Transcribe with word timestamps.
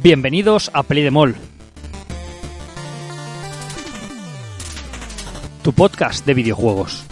Bienvenidos 0.00 0.70
a 0.74 0.84
Play 0.84 1.02
de 1.02 1.10
Mall. 1.10 1.34
Tu 5.64 5.72
podcast 5.72 6.24
de 6.24 6.34
videojuegos. 6.34 7.04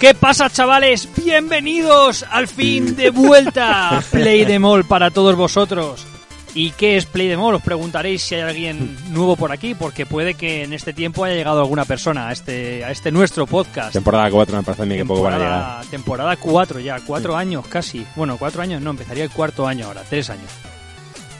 ¿Qué 0.00 0.14
pasa, 0.14 0.50
chavales? 0.50 1.08
Bienvenidos 1.24 2.24
al 2.28 2.48
fin 2.48 2.96
de 2.96 3.10
vuelta 3.10 4.02
Play 4.10 4.44
de 4.44 4.58
Mall 4.58 4.84
para 4.84 5.12
todos 5.12 5.36
vosotros. 5.36 6.11
¿Y 6.54 6.72
qué 6.72 6.98
es 6.98 7.06
Play 7.06 7.28
de 7.28 7.36
Mall? 7.38 7.54
Os 7.54 7.62
preguntaréis 7.62 8.22
si 8.22 8.34
hay 8.34 8.42
alguien 8.42 8.96
nuevo 9.10 9.36
por 9.36 9.52
aquí, 9.52 9.74
porque 9.74 10.04
puede 10.04 10.34
que 10.34 10.64
en 10.64 10.74
este 10.74 10.92
tiempo 10.92 11.24
haya 11.24 11.34
llegado 11.34 11.60
alguna 11.60 11.86
persona 11.86 12.28
a 12.28 12.32
este, 12.32 12.84
a 12.84 12.90
este 12.90 13.10
nuestro 13.10 13.46
podcast. 13.46 13.92
Temporada 13.92 14.30
4 14.30 14.56
me 14.58 14.62
parece 14.62 14.82
a 14.82 14.86
mí 14.86 14.96
que 14.96 15.04
poco 15.06 15.22
van 15.22 15.34
a 15.34 15.38
llegar. 15.38 15.86
Temporada, 15.86 15.90
temporada 15.90 16.36
4 16.36 16.80
ya, 16.80 17.00
4 17.00 17.36
años 17.36 17.66
casi. 17.68 18.06
Bueno, 18.16 18.36
4 18.36 18.60
años 18.62 18.82
no, 18.82 18.90
empezaría 18.90 19.24
el 19.24 19.30
cuarto 19.30 19.66
año 19.66 19.86
ahora, 19.86 20.02
3 20.06 20.30
años. 20.30 20.50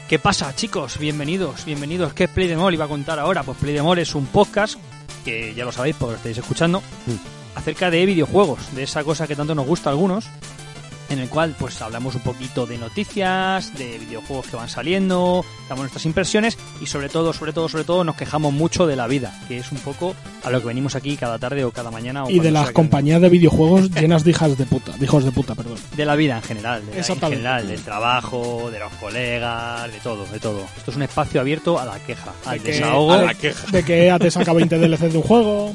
¿Qué 0.09 0.17
pasa, 0.17 0.55
chicos? 0.55 0.97
Bienvenidos, 0.97 1.63
bienvenidos. 1.65 2.13
¿Qué 2.13 2.23
es 2.23 2.29
Play 2.31 2.47
de 2.47 2.57
Mall? 2.57 2.73
Iba 2.73 2.85
a 2.85 2.89
contar 2.89 3.19
ahora. 3.19 3.43
Pues 3.43 3.57
Play 3.59 3.75
de 3.75 3.83
Mall 3.83 3.99
es 3.99 4.15
un 4.15 4.25
podcast, 4.25 4.79
que 5.23 5.53
ya 5.53 5.63
lo 5.63 5.71
sabéis 5.71 5.95
porque 5.95 6.13
lo 6.13 6.17
estáis 6.17 6.39
escuchando, 6.39 6.81
acerca 7.53 7.91
de 7.91 8.05
videojuegos, 8.07 8.75
de 8.75 8.83
esa 8.83 9.03
cosa 9.03 9.27
que 9.27 9.35
tanto 9.35 9.53
nos 9.53 9.67
gusta 9.67 9.89
a 9.89 9.93
algunos, 9.93 10.25
en 11.09 11.19
el 11.19 11.29
cual 11.29 11.55
pues 11.59 11.81
hablamos 11.81 12.15
un 12.15 12.21
poquito 12.21 12.65
de 12.65 12.77
noticias, 12.77 13.77
de 13.77 13.97
videojuegos 13.99 14.47
que 14.47 14.55
van 14.55 14.69
saliendo, 14.69 15.45
damos 15.69 15.83
nuestras 15.83 16.05
impresiones 16.05 16.57
y 16.81 16.85
sobre 16.87 17.09
todo, 17.09 17.33
sobre 17.33 17.53
todo, 17.53 17.69
sobre 17.69 17.83
todo 17.83 18.03
nos 18.03 18.15
quejamos 18.15 18.53
mucho 18.53 18.87
de 18.87 18.95
la 18.95 19.07
vida, 19.07 19.33
que 19.47 19.57
es 19.57 19.71
un 19.71 19.79
poco 19.79 20.15
a 20.43 20.49
lo 20.49 20.59
que 20.61 20.67
venimos 20.67 20.95
aquí 20.95 21.15
cada 21.17 21.37
tarde 21.39 21.63
o 21.65 21.71
cada 21.71 21.91
mañana. 21.91 22.23
O 22.23 22.29
Y 22.29 22.39
de 22.39 22.51
las 22.51 22.67
que- 22.67 22.73
compañías 22.73 23.21
de 23.21 23.29
videojuegos 23.29 23.89
llenas 23.91 24.23
de 24.23 24.31
hijas 24.31 24.57
de 24.57 24.65
puta, 24.65 24.91
de 24.97 25.05
hijos 25.05 25.23
de 25.23 25.31
puta, 25.31 25.55
perdón. 25.55 25.77
De 25.95 26.05
la 26.05 26.15
vida 26.15 26.37
en 26.37 26.43
general, 26.43 26.85
de 26.85 26.91
la- 27.01 27.07
en 27.07 27.19
general, 27.19 27.67
del 27.67 27.81
trabajo, 27.81 28.69
de 28.71 28.79
los 28.79 28.91
colegas, 28.93 29.91
de 29.91 29.99
todo, 29.99 30.25
de 30.25 30.39
todo. 30.39 30.65
Esto 30.77 30.91
es 30.91 30.97
un 30.97 31.03
espacio 31.03 31.41
abierto 31.41 31.79
a 31.79 31.85
la 31.85 31.99
queja, 31.99 32.33
al 32.45 32.57
De 32.59 32.63
que- 32.63 32.71
desahogo. 32.73 33.17
de- 33.17 33.55
De 33.71 33.83
que 33.83 34.15
te 34.19 34.31
saca 34.31 34.53
20 34.53 34.77
DLC 34.77 35.09
de 35.09 35.17
un 35.17 35.23
juego. 35.23 35.73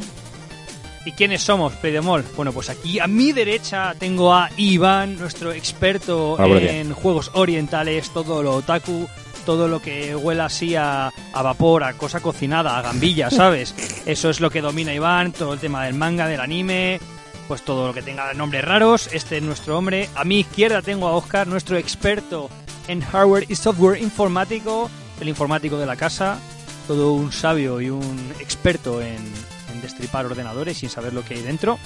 ¿Y 1.08 1.12
quiénes 1.12 1.40
somos, 1.40 1.72
Pedemol? 1.72 2.22
Bueno, 2.36 2.52
pues 2.52 2.68
aquí 2.68 2.98
a 2.98 3.06
mi 3.06 3.32
derecha 3.32 3.94
tengo 3.98 4.34
a 4.34 4.50
Iván, 4.58 5.16
nuestro 5.16 5.52
experto 5.52 6.36
buenos 6.36 6.64
en 6.64 6.92
juegos 6.92 7.30
orientales, 7.32 8.10
todo 8.10 8.42
lo 8.42 8.56
otaku, 8.56 9.08
todo 9.46 9.68
lo 9.68 9.80
que 9.80 10.14
huela 10.14 10.44
así 10.44 10.76
a, 10.76 11.06
a 11.06 11.42
vapor, 11.42 11.82
a 11.84 11.94
cosa 11.94 12.20
cocinada, 12.20 12.76
a 12.76 12.82
gambilla, 12.82 13.30
¿sabes? 13.30 13.74
Eso 14.04 14.28
es 14.28 14.40
lo 14.40 14.50
que 14.50 14.60
domina 14.60 14.92
Iván, 14.92 15.32
todo 15.32 15.54
el 15.54 15.58
tema 15.58 15.86
del 15.86 15.94
manga, 15.94 16.26
del 16.26 16.40
anime, 16.40 17.00
pues 17.48 17.62
todo 17.62 17.86
lo 17.86 17.94
que 17.94 18.02
tenga 18.02 18.34
nombres 18.34 18.66
raros. 18.66 19.08
Este 19.10 19.38
es 19.38 19.42
nuestro 19.42 19.78
hombre. 19.78 20.10
A 20.14 20.24
mi 20.24 20.40
izquierda 20.40 20.82
tengo 20.82 21.08
a 21.08 21.16
Oscar, 21.16 21.46
nuestro 21.46 21.78
experto 21.78 22.50
en 22.86 23.00
hardware 23.00 23.46
y 23.48 23.54
software 23.54 24.02
informático, 24.02 24.90
el 25.22 25.28
informático 25.30 25.78
de 25.78 25.86
la 25.86 25.96
casa, 25.96 26.38
todo 26.86 27.14
un 27.14 27.32
sabio 27.32 27.80
y 27.80 27.88
un 27.88 28.34
experto 28.40 29.00
en 29.00 29.47
destripar 29.88 30.26
ordenadores 30.26 30.78
sin 30.78 30.90
saber 30.90 31.12
lo 31.12 31.24
que 31.24 31.34
hay 31.34 31.42
dentro. 31.42 31.78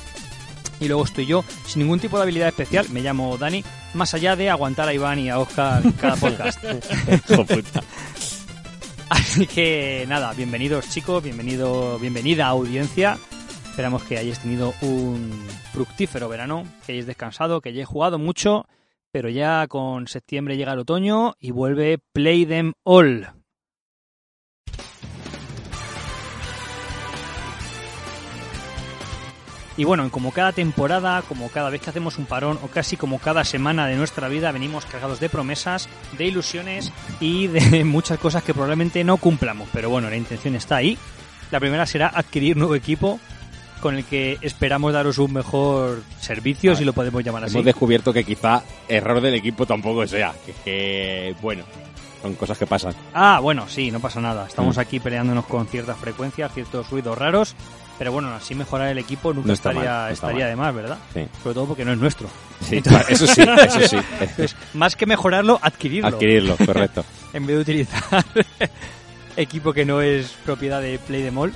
Y 0.81 0.89
luego 0.89 1.05
estoy 1.05 1.27
yo, 1.27 1.45
sin 1.67 1.83
ningún 1.83 2.01
tipo 2.01 2.17
de 2.17 2.25
habilidad 2.25 2.49
especial, 2.49 2.89
me 2.91 3.03
llamo 3.03 3.39
Dani, 3.39 3.65
más 3.95 4.15
allá 4.15 4.35
de 4.35 4.51
aguantar 4.51 4.89
a 4.89 4.95
Iván 4.95 5.21
y 5.21 5.31
a 5.31 5.39
Oscar 5.39 5.85
en 5.85 5.93
cada 5.93 6.17
podcast. 6.17 6.59
Así 9.09 9.47
que 9.47 10.05
nada, 10.09 10.33
bienvenidos 10.33 10.89
chicos, 10.91 11.23
bienvenido, 11.23 11.99
bienvenida 12.01 12.47
audiencia. 12.47 13.19
Esperamos 13.71 14.03
que 14.03 14.19
hayáis 14.19 14.41
tenido 14.41 14.75
un 14.83 15.47
fructífero 15.73 16.29
verano, 16.29 16.65
que 16.85 16.93
hayáis 16.93 17.07
descansado, 17.07 17.61
que 17.61 17.69
hayáis 17.69 17.87
jugado 17.87 18.19
mucho, 18.19 18.67
pero 19.13 19.29
ya 19.29 19.67
con 19.69 20.09
septiembre 20.09 20.57
llega 20.57 20.73
el 20.73 20.81
otoño 20.81 21.35
y 21.39 21.53
vuelve 21.53 21.99
Play 22.13 22.45
Them 22.45 22.73
All. 22.83 23.42
Y 29.83 29.85
bueno, 29.85 30.09
como 30.13 30.31
cada 30.31 30.53
temporada, 30.53 31.23
como 31.23 31.49
cada 31.49 31.69
vez 31.69 31.81
que 31.81 31.91
hacemos 31.91 32.17
un 32.17 32.25
parón 32.27 32.57
o 32.63 32.69
casi 32.69 32.97
como 32.97 33.19
cada 33.19 33.45
semana 33.45 33.89
de 33.89 33.97
nuestra 33.97 34.29
vida, 34.29 34.53
venimos 34.53 34.87
cargados 34.87 35.19
de 35.19 35.29
promesas, 35.29 35.89
de 36.17 36.25
ilusiones 36.25 36.93
y 37.19 37.49
de 37.49 37.83
muchas 37.85 38.21
cosas 38.21 38.45
que 38.45 38.55
probablemente 38.55 39.03
no 39.03 39.17
cumplamos. 39.17 39.69
Pero 39.73 39.91
bueno, 39.91 40.09
la 40.09 40.15
intención 40.17 40.55
está 40.55 40.77
ahí. 40.77 40.97
La 41.51 41.59
primera 41.59 41.85
será 41.85 42.07
adquirir 42.15 42.57
nuevo 42.57 42.77
equipo 42.77 43.19
con 43.81 43.97
el 43.97 44.05
que 44.05 44.39
esperamos 44.41 44.93
daros 44.93 45.19
un 45.19 45.33
mejor 45.33 46.05
servicio, 46.21 46.77
si 46.77 46.85
lo 46.85 46.93
podemos 46.93 47.25
llamar 47.25 47.43
así. 47.43 47.55
Hemos 47.57 47.65
descubierto 47.65 48.13
que 48.13 48.23
quizá 48.23 48.63
error 48.87 49.21
del 49.21 49.35
equipo 49.35 49.67
tampoco 49.67 50.07
sea. 50.07 50.33
Que, 50.47 50.53
que, 50.65 51.35
bueno, 51.43 51.65
son 52.23 52.37
cosas 52.37 52.57
que 52.57 52.69
pasan. 52.69 52.95
Ah, 53.15 53.41
bueno, 53.43 53.69
sí, 53.69 53.91
no 53.91 53.99
pasa 53.99 54.21
nada. 54.21 54.47
Estamos 54.47 54.77
Mm. 54.77 54.81
aquí 54.81 55.01
peleándonos 55.01 55.45
con 55.47 55.67
ciertas 55.67 55.99
frecuencias, 55.99 56.55
ciertos 56.55 56.89
ruidos 56.89 57.19
raros. 57.19 57.57
Pero 57.99 58.11
bueno, 58.13 58.35
así 58.35 58.55
mejorar 58.55 58.89
el 58.89 58.99
equipo 58.99 59.33
nunca 59.33 59.49
No 59.49 59.53
está 59.55 59.71
estaría, 59.71 59.91
mal, 59.91 60.07
no 60.07 60.13
está 60.13 60.27
estaría 60.27 60.45
mal. 60.45 60.51
de 60.51 60.57
más, 60.57 60.75
¿verdad? 60.75 60.99
Sí. 61.15 61.29
Sobre 61.43 61.55
todo 61.55 61.67
porque 61.67 61.85
no 61.85 61.93
es 61.93 61.99
nuestro. 61.99 62.29
Sí, 62.67 62.83
eso 63.09 63.27
sí, 63.27 63.43
eso 63.43 63.89
sí. 63.89 64.55
Más 64.75 64.97
que 64.97 65.07
mejorarlo, 65.07 65.59
adquirirlo. 65.63 66.09
Adquirirlo, 66.09 66.57
correcto. 66.67 67.05
en 67.33 67.47
vez 67.47 67.57
de 67.57 67.63
utilizar 67.63 68.25
equipo 69.37 69.73
que 69.73 69.85
no 69.85 70.01
es 70.01 70.29
propiedad 70.45 70.81
de 70.81 70.99
Play 70.99 71.23
de 71.23 71.31
Mall. 71.31 71.53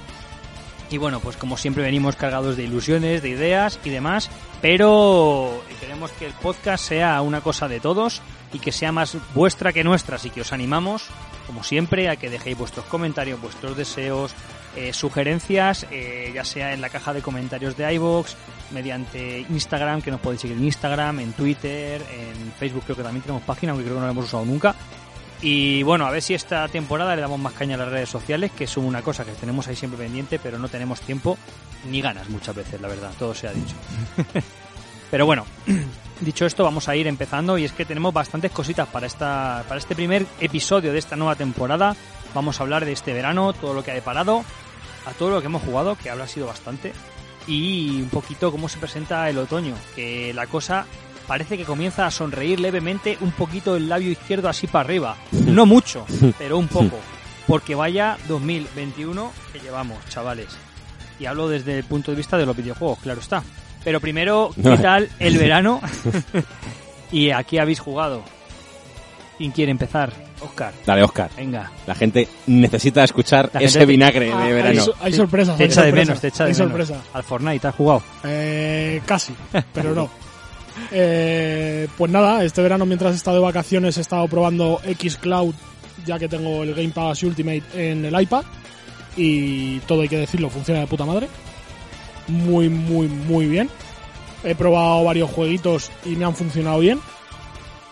Y 0.89 0.99
bueno, 0.99 1.19
pues 1.19 1.37
como 1.37 1.57
siempre 1.57 1.83
venimos 1.83 2.15
cargados 2.15 2.57
de 2.57 2.63
ilusiones, 2.63 3.21
de 3.21 3.31
ideas 3.31 3.81
y 3.83 3.91
demás, 3.91 4.31
pero 4.63 5.61
queremos 5.81 6.13
que 6.13 6.27
el 6.27 6.33
podcast 6.33 6.85
sea 6.85 7.21
una 7.23 7.41
cosa 7.41 7.67
de 7.67 7.81
todos 7.81 8.23
y 8.53 8.61
que 8.61 8.71
sea 8.71 8.93
más 8.93 9.17
vuestra 9.35 9.73
que 9.73 9.83
nuestra, 9.83 10.15
así 10.15 10.31
que 10.31 10.43
os 10.43 10.53
animamos, 10.53 11.07
como 11.49 11.65
siempre, 11.65 12.09
a 12.09 12.15
que 12.15 12.31
dejéis 12.31 12.57
vuestros 12.57 12.87
comentarios, 12.87 13.41
vuestros 13.41 13.77
deseos, 13.77 14.33
eh, 14.77 14.93
sugerencias, 14.93 15.87
eh, 15.91 16.31
ya 16.35 16.45
sea 16.45 16.73
en 16.73 16.81
la 16.81 16.91
caja 16.91 17.13
de 17.13 17.23
comentarios 17.23 17.77
de 17.77 17.93
iVoox, 17.95 18.35
mediante 18.73 19.41
Instagram, 19.49 20.03
que 20.03 20.11
nos 20.11 20.21
podéis 20.21 20.43
seguir 20.43 20.57
en 20.57 20.65
Instagram, 20.65 21.21
en 21.21 21.33
Twitter, 21.33 22.03
en 22.13 22.53
Facebook 22.59 22.85
creo 22.85 22.97
que 22.97 23.03
también 23.03 23.23
tenemos 23.23 23.43
página, 23.43 23.73
aunque 23.73 23.85
creo 23.85 23.97
que 23.97 24.01
no 24.01 24.07
la 24.07 24.13
hemos 24.13 24.27
usado 24.27 24.45
nunca. 24.45 24.75
Y 25.43 25.83
bueno, 25.83 26.07
a 26.07 26.11
ver 26.11 26.23
si 26.23 26.35
esta 26.35 26.67
temporada 26.69 27.15
le 27.15 27.23
damos 27.23 27.39
más 27.39 27.53
caña 27.53 27.75
a 27.75 27.79
las 27.79 27.89
redes 27.89 28.09
sociales, 28.09 28.53
que 28.53 28.67
son 28.67 28.85
una 28.85 29.03
cosa 29.03 29.25
que 29.25 29.33
tenemos 29.33 29.69
ahí 29.69 29.77
siempre 29.77 29.99
pendiente, 29.99 30.39
pero 30.39 30.59
no 30.59 30.69
tenemos 30.69 31.01
tiempo 31.01 31.37
ni 31.91 32.01
ganas 32.01 32.29
muchas 32.31 32.55
veces, 32.55 32.81
la 32.81 32.89
verdad, 32.89 33.11
todo 33.19 33.35
se 33.35 33.49
ha 33.49 33.53
dicho. 33.53 33.75
pero 35.11 35.27
bueno, 35.27 35.45
dicho 36.21 36.47
esto, 36.47 36.65
vamos 36.65 36.89
a 36.89 36.97
ir 36.97 37.07
empezando 37.07 37.59
y 37.59 37.65
es 37.65 37.73
que 37.73 37.85
tenemos 37.85 38.15
bastantes 38.15 38.51
cositas 38.51 38.89
para, 38.89 39.07
esta, 39.07 39.65
para 39.69 39.79
este 39.79 39.95
primer 39.95 40.27
episodio 40.41 40.93
de 40.93 40.99
esta 40.99 41.17
nueva 41.17 41.37
temporada. 41.37 41.95
Vamos 42.35 42.59
a 42.59 42.63
hablar 42.63 42.85
de 42.85 42.93
este 42.93 43.13
verano, 43.13 43.53
todo 43.53 43.75
lo 43.75 43.85
que 43.85 43.91
ha 43.91 43.95
deparado, 43.95 44.45
a 45.07 45.13
todo 45.13 45.31
lo 45.31 45.41
que 45.41 45.47
hemos 45.47 45.63
jugado, 45.63 45.97
que 45.97 46.11
habrá 46.11 46.27
sido 46.27 46.47
bastante, 46.47 46.93
y 47.47 48.03
un 48.03 48.09
poquito 48.11 48.51
cómo 48.51 48.69
se 48.69 48.79
presenta 48.79 49.29
el 49.31 49.39
otoño, 49.39 49.75
que 49.95 50.35
la 50.35 50.47
cosa 50.47 50.85
parece 51.27 51.57
que 51.57 51.65
comienza 51.65 52.07
a 52.07 52.11
sonreír 52.11 52.61
levemente 52.61 53.17
un 53.21 53.31
poquito 53.33 53.77
el 53.77 53.89
labio 53.89 54.11
izquierdo 54.11 54.49
así 54.49 54.67
para 54.67 54.85
arriba. 54.85 55.17
No 55.47 55.65
mucho, 55.65 56.05
pero 56.39 56.59
un 56.59 56.69
poco. 56.69 56.99
Porque 57.47 57.75
vaya 57.75 58.19
2021 58.29 59.33
que 59.53 59.61
llevamos, 59.61 59.99
chavales. 60.09 60.49
Y 61.21 61.27
hablo 61.27 61.49
desde 61.49 61.79
el 61.79 61.85
punto 61.85 62.11
de 62.11 62.17
vista 62.17 62.37
de 62.37 62.45
los 62.45 62.57
videojuegos, 62.57 62.99
claro 62.99 63.21
está. 63.21 63.43
Pero 63.85 64.01
primero, 64.01 64.51
¿qué 64.61 64.77
tal 64.83 65.09
el 65.21 65.39
verano? 65.39 65.81
y 67.13 67.31
aquí 67.31 67.59
habéis 67.59 67.79
jugado. 67.79 68.23
¿Quién 69.39 69.53
quiere 69.53 69.71
empezar? 69.71 70.26
Oscar, 70.41 70.73
Dale, 70.85 71.03
Oscar. 71.03 71.31
venga. 71.37 71.71
La 71.87 71.95
gente 71.95 72.29
necesita 72.47 73.03
escuchar 73.05 73.51
ese 73.59 73.87
vinagre 73.87 74.31
Ah, 74.33 74.39
de 74.41 74.45
hay, 74.45 74.53
verano. 74.53 74.83
so- 74.83 74.95
hay 75.01 75.13
sorpresas. 75.13 75.57
Te 75.57 75.65
hay 75.65 75.69
echa 75.71 75.83
de 75.85 75.93
menos, 75.93 76.21
te 76.21 76.29
echa 76.29 76.45
de 76.45 76.51
hay 76.51 76.55
menos. 76.57 76.69
sorpresas. 76.69 76.99
Al 77.15 77.23
Fortnite, 77.25 77.67
¿has 77.69 77.75
jugado? 77.75 78.03
Eh, 78.25 79.01
casi, 79.07 79.35
pero 79.73 79.95
no. 79.95 80.11
Eh, 80.93 81.89
pues 81.97 82.13
nada, 82.13 82.45
este 82.45 82.61
verano 82.61 82.85
mientras 82.85 83.13
he 83.15 83.17
estado 83.17 83.39
de 83.39 83.43
vacaciones 83.43 83.97
he 83.97 84.03
estado 84.03 84.29
probando 84.29 84.79
Xcloud, 84.85 85.55
ya 86.05 86.19
que 86.19 86.29
tengo 86.29 86.63
el 86.65 86.75
Game 86.75 86.91
Pass 86.91 87.23
Ultimate 87.23 87.63
en 87.75 88.05
el 88.05 88.21
iPad. 88.21 88.45
Y 89.17 89.79
todo 89.81 90.03
hay 90.03 90.09
que 90.11 90.19
decirlo, 90.19 90.51
funciona 90.51 90.81
de 90.81 90.87
puta 90.87 91.07
madre. 91.07 91.29
Muy, 92.29 92.69
muy, 92.69 93.09
muy 93.09 93.47
bien. 93.47 93.71
He 94.45 94.55
probado 94.55 95.03
varios 95.05 95.31
jueguitos 95.31 95.91
y 96.05 96.11
me 96.11 96.27
han 96.27 96.35
funcionado 96.35 96.79
bien. 96.81 97.01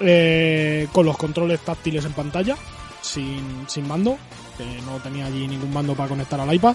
Eh, 0.00 0.88
con 0.92 1.06
los 1.06 1.16
controles 1.16 1.60
táctiles 1.60 2.04
en 2.04 2.12
pantalla, 2.12 2.56
sin, 3.00 3.64
sin 3.68 3.86
mando, 3.86 4.18
que 4.56 4.64
no 4.82 4.98
tenía 4.98 5.26
allí 5.26 5.46
ningún 5.46 5.72
mando 5.72 5.94
para 5.94 6.08
conectar 6.08 6.40
al 6.40 6.52
iPad 6.52 6.74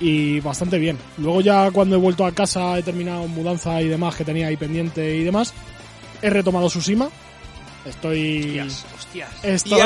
y 0.00 0.40
bastante 0.40 0.78
bien. 0.78 0.98
Luego 1.18 1.40
ya 1.40 1.70
cuando 1.70 1.96
he 1.96 1.98
vuelto 1.98 2.26
a 2.26 2.32
casa, 2.32 2.78
he 2.78 2.82
terminado 2.82 3.26
mudanza 3.28 3.80
y 3.80 3.88
demás 3.88 4.16
que 4.16 4.24
tenía 4.24 4.48
ahí 4.48 4.56
pendiente 4.56 5.16
y 5.16 5.24
demás, 5.24 5.54
he 6.20 6.28
retomado 6.28 6.68
Tsushima. 6.68 7.08
Estoy... 7.84 8.60
Hostias, 8.60 8.86
hostias. 8.94 9.44
Estoy, 9.44 9.80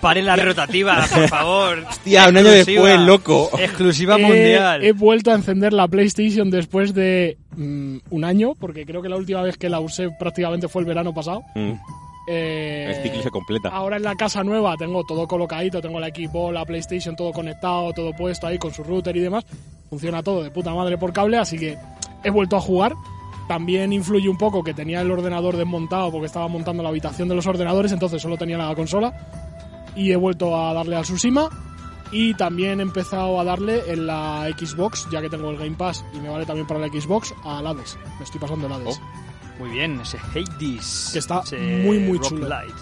Pare 0.00 0.22
la 0.22 0.34
rotativa, 0.36 1.04
por 1.14 1.28
favor. 1.28 1.78
Hostia, 1.90 2.28
un 2.28 2.36
año 2.38 2.50
después, 2.50 3.00
loco. 3.00 3.50
Exclusiva 3.58 4.16
He- 4.18 4.22
mundial. 4.22 4.82
He 4.84 4.92
vuelto 4.92 5.30
a 5.30 5.34
encender 5.34 5.72
la 5.72 5.86
PlayStation 5.88 6.50
después 6.50 6.94
de 6.94 7.36
mm, 7.56 7.96
un 8.10 8.24
año, 8.24 8.54
porque 8.58 8.86
creo 8.86 9.02
que 9.02 9.08
la 9.10 9.16
última 9.16 9.42
vez 9.42 9.56
que 9.58 9.68
la 9.68 9.80
usé 9.80 10.08
prácticamente 10.18 10.68
fue 10.68 10.82
el 10.82 10.86
verano 10.88 11.12
pasado. 11.12 11.42
Mm, 11.54 11.72
Eh, 12.32 12.86
el 12.96 13.02
ciclo 13.02 13.22
se 13.22 13.30
completa. 13.30 13.70
Ahora 13.70 13.96
en 13.96 14.04
la 14.04 14.14
casa 14.14 14.44
nueva 14.44 14.76
tengo 14.78 15.02
todo 15.04 15.26
colocadito, 15.26 15.80
tengo 15.80 15.98
la 15.98 16.08
Xbox, 16.08 16.54
la 16.54 16.64
PlayStation, 16.64 17.16
todo 17.16 17.32
conectado, 17.32 17.92
todo 17.92 18.12
puesto 18.12 18.46
ahí 18.46 18.56
con 18.58 18.72
su 18.72 18.84
router 18.84 19.16
y 19.16 19.20
demás. 19.20 19.44
Funciona 19.88 20.22
todo 20.22 20.42
de 20.44 20.50
puta 20.50 20.72
madre 20.72 20.96
por 20.96 21.12
cable, 21.12 21.38
así 21.38 21.58
que 21.58 21.76
he 22.22 22.30
vuelto 22.30 22.56
a 22.56 22.60
jugar. 22.60 22.92
También 23.50 23.92
influye 23.92 24.28
un 24.28 24.38
poco 24.38 24.62
que 24.62 24.74
tenía 24.74 25.00
el 25.00 25.10
ordenador 25.10 25.56
desmontado 25.56 26.12
porque 26.12 26.26
estaba 26.26 26.46
montando 26.46 26.84
la 26.84 26.90
habitación 26.90 27.26
de 27.28 27.34
los 27.34 27.48
ordenadores, 27.48 27.90
entonces 27.90 28.22
solo 28.22 28.36
tenía 28.36 28.56
la 28.56 28.72
consola. 28.76 29.12
Y 29.96 30.12
he 30.12 30.16
vuelto 30.16 30.56
a 30.56 30.72
darle 30.72 30.94
al 30.94 31.02
Tsushima. 31.02 31.48
Y 32.12 32.34
también 32.34 32.78
he 32.78 32.84
empezado 32.84 33.40
a 33.40 33.42
darle 33.42 33.90
en 33.90 34.06
la 34.06 34.46
Xbox, 34.56 35.08
ya 35.10 35.20
que 35.20 35.28
tengo 35.28 35.50
el 35.50 35.56
Game 35.56 35.74
Pass 35.74 36.04
y 36.14 36.20
me 36.20 36.28
vale 36.28 36.46
también 36.46 36.64
para 36.68 36.78
la 36.78 36.86
Xbox, 36.86 37.34
al 37.44 37.66
Hades. 37.66 37.98
Me 38.18 38.24
estoy 38.24 38.40
pasando 38.40 38.68
el 38.68 38.72
Hades. 38.72 39.00
Muy 39.58 39.70
bien, 39.70 40.00
ese 40.00 40.18
Hades. 40.18 41.10
Que 41.12 41.18
está 41.18 41.42
muy, 41.82 41.98
muy 41.98 42.20
chulo. 42.20 42.48
roguelite. 42.48 42.78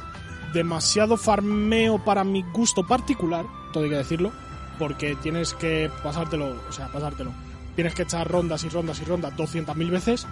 demasiado 0.53 1.17
farmeo 1.17 2.05
para 2.05 2.25
mi 2.25 2.43
gusto 2.53 2.87
particular, 2.87 3.47
todo 3.73 3.85
hay 3.85 3.91
que 3.91 3.97
decirlo, 3.97 4.33
porque 4.79 5.17
tienes 5.23 5.55
que 5.55 5.91
pasártelo, 6.03 6.57
o 6.69 6.73
sea, 6.73 6.89
pasártelo. 6.93 7.33
Tienes 7.75 7.95
que 7.95 8.03
echar 8.03 8.29
rondas 8.31 8.65
y 8.65 8.69
rondas 8.69 9.01
y 9.01 9.05
rondas 9.07 9.35
200.000 9.35 9.91
veces, 9.91 10.27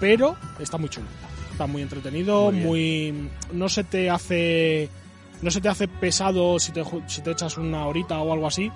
pero 0.00 0.36
está 0.58 0.78
muy 0.78 0.88
chulo. 0.88 1.06
Está 1.52 1.66
muy 1.66 1.82
entretenido, 1.82 2.50
Muy 2.50 2.62
muy, 2.62 3.30
no 3.52 3.68
se 3.68 3.84
te 3.84 4.08
hace 4.08 4.88
no 5.42 5.50
se 5.50 5.60
te 5.60 5.68
hace 5.68 5.88
pesado 5.88 6.58
si 6.58 6.72
te, 6.72 6.82
si 7.06 7.22
te 7.22 7.30
echas 7.30 7.56
una 7.56 7.86
horita 7.86 8.18
o 8.18 8.32
algo 8.32 8.46
así, 8.46 8.70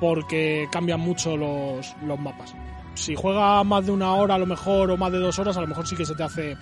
porque 0.00 0.68
cambian 0.70 1.00
mucho 1.00 1.36
los, 1.36 1.94
los 2.04 2.18
mapas. 2.18 2.54
Si 2.94 3.14
juega 3.14 3.62
más 3.64 3.86
de 3.86 3.92
una 3.92 4.14
hora 4.14 4.34
a 4.34 4.38
lo 4.38 4.46
mejor 4.46 4.90
o 4.90 4.96
más 4.96 5.12
de 5.12 5.18
dos 5.18 5.38
horas, 5.38 5.56
a 5.56 5.60
lo 5.60 5.66
mejor 5.66 5.86
sí 5.86 5.96
que 5.96 6.04
se 6.04 6.14
te 6.14 6.22
hace 6.22 6.56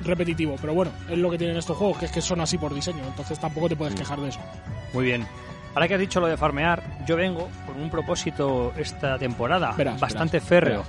repetitivo. 0.00 0.56
Pero 0.60 0.74
bueno, 0.74 0.92
es 1.08 1.18
lo 1.18 1.30
que 1.30 1.38
tienen 1.38 1.56
estos 1.56 1.76
juegos, 1.76 1.98
que 1.98 2.06
es 2.06 2.12
que 2.12 2.20
son 2.20 2.40
así 2.40 2.58
por 2.58 2.74
diseño, 2.74 3.04
entonces 3.04 3.38
tampoco 3.38 3.68
te 3.68 3.76
puedes 3.76 3.94
quejar 3.94 4.20
de 4.20 4.28
eso. 4.28 4.40
Muy 4.92 5.04
bien. 5.04 5.26
Ahora 5.74 5.88
que 5.88 5.94
has 5.94 6.00
dicho 6.00 6.20
lo 6.20 6.26
de 6.26 6.36
farmear, 6.36 6.82
yo 7.06 7.16
vengo 7.16 7.48
con 7.66 7.80
un 7.80 7.90
propósito 7.90 8.74
esta 8.76 9.18
temporada 9.18 9.74
bastante 9.98 10.40
férreo. 10.40 10.84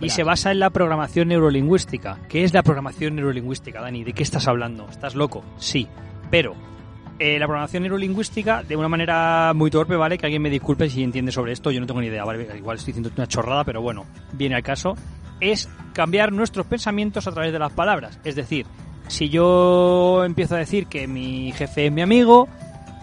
Y 0.00 0.10
se 0.10 0.22
basa 0.22 0.50
en 0.50 0.60
la 0.60 0.70
programación 0.70 1.28
neurolingüística. 1.28 2.18
¿Qué 2.28 2.42
es 2.44 2.54
la 2.54 2.62
programación 2.62 3.16
neurolingüística, 3.16 3.80
Dani? 3.80 4.02
¿De 4.02 4.12
qué 4.12 4.22
estás 4.22 4.48
hablando? 4.48 4.88
¿Estás 4.88 5.14
loco? 5.14 5.44
Sí. 5.58 5.86
Pero 6.30 6.54
eh, 7.18 7.38
la 7.38 7.46
programación 7.46 7.82
neurolingüística, 7.82 8.62
de 8.62 8.76
una 8.76 8.88
manera 8.88 9.52
muy 9.54 9.70
torpe, 9.70 9.94
¿vale? 9.96 10.16
Que 10.16 10.24
alguien 10.24 10.40
me 10.40 10.48
disculpe 10.48 10.88
si 10.88 11.02
entiende 11.02 11.30
sobre 11.30 11.52
esto, 11.52 11.70
yo 11.70 11.78
no 11.78 11.86
tengo 11.86 12.00
ni 12.00 12.06
idea, 12.06 12.24
¿vale? 12.24 12.48
Igual 12.56 12.78
estoy 12.78 12.92
diciendo 12.92 13.10
una 13.14 13.26
chorrada, 13.26 13.62
pero 13.62 13.82
bueno, 13.82 14.06
viene 14.32 14.54
al 14.54 14.62
caso. 14.62 14.94
Es 15.38 15.68
cambiar 15.92 16.32
nuestros 16.32 16.64
pensamientos 16.64 17.26
a 17.26 17.32
través 17.32 17.52
de 17.52 17.58
las 17.58 17.72
palabras. 17.72 18.18
Es 18.24 18.36
decir, 18.36 18.64
si 19.08 19.28
yo 19.28 20.24
empiezo 20.24 20.54
a 20.54 20.58
decir 20.58 20.86
que 20.86 21.06
mi 21.06 21.52
jefe 21.52 21.86
es 21.86 21.92
mi 21.92 22.00
amigo, 22.00 22.48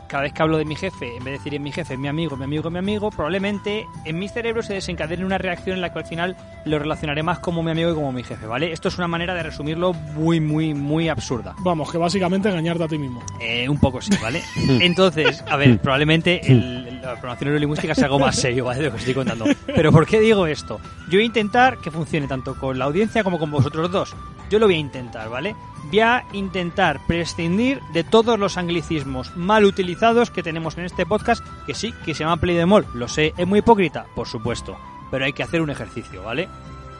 cada 0.07 0.23
vez 0.23 0.33
que 0.33 0.41
hablo 0.41 0.57
de 0.57 0.65
mi 0.65 0.75
jefe, 0.75 1.07
en 1.17 1.23
vez 1.23 1.25
de 1.25 1.31
decir 1.31 1.53
es 1.55 1.61
mi 1.61 1.71
jefe, 1.71 1.93
es 1.93 1.99
mi 1.99 2.07
amigo, 2.07 2.35
mi 2.37 2.45
amigo, 2.45 2.69
mi 2.69 2.79
amigo, 2.79 3.09
probablemente 3.11 3.85
en 4.05 4.17
mi 4.19 4.27
cerebro 4.29 4.61
se 4.63 4.73
desencadene 4.73 5.25
una 5.25 5.37
reacción 5.37 5.75
en 5.75 5.81
la 5.81 5.91
que 5.91 5.99
al 5.99 6.05
final 6.05 6.35
lo 6.65 6.79
relacionaré 6.79 7.23
más 7.23 7.39
como 7.39 7.61
mi 7.63 7.71
amigo 7.71 7.91
y 7.91 7.95
como 7.95 8.11
mi 8.11 8.23
jefe, 8.23 8.45
¿vale? 8.47 8.71
Esto 8.71 8.87
es 8.87 8.97
una 8.97 9.07
manera 9.07 9.33
de 9.33 9.43
resumirlo 9.43 9.93
muy, 9.93 10.39
muy, 10.39 10.73
muy 10.73 11.09
absurda. 11.09 11.55
Vamos, 11.59 11.91
que 11.91 11.97
básicamente 11.97 12.49
engañarte 12.49 12.83
a 12.83 12.87
ti 12.87 12.97
mismo. 12.97 13.21
Eh, 13.39 13.67
un 13.69 13.79
poco 13.79 14.01
sí, 14.01 14.11
¿vale? 14.21 14.41
Entonces, 14.81 15.43
a 15.49 15.55
ver, 15.57 15.79
probablemente 15.79 16.39
el- 16.51 16.87
la 17.01 17.13
programación 17.13 17.49
neurolingüística 17.49 17.93
es 17.93 17.99
algo 18.03 18.19
más 18.19 18.35
serio, 18.35 18.65
¿vale? 18.65 18.79
De 18.79 18.85
lo 18.87 18.91
que 18.91 18.97
estoy 18.97 19.13
contando. 19.13 19.45
Pero 19.65 19.91
¿por 19.91 20.05
qué 20.05 20.19
digo 20.19 20.45
esto? 20.47 20.79
Yo 21.09 21.17
voy 21.17 21.23
a 21.23 21.25
intentar 21.25 21.77
que 21.77 21.89
funcione 21.91 22.27
tanto 22.27 22.55
con 22.59 22.77
la 22.77 22.85
audiencia 22.85 23.23
como 23.23 23.39
con 23.39 23.49
vosotros 23.51 23.89
dos. 23.91 24.15
Yo 24.49 24.59
lo 24.59 24.65
voy 24.65 24.75
a 24.75 24.79
intentar, 24.79 25.29
¿vale? 25.29 25.55
Voy 25.89 25.99
a 26.01 26.23
intentar 26.33 26.99
prescindir 27.07 27.79
de 27.93 28.03
todos 28.03 28.37
los 28.39 28.57
anglicismos 28.57 29.35
mal 29.37 29.63
utilizados 29.65 29.96
que 30.33 30.43
tenemos 30.43 30.77
en 30.77 30.85
este 30.85 31.05
podcast, 31.07 31.43
que 31.65 31.73
sí, 31.73 31.91
que 32.05 32.13
se 32.13 32.23
llama 32.23 32.37
Play 32.37 32.55
de 32.55 32.67
Mall. 32.67 32.85
Lo 32.93 33.07
sé, 33.07 33.33
es 33.35 33.47
muy 33.47 33.59
hipócrita, 33.59 34.05
por 34.15 34.27
supuesto. 34.27 34.77
Pero 35.09 35.25
hay 35.25 35.33
que 35.33 35.41
hacer 35.41 35.61
un 35.61 35.71
ejercicio, 35.71 36.21
¿vale? 36.23 36.47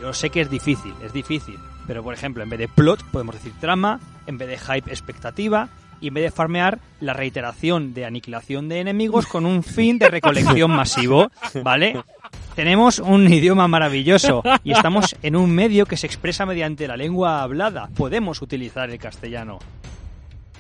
Yo 0.02 0.14
sé 0.14 0.32
que 0.32 0.42
es 0.42 0.50
difícil, 0.50 0.94
es 1.04 1.14
difícil. 1.14 1.60
Pero, 1.86 2.04
por 2.04 2.16
ejemplo, 2.16 2.42
en 2.42 2.50
vez 2.50 2.60
de 2.60 2.68
plot, 2.68 3.04
podemos 3.12 3.36
decir 3.36 3.54
trama, 3.60 4.00
en 4.26 4.40
vez 4.40 4.48
de 4.48 4.58
hype, 4.58 4.90
expectativa, 4.90 5.70
y 6.02 6.08
en 6.08 6.16
vez 6.16 6.24
de 6.24 6.32
farmear, 6.32 6.80
la 7.00 7.14
reiteración 7.14 7.94
de 7.94 8.06
aniquilación 8.06 8.68
de 8.68 8.80
enemigos 8.80 9.28
con 9.28 9.46
un 9.46 9.62
fin 9.62 10.00
de 10.00 10.10
recolección 10.10 10.72
masivo, 10.72 11.32
¿vale? 11.64 12.02
Tenemos 12.56 12.98
un 12.98 13.32
idioma 13.32 13.68
maravilloso 13.68 14.42
y 14.64 14.72
estamos 14.72 15.16
en 15.22 15.36
un 15.36 15.52
medio 15.52 15.86
que 15.86 15.98
se 15.98 16.08
expresa 16.08 16.46
mediante 16.48 16.88
la 16.88 16.98
lengua 16.98 17.44
hablada. 17.44 17.90
Podemos 17.96 18.42
utilizar 18.42 18.90
el 18.90 18.98
castellano. 18.98 19.60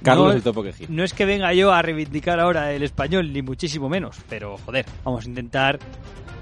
Carlos 0.03 0.27
No- 0.27 0.33
el 0.33 0.41
topo. 0.43 0.63
No 0.89 1.03
es 1.03 1.13
que 1.13 1.25
venga 1.25 1.53
yo 1.53 1.71
a 1.73 1.81
reivindicar 1.81 2.39
ahora 2.39 2.71
el 2.73 2.83
español, 2.83 3.31
ni 3.33 3.41
muchísimo 3.41 3.89
menos, 3.89 4.17
pero 4.29 4.57
joder, 4.65 4.85
vamos 5.03 5.25
a 5.25 5.29
intentar 5.29 5.79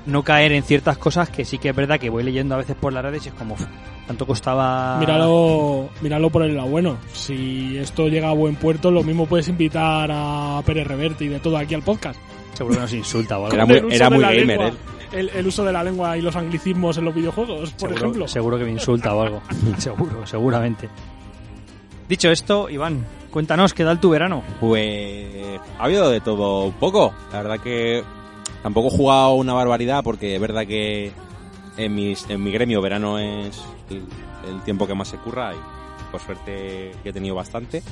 no 0.06 0.24
caer 0.24 0.52
en 0.52 0.62
ciertas 0.63 0.98
cosas 0.98 1.30
que 1.30 1.46
sí 1.46 1.57
que 1.57 1.69
es 1.69 1.75
verdad 1.75 2.00
que 2.00 2.10
voy 2.10 2.24
leyendo 2.24 2.54
a 2.56 2.60
veces 2.60 2.75
por 2.75 2.94
las 2.94 3.04
redes 3.04 3.25
y 3.25 3.30
es 3.30 3.36
como, 3.36 3.56
"Uf, 3.56 3.66
tanto 4.06 4.28
costaba... 4.28 4.98
Míralo, 5.00 5.90
míralo 6.02 6.30
por 6.30 6.44
el 6.44 6.56
lado 6.56 6.68
bueno. 6.69 6.98
Si 7.13 7.75
esto 7.78 8.07
llega 8.07 8.30
a 8.30 8.34
buen 8.34 8.56
puerto, 8.56 8.92
lo 8.92 9.02
mismo 9.04 9.25
puedes 9.25 9.48
invitar 9.48 10.10
a 10.13 10.62
Pérez 10.66 10.86
Reverte 10.86 11.25
y 11.25 11.28
de 11.30 11.40
todo 11.40 11.58
aquí 11.58 11.74
al 11.74 11.81
podcast. 11.81 12.19
Seguro 12.54 12.75
que 12.75 12.81
nos 12.81 12.94
insulta 12.94 13.40
o 13.40 13.46
algo. 13.46 13.56
Era 13.56 13.66
muy- 13.66 13.94
era 13.94 14.10
muy 14.12 14.19
gamer, 14.22 14.46
lengua, 14.48 14.68
él. 14.68 14.74
El, 15.12 15.30
el 15.30 15.48
uso 15.48 15.63
de 15.63 15.72
la 15.74 15.84
lengua 15.84 16.16
y 16.18 16.22
los 16.22 16.36
anglicismos 16.36 16.98
en 16.98 17.06
los 17.06 17.16
videojuegos, 17.16 17.72
por 17.72 17.90
seguro, 17.90 17.96
ejemplo. 17.96 18.28
seguro 18.28 18.58
que 18.60 18.63
me 18.66 18.72
insulta 18.72 19.16
o 19.16 19.22
algo. 19.24 19.42
seguro, 19.80 20.25
seguramente. 20.28 20.88
Dicho 22.08 22.30
esto, 22.30 22.69
Iván, 22.69 23.04
cuéntanos 23.36 23.74
qué 23.74 23.84
tal 23.84 24.00
tu 24.00 24.12
verano. 24.12 24.44
Pues 24.62 25.60
ha 25.78 25.84
habido 25.84 26.10
de 26.10 26.22
todo 26.22 26.64
un 26.64 26.72
poco. 26.72 27.14
La 27.34 27.42
verdad 27.42 27.60
que 27.60 28.02
tampoco 28.64 28.88
he 28.88 28.92
jugado 28.98 29.34
una 29.34 29.52
barbaridad 29.52 30.06
porque 30.06 30.36
es 30.36 30.40
verdad 30.40 30.66
que 30.66 31.12
en, 31.76 31.94
mis, 31.94 32.30
en 32.30 32.42
mi 32.42 32.54
gremio 32.54 32.82
verano 32.82 33.20
es 33.20 33.62
el, 33.90 34.62
tiempo 34.64 34.88
que 34.88 34.96
más 34.96 35.10
se 35.10 35.18
curra 35.18 35.54
y 35.54 35.58
por 36.14 36.22
suerte 36.22 36.94
he 37.04 37.12
tenido 37.12 37.36
bastante. 37.36 37.84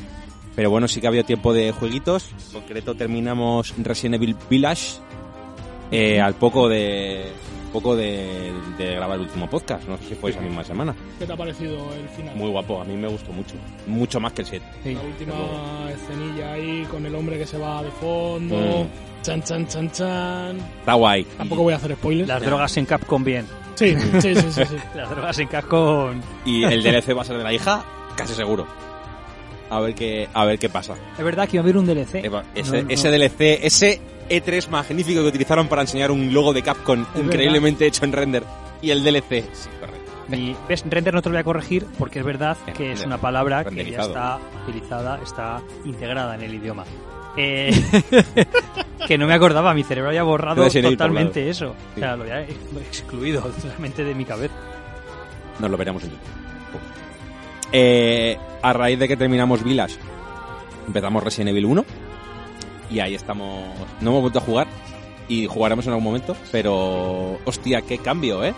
Pero 0.56 0.70
bueno, 0.70 0.88
sí 0.88 1.02
que 1.02 1.08
ha 1.08 1.10
habido 1.10 1.26
tiempo 1.26 1.52
de 1.52 1.74
jueguitos. 1.74 2.30
En 2.48 2.62
concreto 2.62 2.96
terminamos 2.96 3.74
Resident 3.80 4.16
Evil 4.16 4.38
Village 4.50 5.00
eh, 5.92 6.22
al 6.22 6.36
poco 6.36 6.70
de 6.70 7.34
poco 7.74 7.96
de, 7.98 8.54
de 8.78 8.96
grabar 8.96 9.18
el 9.18 9.24
último 9.26 9.50
podcast. 9.50 9.86
No 9.88 9.98
sé 9.98 10.06
si 10.10 10.16
fue 10.16 10.32
esa 10.32 10.40
misma 10.40 10.64
semana. 10.64 10.96
¿Qué 11.20 11.26
te 11.26 11.34
ha 11.34 11.36
parecido 11.36 11.94
el 11.94 12.08
final? 12.10 12.36
Muy 12.36 12.50
guapo, 12.50 12.80
a 12.80 12.86
mí 12.86 12.96
me 12.96 13.08
gustó 13.10 13.34
mucho. 13.34 13.56
Mucho 13.88 14.20
más 14.22 14.32
que 14.32 14.44
el 14.44 14.48
7. 14.48 14.66
La 14.94 15.02
última 15.02 15.92
escenilla 15.92 16.54
ahí 16.54 16.88
con 16.90 17.06
el 17.06 17.14
hombre 17.16 17.38
que 17.38 17.46
se 17.46 17.58
va 17.58 17.84
de 17.84 17.92
fondo. 17.92 18.56
Mm. 18.56 19.22
Chan, 19.24 19.42
chan, 19.44 19.68
chan, 19.68 19.92
chan. 19.92 20.58
Está 20.80 20.94
guay. 20.94 21.24
Tampoco 21.38 21.64
voy 21.64 21.74
a 21.74 21.78
hacer 21.78 21.94
spoilers. 21.96 22.28
Las 22.30 22.42
drogas 22.42 22.78
en 22.78 22.86
Capcom 22.86 23.24
bien. 23.24 23.46
Sí, 23.76 23.96
sí, 24.00 24.22
sí, 24.22 24.36
sí, 24.36 24.66
sí. 24.66 24.76
Las 24.96 25.10
drogas 25.10 25.40
en 25.40 25.48
Capcom... 25.48 26.22
Y 26.46 26.64
el 26.64 26.84
DLC 26.84 27.18
va 27.18 27.24
a 27.24 27.26
ser 27.26 27.38
de 27.38 27.44
la 27.44 27.52
hija, 27.52 27.84
casi 28.16 28.34
seguro. 28.36 28.68
A 29.70 29.80
ver 29.80 29.96
qué, 29.96 30.30
a 30.32 30.46
ver 30.46 30.60
qué 30.60 30.70
pasa. 30.70 30.94
Es 31.18 31.24
verdad 31.26 31.50
que 31.50 31.56
iba 31.56 31.62
a 31.62 31.64
haber 31.64 31.78
un 31.78 31.86
DLC. 31.88 32.24
Eva, 32.24 32.44
Ese, 32.54 32.78
No, 32.78 32.84
no. 32.84 32.90
ese 32.90 33.10
DLC, 33.10 33.60
ese 33.66 34.02
E3 34.30 34.68
magnífico 34.70 35.22
que 35.22 35.28
utilizaron 35.28 35.68
para 35.68 35.82
enseñar 35.82 36.12
un 36.12 36.34
logo 36.34 36.54
de 36.54 36.62
Capcom 36.62 37.06
Es 37.16 37.22
increíblemente 37.22 37.86
hecho 37.86 38.06
en 38.06 38.12
render. 38.12 38.44
Y 38.82 38.92
el 38.92 39.04
DLC. 39.04 39.46
Sí, 39.54 39.70
correcto. 39.80 40.12
Mi, 40.28 40.56
¿Ves? 40.68 40.84
Render 40.90 41.14
no 41.14 41.22
te 41.22 41.30
lo 41.30 41.34
voy 41.34 41.42
a 41.42 41.44
corregir 41.44 41.86
porque 41.98 42.20
es 42.20 42.26
verdad 42.26 42.58
Eh, 42.68 42.74
que 42.74 42.92
es 42.94 43.06
una 43.06 43.18
palabra 43.18 43.64
que 43.66 43.92
ya 43.92 44.02
está 44.02 44.40
utilizada, 44.68 45.20
está 45.22 45.62
integrada 45.86 46.36
en 46.36 46.42
el 46.42 46.54
idioma. 46.54 46.84
Eh, 47.36 47.72
que 49.08 49.18
no 49.18 49.28
me 49.28 49.34
acordaba, 49.34 49.74
mi 49.74 49.84
cerebro 49.84 50.10
había 50.10 50.24
borrado 50.24 50.68
totalmente 50.70 51.50
eso. 51.50 51.76
O 51.96 52.00
sea, 52.00 52.16
lo 52.16 52.24
había 52.24 52.42
excluido 52.42 53.42
totalmente 53.62 54.04
de 54.04 54.16
mi 54.16 54.26
cabeza. 54.26 54.54
Nos 55.60 55.70
lo 55.70 55.78
veremos 55.78 56.04
en 56.04 56.12
YouTube. 56.12 56.44
Eh, 57.72 58.38
a 58.62 58.74
raíz 58.74 59.00
de 59.00 59.08
que 59.08 59.18
terminamos 59.18 59.64
Village, 59.64 59.96
empezamos 60.86 61.24
Resident 61.24 61.50
Evil 61.50 61.66
1. 61.66 61.86
Y 62.94 63.00
ahí 63.00 63.16
estamos. 63.16 63.66
No 64.00 64.12
hemos 64.12 64.22
vuelto 64.22 64.40
a 64.40 64.44
jugar. 64.44 64.68
Y 65.28 65.48
jugaremos 65.48 65.86
en 65.86 65.94
algún 65.94 66.06
momento. 66.06 66.38
Pero. 66.52 67.40
Hostia, 67.44 67.82
qué 67.82 67.98
cambio, 67.98 68.44
¿eh? 68.46 68.54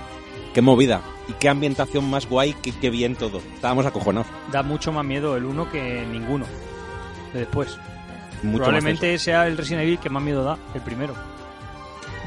Qué 0.54 0.62
movida. 0.62 1.02
Y 1.30 1.34
qué 1.34 1.48
ambientación 1.48 2.10
más 2.10 2.28
guay. 2.28 2.54
Qué, 2.62 2.74
qué 2.74 2.90
bien 2.90 3.16
todo. 3.16 3.42
Estábamos 3.56 3.86
acojonados. 3.86 4.28
Da 4.52 4.62
mucho 4.62 4.92
más 4.92 5.06
miedo 5.06 5.38
el 5.38 5.46
uno 5.46 5.72
que 5.72 6.06
ninguno. 6.06 6.46
De 7.34 7.40
después. 7.40 7.78
Mucho 8.44 8.58
Probablemente 8.66 9.18
sea 9.18 9.48
el 9.48 9.58
Resident 9.58 9.84
Evil 9.84 10.00
que 10.00 10.10
más 10.10 10.22
miedo 10.22 10.44
da, 10.44 10.58
el 10.74 10.82
primero. 10.82 11.16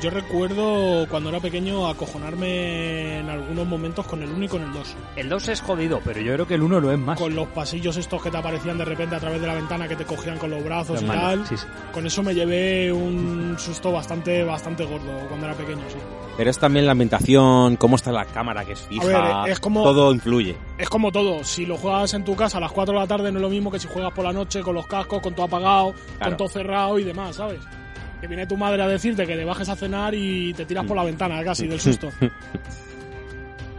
Yo 0.00 0.10
recuerdo 0.10 1.06
cuando 1.08 1.28
era 1.30 1.40
pequeño 1.40 1.88
acojonarme 1.88 3.18
en 3.18 3.28
algunos 3.28 3.66
momentos 3.66 4.06
con 4.06 4.22
el 4.22 4.30
1 4.30 4.44
y 4.44 4.48
con 4.48 4.62
el 4.62 4.72
2. 4.72 4.94
El 5.16 5.28
2 5.28 5.48
es 5.48 5.60
jodido, 5.60 6.00
pero 6.04 6.20
yo 6.20 6.34
creo 6.34 6.46
que 6.46 6.54
el 6.54 6.62
1 6.62 6.78
lo 6.80 6.92
es 6.92 6.98
más. 6.98 7.18
Con 7.18 7.34
los 7.34 7.48
pasillos 7.48 7.96
estos 7.96 8.22
que 8.22 8.30
te 8.30 8.36
aparecían 8.36 8.78
de 8.78 8.84
repente 8.84 9.16
a 9.16 9.18
través 9.20 9.40
de 9.40 9.46
la 9.48 9.54
ventana 9.54 9.88
que 9.88 9.96
te 9.96 10.04
cogían 10.04 10.38
con 10.38 10.50
los 10.50 10.62
brazos 10.62 11.02
Los 11.02 11.02
y 11.02 11.06
tal. 11.06 11.46
sí, 11.48 11.56
sí. 11.56 11.66
Con 11.92 12.06
eso 12.06 12.22
me 12.22 12.32
llevé 12.34 12.92
un 12.92 13.56
susto 13.58 13.90
bastante 13.90 14.44
bastante 14.44 14.84
gordo 14.84 15.12
cuando 15.28 15.46
era 15.46 15.54
pequeño, 15.56 15.82
sí. 15.88 15.96
Pero 16.36 16.48
es 16.50 16.58
también 16.58 16.86
la 16.86 16.92
ambientación, 16.92 17.74
cómo 17.76 17.96
está 17.96 18.12
la 18.12 18.24
cámara 18.24 18.64
que 18.64 18.72
es 18.72 18.80
fija. 18.82 19.04
ver, 19.42 19.50
es 19.52 19.58
como- 19.58 19.82
Todo 19.82 20.12
influye. 20.12 20.56
Es 20.78 20.88
como 20.88 21.10
todo, 21.10 21.42
si 21.42 21.66
lo 21.66 21.76
juegas 21.76 22.14
en 22.14 22.24
tu 22.24 22.36
casa 22.36 22.58
a 22.58 22.60
las 22.60 22.70
4 22.70 22.94
de 22.94 23.00
la 23.00 23.06
tarde 23.08 23.32
no 23.32 23.38
es 23.38 23.42
lo 23.42 23.50
mismo 23.50 23.70
que 23.72 23.80
si 23.80 23.88
juegas 23.88 24.12
por 24.12 24.24
la 24.24 24.32
noche 24.32 24.60
con 24.60 24.74
los 24.76 24.86
cascos, 24.86 25.20
con 25.20 25.34
todo 25.34 25.46
apagado, 25.46 25.92
Claro. 26.18 26.30
con 26.30 26.36
todo 26.36 26.48
cerrado 26.48 26.98
y 27.00 27.04
demás, 27.04 27.34
¿sabes? 27.34 27.58
Que 28.20 28.26
viene 28.26 28.46
tu 28.46 28.56
madre 28.56 28.82
a 28.82 28.88
decirte 28.88 29.26
que 29.26 29.36
te 29.36 29.44
bajes 29.44 29.68
a 29.68 29.76
cenar 29.76 30.14
y 30.14 30.52
te 30.54 30.64
tiras 30.64 30.84
por 30.84 30.96
la 30.96 31.04
ventana 31.04 31.42
casi 31.44 31.66
del 31.66 31.80
susto. 31.80 32.10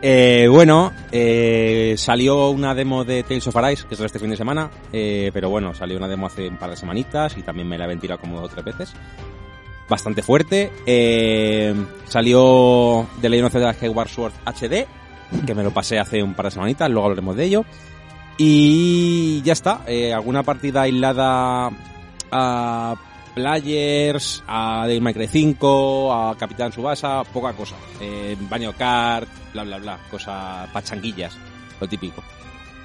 Eh, 0.02 0.48
bueno, 0.50 0.94
eh, 1.12 1.96
salió 1.98 2.50
una 2.50 2.74
demo 2.74 3.04
de 3.04 3.24
Tales 3.24 3.48
of 3.48 3.56
Arise, 3.58 3.86
que 3.86 3.96
es 3.96 4.00
este 4.00 4.20
fin 4.20 4.30
de 4.30 4.38
semana, 4.38 4.70
eh, 4.94 5.30
pero 5.34 5.50
bueno, 5.50 5.74
salió 5.74 5.98
una 5.98 6.08
demo 6.08 6.28
hace 6.28 6.48
un 6.48 6.58
par 6.58 6.70
de 6.70 6.78
semanitas 6.78 7.38
y 7.38 7.44
también 7.44 7.68
me 7.68 7.78
la 7.78 7.84
he 7.84 7.88
ventilado 7.88 8.20
como 8.22 8.40
dos 8.40 8.50
o 8.50 8.54
tres 8.54 8.64
veces. 8.64 8.94
Bastante 9.90 10.22
fuerte. 10.22 10.72
Eh, 10.86 11.74
salió 12.06 13.08
The 13.20 13.28
Legend 13.28 13.48
of 13.48 13.54
Zelda 13.54 13.74
Skyward 13.74 14.08
Sword 14.08 14.34
HD, 14.46 14.88
que 15.46 15.56
me 15.56 15.64
lo 15.64 15.72
pasé 15.72 16.00
hace 16.00 16.24
un 16.24 16.34
par 16.34 16.46
de 16.46 16.52
semanitas, 16.52 16.90
luego 16.90 17.08
hablaremos 17.08 17.36
de 17.36 17.44
ello. 17.44 17.66
Y 18.38 19.42
ya 19.42 19.52
está, 19.52 19.82
alguna 20.16 20.44
partida 20.44 20.84
aislada 20.84 21.72
a 22.32 22.96
Players, 23.40 24.44
a 24.48 24.86
Devil 24.86 25.02
May 25.02 25.14
Cry 25.14 25.28
5, 25.28 26.14
a 26.14 26.38
Capitán 26.38 26.72
Subasa, 26.74 27.24
poca 27.24 27.54
cosa. 27.54 27.76
Eh, 28.02 28.36
Baño 28.50 28.74
Kart, 28.74 29.28
bla 29.54 29.64
bla 29.64 29.78
bla, 29.78 30.00
cosas 30.12 30.68
pachanguillas, 30.72 31.38
lo 31.80 31.88
típico. 31.88 32.22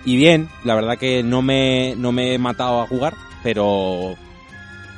Y 0.05 0.17
bien, 0.17 0.49
la 0.65 0.75
verdad 0.75 0.97
que 0.97 1.23
no 1.23 1.43
me, 1.43 1.95
no 1.97 2.13
me 2.13 2.35
he 2.35 2.39
matado 2.39 2.83
a 2.83 2.87
jugar, 2.87 3.15
pero 3.43 4.15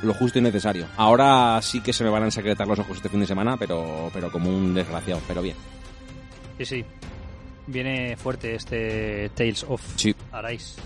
lo 0.03 0.13
justo 0.13 0.37
y 0.37 0.41
necesario. 0.43 0.85
Ahora 0.95 1.59
sí 1.61 1.81
que 1.81 1.93
se 1.93 2.03
me 2.03 2.09
van 2.11 2.23
a 2.23 2.25
ensecretar 2.25 2.67
los 2.67 2.77
ojos 2.77 2.97
este 2.97 3.09
fin 3.09 3.21
de 3.21 3.27
semana, 3.27 3.57
pero, 3.57 4.11
pero 4.13 4.31
como 4.31 4.49
un 4.49 4.73
desgraciado, 4.75 5.21
pero 5.27 5.41
bien. 5.41 5.55
Sí, 6.59 6.65
sí. 6.65 6.85
Viene 7.65 8.15
fuerte 8.15 8.53
este 8.55 9.29
Tales 9.33 9.65
of 9.67 9.81
Sí. 9.95 10.13
Arise. 10.31 10.79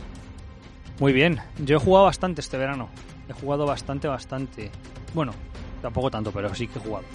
Muy 1.00 1.12
bien. 1.14 1.40
Yo 1.60 1.78
he 1.78 1.80
jugado 1.80 2.06
bastante 2.06 2.42
este 2.42 2.58
verano. 2.58 2.90
He 3.32 3.34
jugado 3.34 3.66
bastante, 3.66 4.08
bastante. 4.08 4.70
Bueno, 5.14 5.34
tampoco 5.82 6.12
tanto, 6.12 6.32
pero 6.32 6.54
sí 6.54 6.68
que 6.68 6.80
he 6.80 6.82
jugado. 6.82 7.06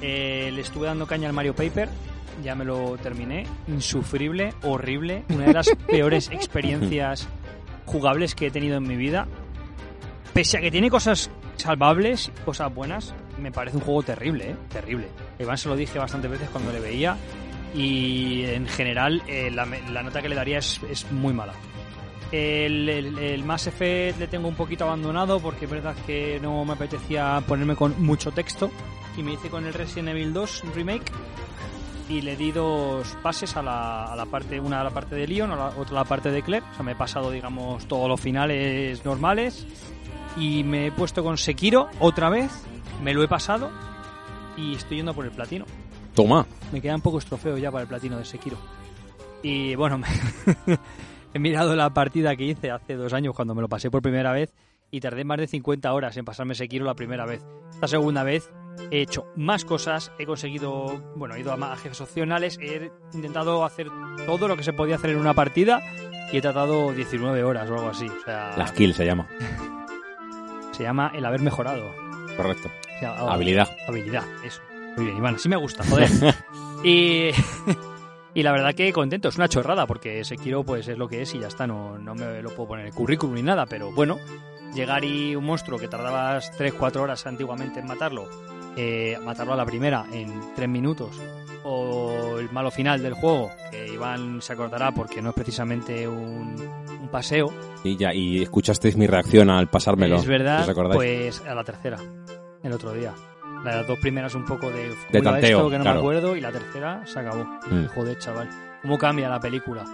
Eh, 0.00 0.50
le 0.52 0.60
estuve 0.60 0.86
dando 0.86 1.06
caña 1.06 1.28
al 1.28 1.34
Mario 1.34 1.54
Paper. 1.54 1.88
Ya 2.44 2.54
me 2.54 2.64
lo 2.64 2.96
terminé. 2.98 3.44
Insufrible, 3.66 4.54
horrible. 4.62 5.24
Una 5.30 5.46
de 5.46 5.52
las 5.52 5.68
peores 5.88 6.30
experiencias 6.30 7.28
jugables 7.86 8.36
que 8.36 8.46
he 8.46 8.50
tenido 8.52 8.76
en 8.76 8.84
mi 8.84 8.96
vida. 8.96 9.26
Pese 10.32 10.58
a 10.58 10.60
que 10.60 10.70
tiene 10.70 10.90
cosas 10.90 11.28
salvables, 11.56 12.30
cosas 12.44 12.72
buenas, 12.72 13.12
me 13.38 13.50
parece 13.50 13.78
un 13.78 13.82
juego 13.82 14.04
terrible, 14.04 14.50
¿eh? 14.50 14.56
Terrible. 14.68 15.08
Iván 15.40 15.58
se 15.58 15.68
lo 15.68 15.74
dije 15.74 15.98
bastantes 15.98 16.30
veces 16.30 16.48
cuando 16.50 16.72
le 16.72 16.78
veía 16.78 17.16
y 17.74 18.44
en 18.44 18.68
general 18.68 19.22
eh, 19.26 19.50
la, 19.50 19.66
la 19.90 20.02
nota 20.04 20.22
que 20.22 20.28
le 20.28 20.36
daría 20.36 20.58
es, 20.58 20.80
es 20.88 21.10
muy 21.10 21.34
mala. 21.34 21.54
El, 22.30 22.88
el, 22.88 23.18
el 23.18 23.44
Mass 23.44 23.68
Effect 23.68 24.18
le 24.18 24.26
tengo 24.28 24.48
un 24.48 24.54
poquito 24.54 24.84
abandonado 24.84 25.40
porque 25.40 25.64
es 25.64 25.70
verdad 25.70 25.94
que 26.06 26.38
no 26.42 26.62
me 26.64 26.74
apetecía 26.74 27.42
ponerme 27.46 27.74
con 27.74 27.94
mucho 28.04 28.32
texto 28.32 28.70
y 29.16 29.22
me 29.22 29.32
hice 29.32 29.48
con 29.48 29.64
el 29.66 29.72
Resident 29.72 30.08
Evil 30.10 30.32
2 30.34 30.64
Remake 30.74 31.10
y 32.08 32.20
le 32.22 32.36
di 32.36 32.52
dos 32.52 33.16
pases 33.22 33.56
a 33.56 33.62
la, 33.62 34.04
a 34.12 34.16
la 34.16 34.26
parte, 34.26 34.60
una 34.60 34.80
a 34.80 34.84
la 34.84 34.90
parte 34.90 35.14
de 35.14 35.26
Leon, 35.26 35.50
a 35.52 35.56
la, 35.56 35.66
otra 35.68 36.00
a 36.00 36.02
la 36.02 36.04
parte 36.04 36.30
de 36.30 36.42
Claire. 36.42 36.64
O 36.70 36.74
sea, 36.74 36.82
me 36.82 36.92
he 36.92 36.96
pasado, 36.96 37.30
digamos, 37.30 37.86
todos 37.88 38.08
los 38.08 38.20
finales 38.20 39.04
normales 39.04 39.66
y 40.36 40.64
me 40.64 40.86
he 40.88 40.92
puesto 40.92 41.22
con 41.24 41.36
Sekiro 41.38 41.88
otra 41.98 42.28
vez, 42.30 42.50
me 43.02 43.12
lo 43.14 43.22
he 43.22 43.28
pasado 43.28 43.70
y 44.56 44.74
estoy 44.74 44.98
yendo 44.98 45.14
por 45.14 45.24
el 45.24 45.30
platino. 45.32 45.64
Toma. 46.14 46.46
Me 46.72 46.80
quedan 46.82 47.00
pocos 47.00 47.24
trofeos 47.24 47.58
ya 47.60 47.70
para 47.70 47.82
el 47.82 47.88
platino 47.88 48.18
de 48.18 48.24
Sekiro. 48.26 48.56
Y 49.42 49.74
bueno, 49.76 49.98
me- 50.66 50.78
he 51.34 51.38
mirado 51.38 51.74
la 51.76 51.90
partida 51.94 52.36
que 52.36 52.44
hice 52.44 52.70
hace 52.70 52.94
dos 52.94 53.12
años 53.12 53.34
cuando 53.34 53.54
me 53.54 53.62
lo 53.62 53.68
pasé 53.68 53.90
por 53.90 54.02
primera 54.02 54.32
vez 54.32 54.52
y 54.90 55.00
tardé 55.00 55.24
más 55.24 55.38
de 55.38 55.46
50 55.46 55.92
horas 55.92 56.16
en 56.16 56.24
pasarme 56.24 56.54
Sekiro 56.54 56.84
la 56.84 56.94
primera 56.94 57.26
vez. 57.26 57.44
Esta 57.72 57.88
segunda 57.88 58.22
vez 58.22 58.50
he 58.90 59.02
hecho 59.02 59.26
más 59.36 59.64
cosas, 59.64 60.12
he 60.18 60.24
conseguido, 60.24 60.98
bueno, 61.16 61.34
he 61.34 61.40
ido 61.40 61.52
a 61.52 61.56
más 61.56 61.80
jefes 61.80 62.00
opcionales, 62.00 62.58
he 62.62 62.90
intentado 63.12 63.64
hacer 63.64 63.88
todo 64.24 64.48
lo 64.48 64.56
que 64.56 64.62
se 64.62 64.72
podía 64.72 64.96
hacer 64.96 65.10
en 65.10 65.18
una 65.18 65.34
partida 65.34 65.80
y 66.32 66.38
he 66.38 66.40
tratado 66.40 66.92
19 66.92 67.44
horas 67.44 67.68
o 67.70 67.74
algo 67.74 67.88
así. 67.88 68.06
O 68.06 68.24
sea, 68.24 68.54
La 68.56 68.66
skill 68.66 68.94
se 68.94 69.04
llama. 69.04 69.28
se 70.72 70.82
llama 70.84 71.10
el 71.14 71.24
haber 71.26 71.40
mejorado. 71.42 71.90
Correcto. 72.36 72.70
O 72.96 72.98
sea, 73.00 73.16
ahora- 73.16 73.34
Habilidad. 73.34 73.68
Habilidad, 73.86 74.24
eso. 74.44 74.62
Muy 74.96 75.04
bien, 75.06 75.18
Iván, 75.18 75.34
así 75.34 75.48
me 75.48 75.56
gusta, 75.56 75.84
joder. 75.84 76.08
y, 76.84 77.30
y 78.34 78.42
la 78.42 78.52
verdad 78.52 78.74
que 78.74 78.92
contento, 78.92 79.28
es 79.28 79.36
una 79.36 79.48
chorrada, 79.48 79.86
porque 79.86 80.24
Sekiro 80.24 80.62
pues 80.64 80.88
es 80.88 80.98
lo 80.98 81.08
que 81.08 81.22
es 81.22 81.34
y 81.34 81.40
ya 81.40 81.48
está, 81.48 81.66
no, 81.66 81.98
no 81.98 82.14
me 82.14 82.42
lo 82.42 82.50
puedo 82.50 82.68
poner 82.68 82.86
en 82.86 82.92
el 82.92 82.94
currículum 82.94 83.34
ni 83.34 83.42
nada, 83.42 83.66
pero 83.66 83.92
bueno, 83.92 84.18
llegar 84.74 85.04
y 85.04 85.34
un 85.34 85.44
monstruo 85.44 85.78
que 85.78 85.88
tardabas 85.88 86.52
3-4 86.58 86.96
horas 86.96 87.26
antiguamente 87.26 87.80
en 87.80 87.86
matarlo, 87.86 88.28
eh, 88.76 89.16
matarlo 89.24 89.54
a 89.54 89.56
la 89.56 89.66
primera 89.66 90.04
en 90.12 90.54
3 90.54 90.68
minutos, 90.68 91.20
o 91.64 92.38
el 92.38 92.50
malo 92.52 92.70
final 92.70 93.02
del 93.02 93.14
juego, 93.14 93.50
que 93.70 93.86
Iván 93.92 94.40
se 94.40 94.52
acordará 94.52 94.92
porque 94.92 95.20
no 95.20 95.30
es 95.30 95.34
precisamente 95.34 96.06
un, 96.06 96.54
un 97.00 97.08
paseo, 97.10 97.52
Y 97.84 97.96
ya, 97.96 98.14
y 98.14 98.42
escuchasteis 98.42 98.96
mi 98.96 99.06
reacción 99.06 99.50
al 99.50 99.68
pasármelo. 99.68 100.16
es 100.16 100.26
verdad, 100.26 100.68
pues 100.92 101.40
a 101.46 101.54
la 101.54 101.64
tercera, 101.64 101.98
el 102.62 102.72
otro 102.72 102.92
día. 102.92 103.14
Las 103.64 103.86
dos 103.86 103.98
primeras 103.98 104.34
un 104.34 104.44
poco 104.44 104.70
de, 104.70 104.88
De 104.90 104.94
¿cómo 104.94 105.18
iba 105.22 105.32
tanteo, 105.32 105.58
esto? 105.58 105.70
que 105.70 105.78
no 105.78 105.84
claro. 105.84 105.96
me 106.00 106.00
acuerdo, 106.00 106.36
y 106.36 106.40
la 106.40 106.52
tercera 106.52 107.02
se 107.06 107.18
acabó. 107.18 107.44
Mm. 107.70 107.86
Joder, 107.94 108.18
chaval. 108.18 108.48
¿Cómo 108.82 108.96
cambia 108.98 109.28
la 109.28 109.40
película? 109.40 109.84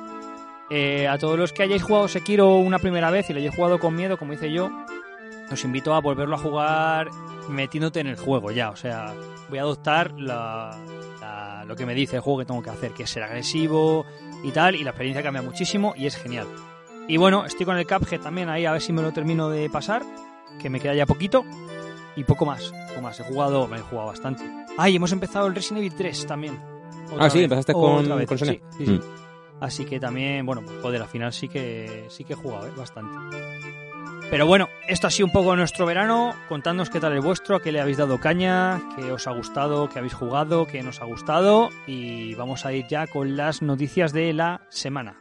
Eh, 0.70 1.06
a 1.08 1.18
todos 1.18 1.38
los 1.38 1.52
que 1.52 1.62
hayáis 1.62 1.82
jugado 1.82 2.08
Sekiro 2.08 2.56
una 2.56 2.78
primera 2.78 3.10
vez 3.10 3.28
y 3.30 3.32
lo 3.32 3.38
hayáis 3.38 3.54
jugado 3.54 3.78
con 3.78 3.94
miedo, 3.94 4.18
como 4.18 4.32
hice 4.32 4.50
yo, 4.52 4.70
os 5.50 5.64
invito 5.64 5.94
a 5.94 6.00
volverlo 6.00 6.36
a 6.36 6.38
jugar 6.38 7.08
metiéndote 7.48 8.00
en 8.00 8.06
el 8.08 8.16
juego 8.16 8.50
ya. 8.50 8.70
O 8.70 8.76
sea, 8.76 9.12
voy 9.48 9.58
a 9.58 9.62
adoptar 9.62 10.12
la- 10.18 10.76
la- 11.20 11.64
lo 11.66 11.76
que 11.76 11.86
me 11.86 11.94
dice 11.94 12.16
el 12.16 12.22
juego 12.22 12.40
que 12.40 12.44
tengo 12.46 12.62
que 12.62 12.70
hacer, 12.70 12.92
que 12.92 13.02
es 13.04 13.10
ser 13.10 13.22
agresivo 13.22 14.04
y 14.42 14.50
tal, 14.52 14.74
y 14.74 14.84
la 14.84 14.90
experiencia 14.90 15.22
cambia 15.22 15.42
muchísimo 15.42 15.94
y 15.96 16.06
es 16.06 16.16
genial. 16.16 16.46
Y 17.08 17.16
bueno, 17.18 17.44
estoy 17.44 17.66
con 17.66 17.76
el 17.76 17.86
Cuphead 17.86 18.20
también 18.20 18.48
ahí, 18.48 18.64
a 18.64 18.72
ver 18.72 18.80
si 18.80 18.92
me 18.92 19.02
lo 19.02 19.12
termino 19.12 19.48
de 19.50 19.68
pasar, 19.70 20.02
que 20.60 20.70
me 20.70 20.80
queda 20.80 20.94
ya 20.94 21.04
poquito. 21.06 21.44
Y 22.16 22.24
poco 22.24 22.46
más, 22.46 22.72
poco 22.88 23.00
más. 23.00 23.18
He 23.20 23.24
jugado, 23.24 23.66
me 23.68 23.78
he 23.78 23.80
jugado 23.80 24.08
bastante. 24.08 24.44
Ay, 24.78 24.96
hemos 24.96 25.12
empezado 25.12 25.46
el 25.46 25.54
Resident 25.54 25.78
Evil 25.78 25.94
3 25.94 26.26
también. 26.26 26.58
Otra 27.12 27.26
Ah, 27.26 27.30
sí, 27.30 27.38
vez, 27.38 27.44
empezaste 27.44 27.72
con- 27.72 28.06
con 28.26 28.38
Sonia. 28.38 28.54
sí, 28.54 28.60
sí, 28.78 28.86
sí. 28.86 28.92
Mm. 28.92 29.00
Así 29.60 29.84
que 29.84 29.98
también, 30.00 30.44
bueno, 30.46 30.62
pues, 30.64 30.76
joder, 30.82 31.02
al 31.02 31.08
final 31.08 31.32
sí 31.32 31.48
que 31.48 32.06
sí 32.08 32.24
que 32.24 32.32
he 32.34 32.36
jugado, 32.36 32.66
¿eh? 32.66 32.72
bastante. 32.76 33.14
Pero 34.30 34.46
bueno, 34.46 34.68
esto 34.88 35.06
ha 35.06 35.10
sido 35.10 35.26
un 35.26 35.32
poco 35.32 35.54
nuestro 35.54 35.86
verano. 35.86 36.34
Contadnos 36.48 36.90
qué 36.90 36.98
tal 36.98 37.12
el 37.12 37.20
vuestro, 37.20 37.60
qué 37.60 37.70
le 37.72 37.80
habéis 37.80 37.98
dado 37.98 38.18
caña, 38.18 38.80
qué 38.96 39.12
os 39.12 39.26
ha 39.28 39.32
gustado, 39.32 39.88
qué 39.88 39.98
habéis 39.98 40.14
jugado, 40.14 40.66
qué 40.66 40.82
nos 40.82 41.00
ha 41.02 41.04
gustado. 41.04 41.70
Y 41.86 42.34
vamos 42.34 42.64
a 42.66 42.72
ir 42.72 42.86
ya 42.88 43.06
con 43.06 43.36
las 43.36 43.62
noticias 43.62 44.12
de 44.12 44.32
la 44.32 44.62
semana. 44.70 45.20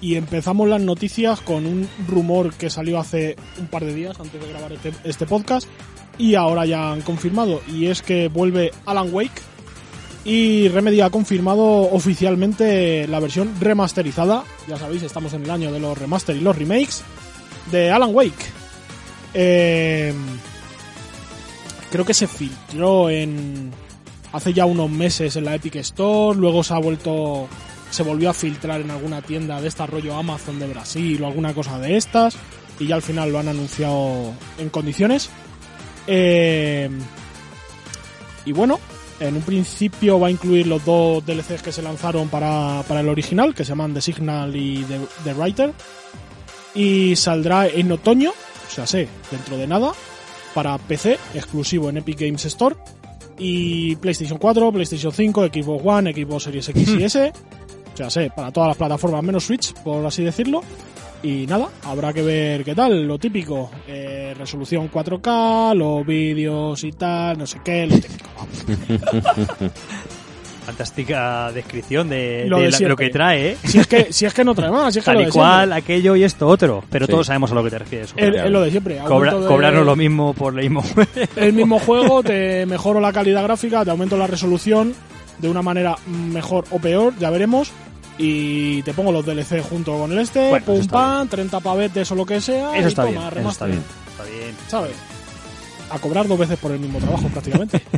Y 0.00 0.16
empezamos 0.16 0.68
las 0.68 0.80
noticias 0.80 1.40
con 1.40 1.66
un 1.66 1.88
rumor 2.06 2.52
que 2.54 2.70
salió 2.70 2.98
hace 2.98 3.36
un 3.58 3.66
par 3.66 3.84
de 3.84 3.94
días 3.94 4.18
antes 4.20 4.40
de 4.40 4.48
grabar 4.48 4.72
este, 4.72 4.92
este 5.04 5.26
podcast 5.26 5.66
y 6.18 6.34
ahora 6.34 6.66
ya 6.66 6.92
han 6.92 7.02
confirmado 7.02 7.60
y 7.68 7.86
es 7.86 8.02
que 8.02 8.28
vuelve 8.28 8.72
Alan 8.86 9.12
Wake 9.12 9.42
y 10.24 10.68
Remedy 10.68 11.00
ha 11.02 11.10
confirmado 11.10 11.64
oficialmente 11.64 13.06
la 13.06 13.20
versión 13.20 13.54
remasterizada, 13.60 14.42
ya 14.66 14.76
sabéis, 14.76 15.04
estamos 15.04 15.32
en 15.34 15.44
el 15.44 15.50
año 15.50 15.70
de 15.70 15.78
los 15.78 15.96
remaster 15.96 16.34
y 16.34 16.40
los 16.40 16.58
remakes 16.58 17.04
de 17.70 17.92
Alan 17.92 18.12
Wake. 18.12 18.44
Eh, 19.34 20.12
creo 21.92 22.04
que 22.04 22.12
se 22.12 22.26
filtró 22.26 23.08
en 23.08 23.70
hace 24.32 24.52
ya 24.52 24.66
unos 24.66 24.90
meses 24.90 25.36
en 25.36 25.44
la 25.44 25.54
Epic 25.54 25.76
Store, 25.76 26.36
luego 26.36 26.64
se 26.64 26.74
ha 26.74 26.78
vuelto 26.78 27.48
se 27.90 28.02
volvió 28.02 28.30
a 28.30 28.34
filtrar 28.34 28.80
en 28.80 28.90
alguna 28.90 29.22
tienda 29.22 29.60
de 29.60 29.68
esta 29.68 29.86
rollo 29.86 30.16
Amazon 30.16 30.58
de 30.58 30.66
Brasil 30.66 31.22
o 31.22 31.26
alguna 31.26 31.54
cosa 31.54 31.78
de 31.78 31.96
estas 31.96 32.36
y 32.78 32.86
ya 32.86 32.94
al 32.94 33.02
final 33.02 33.32
lo 33.32 33.38
han 33.38 33.48
anunciado 33.48 34.32
en 34.58 34.68
condiciones. 34.68 35.30
Eh, 36.06 36.88
y 38.44 38.52
bueno, 38.52 38.78
En 39.18 39.34
un 39.34 39.42
principio 39.42 40.20
va 40.20 40.26
a 40.28 40.30
incluir 40.30 40.66
los 40.66 40.84
dos 40.84 41.24
DLCs 41.24 41.62
que 41.62 41.72
se 41.72 41.80
lanzaron 41.80 42.28
para, 42.28 42.82
para 42.86 43.00
el 43.00 43.08
original, 43.08 43.54
que 43.54 43.64
se 43.64 43.70
llaman 43.70 43.94
The 43.94 44.02
Signal 44.02 44.54
y 44.54 44.84
The, 44.84 45.00
The 45.24 45.34
Writer. 45.34 45.72
Y 46.74 47.16
saldrá 47.16 47.66
en 47.66 47.90
otoño, 47.90 48.30
o 48.30 48.70
sea, 48.70 48.86
sé, 48.86 49.08
dentro 49.30 49.56
de 49.56 49.66
nada, 49.66 49.92
para 50.54 50.76
PC, 50.76 51.18
exclusivo 51.32 51.88
en 51.88 51.96
Epic 51.96 52.20
Games 52.20 52.44
Store. 52.44 52.76
Y 53.38 53.96
PlayStation 53.96 54.38
4, 54.38 54.72
PlayStation 54.72 55.12
5, 55.12 55.46
Xbox 55.46 55.82
One, 55.84 56.12
Xbox 56.12 56.44
Series 56.44 56.68
X 56.68 56.88
y 56.88 57.04
S. 57.04 57.32
O 57.92 57.96
sea, 57.96 58.10
sé, 58.10 58.30
para 58.34 58.50
todas 58.52 58.68
las 58.68 58.76
plataformas 58.76 59.22
menos 59.22 59.44
Switch, 59.44 59.72
por 59.74 60.04
así 60.04 60.22
decirlo. 60.22 60.62
Y 61.22 61.46
nada, 61.46 61.68
habrá 61.82 62.12
que 62.12 62.22
ver 62.22 62.62
qué 62.64 62.74
tal, 62.74 63.06
lo 63.06 63.18
típico. 63.18 63.70
eh, 63.88 64.34
resolución 64.36 64.90
4K, 64.90 65.74
los 65.74 66.06
vídeos 66.06 66.84
y 66.84 66.92
tal, 66.92 67.38
no 67.38 67.46
sé 67.46 67.60
qué, 67.64 67.86
lo 67.86 67.98
típico. 67.98 68.28
Fantástica 70.66 71.52
descripción 71.52 72.08
de, 72.08 72.44
Lo 72.48 72.58
de 72.58 72.64
de 72.64 72.70
la- 72.72 72.88
lo 72.88 72.96
que 72.96 73.08
trae, 73.08 73.50
¿eh? 73.52 73.56
Si 73.64 73.78
es 73.78 73.86
que, 73.86 74.12
si 74.12 74.26
es 74.26 74.34
que 74.34 74.44
no 74.44 74.52
trae 74.54 74.70
más, 74.70 74.92
si 74.92 74.98
es 74.98 75.04
que 75.04 75.12
Tal 75.12 75.22
y 75.22 75.30
cual, 75.30 75.72
aquello 75.72 76.16
y 76.16 76.24
esto 76.24 76.48
otro. 76.48 76.82
Pero 76.90 77.06
Sí. 77.06 77.12
todos 77.12 77.26
sabemos 77.28 77.52
a 77.52 77.54
lo 77.54 77.62
que 77.64 77.70
te 77.70 77.78
refieres. 77.78 78.12
Es, 78.16 78.34
es 78.34 78.50
lo 78.50 78.60
de 78.60 78.70
siempre. 78.72 78.98
Cobra- 78.98 79.34
de- 79.34 79.46
Cobrarnos 79.46 79.86
lo 79.86 79.94
mismo 79.96 80.34
por 80.34 80.52
lo 80.52 80.60
mismo. 80.62 80.84
el 81.36 81.52
mismo 81.52 81.78
juego, 81.78 82.22
te 82.24 82.66
mejoro 82.66 83.00
la 83.00 83.12
calidad 83.12 83.44
gráfica, 83.44 83.84
te 83.84 83.90
aumento 83.92 84.16
la 84.16 84.26
resolución 84.26 84.92
de 85.38 85.48
una 85.48 85.62
manera 85.62 85.96
mejor 86.06 86.64
o 86.70 86.78
peor, 86.78 87.14
ya 87.18 87.30
veremos. 87.30 87.70
Y 88.18 88.82
te 88.82 88.92
pongo 88.94 89.12
los 89.12 89.24
DLC 89.26 89.60
junto 89.62 89.96
con 89.98 90.10
el 90.10 90.18
este, 90.18 90.48
Bueno, 90.48 90.64
pum 90.66 90.86
pam, 90.88 91.28
30 91.28 91.60
pavetes 91.60 92.10
o 92.10 92.14
lo 92.14 92.26
que 92.26 92.40
sea. 92.40 92.70
Eso 92.76 92.86
y 92.86 92.88
está 92.88 93.04
toma, 93.04 93.28
bien. 93.30 93.40
Eso 93.40 93.50
está 93.50 93.66
bien. 93.66 93.82
Está 94.10 94.24
bien. 94.24 94.54
¿Sabes? 94.68 94.92
A 95.90 95.98
cobrar 96.00 96.26
dos 96.26 96.38
veces 96.38 96.58
por 96.58 96.72
el 96.72 96.80
mismo 96.80 96.98
trabajo 96.98 97.28
prácticamente. 97.28 97.80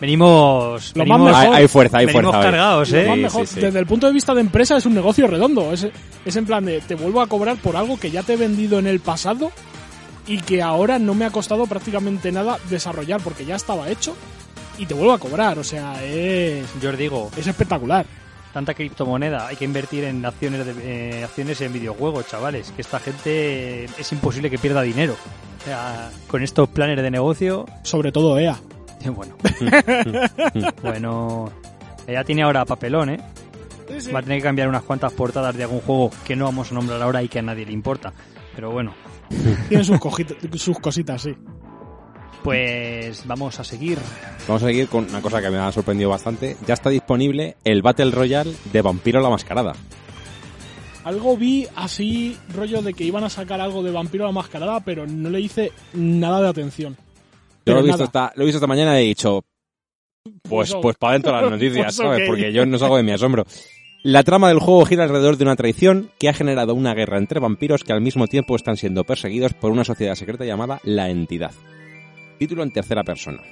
Venimos. 0.00 0.92
Lo 0.94 1.04
venimos, 1.04 1.20
más 1.20 1.34
Hay, 1.36 1.40
mejor. 1.46 1.56
hay 1.56 1.68
fuerza, 1.68 1.98
hay 1.98 2.06
venimos 2.06 2.32
fuerza. 2.32 2.50
cargados, 2.50 2.90
Lo 2.90 2.98
¿eh? 2.98 3.06
más 3.06 3.16
Sí, 3.16 3.22
mejor, 3.22 3.46
sí, 3.46 3.54
sí. 3.54 3.60
Desde 3.60 3.78
el 3.78 3.86
punto 3.86 4.06
de 4.06 4.12
vista 4.12 4.34
de 4.34 4.40
empresa 4.40 4.76
es 4.76 4.86
un 4.86 4.94
negocio 4.94 5.26
redondo. 5.26 5.72
Es, 5.72 5.86
es 6.24 6.36
en 6.36 6.44
plan 6.46 6.64
de 6.64 6.80
te 6.80 6.94
vuelvo 6.94 7.20
a 7.20 7.26
cobrar 7.26 7.56
por 7.56 7.76
algo 7.76 7.98
que 7.98 8.10
ya 8.10 8.22
te 8.22 8.34
he 8.34 8.36
vendido 8.36 8.78
en 8.78 8.86
el 8.86 9.00
pasado 9.00 9.50
y 10.26 10.38
que 10.38 10.60
ahora 10.62 10.98
no 10.98 11.14
me 11.14 11.24
ha 11.24 11.30
costado 11.30 11.66
prácticamente 11.66 12.30
nada 12.32 12.58
desarrollar 12.68 13.20
porque 13.22 13.44
ya 13.44 13.56
estaba 13.56 13.88
hecho 13.88 14.14
y 14.78 14.84
te 14.86 14.92
vuelvo 14.94 15.12
a 15.12 15.18
cobrar. 15.18 15.58
O 15.58 15.64
sea, 15.64 16.02
es, 16.04 16.66
Yo 16.82 16.90
os 16.90 16.98
digo, 16.98 17.30
es 17.36 17.46
espectacular. 17.46 18.04
tanta 18.52 18.74
criptomoneda, 18.74 19.46
hay 19.46 19.56
que 19.56 19.64
invertir 19.64 20.04
en 20.04 20.24
acciones, 20.26 20.66
de, 20.66 20.74
eh, 21.20 21.24
acciones 21.24 21.60
en 21.62 21.72
videojuegos, 21.72 22.26
chavales. 22.28 22.70
Que 22.72 22.82
esta 22.82 22.98
gente 23.00 23.84
es 23.84 24.12
imposible 24.12 24.50
que 24.50 24.58
pierda 24.58 24.82
dinero. 24.82 25.14
O 25.62 25.64
sea, 25.64 26.10
con 26.28 26.42
estos 26.42 26.68
planes 26.68 26.96
de 27.02 27.10
negocio, 27.10 27.66
Sobre 27.82 28.12
todo 28.12 28.38
EA. 28.38 28.56
bueno. 29.14 29.36
bueno, 30.82 31.52
ella 32.06 32.24
tiene 32.24 32.42
ahora 32.42 32.64
papelón, 32.64 33.10
¿eh? 33.10 33.20
Va 34.14 34.18
a 34.18 34.22
tener 34.22 34.38
que 34.38 34.44
cambiar 34.44 34.68
unas 34.68 34.82
cuantas 34.82 35.12
portadas 35.12 35.56
de 35.56 35.62
algún 35.62 35.80
juego 35.80 36.10
que 36.24 36.34
no 36.34 36.46
vamos 36.46 36.72
a 36.72 36.74
nombrar 36.74 37.00
ahora 37.00 37.22
y 37.22 37.28
que 37.28 37.38
a 37.38 37.42
nadie 37.42 37.64
le 37.64 37.72
importa. 37.72 38.12
Pero 38.54 38.70
bueno, 38.72 38.94
Tiene 39.68 39.84
sus, 39.84 39.98
sus 40.56 40.78
cositas, 40.78 41.22
sí. 41.22 41.34
pues 42.42 43.26
vamos 43.26 43.58
a 43.58 43.64
seguir. 43.64 43.98
Vamos 44.46 44.62
a 44.62 44.66
seguir 44.66 44.88
con 44.88 45.08
una 45.08 45.20
cosa 45.20 45.40
que 45.40 45.50
me 45.50 45.58
ha 45.58 45.72
sorprendido 45.72 46.10
bastante. 46.10 46.56
Ya 46.66 46.74
está 46.74 46.90
disponible 46.90 47.56
el 47.64 47.82
Battle 47.82 48.10
Royale 48.10 48.52
de 48.72 48.82
Vampiro 48.82 49.20
la 49.20 49.30
Mascarada. 49.30 49.72
Algo 51.04 51.36
vi 51.36 51.66
así, 51.76 52.36
rollo 52.52 52.82
de 52.82 52.92
que 52.92 53.04
iban 53.04 53.22
a 53.22 53.30
sacar 53.30 53.60
algo 53.60 53.82
de 53.82 53.92
Vampiro 53.92 54.24
a 54.24 54.28
la 54.28 54.32
Mascarada, 54.32 54.80
pero 54.80 55.06
no 55.06 55.30
le 55.30 55.40
hice 55.40 55.72
nada 55.94 56.42
de 56.42 56.48
atención. 56.48 56.96
Yo 57.66 57.74
lo 57.74 57.80
he, 57.80 57.82
visto 57.82 58.04
esta, 58.04 58.32
lo 58.36 58.42
he 58.42 58.46
visto 58.46 58.58
esta 58.58 58.66
mañana 58.66 59.00
y 59.00 59.04
he 59.04 59.08
dicho, 59.08 59.44
pues, 60.42 60.70
Pues, 60.70 60.74
pues 60.80 60.96
para 60.96 61.12
adentro 61.12 61.32
las 61.32 61.50
noticias, 61.50 61.84
pues, 61.84 61.96
¿sabes? 61.96 62.20
ok. 62.20 62.26
Porque 62.28 62.52
yo 62.52 62.64
no 62.64 62.78
salgo 62.78 62.96
de 62.96 63.02
mi 63.02 63.12
asombro. 63.12 63.44
La 64.02 64.22
trama 64.22 64.48
del 64.48 64.60
juego 64.60 64.86
gira 64.86 65.02
alrededor 65.02 65.36
de 65.36 65.44
una 65.44 65.56
traición 65.56 66.10
que 66.18 66.28
ha 66.28 66.32
generado 66.32 66.74
una 66.74 66.94
guerra 66.94 67.18
entre 67.18 67.40
vampiros 67.40 67.82
que 67.82 67.92
al 67.92 68.00
mismo 68.00 68.28
tiempo 68.28 68.54
están 68.54 68.76
siendo 68.76 69.02
perseguidos 69.02 69.52
por 69.54 69.72
una 69.72 69.82
sociedad 69.82 70.14
secreta 70.14 70.44
llamada 70.44 70.80
La 70.84 71.10
Entidad. 71.10 71.50
Título 72.38 72.62
en 72.62 72.70
tercera 72.70 73.02
persona. 73.02 73.42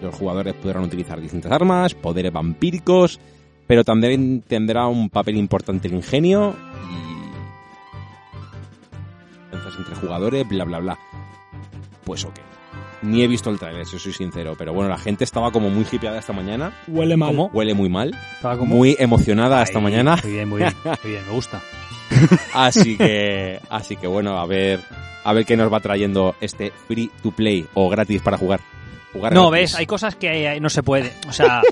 Los 0.00 0.14
jugadores 0.14 0.54
podrán 0.54 0.84
utilizar 0.84 1.20
distintas 1.20 1.50
armas, 1.50 1.94
poderes 1.94 2.32
vampíricos, 2.32 3.18
pero 3.66 3.82
también 3.82 4.42
tendrá 4.42 4.86
un 4.86 5.10
papel 5.10 5.36
importante 5.36 5.88
el 5.88 5.94
ingenio 5.94 6.54
y... 6.90 7.14
Entre 9.52 9.96
jugadores, 9.96 10.46
bla 10.48 10.64
bla 10.64 10.78
bla. 10.78 10.98
Pues 12.04 12.24
ok. 12.24 12.38
Ni 13.04 13.22
he 13.22 13.28
visto 13.28 13.50
el 13.50 13.58
trailer, 13.58 13.86
si 13.86 13.98
soy 13.98 14.12
sincero, 14.12 14.54
pero 14.56 14.72
bueno, 14.72 14.88
la 14.90 14.98
gente 14.98 15.24
estaba 15.24 15.50
como 15.52 15.70
muy 15.70 15.86
hipeada 15.90 16.18
esta 16.18 16.32
mañana, 16.32 16.72
Huele 16.88 17.16
mal. 17.16 17.28
¿Cómo? 17.30 17.50
huele 17.52 17.74
muy 17.74 17.88
mal, 17.88 18.12
Estaba 18.36 18.56
como... 18.58 18.74
muy 18.76 18.96
emocionada 18.98 19.62
esta 19.62 19.78
mañana, 19.80 20.18
Muy 20.22 20.32
bien, 20.32 20.48
muy 20.48 20.58
bien. 20.60 20.72
Muy 20.84 21.12
bien, 21.12 21.24
me 21.26 21.32
gusta. 21.32 21.60
así 22.54 22.96
que 22.96 23.60
así 23.70 23.96
que 23.96 24.06
bueno, 24.06 24.38
a 24.38 24.46
ver 24.46 24.80
a 25.24 25.32
ver 25.32 25.44
qué 25.46 25.56
nos 25.56 25.72
va 25.72 25.80
trayendo 25.80 26.34
este 26.40 26.70
free 26.86 27.10
to 27.22 27.30
play 27.30 27.66
o 27.74 27.88
gratis 27.88 28.20
para 28.22 28.36
jugar. 28.38 28.60
Jugar 29.12 29.32
No, 29.32 29.50
gratis. 29.50 29.72
ves, 29.72 29.78
hay 29.78 29.86
cosas 29.86 30.16
que 30.16 30.46
eh, 30.54 30.60
no 30.60 30.68
se 30.68 30.82
puede. 30.82 31.12
O 31.28 31.32
sea, 31.32 31.62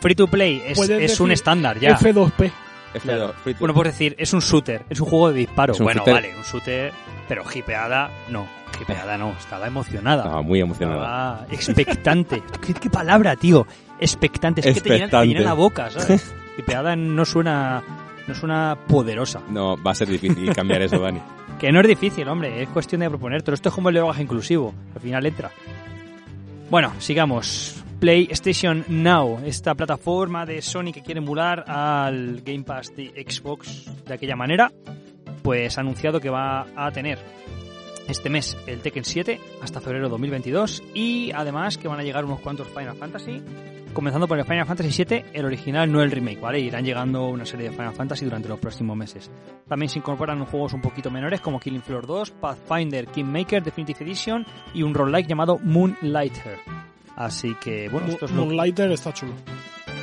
free 0.00 0.14
to 0.14 0.26
play 0.26 0.62
es, 0.66 0.78
es 0.88 1.20
un 1.20 1.30
estándar 1.30 1.78
ya. 1.78 1.96
F2P. 1.98 2.50
F2, 2.94 3.00
Claro. 3.02 3.32
free 3.42 3.54
to- 3.54 3.60
Bueno, 3.60 3.74
puedes 3.74 3.92
decir, 3.94 4.14
es 4.18 4.32
un 4.32 4.40
shooter, 4.40 4.84
es 4.88 5.00
un 5.00 5.06
juego 5.08 5.30
de 5.30 5.38
disparo. 5.40 5.74
Bueno, 5.78 6.00
shooter. 6.00 6.14
vale, 6.14 6.36
un 6.36 6.42
shooter, 6.42 6.92
pero 7.28 7.44
hipeada, 7.54 8.10
no. 8.30 8.46
Hipeada 8.80 9.18
no, 9.18 9.30
estaba 9.38 9.66
emocionada. 9.66 10.22
Estaba 10.24 10.42
muy 10.42 10.60
emocionada. 10.60 11.40
Estaba 11.42 11.46
expectante. 11.54 12.42
¿Qué, 12.66 12.74
qué 12.74 12.90
palabra, 12.90 13.34
tío? 13.36 13.66
Expectante. 13.98 14.60
Es 14.60 14.66
que 14.74 14.80
te 14.80 14.88
llena, 14.90 14.98
te 14.98 15.04
Expectante. 15.04 15.28
llena 15.34 15.40
la 15.44 15.54
boca, 15.54 15.90
¿sabes? 15.90 16.32
Hipeada 16.58 16.94
no 16.96 17.24
suena, 17.24 17.82
no 18.26 18.34
suena 18.34 18.76
poderosa. 18.86 19.40
No, 19.50 19.76
va 19.82 19.90
a 19.90 19.94
ser 19.94 20.08
difícil 20.08 20.54
cambiar 20.54 20.82
eso, 20.82 20.98
Dani. 20.98 21.20
Que 21.58 21.72
no 21.72 21.80
es 21.80 21.88
difícil, 21.88 22.28
hombre, 22.28 22.62
es 22.62 22.68
cuestión 22.68 23.00
de 23.00 23.08
proponértelo. 23.08 23.52
Esto 23.56 23.68
es 23.70 23.74
como 23.74 23.88
el 23.88 23.96
lenguaje 23.96 24.22
inclusivo, 24.22 24.72
al 24.94 25.00
final 25.00 25.26
entra. 25.26 25.50
Bueno, 26.70 26.92
sigamos. 27.00 27.82
PlayStation 28.00 28.84
Now, 28.88 29.40
esta 29.44 29.74
plataforma 29.74 30.46
de 30.46 30.62
Sony 30.62 30.92
que 30.92 31.02
quiere 31.02 31.18
emular 31.18 31.64
al 31.66 32.42
Game 32.42 32.62
Pass 32.62 32.94
de 32.94 33.08
Xbox 33.28 33.90
de 34.06 34.14
aquella 34.14 34.36
manera, 34.36 34.70
pues 35.42 35.76
ha 35.76 35.80
anunciado 35.80 36.20
que 36.20 36.30
va 36.30 36.66
a 36.76 36.92
tener 36.92 37.18
este 38.06 38.30
mes 38.30 38.56
el 38.68 38.82
Tekken 38.82 39.04
7 39.04 39.40
hasta 39.62 39.80
febrero 39.80 40.04
de 40.04 40.10
2022 40.10 40.84
y 40.94 41.32
además 41.34 41.76
que 41.76 41.88
van 41.88 41.98
a 41.98 42.04
llegar 42.04 42.24
unos 42.24 42.38
cuantos 42.38 42.68
Final 42.68 42.96
Fantasy, 42.96 43.42
comenzando 43.92 44.28
por 44.28 44.38
el 44.38 44.44
Final 44.44 44.66
Fantasy 44.66 44.92
7, 44.92 45.24
el 45.32 45.44
original, 45.44 45.90
no 45.90 46.00
el 46.00 46.12
remake, 46.12 46.40
¿vale? 46.40 46.60
Irán 46.60 46.84
llegando 46.84 47.26
una 47.26 47.44
serie 47.44 47.68
de 47.68 47.76
Final 47.76 47.94
Fantasy 47.94 48.24
durante 48.24 48.48
los 48.48 48.60
próximos 48.60 48.96
meses. 48.96 49.28
También 49.66 49.90
se 49.90 49.98
incorporan 49.98 50.44
juegos 50.44 50.72
un 50.72 50.82
poquito 50.82 51.10
menores 51.10 51.40
como 51.40 51.58
Killing 51.58 51.82
Floor 51.82 52.06
2, 52.06 52.30
Pathfinder, 52.30 53.08
Kingmaker, 53.08 53.60
Definitive 53.60 54.04
Edition 54.04 54.46
y 54.72 54.84
un 54.84 54.94
roguelike 54.94 55.28
llamado 55.28 55.58
Moonlighter. 55.58 56.87
Así 57.18 57.56
que, 57.56 57.88
bueno, 57.88 58.06
esto 58.06 58.26
es 58.26 58.30
lo 58.30 58.42
que... 58.42 58.46
Moonlighter 58.46 58.92
está 58.92 59.12
chulo. 59.12 59.32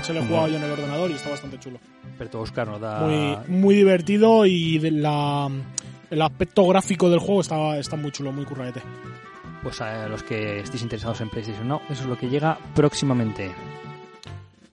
Se 0.01 0.13
lo 0.13 0.19
he 0.19 0.27
jugado 0.27 0.49
yo 0.49 0.57
en 0.57 0.63
el 0.63 0.71
ordenador 0.71 1.09
y 1.09 1.13
está 1.13 1.29
bastante 1.29 1.57
chulo. 1.57 1.79
Alberto 2.13 2.41
Oscar 2.41 2.67
nos 2.67 2.81
da... 2.81 2.99
Muy, 2.99 3.37
muy 3.47 3.75
divertido 3.75 4.45
y 4.45 4.79
de 4.79 4.91
la, 4.91 5.49
el 6.09 6.21
aspecto 6.21 6.67
gráfico 6.67 7.09
del 7.09 7.19
juego 7.19 7.39
está, 7.39 7.77
está 7.77 7.95
muy 7.95 8.11
chulo, 8.11 8.33
muy 8.33 8.43
curraete. 8.43 8.81
Pues 9.63 9.79
a 9.79 10.09
los 10.09 10.23
que 10.23 10.59
estéis 10.59 10.83
interesados 10.83 11.21
en 11.21 11.29
PlayStation 11.29 11.69
Now, 11.69 11.79
eso 11.89 12.03
es 12.03 12.09
lo 12.09 12.17
que 12.17 12.27
llega 12.27 12.59
próximamente. 12.75 13.49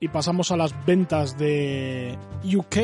Y 0.01 0.09
pasamos 0.09 0.51
a 0.51 0.57
las 0.57 0.75
ventas 0.85 1.39
de 1.39 2.19
UK. 2.43 2.77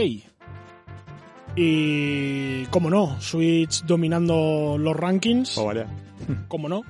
Y, 1.56 2.64
como 2.66 2.90
no, 2.90 3.20
Switch 3.20 3.82
dominando 3.82 4.76
los 4.78 4.96
rankings, 4.96 5.60
como 6.46 6.68
no. 6.68 6.82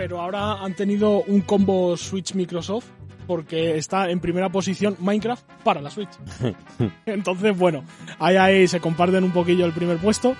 Pero 0.00 0.18
ahora 0.18 0.54
han 0.64 0.72
tenido 0.72 1.22
un 1.24 1.42
combo 1.42 1.94
Switch 1.94 2.32
Microsoft 2.34 2.86
porque 3.26 3.76
está 3.76 4.10
en 4.10 4.18
primera 4.18 4.48
posición 4.48 4.96
Minecraft 4.98 5.44
para 5.62 5.82
la 5.82 5.90
Switch. 5.90 6.08
Entonces, 7.04 7.54
bueno, 7.54 7.84
ahí, 8.18 8.36
ahí 8.36 8.66
se 8.66 8.80
comparten 8.80 9.24
un 9.24 9.30
poquillo 9.30 9.66
el 9.66 9.72
primer 9.72 9.98
puesto. 9.98 10.34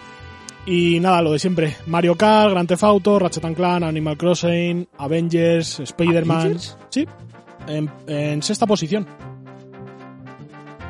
Y 0.65 0.99
nada, 1.01 1.21
lo 1.21 1.33
de 1.33 1.39
siempre. 1.39 1.77
Mario 1.89 2.15
Kart, 2.15 2.53
Grand 2.53 2.67
Theft 2.67 2.85
Auto, 2.85 3.19
Ratchet 3.19 3.45
and 3.45 3.55
Clank, 3.55 3.83
Animal 3.83 4.17
Crossing, 4.17 4.89
Avengers, 4.97 5.81
Spider-Man. 5.81 6.57
Sí, 6.89 7.07
en, 7.69 7.91
en 8.07 8.43
sexta 8.43 8.67
posición. 8.67 9.07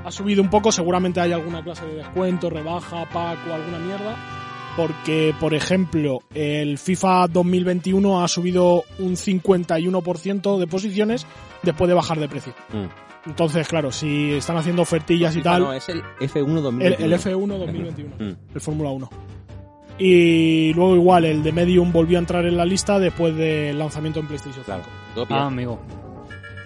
Ha 0.04 0.12
subido 0.12 0.42
un 0.42 0.48
poco, 0.48 0.70
seguramente 0.70 1.20
hay 1.20 1.32
alguna 1.32 1.60
clase 1.60 1.84
de 1.86 1.96
descuento, 1.96 2.48
rebaja, 2.48 3.04
pack 3.10 3.38
o 3.50 3.52
alguna 3.52 3.80
mierda. 3.80 4.39
Porque, 4.76 5.34
por 5.40 5.52
ejemplo, 5.52 6.20
el 6.34 6.78
FIFA 6.78 7.26
2021 7.28 8.22
ha 8.22 8.28
subido 8.28 8.84
un 8.98 9.16
51% 9.16 10.58
de 10.58 10.66
posiciones 10.66 11.26
después 11.62 11.88
de 11.88 11.94
bajar 11.94 12.18
de 12.20 12.28
precio. 12.28 12.54
Mm. 12.72 13.28
Entonces, 13.28 13.68
claro, 13.68 13.92
si 13.92 14.32
están 14.34 14.56
haciendo 14.56 14.82
ofertillas 14.82 15.36
y 15.36 15.42
tal, 15.42 15.62
No, 15.62 15.72
es 15.72 15.88
el 15.88 16.02
F1 16.20 16.60
2021. 16.62 17.04
el, 17.04 17.12
el 17.12 17.18
F1 17.20 17.58
2021, 17.58 18.14
Mm. 18.18 18.36
el 18.54 18.60
Fórmula 18.60 18.90
1. 18.90 19.10
Y 19.98 20.72
luego 20.72 20.94
igual 20.96 21.24
el 21.26 21.42
de 21.42 21.52
Medium 21.52 21.92
volvió 21.92 22.16
a 22.16 22.20
entrar 22.20 22.46
en 22.46 22.56
la 22.56 22.64
lista 22.64 22.98
después 22.98 23.36
del 23.36 23.78
lanzamiento 23.78 24.20
en 24.20 24.26
PlayStation 24.28 24.64
5. 24.64 24.80
Claro. 25.14 25.26
Ah, 25.30 25.46
amigo. 25.46 25.78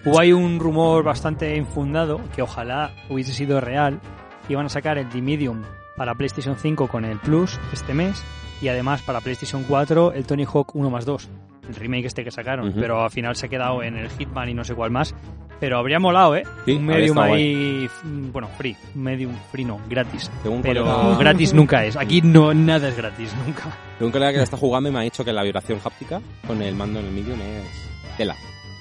Hubo 0.04 0.20
ahí 0.20 0.32
un 0.32 0.60
rumor 0.60 1.02
bastante 1.02 1.56
infundado 1.56 2.20
que 2.36 2.42
ojalá 2.42 2.92
hubiese 3.08 3.32
sido 3.32 3.60
real. 3.60 4.00
Iban 4.48 4.66
a 4.66 4.68
sacar 4.68 4.98
el 4.98 5.08
The 5.08 5.20
Medium 5.22 5.62
para 5.96 6.14
PlayStation 6.14 6.56
5 6.56 6.88
con 6.88 7.04
el 7.04 7.18
Plus 7.18 7.58
este 7.72 7.94
mes 7.94 8.22
y 8.60 8.68
además 8.68 9.02
para 9.02 9.20
PlayStation 9.20 9.64
4 9.68 10.12
el 10.12 10.24
Tony 10.26 10.44
Hawk 10.44 10.74
1 10.74 10.90
más 10.90 11.04
2, 11.04 11.28
el 11.68 11.74
remake 11.74 12.06
este 12.06 12.24
que 12.24 12.30
sacaron, 12.30 12.68
Ujú. 12.68 12.80
pero 12.80 13.02
al 13.02 13.10
final 13.10 13.36
se 13.36 13.46
ha 13.46 13.48
quedado 13.48 13.82
en 13.82 13.96
el 13.96 14.08
Hitman 14.10 14.48
y 14.48 14.54
no 14.54 14.64
sé 14.64 14.74
cuál 14.74 14.90
más. 14.90 15.14
Pero 15.60 15.78
habría 15.78 16.00
molado, 16.00 16.34
¿eh? 16.36 16.42
Sí, 16.66 16.72
un 16.72 16.84
medium 16.84 17.16
ahí, 17.18 17.88
mm, 18.02 18.32
bueno, 18.32 18.48
free, 18.58 18.76
un 18.96 19.02
medium 19.02 19.32
free 19.52 19.64
no, 19.64 19.80
gratis. 19.88 20.30
Tengo 20.42 20.56
un 20.56 20.62
Pero 20.62 20.84
colega- 20.84 21.16
gratis 21.18 21.54
nunca 21.54 21.84
es. 21.84 21.96
Aquí 21.96 22.20
no 22.22 22.52
nada 22.52 22.88
es 22.88 22.96
gratis, 22.96 23.32
nunca. 23.46 23.62
Tengo 23.96 24.06
un 24.06 24.12
colega 24.12 24.32
que 24.32 24.38
la 24.38 24.44
está 24.44 24.56
jugando 24.56 24.88
y 24.88 24.92
me 24.92 24.98
ha 24.98 25.02
dicho 25.02 25.24
que 25.24 25.32
la 25.32 25.42
vibración 25.44 25.78
háptica 25.84 26.20
con 26.46 26.60
el 26.60 26.74
mando 26.74 26.98
en 26.98 27.06
el 27.06 27.12
medium 27.12 27.40
es 27.40 28.16
tela. 28.18 28.34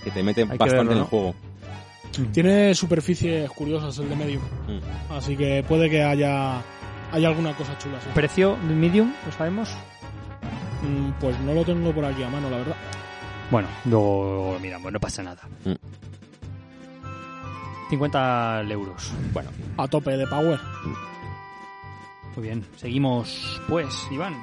Que 0.03 0.11
te 0.11 0.23
mete 0.23 0.41
Hay 0.41 0.47
bastante 0.57 0.75
verlo, 0.77 0.91
en 0.93 0.97
¿no? 0.97 1.03
el 1.03 1.09
juego. 1.09 1.35
Tiene 2.33 2.75
superficies 2.75 3.49
curiosas 3.51 3.97
el 3.99 4.09
de 4.09 4.15
Medium. 4.15 4.43
Mm. 4.67 5.13
Así 5.13 5.35
que 5.37 5.63
puede 5.67 5.89
que 5.89 6.03
haya, 6.03 6.61
haya 7.13 7.27
alguna 7.29 7.53
cosa 7.55 7.77
chula. 7.77 7.99
sí. 8.01 8.07
¿Precio 8.13 8.57
del 8.67 8.75
medium? 8.75 9.13
¿Lo 9.25 9.31
sabemos? 9.31 9.69
Mm, 10.81 11.11
Pues 11.21 11.39
no 11.39 11.53
lo 11.53 11.63
tengo 11.63 11.91
por 11.93 12.03
aquí 12.03 12.21
a 12.23 12.29
mano, 12.29 12.49
la 12.49 12.57
verdad. 12.57 12.75
Bueno, 13.49 13.67
luego 13.85 14.57
miramos, 14.61 14.91
no 14.91 14.99
pasa 14.99 15.23
nada. 15.23 15.41
Mm. 15.63 15.73
50 17.89 18.63
euros. 18.69 19.11
Bueno, 19.33 19.49
A 19.77 19.87
tope 19.87 20.11
de 20.17 20.25
power. 20.27 20.59
Muy 22.35 22.43
bien, 22.47 22.65
seguimos 22.77 23.61
pues, 23.69 24.07
Iván. 24.11 24.35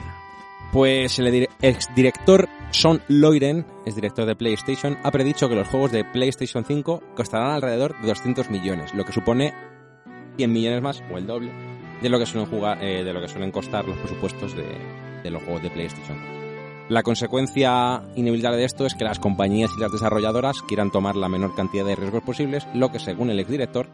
Pues 0.72 1.18
el 1.18 1.26
dir- 1.32 1.48
exdirector 1.60 2.48
Sean 2.70 3.02
Loiren, 3.08 3.66
es 3.84 3.96
director 3.96 4.24
de 4.26 4.36
PlayStation, 4.36 4.96
ha 5.02 5.10
predicho 5.10 5.48
que 5.48 5.56
los 5.56 5.66
juegos 5.66 5.90
de 5.90 6.04
PlayStation 6.04 6.64
5 6.64 7.02
costarán 7.16 7.50
alrededor 7.50 8.00
de 8.00 8.06
200 8.06 8.48
millones, 8.50 8.94
lo 8.94 9.04
que 9.04 9.12
supone 9.12 9.52
100 10.36 10.52
millones 10.52 10.80
más 10.80 11.02
o 11.12 11.18
el 11.18 11.26
doble 11.26 11.50
de 12.02 12.08
lo 12.08 12.18
que 12.18 12.26
suelen 12.26 12.50
jugar, 12.50 12.82
eh, 12.82 13.04
de 13.04 13.12
lo 13.12 13.20
que 13.20 13.28
suelen 13.28 13.50
costar 13.50 13.86
los 13.86 13.96
presupuestos 13.98 14.56
de, 14.56 14.64
de 15.22 15.30
los 15.30 15.42
juegos 15.42 15.62
de 15.62 15.70
PlayStation. 15.70 16.18
La 16.88 17.02
consecuencia 17.02 18.02
inevitable 18.16 18.58
de 18.58 18.64
esto 18.64 18.84
es 18.84 18.94
que 18.94 19.04
las 19.04 19.20
compañías 19.20 19.70
y 19.76 19.80
las 19.80 19.92
desarrolladoras 19.92 20.62
quieran 20.62 20.90
tomar 20.90 21.14
la 21.14 21.28
menor 21.28 21.54
cantidad 21.54 21.84
de 21.84 21.94
riesgos 21.94 22.22
posibles, 22.22 22.66
lo 22.74 22.90
que 22.90 22.98
según 22.98 23.30
el 23.30 23.38
exdirector 23.38 23.86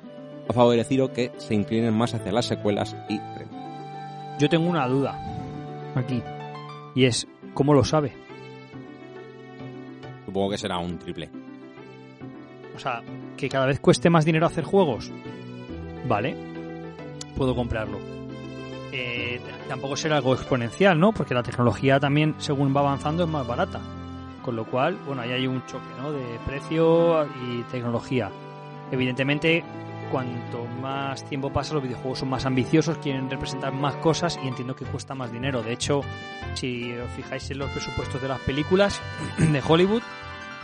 ha 0.49 0.53
favorecido 0.53 1.13
que 1.13 1.33
se 1.37 1.55
inclinen 1.55 1.93
más 1.93 2.15
hacia 2.15 2.33
las 2.33 2.47
secuelas 2.47 2.97
y 3.09 3.21
Yo 4.39 4.49
tengo 4.49 4.69
una 4.69 4.89
duda 4.89 5.19
aquí. 5.95 6.23
Y 6.95 7.05
es, 7.05 7.27
¿cómo 7.53 7.75
lo 7.75 7.85
sabe? 7.85 8.13
supongo 10.37 10.51
que 10.51 10.59
será 10.59 10.77
un 10.77 10.99
triple. 10.99 11.31
O 12.75 12.79
sea, 12.79 13.03
que 13.39 13.49
cada 13.49 13.65
vez 13.65 13.81
cueste 13.81 14.11
más 14.11 14.27
dinero 14.27 14.45
hacer 14.45 14.65
juegos. 14.65 15.11
Vale, 16.07 16.37
puedo 17.37 17.55
comprarlo. 17.55 17.99
Eh, 18.93 19.41
tampoco 19.69 19.97
será 19.97 20.17
algo 20.17 20.35
exponencial, 20.35 20.99
¿no? 20.99 21.13
Porque 21.13 21.35
la 21.35 21.43
tecnología 21.43 22.01
también, 22.01 22.35
según 22.39 22.75
va 22.75 22.81
avanzando, 22.81 23.25
es 23.25 23.29
más 23.29 23.47
barata. 23.47 23.81
Con 24.43 24.57
lo 24.57 24.65
cual, 24.65 24.97
bueno, 25.07 25.23
ahí 25.23 25.33
hay 25.33 25.47
un 25.47 25.65
choque, 25.67 25.87
¿no? 25.99 26.13
De 26.13 26.39
precio 26.47 27.25
y 27.25 27.63
tecnología. 27.71 28.31
Evidentemente, 28.91 29.65
cuanto 30.11 30.65
más 30.81 31.25
tiempo 31.25 31.53
pasa, 31.53 31.75
los 31.75 31.83
videojuegos 31.83 32.21
son 32.21 32.31
más 32.31 32.47
ambiciosos, 32.47 32.99
quieren 32.99 33.29
representar 33.29 33.73
más 33.73 33.97
cosas 33.97 34.39
y 34.43 34.47
entiendo 34.47 34.77
que 34.77 34.85
cuesta 34.85 35.15
más 35.15 35.33
dinero. 35.33 35.63
De 35.63 35.73
hecho, 35.73 36.03
si 36.55 36.93
os 36.93 37.11
fijáis 37.13 37.51
en 37.51 37.59
los 37.59 37.71
presupuestos 37.71 38.23
de 38.23 38.29
las 38.29 38.41
películas 38.41 39.01
de 39.39 39.63
Hollywood, 39.67 40.03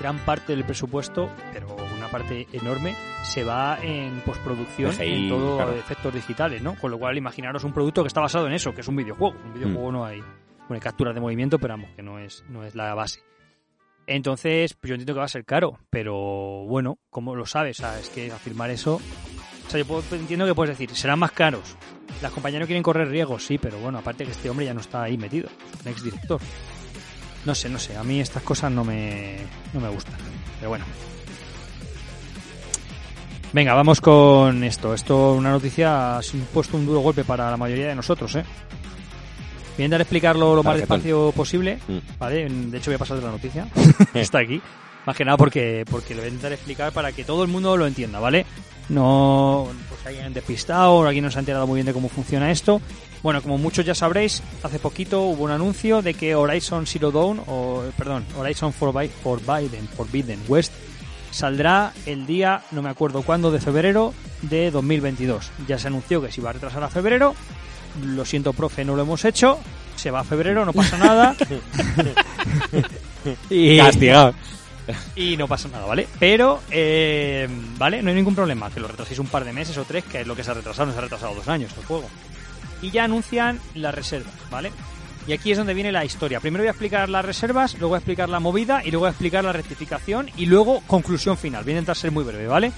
gran 0.02 0.18
parte 0.18 0.54
del 0.54 0.64
presupuesto, 0.64 1.30
pero 1.52 1.74
una 1.96 2.08
parte 2.08 2.46
enorme, 2.52 2.94
se 3.24 3.44
va 3.44 3.78
en 3.80 4.20
postproducción, 4.26 4.90
CGI, 4.92 5.24
en 5.24 5.28
todo 5.28 5.56
claro. 5.56 5.72
efectos 5.74 6.12
digitales, 6.12 6.60
¿no? 6.60 6.74
Con 6.74 6.90
lo 6.90 6.98
cual, 6.98 7.16
imaginaros 7.16 7.64
un 7.64 7.72
producto 7.72 8.02
que 8.02 8.08
está 8.08 8.20
basado 8.20 8.46
en 8.48 8.52
eso, 8.52 8.74
que 8.74 8.80
es 8.82 8.88
un 8.88 8.96
videojuego. 8.96 9.36
Un 9.44 9.54
videojuego 9.54 9.90
Mm. 9.90 9.94
no 9.94 10.04
hay, 10.04 10.18
bueno, 10.20 10.74
hay 10.74 10.80
capturas 10.80 11.14
de 11.14 11.20
movimiento, 11.20 11.58
pero 11.58 11.74
vamos, 11.74 11.90
que 11.96 12.02
no 12.02 12.18
es, 12.18 12.44
no 12.48 12.64
es 12.64 12.74
la 12.74 12.94
base. 12.94 13.20
Entonces, 14.06 14.74
pues 14.74 14.88
yo 14.88 14.94
entiendo 14.94 15.14
que 15.14 15.18
va 15.20 15.24
a 15.26 15.28
ser 15.28 15.44
caro, 15.44 15.78
pero 15.88 16.64
bueno, 16.66 16.98
¿cómo 17.10 17.36
lo 17.36 17.46
sabes? 17.46 17.78
O 17.78 17.82
sea, 17.82 17.98
es 18.00 18.08
que 18.10 18.32
afirmar 18.32 18.70
eso... 18.70 19.00
O 19.66 19.70
sea, 19.70 19.78
yo 19.78 19.86
puedo- 19.86 20.02
entiendo 20.16 20.44
que 20.44 20.54
puedes 20.54 20.76
decir, 20.76 20.94
serán 20.96 21.20
más 21.20 21.30
caros. 21.32 21.76
Las 22.20 22.32
compañías 22.32 22.60
no 22.60 22.66
quieren 22.66 22.82
correr 22.82 23.08
riesgos, 23.08 23.46
sí, 23.46 23.58
pero 23.58 23.78
bueno, 23.78 23.98
aparte 23.98 24.24
que 24.24 24.32
este 24.32 24.50
hombre 24.50 24.66
ya 24.66 24.74
no 24.74 24.80
está 24.80 25.04
ahí 25.04 25.16
metido, 25.16 25.48
es 25.48 25.86
un 25.86 25.92
ex 25.92 26.02
director. 26.02 26.40
No 27.44 27.55
sé, 27.55 27.68
no 27.68 27.78
sé, 27.78 27.96
a 27.96 28.05
mí 28.05 28.20
estas 28.20 28.42
cosas 28.42 28.70
no 28.70 28.85
me, 28.85 29.37
no 29.72 29.81
me 29.81 29.88
gustan, 29.88 30.14
pero 30.59 30.68
bueno. 30.70 30.85
Venga, 33.52 33.74
vamos 33.74 34.00
con 34.00 34.64
esto. 34.64 34.94
Esto, 34.94 35.35
una 35.35 35.50
noticia, 35.50 36.16
ha 36.18 36.22
supuesto 36.22 36.76
un 36.76 36.87
duro 36.87 37.00
golpe 37.00 37.24
para 37.24 37.50
la 37.50 37.57
mayoría 37.57 37.88
de 37.88 37.94
nosotros, 37.94 38.35
¿eh? 38.37 38.44
Voy 39.76 39.83
a 39.83 39.85
intentar 39.85 40.00
explicarlo 40.02 40.55
lo 40.55 40.62
más 40.62 40.76
despacio 40.78 41.33
posible, 41.33 41.78
Mm. 41.88 41.98
¿vale? 42.18 42.48
De 42.48 42.78
hecho, 42.78 42.90
voy 42.90 42.96
a 42.96 42.98
pasar 42.98 43.18
de 43.18 43.24
la 43.24 43.31
noticia. 43.33 43.66
Está 44.14 44.38
aquí. 44.38 44.61
Más 45.05 45.16
que 45.16 45.24
nada 45.24 45.37
porque, 45.37 45.85
porque 45.90 46.14
lo 46.14 46.20
voy 46.20 46.26
a 46.26 46.28
intentar 46.28 46.52
explicar 46.52 46.92
para 46.92 47.11
que 47.12 47.24
todo 47.24 47.42
el 47.42 47.48
mundo 47.50 47.76
lo 47.76 47.87
entienda, 47.87 48.20
¿vale? 48.20 48.46
No, 48.88 49.68
pues 49.88 50.07
alguien 50.07 50.33
despistado 50.33 50.92
o 50.94 51.05
alguien 51.05 51.24
no 51.24 51.31
se 51.31 51.38
ha 51.38 51.40
enterado 51.40 51.66
muy 51.66 51.76
bien 51.76 51.87
de 51.87 51.92
cómo 51.92 52.09
funciona 52.09 52.50
esto. 52.50 52.81
Bueno, 53.22 53.40
como 53.40 53.56
muchos 53.58 53.85
ya 53.85 53.94
sabréis, 53.94 54.42
hace 54.62 54.78
poquito 54.80 55.22
hubo 55.22 55.44
un 55.44 55.50
anuncio 55.52 56.02
de 56.02 56.14
que 56.14 56.35
Horizon 56.35 56.87
Zero 56.87 57.12
Dawn, 57.12 57.40
o 57.46 57.85
perdón, 57.96 58.24
Horizon 58.37 58.72
Forbi- 58.74 59.08
Forbidden, 59.11 59.87
Forbidden 59.88 60.40
West, 60.48 60.72
saldrá 61.30 61.92
el 62.06 62.26
día, 62.26 62.62
no 62.72 62.82
me 62.82 62.88
acuerdo 62.90 63.22
cuándo, 63.22 63.52
de 63.52 63.61
febrero 63.61 64.12
de 64.42 64.72
2022. 64.72 65.50
Ya 65.68 65.78
se 65.78 65.87
anunció 65.87 66.20
que 66.20 66.32
se 66.32 66.40
iba 66.40 66.50
a 66.50 66.54
retrasar 66.54 66.82
a 66.82 66.88
febrero. 66.88 67.35
Lo 68.04 68.24
siento, 68.24 68.52
profe, 68.54 68.85
no 68.85 68.96
lo 68.96 69.02
hemos 69.02 69.24
hecho. 69.24 69.58
Se 69.94 70.11
va 70.11 70.20
a 70.20 70.24
febrero, 70.24 70.64
no 70.64 70.72
pasa 70.72 70.98
nada. 70.98 71.37
y, 73.50 73.76
Castigado. 73.78 74.35
y 75.14 75.37
no 75.37 75.46
pasa 75.46 75.68
nada, 75.68 75.87
¿vale? 75.87 76.08
Pero, 76.18 76.61
eh, 76.70 77.48
¿vale? 77.78 78.02
No 78.02 78.08
hay 78.11 78.16
ningún 78.16 78.35
problema. 78.35 78.70
Que 78.70 78.80
lo 78.80 78.88
retraséis 78.88 79.18
un 79.20 79.26
par 79.28 79.44
de 79.44 79.52
meses 79.52 79.76
o 79.78 79.85
tres, 79.85 80.04
que 80.04 80.22
es 80.22 80.26
lo 80.26 80.35
que 80.35 80.42
se 80.42 80.50
ha 80.50 80.54
retrasado. 80.54 80.87
No 80.87 80.92
se 80.92 80.98
ha 80.98 81.02
retrasado 81.02 81.35
dos 81.35 81.46
años 81.48 81.70
el 81.78 81.85
juego. 81.85 82.08
Y 82.82 82.90
ya 82.90 83.04
anuncian 83.04 83.60
las 83.74 83.94
reservas, 83.94 84.34
¿vale? 84.50 84.72
Y 85.26 85.32
aquí 85.32 85.52
es 85.52 85.58
donde 85.58 85.74
viene 85.74 85.92
la 85.92 86.04
historia. 86.04 86.40
Primero 86.40 86.62
voy 86.62 86.68
a 86.68 86.72
explicar 86.72 87.08
las 87.08 87.24
reservas, 87.24 87.74
luego 87.74 87.90
voy 87.90 87.96
a 87.96 87.98
explicar 87.98 88.28
la 88.28 88.40
movida 88.40 88.82
y 88.84 88.90
luego 88.90 89.02
voy 89.02 89.08
a 89.08 89.12
explicar 89.12 89.44
la 89.44 89.52
rectificación 89.52 90.28
y 90.36 90.46
luego 90.46 90.82
conclusión 90.86 91.38
final. 91.38 91.62
Voy 91.62 91.72
a 91.72 91.76
intentar 91.76 91.96
ser 91.96 92.10
muy 92.10 92.24
breve, 92.24 92.48
¿vale? 92.48 92.72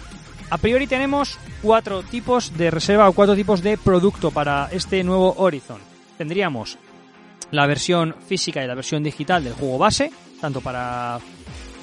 A 0.50 0.58
priori 0.58 0.86
tenemos 0.86 1.38
cuatro 1.62 2.02
tipos 2.02 2.56
de 2.56 2.70
reserva 2.70 3.08
o 3.08 3.12
cuatro 3.14 3.34
tipos 3.34 3.62
de 3.62 3.78
producto 3.78 4.30
para 4.30 4.68
este 4.70 5.02
nuevo 5.02 5.34
Horizon. 5.38 5.80
Tendríamos 6.18 6.78
la 7.50 7.66
versión 7.66 8.14
física 8.26 8.62
y 8.62 8.66
la 8.66 8.74
versión 8.74 9.02
digital 9.02 9.42
del 9.42 9.54
juego 9.54 9.78
base, 9.78 10.12
tanto 10.40 10.60
para... 10.60 11.18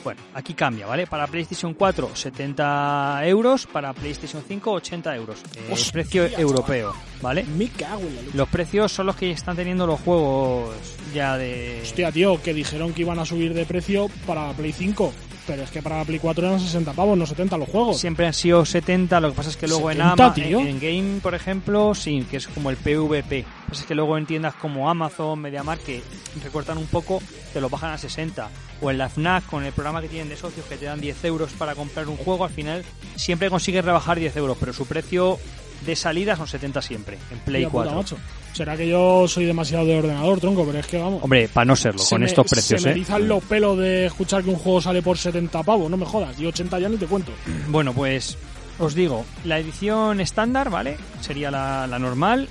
Bueno, 0.04 0.22
aquí 0.34 0.54
cambia, 0.54 0.88
¿vale? 0.88 1.08
Para 1.08 1.28
PlayStation 1.28 1.74
4, 1.74 2.16
70 2.16 3.22
euros, 3.26 3.68
para 3.68 3.94
PlayStation 3.94 4.44
5, 4.48 4.72
80 4.72 5.16
euros. 5.16 5.40
Eh, 5.56 5.76
precio 5.92 6.26
europeo, 6.26 6.94
¿vale? 7.22 7.44
Me 7.44 7.68
cago 7.70 8.02
en 8.02 8.16
la 8.16 8.22
leche. 8.22 8.38
Los 8.38 8.50
precios 8.50 8.92
son 8.92 9.08
los 9.08 9.16
que 9.16 9.32
están 9.32 9.56
teniendo 9.56 9.86
los 9.86 10.00
juegos 10.00 10.76
ya 11.14 11.38
de... 11.38 11.80
Hostia, 11.84 12.12
tío, 12.12 12.42
que 12.42 12.54
dijeron 12.54 12.94
que 12.94 13.02
iban 13.02 13.20
a 13.20 13.26
subir 13.26 13.54
de 13.54 13.66
precio 13.66 14.10
para 14.26 14.52
Play 14.54 14.72
5. 14.72 15.14
Pero 15.48 15.64
es 15.64 15.72
que 15.72 15.82
para 15.82 16.04
Play 16.06 16.20
4 16.20 16.46
eran 16.48 16.60
60 16.60 16.94
pavos, 16.94 17.18
no 17.18 17.26
70 17.26 17.58
los 17.58 17.68
juegos. 17.68 18.00
Siempre 18.00 18.28
han 18.28 18.34
sido 18.34 18.64
70, 18.64 19.20
lo 19.20 19.32
que 19.32 19.36
pasa 19.36 19.50
es 19.50 19.58
que 19.58 19.68
luego 19.68 19.90
en 19.90 19.98
70, 19.98 20.24
Ama, 20.26 20.34
tío. 20.34 20.60
en, 20.60 20.68
en 20.68 20.80
Game, 20.80 21.20
por 21.22 21.34
ejemplo, 21.34 21.96
sí, 21.96 22.26
que 22.30 22.38
es 22.38 22.48
como 22.48 22.70
el 22.70 22.78
PVP. 22.78 23.46
Pasa 23.68 23.82
es 23.82 23.88
que 23.88 23.96
luego 23.96 24.18
en 24.18 24.26
tiendas 24.26 24.54
como 24.56 24.90
Amazon, 24.90 25.40
MediaMarkt, 25.40 25.84
que 25.84 26.04
recortan 26.44 26.78
un 26.78 26.86
poco, 26.88 27.22
te 27.54 27.60
lo 27.60 27.70
bajan 27.70 27.92
a 27.92 27.98
60. 27.98 28.50
O 28.82 28.92
en 28.92 28.98
la 28.98 29.10
FNAC, 29.10 29.46
con 29.48 29.64
el 29.64 29.74
programa 29.74 30.02
que 30.02 30.10
tienen 30.10 30.30
de 30.30 30.38
socios, 30.38 30.66
que 30.68 30.78
te 30.78 30.86
dan 30.86 31.02
10 31.02 31.26
euros 31.26 31.52
para 31.54 31.74
comprar 31.76 32.08
un 32.08 32.18
juego, 32.18 32.46
al 32.46 32.52
final 32.52 32.84
siempre 33.16 33.50
consigues 33.50 33.84
rebajar 33.84 34.20
10 34.20 34.36
euros, 34.38 34.58
pero 34.60 34.74
su 34.74 34.86
precio 34.86 35.40
de 35.86 35.96
salida 35.96 36.36
son 36.36 36.48
70 36.48 36.82
siempre, 36.82 37.18
en 37.32 37.40
Play 37.40 37.66
Hostia 37.66 37.80
puta, 37.82 37.94
4. 37.94 37.98
macho. 38.18 38.18
Será 38.54 38.76
que 38.76 38.88
yo 38.88 39.28
soy 39.28 39.46
demasiado 39.46 39.86
de 39.86 39.98
ordenador, 39.98 40.40
tronco, 40.40 40.66
pero 40.66 40.80
es 40.80 40.86
que 40.88 40.98
vamos. 40.98 41.24
Hombre, 41.24 41.48
para 41.48 41.66
no 41.66 41.76
serlo, 41.76 42.00
se 42.04 42.10
con 42.16 42.22
me- 42.22 42.28
estos 42.28 42.46
precios, 42.50 42.82
Se 42.82 42.88
me 42.88 42.92
¿eh? 42.92 42.96
erizan 42.98 43.28
los 43.28 43.44
pelos 43.44 43.78
de 43.78 44.08
escuchar 44.08 44.44
que 44.44 44.50
un 44.50 44.58
juego 44.58 44.82
sale 44.82 45.02
por 45.02 45.18
70 45.18 45.64
pavos, 45.64 45.90
no 45.90 45.98
me 45.98 46.06
jodas. 46.06 46.38
Y 46.40 46.46
80 46.46 46.80
ya 46.80 46.90
ni 46.90 46.98
te 46.98 47.06
cuento. 47.08 47.32
Bueno, 47.70 47.94
pues 47.94 48.38
os 48.80 48.94
digo, 48.96 49.26
la 49.46 49.58
edición 49.60 50.20
estándar, 50.22 50.70
¿vale? 50.70 50.98
Sería 51.22 51.50
la, 51.52 51.88
la 51.88 51.98
normal. 52.00 52.48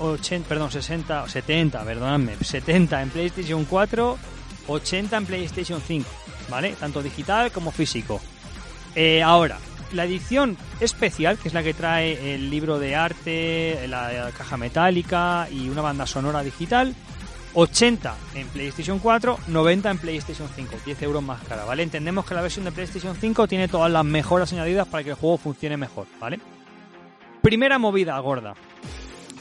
80, 0.00 0.48
perdón, 0.48 0.72
60, 0.72 1.22
o 1.22 1.28
70, 1.28 1.84
perdonadme, 1.84 2.32
70 2.40 3.00
en 3.02 3.10
PlayStation 3.10 3.64
4, 3.64 4.18
80 4.66 5.16
en 5.16 5.26
PlayStation 5.26 5.80
5, 5.86 6.08
¿vale? 6.50 6.74
Tanto 6.80 7.00
digital 7.00 7.52
como 7.52 7.70
físico. 7.70 8.20
Eh, 8.96 9.22
ahora, 9.22 9.58
la 9.94 10.04
edición 10.04 10.56
especial, 10.80 11.38
que 11.38 11.48
es 11.48 11.54
la 11.54 11.62
que 11.62 11.74
trae 11.74 12.34
el 12.34 12.50
libro 12.50 12.78
de 12.78 12.96
arte, 12.96 13.86
la 13.88 14.30
caja 14.36 14.56
metálica 14.56 15.48
y 15.50 15.68
una 15.68 15.82
banda 15.82 16.06
sonora 16.06 16.42
digital, 16.42 16.94
80 17.54 18.16
en 18.34 18.48
PlayStation 18.48 18.98
4, 18.98 19.38
90 19.46 19.90
en 19.90 19.98
PlayStation 19.98 20.48
5, 20.54 20.76
10 20.84 21.02
euros 21.02 21.22
más 21.22 21.42
cara, 21.44 21.64
¿vale? 21.64 21.82
Entendemos 21.84 22.24
que 22.26 22.34
la 22.34 22.42
versión 22.42 22.64
de 22.64 22.72
PlayStation 22.72 23.14
5 23.14 23.46
tiene 23.46 23.68
todas 23.68 23.90
las 23.90 24.04
mejoras 24.04 24.52
añadidas 24.52 24.88
para 24.88 25.04
que 25.04 25.10
el 25.10 25.16
juego 25.16 25.38
funcione 25.38 25.76
mejor, 25.76 26.06
¿vale? 26.20 26.40
Primera 27.40 27.78
movida 27.78 28.18
gorda. 28.18 28.54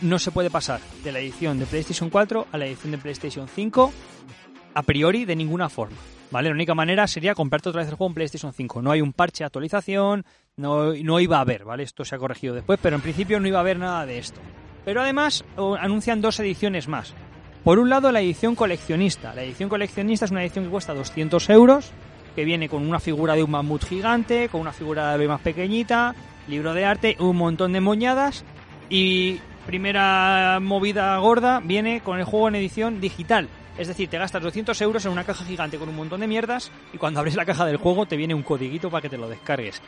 No 0.01 0.19
se 0.19 0.31
puede 0.31 0.49
pasar 0.49 0.81
de 1.03 1.11
la 1.11 1.19
edición 1.19 1.57
de 1.59 1.65
PlayStation 1.65 2.09
4 2.09 2.47
a 2.51 2.57
la 2.57 2.65
edición 2.65 2.91
de 2.91 2.97
PlayStation 2.97 3.47
5 3.47 3.93
a 4.75 4.83
priori 4.83 5.25
de 5.25 5.35
ninguna 5.35 5.69
forma, 5.69 5.97
¿vale? 6.29 6.49
La 6.49 6.55
única 6.55 6.75
manera 6.75 7.07
sería 7.07 7.33
comprarte 7.33 7.69
otra 7.69 7.81
vez 7.81 7.89
el 7.89 7.95
juego 7.95 8.11
en 8.11 8.15
PlayStation 8.15 8.53
5. 8.53 8.81
No 8.81 8.91
hay 8.91 9.01
un 9.01 9.13
parche 9.13 9.43
de 9.43 9.45
actualización, 9.45 10.25
no, 10.57 10.93
no 10.93 11.19
iba 11.19 11.37
a 11.37 11.41
haber, 11.41 11.65
¿vale? 11.65 11.83
Esto 11.83 12.05
se 12.05 12.15
ha 12.15 12.19
corregido 12.19 12.53
después, 12.53 12.79
pero 12.81 12.95
en 12.95 13.01
principio 13.01 13.39
no 13.39 13.47
iba 13.47 13.57
a 13.57 13.61
haber 13.61 13.79
nada 13.79 14.05
de 14.05 14.19
esto. 14.19 14.39
Pero 14.85 15.01
además 15.01 15.43
anuncian 15.79 16.21
dos 16.21 16.39
ediciones 16.39 16.87
más. 16.87 17.13
Por 17.63 17.79
un 17.79 17.89
lado, 17.89 18.11
la 18.11 18.21
edición 18.21 18.55
coleccionista. 18.55 19.33
La 19.33 19.43
edición 19.43 19.69
coleccionista 19.69 20.25
es 20.25 20.31
una 20.31 20.43
edición 20.43 20.65
que 20.65 20.71
cuesta 20.71 20.93
200 20.93 21.49
euros, 21.49 21.91
que 22.35 22.43
viene 22.43 22.67
con 22.67 22.85
una 22.85 22.99
figura 22.99 23.35
de 23.35 23.43
un 23.43 23.51
mamut 23.51 23.85
gigante, 23.85 24.49
con 24.49 24.61
una 24.61 24.73
figura 24.73 25.07
de 25.07 25.13
ave 25.13 25.27
más 25.27 25.41
pequeñita, 25.41 26.13
libro 26.47 26.73
de 26.73 26.85
arte, 26.85 27.15
un 27.19 27.37
montón 27.37 27.71
de 27.71 27.79
moñadas. 27.79 28.43
Y 28.89 29.39
primera 29.65 30.59
movida 30.61 31.17
gorda 31.17 31.61
viene 31.63 32.01
con 32.01 32.19
el 32.19 32.25
juego 32.25 32.49
en 32.49 32.55
edición 32.55 32.99
digital. 32.99 33.47
Es 33.77 33.87
decir, 33.87 34.09
te 34.09 34.19
gastas 34.19 34.43
200 34.43 34.79
euros 34.81 35.05
en 35.05 35.13
una 35.13 35.23
caja 35.23 35.45
gigante 35.45 35.79
con 35.79 35.89
un 35.89 35.95
montón 35.95 36.19
de 36.19 36.27
mierdas 36.27 36.69
y 36.93 36.97
cuando 36.97 37.21
abres 37.21 37.35
la 37.35 37.45
caja 37.45 37.65
del 37.65 37.77
juego 37.77 38.05
te 38.05 38.17
viene 38.17 38.35
un 38.35 38.43
codiguito 38.43 38.91
para 38.91 39.01
que 39.01 39.09
te 39.09 39.17
lo 39.17 39.29
descargues. 39.29 39.81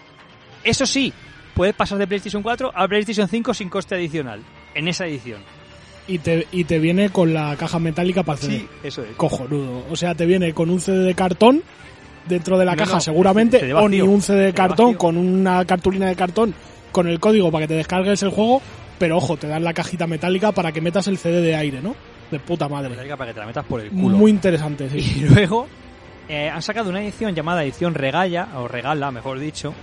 Eso 0.65 0.85
sí, 0.85 1.13
puedes 1.53 1.73
pasar 1.75 1.97
de 1.97 2.07
PlayStation 2.07 2.43
4 2.43 2.71
a 2.75 2.87
PlayStation 2.87 3.27
5 3.29 3.53
sin 3.53 3.69
coste 3.69 3.95
adicional, 3.95 4.41
en 4.73 4.87
esa 4.89 5.05
edición. 5.05 5.39
Y 6.07 6.19
te, 6.19 6.47
y 6.51 6.65
te 6.65 6.77
viene 6.79 7.09
con 7.09 7.33
la 7.33 7.55
caja 7.55 7.79
metálica 7.79 8.23
para 8.23 8.39
el 8.39 8.45
CD. 8.45 8.65
eso 8.83 9.01
es. 9.03 9.15
Cojonudo. 9.15 9.85
O 9.89 9.95
sea, 9.95 10.13
te 10.13 10.25
viene 10.25 10.53
con 10.53 10.69
un 10.69 10.79
CD 10.79 10.99
de 10.99 11.15
cartón 11.15 11.63
dentro 12.27 12.57
de 12.57 12.65
la 12.65 12.73
No, 12.73 12.77
caja 12.79 12.95
no, 12.95 13.01
seguramente, 13.01 13.73
o 13.73 13.87
ni 13.89 14.01
un 14.01 14.21
CD 14.21 14.45
de 14.45 14.53
cartón 14.53 14.87
vacío. 14.87 14.97
con 14.99 15.17
una 15.17 15.63
cartulina 15.65 16.07
de 16.07 16.15
cartón 16.15 16.53
con 16.91 17.07
el 17.07 17.19
código 17.19 17.51
para 17.51 17.63
que 17.65 17.69
te 17.69 17.73
descargues 17.75 18.21
el 18.23 18.29
juego, 18.29 18.61
pero 18.97 19.17
ojo, 19.17 19.35
te 19.37 19.47
dan 19.47 19.63
la 19.63 19.73
cajita 19.73 20.07
metálica 20.07 20.51
para 20.51 20.71
que 20.71 20.79
metas 20.81 21.07
el 21.07 21.17
CD 21.17 21.41
de 21.41 21.55
aire, 21.55 21.81
¿no? 21.81 21.95
De 22.31 22.39
puta 22.39 22.67
madre. 22.69 22.89
Para 22.95 23.27
que 23.27 23.33
te 23.33 23.39
la 23.39 23.45
metas 23.45 23.65
por 23.65 23.81
el 23.81 23.89
culo. 23.89 24.17
Muy 24.17 24.31
interesante, 24.31 24.89
sí. 24.89 24.99
Y 25.17 25.21
luego 25.27 25.67
eh, 26.29 26.49
han 26.49 26.61
sacado 26.61 26.89
una 26.89 27.01
edición 27.03 27.33
llamada 27.35 27.63
edición 27.63 27.93
regalla, 27.95 28.47
o 28.55 28.67
regala, 28.67 29.11
mejor 29.11 29.39
dicho, 29.39 29.73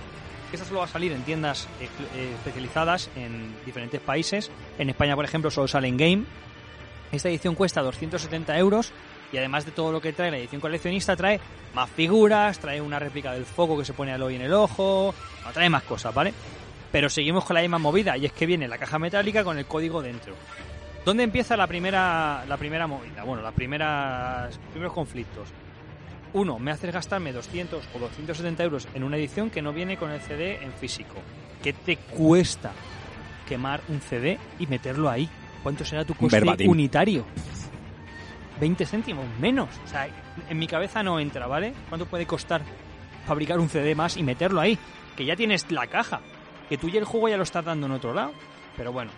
que 0.53 0.57
esta 0.57 0.67
solo 0.67 0.81
va 0.81 0.85
a 0.85 0.87
salir 0.87 1.11
en 1.11 1.23
tiendas 1.23 1.67
eh, 1.81 1.89
eh, 2.15 2.31
especializadas 2.35 3.09
en 3.15 3.55
diferentes 3.65 3.99
países. 3.99 4.51
En 4.77 4.87
España, 4.87 5.15
por 5.15 5.25
ejemplo, 5.25 5.49
solo 5.49 5.67
sale 5.67 5.87
en 5.87 5.97
Game. 5.97 6.25
Esta 7.11 7.27
edición 7.29 7.55
cuesta 7.55 7.81
270 7.81 8.55
euros 8.59 8.93
y 9.31 9.37
además 9.37 9.65
de 9.65 9.71
todo 9.71 9.91
lo 9.91 9.99
que 9.99 10.13
trae 10.13 10.29
la 10.29 10.37
edición 10.37 10.61
coleccionista, 10.61 11.15
trae 11.15 11.39
más 11.73 11.89
figuras, 11.89 12.59
trae 12.59 12.79
una 12.79 12.99
réplica 12.99 13.33
del 13.33 13.45
foco 13.45 13.79
que 13.79 13.83
se 13.83 13.93
pone 13.93 14.11
al 14.13 14.21
hoy 14.21 14.35
en 14.35 14.43
el 14.43 14.53
ojo, 14.53 15.15
trae 15.53 15.71
más 15.71 15.81
cosas, 15.81 16.13
¿vale? 16.13 16.31
Pero 16.91 17.09
seguimos 17.09 17.45
con 17.45 17.55
la 17.55 17.61
misma 17.61 17.79
movida 17.79 18.15
y 18.15 18.27
es 18.27 18.31
que 18.31 18.45
viene 18.45 18.67
la 18.67 18.77
caja 18.77 18.99
metálica 18.99 19.43
con 19.43 19.57
el 19.57 19.65
código 19.65 20.03
dentro. 20.03 20.35
¿Dónde 21.03 21.23
empieza 21.23 21.57
la 21.57 21.65
primera, 21.65 22.45
la 22.47 22.57
primera 22.57 22.85
movida? 22.85 23.23
Bueno, 23.23 23.41
las 23.41 23.55
primeras, 23.55 24.55
los 24.55 24.67
primeros 24.67 24.93
conflictos. 24.93 25.49
Uno, 26.33 26.57
me 26.57 26.71
haces 26.71 26.91
gastarme 26.91 27.31
200 27.31 27.83
o 27.93 27.99
270 27.99 28.63
euros 28.63 28.87
en 28.93 29.03
una 29.03 29.17
edición 29.17 29.49
que 29.49 29.61
no 29.61 29.71
viene 29.71 29.97
con 29.97 30.09
el 30.11 30.19
CD 30.19 30.63
en 30.63 30.73
físico. 30.73 31.15
¿Qué 31.61 31.73
te 31.73 31.97
cuesta 31.97 32.71
quemar 33.47 33.81
un 33.87 34.01
CD 34.01 34.39
y 34.59 34.67
meterlo 34.67 35.09
ahí? 35.09 35.29
¿Cuánto 35.61 35.85
será 35.85 36.03
tu 36.03 36.15
coste 36.15 36.39
Verbatim. 36.39 36.69
unitario? 36.69 37.25
20 38.59 38.85
céntimos, 38.85 39.25
menos. 39.39 39.69
O 39.85 39.87
sea, 39.87 40.07
en 40.49 40.57
mi 40.57 40.67
cabeza 40.67 41.03
no 41.03 41.19
entra, 41.19 41.47
¿vale? 41.47 41.73
¿Cuánto 41.89 42.05
puede 42.07 42.25
costar 42.25 42.61
fabricar 43.27 43.59
un 43.59 43.69
CD 43.69 43.93
más 43.95 44.17
y 44.17 44.23
meterlo 44.23 44.59
ahí? 44.59 44.77
Que 45.15 45.25
ya 45.25 45.35
tienes 45.35 45.69
la 45.71 45.87
caja. 45.87 46.21
Que 46.67 46.77
tú 46.77 46.87
y 46.87 46.97
el 46.97 47.05
juego 47.05 47.29
ya 47.29 47.37
lo 47.37 47.43
estás 47.43 47.63
dando 47.63 47.85
en 47.85 47.93
otro 47.93 48.13
lado. 48.13 48.31
Pero 48.75 48.91
bueno, 48.91 49.11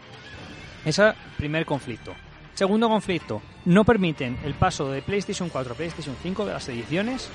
ese 0.83 1.13
primer 1.37 1.65
conflicto. 1.65 2.13
Segundo 2.55 2.87
conflicto, 2.89 3.41
no 3.65 3.83
permiten 3.83 4.37
el 4.45 4.53
paso 4.53 4.89
de 4.89 5.01
PlayStation 5.01 5.49
4 5.49 5.73
a 5.73 5.75
PlayStation 5.75 6.15
5 6.23 6.45
de 6.45 6.53
las 6.53 6.67
ediciones 6.69 7.29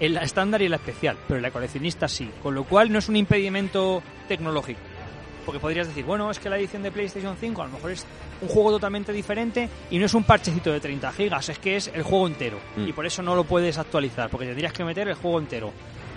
en 0.00 0.14
la 0.14 0.22
estándar 0.22 0.60
y 0.62 0.64
en 0.64 0.72
la 0.72 0.76
especial, 0.78 1.16
pero 1.28 1.36
en 1.38 1.42
la 1.42 1.50
coleccionista 1.52 2.08
sí, 2.08 2.28
con 2.42 2.54
lo 2.54 2.64
cual 2.64 2.90
no 2.92 2.98
es 2.98 3.08
un 3.08 3.14
impedimento 3.16 4.02
tecnológico. 4.26 4.80
Porque 5.46 5.60
podrías 5.60 5.86
decir, 5.86 6.04
bueno, 6.04 6.30
es 6.30 6.38
que 6.40 6.48
la 6.50 6.56
edición 6.58 6.82
de 6.82 6.90
PlayStation 6.90 7.36
5 7.38 7.62
a 7.62 7.66
lo 7.66 7.72
mejor 7.74 7.92
es 7.92 8.04
un 8.40 8.48
juego 8.48 8.72
totalmente 8.72 9.12
diferente 9.12 9.68
y 9.90 9.98
no 9.98 10.06
es 10.06 10.14
un 10.14 10.24
parchecito 10.24 10.72
de 10.72 10.80
30 10.80 11.12
gigas, 11.12 11.48
es 11.50 11.58
que 11.58 11.76
es 11.76 11.88
el 11.94 12.02
juego 12.02 12.26
entero. 12.26 12.58
Mm. 12.76 12.88
Y 12.88 12.92
por 12.92 13.06
eso 13.06 13.22
no 13.22 13.36
lo 13.36 13.44
puedes 13.44 13.78
actualizar, 13.78 14.28
porque 14.30 14.46
tendrías 14.46 14.72
que 14.72 14.82
meter 14.84 15.06
el 15.06 15.14
juego 15.14 15.38
entero. 15.38 15.70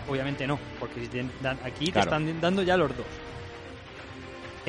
Obviamente 0.09 0.47
no, 0.47 0.57
porque 0.79 1.01
si 1.01 1.07
te 1.09 1.25
dan- 1.43 1.59
aquí 1.63 1.91
Claro. 1.91 2.09
te 2.09 2.15
están 2.25 2.41
dando 2.41 2.63
ya 2.63 2.77
los 2.77 2.89
dos. 2.95 3.05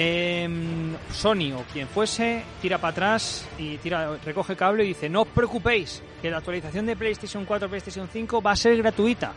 Em, 0.00 0.94
Sony 1.11 1.52
o 1.52 1.64
quien 1.72 1.88
fuese 1.88 2.44
tira 2.62 2.78
para 2.78 2.92
atrás 2.92 3.44
y 3.58 3.78
tira 3.78 4.16
recoge 4.24 4.54
cable 4.54 4.84
y 4.84 4.88
dice 4.94 5.08
no 5.08 5.22
os 5.22 5.28
preocupéis 5.28 6.04
que 6.22 6.30
la 6.30 6.37
actualización 6.37 6.87
de 6.87 6.94
PlayStation 6.94 7.44
4 7.44 7.66
a 7.66 7.68
PlayStation 7.68 8.08
5 8.08 8.40
va 8.40 8.52
a 8.52 8.56
ser 8.56 8.76
gratuita 8.76 9.32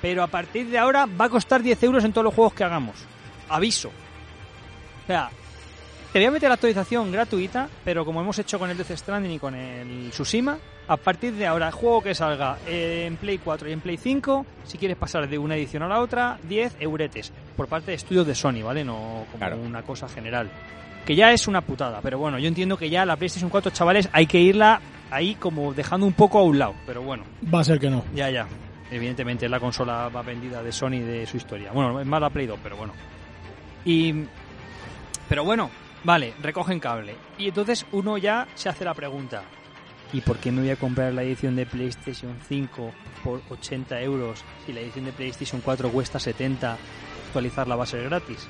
pero 0.00 0.22
a 0.22 0.28
partir 0.28 0.68
de 0.68 0.78
ahora 0.78 1.06
va 1.06 1.24
a 1.24 1.28
costar 1.28 1.64
10 1.64 1.82
euros 1.82 2.04
en 2.04 2.12
todos 2.12 2.26
los 2.26 2.34
juegos 2.34 2.54
que 2.54 2.62
hagamos. 2.62 2.94
Aviso 3.48 3.88
o 3.88 5.06
sea 5.08 5.30
te 6.14 6.20
voy 6.20 6.26
a 6.26 6.30
meter 6.30 6.48
la 6.48 6.54
actualización 6.54 7.10
gratuita 7.12 7.68
pero 7.84 8.04
como 8.04 8.20
hemos 8.20 8.38
hecho 8.38 8.58
con 8.58 8.70
el 8.70 8.76
Death 8.76 8.96
Stranding 8.96 9.32
y 9.32 9.38
con 9.40 9.54
el 9.54 10.10
Tsushima 10.10 10.56
a 10.86 10.96
partir 10.96 11.32
de 11.34 11.46
ahora 11.46 11.66
el 11.66 11.72
juego 11.72 12.02
que 12.02 12.14
salga 12.14 12.56
en 12.68 13.16
Play 13.16 13.38
4 13.38 13.68
y 13.68 13.72
en 13.72 13.80
Play 13.80 13.96
5 13.96 14.46
si 14.64 14.78
quieres 14.78 14.96
pasar 14.96 15.28
de 15.28 15.38
una 15.38 15.56
edición 15.56 15.82
a 15.82 15.88
la 15.88 16.00
otra 16.00 16.38
10 16.48 16.76
euretes 16.80 17.32
por 17.56 17.66
parte 17.66 17.90
de 17.90 17.96
estudios 17.96 18.26
de 18.26 18.34
Sony 18.34 18.62
vale 18.62 18.84
no 18.84 19.24
como 19.32 19.38
Claro. 19.38 19.56
una 19.58 19.82
cosa 19.82 20.08
general 20.08 20.48
que 21.04 21.14
ya 21.16 21.32
es 21.32 21.46
una 21.48 21.60
putada, 21.60 22.00
pero 22.00 22.16
bueno, 22.18 22.38
yo 22.38 22.48
entiendo 22.48 22.78
que 22.78 22.88
ya 22.88 23.04
la 23.04 23.16
PlayStation 23.16 23.50
4, 23.50 23.72
chavales, 23.72 24.08
hay 24.10 24.26
que 24.26 24.38
irla 24.40 24.80
ahí 25.10 25.34
como 25.34 25.74
dejando 25.74 26.06
un 26.06 26.14
poco 26.14 26.38
a 26.38 26.42
un 26.44 26.58
lado, 26.58 26.74
pero 26.86 27.02
bueno, 27.02 27.24
Va 27.54 27.60
a 27.60 27.64
ser 27.64 27.78
que 27.78 27.90
no. 27.90 28.02
ya, 28.14 28.30
ya. 28.30 28.46
Evidentemente 28.90 29.44
es 29.44 29.50
la 29.50 29.60
consola 29.60 30.08
más 30.10 30.24
vendida 30.24 30.62
de 30.62 30.72
Sony 30.72 31.00
de 31.04 31.26
su 31.26 31.36
historia. 31.36 31.72
Bueno, 31.72 32.00
es 32.00 32.06
más 32.06 32.22
la 32.22 32.30
Play 32.30 32.46
2, 32.46 32.58
pero 32.62 32.78
bueno. 32.78 32.94
Y... 33.84 34.14
Pero 35.28 35.44
bueno, 35.44 35.68
vale, 36.04 36.34
recogen 36.40 36.80
cable. 36.80 37.14
Y 37.38 37.48
entonces 37.48 37.86
uno 37.92 38.18
ya 38.18 38.46
se 38.54 38.68
hace 38.68 38.84
la 38.84 38.94
pregunta. 38.94 39.42
¿Y 40.12 40.20
por 40.20 40.38
qué 40.38 40.52
me 40.52 40.60
voy 40.60 40.70
a 40.70 40.76
comprar 40.76 41.12
la 41.12 41.24
edición 41.24 41.56
de 41.56 41.66
PlayStation 41.66 42.36
5 42.48 42.92
por 43.24 43.42
80 43.48 44.00
euros 44.02 44.44
si 44.64 44.72
la 44.72 44.80
edición 44.80 45.06
de 45.06 45.12
PlayStation 45.12 45.60
4 45.60 45.90
cuesta 45.90 46.20
70? 46.20 46.76
Actualizarla 47.26 47.74
va 47.74 47.82
a 47.82 47.86
ser 47.86 48.04
gratis. 48.04 48.46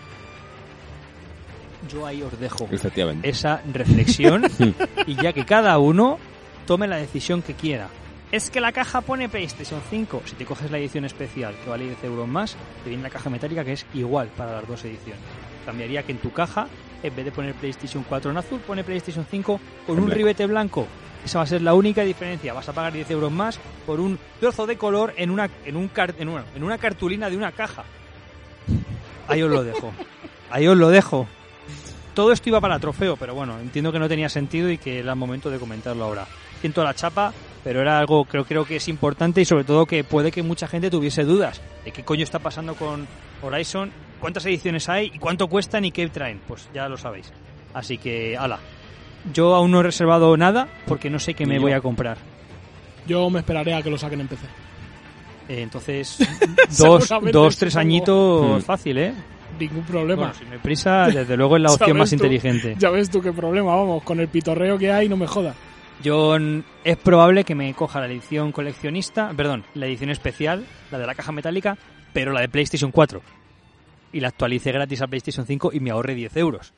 Yo 1.88 2.06
ahí 2.06 2.22
os 2.22 2.38
dejo 2.38 2.68
esa 3.22 3.62
reflexión 3.72 4.44
y 5.06 5.14
ya 5.14 5.32
que 5.32 5.44
cada 5.44 5.78
uno 5.78 6.18
tome 6.66 6.86
la 6.86 6.96
decisión 6.96 7.42
que 7.42 7.54
quiera. 7.54 7.88
Es 8.32 8.50
que 8.50 8.60
la 8.60 8.72
caja 8.72 9.00
pone 9.00 9.28
PlayStation 9.28 9.80
5. 9.88 10.22
Si 10.24 10.34
te 10.34 10.44
coges 10.44 10.70
la 10.70 10.78
edición 10.78 11.04
especial, 11.04 11.54
que 11.62 11.70
vale 11.70 11.84
10 11.84 12.04
euros 12.04 12.26
más, 12.26 12.56
te 12.82 12.90
viene 12.90 13.04
la 13.04 13.10
caja 13.10 13.30
metálica 13.30 13.64
que 13.64 13.72
es 13.72 13.86
igual 13.94 14.28
para 14.36 14.52
las 14.52 14.66
dos 14.66 14.84
ediciones. 14.84 15.22
Cambiaría 15.64 16.02
que 16.02 16.12
en 16.12 16.18
tu 16.18 16.32
caja, 16.32 16.66
en 17.04 17.14
vez 17.14 17.24
de 17.24 17.30
poner 17.32 17.54
PlayStation 17.54 18.04
4 18.08 18.30
en 18.30 18.36
azul, 18.36 18.60
pone 18.60 18.82
PlayStation 18.82 19.24
5 19.30 19.60
con 19.86 19.94
En 19.96 20.00
un 20.00 20.06
blanco. 20.06 20.16
ribete 20.18 20.46
blanco. 20.46 20.86
Esa 21.24 21.38
va 21.38 21.44
a 21.44 21.46
ser 21.46 21.62
la 21.62 21.74
única 21.74 22.02
diferencia. 22.02 22.52
Vas 22.52 22.68
a 22.68 22.72
pagar 22.72 22.92
10 22.92 23.10
euros 23.12 23.30
más 23.32 23.58
por 23.86 24.00
un 24.00 24.18
trozo 24.40 24.66
de 24.66 24.76
color 24.76 25.14
en 25.16 25.30
una, 25.30 25.48
en 25.64 25.76
un 25.76 25.88
car- 25.88 26.14
en 26.18 26.28
una, 26.28 26.44
en 26.54 26.62
una 26.64 26.76
cartulina 26.78 27.30
de 27.30 27.36
una 27.36 27.52
caja. 27.52 27.84
Ahí 29.28 29.42
os 29.42 29.50
lo 29.50 29.62
dejo. 29.64 29.92
Ahí 30.50 30.66
os 30.66 30.76
lo 30.76 30.88
dejo. 30.90 31.26
Todo 32.14 32.30
esto 32.32 32.48
iba 32.48 32.60
para 32.60 32.78
trofeo, 32.78 33.16
pero 33.16 33.34
bueno, 33.34 33.58
entiendo 33.58 33.90
que 33.90 33.98
no 33.98 34.08
tenía 34.08 34.28
sentido 34.28 34.70
y 34.70 34.78
que 34.78 35.00
era 35.00 35.12
el 35.12 35.18
momento 35.18 35.50
de 35.50 35.58
comentarlo 35.58 36.04
ahora. 36.04 36.26
Siento 36.60 36.84
la 36.84 36.94
chapa, 36.94 37.32
pero 37.64 37.80
era 37.80 37.98
algo 37.98 38.24
creo 38.26 38.44
creo 38.44 38.64
que 38.64 38.76
es 38.76 38.88
importante 38.88 39.40
y 39.40 39.44
sobre 39.44 39.64
todo 39.64 39.86
que 39.86 40.04
puede 40.04 40.30
que 40.30 40.42
mucha 40.42 40.68
gente 40.68 40.90
tuviese 40.90 41.24
dudas 41.24 41.60
de 41.84 41.90
qué 41.90 42.04
coño 42.04 42.22
está 42.22 42.38
pasando 42.38 42.74
con 42.74 43.06
Horizon, 43.42 43.90
cuántas 44.20 44.44
ediciones 44.46 44.88
hay 44.88 45.10
y 45.14 45.18
cuánto 45.18 45.48
cuestan 45.48 45.84
y 45.84 45.90
qué 45.92 46.08
traen. 46.08 46.40
Pues 46.46 46.68
ya 46.74 46.88
lo 46.88 46.96
sabéis. 46.96 47.32
Así 47.72 47.98
que, 47.98 48.36
ala. 48.36 48.58
Yo 49.32 49.54
aún 49.54 49.70
no 49.70 49.80
he 49.80 49.82
reservado 49.82 50.36
nada 50.36 50.68
porque 50.86 51.08
no 51.10 51.18
sé 51.18 51.34
qué 51.34 51.46
me 51.46 51.58
voy 51.58 51.72
a 51.72 51.80
comprar. 51.80 52.18
Yo 53.06 53.28
me 53.30 53.40
esperaré 53.40 53.74
a 53.74 53.82
que 53.82 53.90
lo 53.90 53.98
saquen 53.98 54.20
en 54.20 54.28
PC. 54.28 54.46
Eh, 55.48 55.62
entonces, 55.62 56.18
dos, 56.78 57.08
dos, 57.32 57.56
tres 57.56 57.76
añitos 57.76 58.62
Mm. 58.62 58.64
fácil, 58.64 58.98
¿eh? 58.98 59.14
Ningún 59.58 59.84
problema. 59.84 60.22
Bueno, 60.22 60.34
si 60.34 60.44
me 60.46 60.58
prisa, 60.58 61.06
desde 61.06 61.36
luego 61.36 61.56
es 61.56 61.62
la 61.62 61.68
opción 61.72 61.88
¿Sabes 61.90 61.98
más 62.00 62.08
tú? 62.10 62.14
inteligente. 62.16 62.74
Ya 62.78 62.90
ves 62.90 63.10
tú 63.10 63.20
qué 63.20 63.32
problema, 63.32 63.74
vamos, 63.76 64.02
con 64.02 64.20
el 64.20 64.28
pitorreo 64.28 64.78
que 64.78 64.90
hay, 64.90 65.08
no 65.08 65.16
me 65.16 65.26
jodas. 65.26 65.54
Yo 66.02 66.36
es 66.82 66.96
probable 66.96 67.44
que 67.44 67.54
me 67.54 67.72
coja 67.74 68.00
la 68.00 68.06
edición 68.06 68.52
coleccionista, 68.52 69.30
perdón, 69.36 69.64
la 69.74 69.86
edición 69.86 70.10
especial, 70.10 70.64
la 70.90 70.98
de 70.98 71.06
la 71.06 71.14
caja 71.14 71.30
metálica, 71.32 71.76
pero 72.12 72.32
la 72.32 72.40
de 72.40 72.48
PlayStation 72.48 72.90
4. 72.90 73.22
Y 74.14 74.20
la 74.20 74.28
actualice 74.28 74.72
gratis 74.72 75.02
a 75.02 75.06
PlayStation 75.08 75.44
5 75.44 75.70
y 75.74 75.80
me 75.80 75.90
ahorre 75.90 76.14
10 76.14 76.36
euros. 76.38 76.72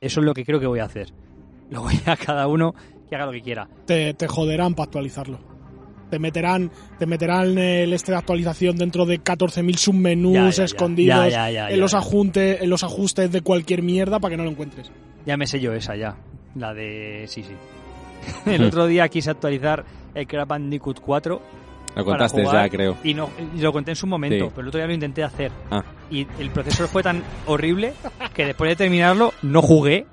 Eso 0.00 0.20
es 0.20 0.26
lo 0.26 0.34
que 0.34 0.44
creo 0.44 0.60
que 0.60 0.66
voy 0.66 0.80
a 0.80 0.84
hacer. 0.84 1.12
Luego 1.70 1.88
ya 2.04 2.16
cada 2.16 2.46
uno 2.48 2.74
que 3.08 3.14
haga 3.16 3.26
lo 3.26 3.32
que 3.32 3.40
quiera. 3.42 3.68
te, 3.86 4.12
te 4.14 4.26
joderán 4.28 4.74
para 4.74 4.84
actualizarlo. 4.86 5.38
Te 6.10 6.18
meterán, 6.20 6.70
te 6.98 7.06
meterán 7.06 7.56
el 7.58 7.92
este 7.92 8.12
de 8.12 8.18
actualización 8.18 8.76
dentro 8.76 9.06
de 9.06 9.20
14.000 9.20 9.76
submenús 9.76 10.34
Ya, 10.34 10.50
ya, 10.50 10.64
escondidos 10.64 11.16
Ya, 11.16 11.28
ya, 11.28 11.50
ya, 11.50 11.70
en 11.70 11.80
los 11.80 11.92
ya. 11.92 11.98
ajustes, 11.98 12.60
en 12.62 12.70
los 12.70 12.84
ajustes 12.84 13.32
de 13.32 13.40
cualquier 13.40 13.82
mierda 13.82 14.20
para 14.20 14.30
que 14.32 14.36
no 14.36 14.44
lo 14.44 14.50
encuentres. 14.50 14.92
Ya 15.24 15.36
me 15.36 15.46
sé 15.48 15.58
yo 15.60 15.72
esa 15.72 15.96
ya. 15.96 16.16
La 16.54 16.72
de. 16.74 17.24
Sí, 17.28 17.42
sí. 17.42 17.54
El 18.50 18.62
otro 18.64 18.86
día 18.86 19.08
quise 19.08 19.30
actualizar 19.30 19.84
el 20.14 20.26
Crash 20.26 20.46
Bandicoot 20.46 21.00
4 21.00 21.42
Lo 21.96 22.04
para 22.04 22.18
contaste 22.18 22.42
jugar 22.44 22.64
ya, 22.66 22.70
creo. 22.70 22.96
y 23.02 23.14
no 23.14 23.30
y 23.56 23.60
lo 23.60 23.72
conté 23.72 23.92
en 23.92 23.96
su 23.96 24.06
momento, 24.06 24.44
Sí. 24.46 24.50
pero 24.54 24.62
el 24.62 24.68
otro 24.68 24.78
día 24.78 24.86
lo 24.86 24.92
intenté 24.94 25.24
hacer. 25.24 25.50
Ah, 25.70 25.82
Y 26.10 26.26
el 26.38 26.50
proceso 26.50 26.86
fue 26.88 27.02
tan 27.02 27.22
horrible 27.46 27.94
que 28.34 28.44
después 28.46 28.68
de 28.70 28.76
terminarlo 28.76 29.32
no 29.42 29.62
jugué 29.62 30.06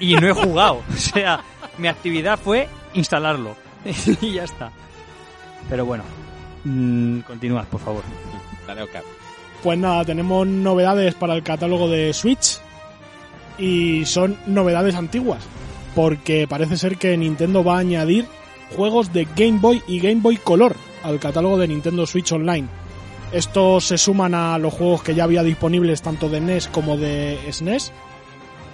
y 0.00 0.14
no 0.16 0.26
he 0.28 0.32
jugado. 0.32 0.82
O 0.92 0.96
sea, 0.96 1.40
mi 1.78 1.88
actividad 1.88 2.38
fue 2.38 2.68
instalarlo. 2.94 3.56
y 4.20 4.32
ya 4.34 4.44
está. 4.44 4.70
Pero 5.70 5.86
bueno, 5.86 6.04
mm, 6.64 7.20
continuad, 7.20 7.64
por 7.66 7.80
favor. 7.80 8.02
dale, 8.66 8.82
Oscar. 8.82 9.02
Pues 9.62 9.78
nada, 9.78 10.04
tenemos 10.04 10.44
novedades 10.46 11.14
para 11.14 11.34
el 11.34 11.42
catálogo 11.44 11.88
de 11.88 12.12
Switch 12.12 12.58
y 13.58 14.04
son 14.06 14.36
novedades 14.46 14.94
antiguas, 14.96 15.38
porque 15.94 16.46
parece 16.48 16.76
ser 16.76 16.96
que 16.96 17.16
Nintendo 17.16 17.62
va 17.62 17.76
a 17.76 17.80
añadir 17.80 18.26
juegos 18.76 19.12
de 19.12 19.26
Game 19.36 19.58
Boy 19.60 19.82
y 19.86 20.00
Game 20.00 20.20
Boy 20.20 20.36
Color 20.36 20.74
al 21.02 21.18
catálogo 21.18 21.58
de 21.58 21.68
Nintendo 21.68 22.06
Switch 22.06 22.32
Online. 22.32 22.68
Estos 23.32 23.84
se 23.84 23.98
suman 23.98 24.34
a 24.34 24.58
los 24.58 24.74
juegos 24.74 25.02
que 25.02 25.14
ya 25.14 25.24
había 25.24 25.42
disponibles 25.42 26.02
tanto 26.02 26.28
de 26.28 26.40
NES 26.40 26.68
como 26.68 26.96
de 26.96 27.38
SNES. 27.50 27.92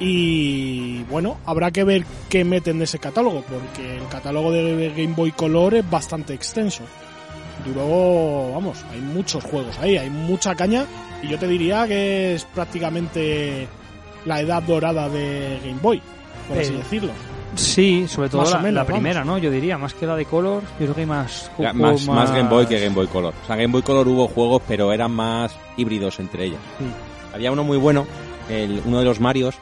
Y 0.00 1.02
bueno, 1.04 1.38
habrá 1.44 1.70
que 1.70 1.84
ver 1.84 2.04
qué 2.28 2.44
meten 2.44 2.78
de 2.78 2.84
ese 2.84 2.98
catálogo, 2.98 3.42
porque 3.42 3.96
el 3.96 4.06
catálogo 4.08 4.52
de 4.52 4.90
Game 4.90 5.14
Boy 5.14 5.32
Color 5.32 5.74
es 5.74 5.90
bastante 5.90 6.34
extenso. 6.34 6.84
Duró, 7.64 8.52
vamos, 8.52 8.84
hay 8.92 9.00
muchos 9.00 9.42
juegos 9.44 9.76
ahí, 9.80 9.96
hay 9.96 10.10
mucha 10.10 10.54
caña 10.54 10.86
y 11.22 11.28
yo 11.28 11.38
te 11.38 11.48
diría 11.48 11.86
que 11.88 12.34
es 12.34 12.44
prácticamente 12.44 13.66
la 14.24 14.40
edad 14.40 14.62
dorada 14.62 15.08
de 15.08 15.58
Game 15.64 15.80
Boy, 15.82 16.00
por 16.48 16.58
así 16.58 16.72
decirlo. 16.72 17.12
Sí, 17.54 18.06
sobre 18.08 18.28
todo 18.28 18.44
la, 18.44 18.58
menos, 18.58 18.74
la 18.74 18.84
vamos. 18.84 18.92
primera, 19.00 19.24
¿no? 19.24 19.38
Yo 19.38 19.50
diría, 19.50 19.78
más 19.78 19.94
que 19.94 20.06
la 20.06 20.14
de 20.16 20.24
Color, 20.26 20.62
yo 20.62 20.86
creo 20.86 20.94
que 20.94 21.00
hay 21.00 21.06
más... 21.06 21.50
Más, 21.74 22.06
más 22.06 22.30
Game 22.30 22.48
Boy 22.48 22.66
que 22.66 22.78
Game 22.78 22.94
Boy 22.94 23.06
Color. 23.06 23.34
O 23.42 23.46
sea, 23.46 23.56
Game 23.56 23.72
Boy 23.72 23.82
Color 23.82 24.06
hubo 24.08 24.28
juegos, 24.28 24.62
pero 24.68 24.92
eran 24.92 25.12
más 25.12 25.56
híbridos 25.76 26.20
entre 26.20 26.44
ellas. 26.44 26.60
Sí. 26.78 26.84
Había 27.34 27.50
uno 27.52 27.64
muy 27.64 27.78
bueno, 27.78 28.06
el, 28.48 28.82
uno 28.84 28.98
de 28.98 29.04
los 29.04 29.20
Marios, 29.20 29.56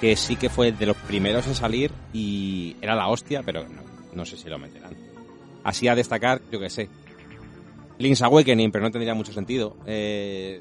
que 0.00 0.16
sí 0.16 0.36
que 0.36 0.48
fue 0.48 0.72
de 0.72 0.86
los 0.86 0.96
primeros 0.96 1.46
en 1.46 1.54
salir 1.54 1.90
y 2.12 2.76
era 2.80 2.94
la 2.94 3.08
hostia, 3.08 3.42
pero 3.44 3.64
no, 3.64 3.82
no 4.14 4.24
sé 4.24 4.36
si 4.36 4.48
lo 4.48 4.58
meterán. 4.58 4.94
Así 5.64 5.88
a 5.88 5.94
destacar, 5.94 6.40
yo 6.50 6.60
que 6.60 6.70
sé. 6.70 6.88
Link's 7.98 8.22
Awakening, 8.22 8.70
pero 8.70 8.84
no 8.84 8.90
tendría 8.90 9.14
mucho 9.14 9.32
sentido. 9.32 9.76
Eh, 9.86 10.60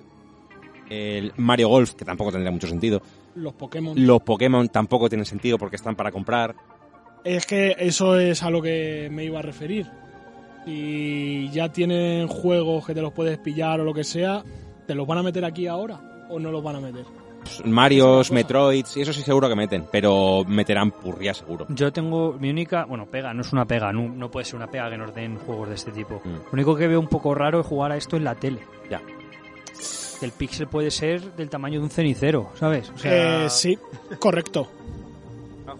el 0.89 1.33
Mario 1.37 1.69
Golf, 1.69 1.93
que 1.93 2.05
tampoco 2.05 2.31
tendría 2.31 2.51
mucho 2.51 2.67
sentido. 2.67 3.01
Los 3.35 3.53
Pokémon. 3.53 3.93
Los 3.95 4.21
Pokémon 4.21 4.67
tampoco 4.69 5.09
tienen 5.09 5.25
sentido 5.25 5.57
porque 5.57 5.75
están 5.75 5.95
para 5.95 6.11
comprar. 6.11 6.55
Es 7.23 7.45
que 7.45 7.75
eso 7.79 8.19
es 8.19 8.43
a 8.43 8.49
lo 8.49 8.61
que 8.61 9.09
me 9.11 9.23
iba 9.23 9.39
a 9.39 9.41
referir. 9.41 9.87
Si 10.65 11.49
ya 11.51 11.71
tienen 11.71 12.27
juegos 12.27 12.85
que 12.85 12.93
te 12.93 13.01
los 13.01 13.13
puedes 13.13 13.37
pillar 13.37 13.79
o 13.79 13.83
lo 13.83 13.93
que 13.93 14.03
sea, 14.03 14.43
¿te 14.87 14.95
los 14.95 15.05
van 15.05 15.19
a 15.19 15.23
meter 15.23 15.45
aquí 15.45 15.67
ahora 15.67 16.27
o 16.29 16.39
no 16.39 16.51
los 16.51 16.63
van 16.63 16.77
a 16.77 16.79
meter? 16.79 17.05
Pues, 17.45 17.65
Marios. 17.65 18.31
Metroids, 18.31 18.97
y 18.97 19.01
eso 19.01 19.13
sí 19.13 19.21
seguro 19.21 19.47
que 19.47 19.55
meten, 19.55 19.85
pero 19.91 20.43
meterán 20.47 20.91
purria 20.91 21.33
seguro. 21.33 21.67
Yo 21.69 21.93
tengo 21.93 22.33
mi 22.39 22.49
única, 22.49 22.85
bueno, 22.85 23.05
pega, 23.05 23.33
no 23.33 23.41
es 23.41 23.53
una 23.53 23.65
pega, 23.65 23.93
no, 23.93 24.09
no 24.09 24.31
puede 24.31 24.45
ser 24.45 24.55
una 24.55 24.67
pega 24.67 24.89
que 24.89 24.97
nos 24.97 25.13
den 25.13 25.37
juegos 25.37 25.69
de 25.69 25.75
este 25.75 25.91
tipo. 25.91 26.21
Mm. 26.23 26.29
Lo 26.33 26.53
único 26.53 26.75
que 26.75 26.87
veo 26.87 26.99
un 26.99 27.07
poco 27.07 27.35
raro 27.35 27.59
es 27.59 27.67
jugar 27.67 27.91
a 27.91 27.97
esto 27.97 28.17
en 28.17 28.23
la 28.23 28.35
tele. 28.35 28.61
Ya. 28.89 29.01
El 30.25 30.31
píxel 30.31 30.67
puede 30.67 30.91
ser 30.91 31.21
del 31.35 31.49
tamaño 31.49 31.79
de 31.79 31.85
un 31.85 31.89
cenicero, 31.89 32.49
¿sabes? 32.55 32.89
O 32.93 32.97
sea, 32.97 33.45
Eh, 33.45 33.49
sí, 33.49 33.77
correcto. 34.19 34.67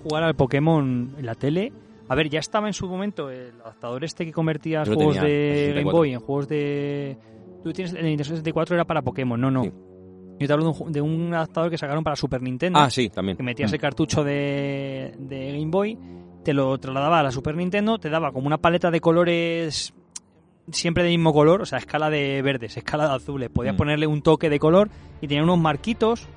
jugar 0.04 0.24
al 0.24 0.36
Pokémon 0.36 1.16
en 1.18 1.26
la 1.26 1.36
tele. 1.36 1.72
A 2.08 2.16
ver, 2.16 2.30
ya 2.30 2.40
estaba 2.40 2.68
en 2.68 2.74
su 2.74 2.88
momento 2.88 3.30
el 3.32 3.60
adaptador 3.62 4.04
este 4.04 4.26
que 4.26 4.32
convertía 4.32 4.84
Yo 4.84 4.94
juegos 4.94 5.16
tenía, 5.16 5.28
de 5.28 5.52
64. 5.74 5.82
Game 5.84 5.92
Boy 5.92 6.14
en 6.14 6.20
juegos 6.20 6.48
de... 6.48 7.18
Tú 7.64 7.74
tienes 7.74 7.94
el 7.96 8.04
Nintendo 8.06 8.24
64 8.26 8.76
era 8.76 8.86
para 8.86 9.02
Pokémon, 9.02 9.42
no, 9.42 9.50
no. 9.50 9.64
Sí. 9.64 9.72
Yo 10.40 10.48
te 10.48 10.54
hablo 10.54 10.66
de 10.66 10.70
un, 10.72 10.76
ju- 10.76 10.90
de 10.92 11.02
un 11.02 11.34
adaptador 11.34 11.72
que 11.72 11.78
sacaron 11.80 12.04
para 12.04 12.16
Super 12.16 12.42
Nintendo. 12.42 12.78
Ah, 12.80 12.90
sí, 12.92 13.10
también. 13.10 13.38
que 13.38 13.42
metías 13.44 13.72
Mm. 13.72 13.74
el 13.76 13.82
cartucho 13.82 14.24
de, 14.24 15.16
de 15.18 15.54
Game 15.54 15.72
Boy, 15.72 15.98
te 16.44 16.54
lo 16.54 16.78
trasladaba 16.78 17.22
a 17.22 17.24
la 17.24 17.32
Super 17.32 17.56
Nintendo, 17.56 17.98
te 17.98 18.10
daba 18.12 18.32
como 18.32 18.46
una 18.46 18.60
paleta 18.60 18.92
de 18.92 19.00
colores 19.02 19.94
siempre 20.72 21.04
del 21.04 21.12
mismo 21.14 21.34
color, 21.34 21.62
o 21.62 21.66
sea, 21.66 21.78
escala 21.80 22.10
de 22.10 22.42
verdes, 22.42 22.76
escala 22.78 23.08
de 23.10 23.16
azules. 23.16 23.50
Podías 23.50 23.76
Mm. 23.76 23.78
ponerle 23.78 24.08
un 24.08 24.22
toque 24.22 24.50
de 24.50 24.60
color 24.60 24.90
y 25.22 25.28
tenía 25.28 25.44
unos 25.44 25.60
marquitos 25.60 26.28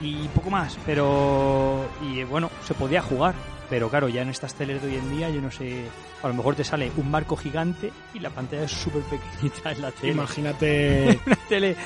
y 0.00 0.14
poco 0.34 0.50
más, 0.50 0.78
pero 0.84 1.84
y 2.12 2.22
bueno, 2.24 2.50
se 2.64 2.74
podía 2.74 3.00
jugar. 3.02 3.34
Pero 3.68 3.88
claro, 3.88 4.08
ya 4.08 4.22
en 4.22 4.28
estas 4.28 4.54
teles 4.54 4.80
de 4.80 4.88
hoy 4.88 4.94
en 4.96 5.10
día, 5.16 5.28
yo 5.30 5.40
no 5.40 5.50
sé, 5.50 5.84
a 6.22 6.28
lo 6.28 6.34
mejor 6.34 6.54
te 6.54 6.62
sale 6.64 6.90
un 6.96 7.10
marco 7.10 7.36
gigante 7.36 7.90
y 8.14 8.20
la 8.20 8.30
pantalla 8.30 8.62
es 8.64 8.70
súper 8.72 9.02
pequeñita 9.02 9.72
en 9.72 9.82
la 9.82 9.90
tele. 9.90 10.12
Imagínate 10.12 11.18
Una 11.26 11.36
tele 11.48 11.76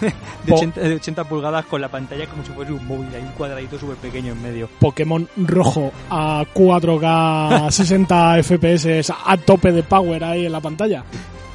de 0.00 0.12
Po- 0.48 0.56
80, 0.56 0.80
de 0.80 0.94
80 0.94 1.24
pulgadas 1.24 1.66
con 1.66 1.80
la 1.80 1.88
pantalla 1.88 2.26
como 2.26 2.44
si 2.44 2.52
fuese 2.52 2.72
un 2.72 2.86
móvil, 2.86 3.08
hay 3.14 3.22
un 3.22 3.32
cuadradito 3.32 3.78
súper 3.78 3.96
pequeño 3.96 4.32
en 4.32 4.42
medio. 4.42 4.68
Pokémon 4.80 5.28
rojo 5.36 5.92
a 6.10 6.44
4K 6.54 7.70
60 7.70 8.42
FPS 8.42 9.12
a 9.24 9.36
tope 9.36 9.72
de 9.72 9.82
power 9.82 10.24
ahí 10.24 10.46
en 10.46 10.52
la 10.52 10.60
pantalla. 10.60 11.04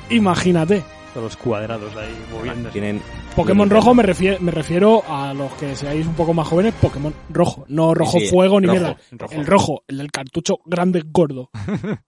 Imagínate. 0.09 0.83
Todos 1.13 1.24
los 1.26 1.38
cuadrados 1.38 1.95
ahí 1.97 2.15
moviéndose. 2.32 2.71
Tienen 2.74 3.02
Pokémon 3.36 3.65
Nintendo. 3.67 3.76
rojo 3.76 3.93
me 3.95 4.04
refiero, 4.04 4.38
me 4.39 4.52
refiero 4.52 5.04
a 5.10 5.34
los 5.34 5.52
que 5.54 5.76
seáis 5.76 6.06
un 6.08 6.13
poco 6.13 6.34
más 6.34 6.47
jóvenes, 6.47 6.74
Pokémon 6.82 7.13
rojo, 7.30 7.65
no 7.67 7.93
rojo 7.93 8.19
sí, 8.19 8.28
fuego 8.28 8.62
ni 8.62 8.67
rojo, 8.67 8.80
mierda. 8.80 8.97
rojo. 9.12 9.34
El 9.34 9.45
rojo, 9.45 9.84
el 9.88 9.97
del 9.97 10.12
cartucho 10.12 10.60
grande 10.65 11.04
gordo. 11.06 11.50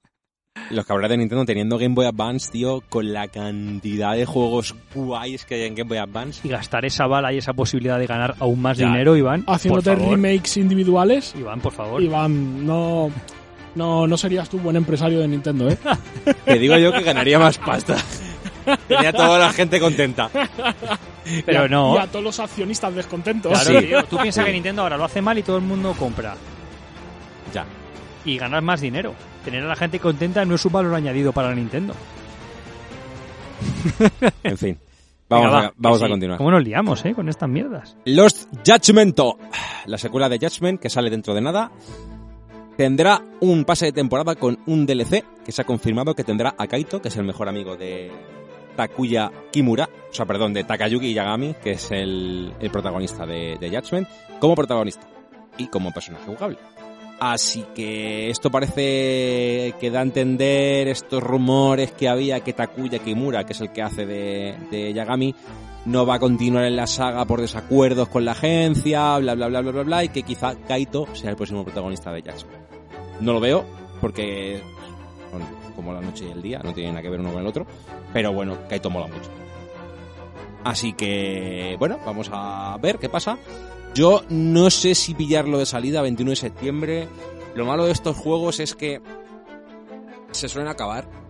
Los 0.69 0.85
cabrones 0.85 1.09
de 1.09 1.17
Nintendo 1.17 1.45
teniendo 1.45 1.77
Game 1.77 1.95
Boy 1.95 2.05
Advance, 2.05 2.51
tío, 2.51 2.81
con 2.87 3.11
la 3.11 3.27
cantidad 3.27 4.13
de 4.15 4.25
juegos 4.25 4.75
guays 4.93 5.45
que 5.45 5.55
hay 5.55 5.63
en 5.63 5.75
Game 5.75 5.89
Boy 5.89 5.97
Advance. 5.97 6.47
Y 6.47 6.51
gastar 6.51 6.85
esa 6.85 7.05
bala 7.07 7.33
y 7.33 7.39
esa 7.39 7.53
posibilidad 7.53 7.97
de 7.99 8.05
ganar 8.05 8.35
aún 8.39 8.61
más 8.61 8.77
Ya. 8.77 8.85
dinero, 8.87 9.17
Iván. 9.17 9.43
Haciéndote 9.47 9.95
remakes 9.95 10.55
individuales. 10.57 11.33
Iván, 11.37 11.59
por 11.59 11.73
favor. 11.73 12.01
Iván, 12.01 12.65
no, 12.65 13.09
no, 13.75 14.07
no 14.07 14.15
serías 14.17 14.47
tú 14.47 14.59
buen 14.59 14.75
empresario 14.75 15.19
de 15.19 15.27
Nintendo, 15.27 15.69
¿eh? 15.69 15.77
Te 16.45 16.59
digo 16.59 16.77
yo 16.77 16.91
que 16.93 17.01
ganaría 17.01 17.39
más 17.39 17.57
pasta. 17.57 17.97
Tenía 18.87 19.11
toda 19.13 19.37
la 19.39 19.51
gente 19.53 19.79
contenta. 19.79 20.29
Pero 21.45 21.61
Y 21.61 21.65
a- 21.65 21.67
no. 21.67 21.95
Y 21.95 21.97
a 21.99 22.07
todos 22.07 22.23
los 22.23 22.39
accionistas 22.39 22.93
descontentos. 22.95 23.51
Claro, 23.51 23.79
Sí. 23.79 23.85
tío, 23.87 24.03
tú 24.05 24.17
piensas 24.17 24.45
que 24.45 24.51
Nintendo 24.51 24.81
ahora 24.81 24.97
lo 24.97 25.05
hace 25.05 25.21
mal 25.21 25.37
y 25.37 25.43
todo 25.43 25.57
el 25.57 25.63
mundo 25.63 25.93
compra. 25.97 26.35
Ya. 27.53 27.65
Y 28.25 28.37
ganar 28.37 28.61
más 28.61 28.81
dinero. 28.81 29.13
Tener 29.45 29.63
a 29.63 29.67
la 29.67 29.75
gente 29.75 29.99
contenta 29.99 30.45
no 30.45 30.55
es 30.55 30.65
un 30.65 30.71
valor 30.71 30.93
añadido 30.95 31.31
para 31.33 31.53
Nintendo. 31.53 31.93
En 34.43 34.57
fin. 34.57 34.77
Vamos, 35.29 35.45
Venga, 35.47 35.59
a, 35.59 35.61
va, 35.63 35.73
vamos 35.77 36.01
a 36.03 36.07
continuar. 36.09 36.37
¿Cómo 36.37 36.51
nos 36.51 36.63
liamos, 36.63 37.03
eh? 37.05 37.13
Con 37.13 37.29
estas 37.29 37.49
mierdas. 37.49 37.95
Lost 38.05 38.47
Judgmento, 38.65 39.37
la 39.85 39.97
secuela 39.97 40.29
de 40.29 40.37
Judgment 40.37 40.79
que 40.79 40.89
sale 40.89 41.09
dentro 41.09 41.33
de 41.33 41.41
nada, 41.41 41.71
tendrá 42.77 43.21
un 43.39 43.63
pase 43.65 43.85
de 43.85 43.93
temporada 43.93 44.35
con 44.35 44.59
un 44.67 44.85
DLC 44.85 45.23
que 45.43 45.51
se 45.51 45.61
ha 45.61 45.65
confirmado 45.65 46.13
que 46.15 46.23
tendrá 46.23 46.53
a 46.57 46.67
Kaito, 46.67 47.01
que 47.01 47.07
es 47.07 47.15
el 47.17 47.23
mejor 47.23 47.47
amigo 47.49 47.75
de 47.75 48.11
Takuya 48.75 49.31
Kimura, 49.51 49.89
o 50.09 50.13
sea, 50.13 50.25
perdón, 50.25 50.53
de 50.53 50.63
Takayuki 50.63 51.13
Yagami, 51.13 51.55
que 51.63 51.71
es 51.71 51.91
el, 51.91 52.53
el 52.59 52.69
protagonista 52.71 53.25
de, 53.25 53.57
de 53.59 53.69
Judgment, 53.69 54.07
como 54.39 54.55
protagonista 54.55 55.07
y 55.57 55.67
como 55.67 55.91
personaje 55.91 56.25
jugable. 56.25 56.57
Así 57.19 57.63
que 57.73 58.29
esto 58.29 58.49
parece 58.49 59.75
que 59.79 59.89
da 59.91 59.99
a 59.99 60.03
entender 60.03 60.87
estos 60.87 61.23
rumores 61.23 61.91
que 61.91 62.09
había 62.09 62.41
que 62.41 62.53
Takuya 62.53 62.99
Kimura, 62.99 63.45
que 63.45 63.53
es 63.53 63.61
el 63.61 63.71
que 63.71 63.81
hace 63.81 64.05
de, 64.05 64.55
de 64.69 64.93
Yagami, 64.93 65.33
no 65.85 66.05
va 66.05 66.15
a 66.15 66.19
continuar 66.19 66.65
en 66.65 66.75
la 66.75 66.87
saga 66.87 67.25
por 67.25 67.41
desacuerdos 67.41 68.09
con 68.09 68.25
la 68.25 68.31
agencia, 68.31 69.17
bla 69.19 69.35
bla 69.35 69.47
bla 69.47 69.61
bla 69.61 69.71
bla 69.71 69.83
bla, 69.83 70.03
y 70.03 70.09
que 70.09 70.23
quizá 70.23 70.55
Kaito 70.55 71.07
sea 71.13 71.29
el 71.29 71.35
próximo 71.35 71.63
protagonista 71.63 72.11
de 72.11 72.21
Judgment. 72.21 72.63
No 73.21 73.33
lo 73.33 73.39
veo, 73.39 73.63
porque 74.01 74.61
como 75.83 75.93
la 75.93 76.01
noche 76.01 76.25
y 76.25 76.31
el 76.31 76.41
día, 76.41 76.61
no 76.63 76.73
tienen 76.73 76.93
nada 76.93 77.03
que 77.03 77.09
ver 77.09 77.19
uno 77.19 77.31
con 77.31 77.41
el 77.41 77.47
otro, 77.47 77.67
pero 78.13 78.31
bueno, 78.31 78.57
Kaito 78.69 78.89
mola 78.89 79.07
mucho. 79.07 79.29
Así 80.63 80.93
que, 80.93 81.75
bueno, 81.77 81.99
vamos 82.05 82.29
a 82.31 82.77
ver 82.81 82.97
qué 82.97 83.09
pasa. 83.09 83.37
Yo 83.93 84.23
no 84.29 84.69
sé 84.69 84.95
si 84.95 85.13
pillarlo 85.13 85.59
de 85.59 85.65
salida 85.65 86.01
21 86.01 86.31
de 86.31 86.35
septiembre. 86.35 87.07
Lo 87.53 87.65
malo 87.65 87.85
de 87.85 87.91
estos 87.91 88.15
juegos 88.15 88.59
es 88.59 88.73
que 88.73 89.01
se 90.31 90.47
suelen 90.47 90.71
acabar. 90.71 91.22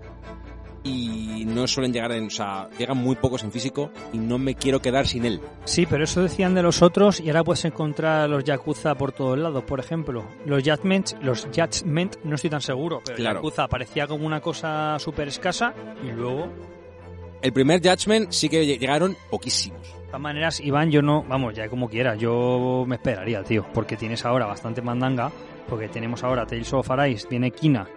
Y 0.84 1.46
no 1.48 1.66
suelen 1.68 1.94
llegar 1.94 2.12
en, 2.12 2.28
o 2.28 2.30
sea, 2.30 2.70
llegan 2.78 2.98
muy 2.98 3.16
pocos 3.16 3.44
en 3.44 3.52
físico 3.52 3.92
y 4.12 4.18
no 4.18 4.38
me 4.38 4.56
quiero 4.56 4.82
quedar 4.82 5.08
sin 5.08 5.26
él. 5.26 5.40
Sí, 5.66 5.86
pero 5.86 6.04
eso 6.04 6.22
decían 6.22 6.54
de 6.56 6.62
los 6.64 6.82
otros 6.82 7.20
y 7.20 7.30
ahora 7.30 7.44
puedes 7.44 7.64
encontrar 7.66 8.30
los 8.30 8.44
Yakuza 8.44 8.96
por 8.96 9.12
todos 9.14 9.38
lados, 9.38 9.64
por 9.64 9.80
ejemplo. 9.80 10.26
Los 10.46 10.64
Judgment, 10.64 11.14
los 11.22 11.48
Judgment 11.56 12.18
no 12.24 12.36
estoy 12.36 12.50
tan 12.50 12.62
seguro, 12.62 13.02
pero 13.06 13.16
Claro. 13.16 13.40
Yakuza 13.40 13.68
parecía 13.68 14.08
como 14.08 14.26
una 14.28 14.42
cosa 14.42 14.98
súper 15.00 15.28
escasa 15.30 15.74
y 16.04 16.12
luego 16.12 16.48
El 17.42 17.52
primer 17.54 17.82
Judgment 17.82 18.32
sí 18.32 18.48
que 18.50 18.66
llegaron 18.66 19.16
poquísimos. 19.30 19.82
De 19.88 20.06
todas 20.08 20.22
maneras, 20.22 20.60
Iván, 20.60 20.92
yo 20.92 21.02
no, 21.02 21.24
vamos, 21.28 21.54
ya 21.56 21.68
como 21.70 21.90
quiera, 21.90 22.16
yo 22.16 22.86
me 22.88 22.96
esperaría, 22.96 23.44
tío, 23.44 23.66
porque 23.74 23.98
tienes 23.98 24.24
ahora 24.26 24.46
bastante 24.46 24.82
mandanga, 24.82 25.32
porque 25.68 25.88
tenemos 25.90 26.24
ahora 26.24 26.46
Tales 26.46 26.72
of 26.72 26.90
Arise, 26.92 27.28
viene 27.30 27.52
Kina, 27.52 27.88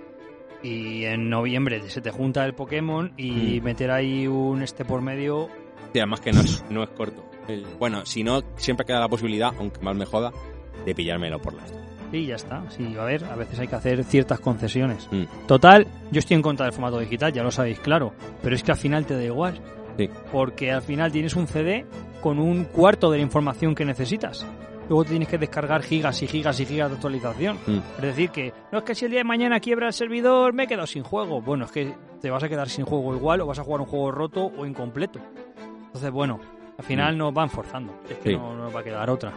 y 0.66 1.04
en 1.04 1.30
noviembre 1.30 1.80
se 1.88 2.00
te 2.00 2.10
junta 2.10 2.44
el 2.44 2.54
Pokémon 2.54 3.12
y 3.16 3.60
Mm. 3.60 3.64
meter 3.64 3.90
ahí 3.90 4.26
un 4.26 4.62
este 4.62 4.84
por 4.84 5.00
medio, 5.02 5.48
Y 5.94 5.98
además 5.98 6.20
que 6.20 6.32
no 6.32 6.40
es, 6.40 6.64
no 6.68 6.82
es 6.82 6.90
corto. 6.90 7.24
El- 7.48 7.64
bueno, 7.78 8.04
si 8.04 8.22
no, 8.24 8.42
siempre 8.56 8.84
queda 8.84 9.00
la 9.00 9.08
posibilidad, 9.08 9.52
aunque 9.58 9.80
mal 9.80 9.94
me 9.94 10.04
joda, 10.04 10.32
de 10.84 10.94
pillármelo 10.94 11.40
por 11.40 11.54
las. 11.54 11.72
y 12.12 12.26
ya 12.26 12.36
está. 12.36 12.62
Sí, 12.70 12.94
a 12.98 13.04
ver, 13.04 13.24
a 13.24 13.34
veces 13.34 13.58
hay 13.58 13.66
que 13.68 13.74
hacer 13.74 14.04
ciertas 14.04 14.38
concesiones. 14.40 15.08
Mm. 15.10 15.24
Total, 15.46 15.86
yo 16.12 16.18
estoy 16.20 16.36
en 16.36 16.42
contra 16.42 16.64
del 16.66 16.72
formato 16.72 16.98
digital, 17.00 17.32
ya 17.32 17.42
lo 17.42 17.50
sabéis, 17.50 17.80
claro, 17.80 18.12
pero 18.42 18.54
es 18.54 18.62
que 18.62 18.70
al 18.72 18.76
final 18.78 19.04
te 19.06 19.14
da 19.14 19.24
igual, 19.24 19.60
Sí. 19.98 20.08
porque 20.32 20.70
al 20.70 20.82
final 20.82 21.10
tienes 21.10 21.34
un 21.34 21.46
CD 21.48 21.84
con 22.20 22.38
un 22.38 22.64
cuarto 22.64 23.10
de 23.10 23.18
la 23.18 23.22
información 23.24 23.74
que 23.74 23.84
necesitas. 23.84 24.46
Luego 24.88 25.04
te 25.04 25.10
tienes 25.10 25.28
que 25.28 25.38
descargar 25.38 25.82
gigas 25.82 26.22
y 26.22 26.26
gigas 26.26 26.58
y 26.60 26.66
gigas 26.66 26.90
de 26.90 26.94
actualización. 26.96 27.58
Mm. 27.66 27.78
Es 27.96 28.02
decir, 28.02 28.30
que 28.30 28.52
no 28.72 28.78
es 28.78 28.84
que 28.84 28.94
si 28.94 29.04
el 29.04 29.10
día 29.10 29.20
de 29.20 29.24
mañana 29.24 29.58
quiebra 29.60 29.88
el 29.88 29.92
servidor 29.92 30.52
me 30.52 30.64
he 30.64 30.66
quedado 30.66 30.86
sin 30.86 31.02
juego. 31.02 31.40
Bueno, 31.40 31.64
es 31.64 31.72
que 31.72 31.94
te 32.20 32.30
vas 32.30 32.42
a 32.42 32.48
quedar 32.48 32.68
sin 32.68 32.84
juego 32.84 33.14
igual 33.14 33.40
o 33.40 33.46
vas 33.46 33.58
a 33.58 33.64
jugar 33.64 33.80
un 33.80 33.86
juego 33.86 34.10
roto 34.12 34.52
o 34.56 34.64
incompleto. 34.66 35.18
Entonces, 35.86 36.10
bueno, 36.10 36.38
al 36.78 36.84
final 36.84 37.16
nos 37.18 37.32
van 37.34 37.50
forzando. 37.50 37.92
Es 38.08 38.18
que 38.18 38.30
Sí. 38.30 38.36
no, 38.36 38.54
no 38.54 38.64
nos 38.64 38.74
va 38.76 38.80
a 38.80 38.84
quedar 38.84 39.08
otra 39.10 39.32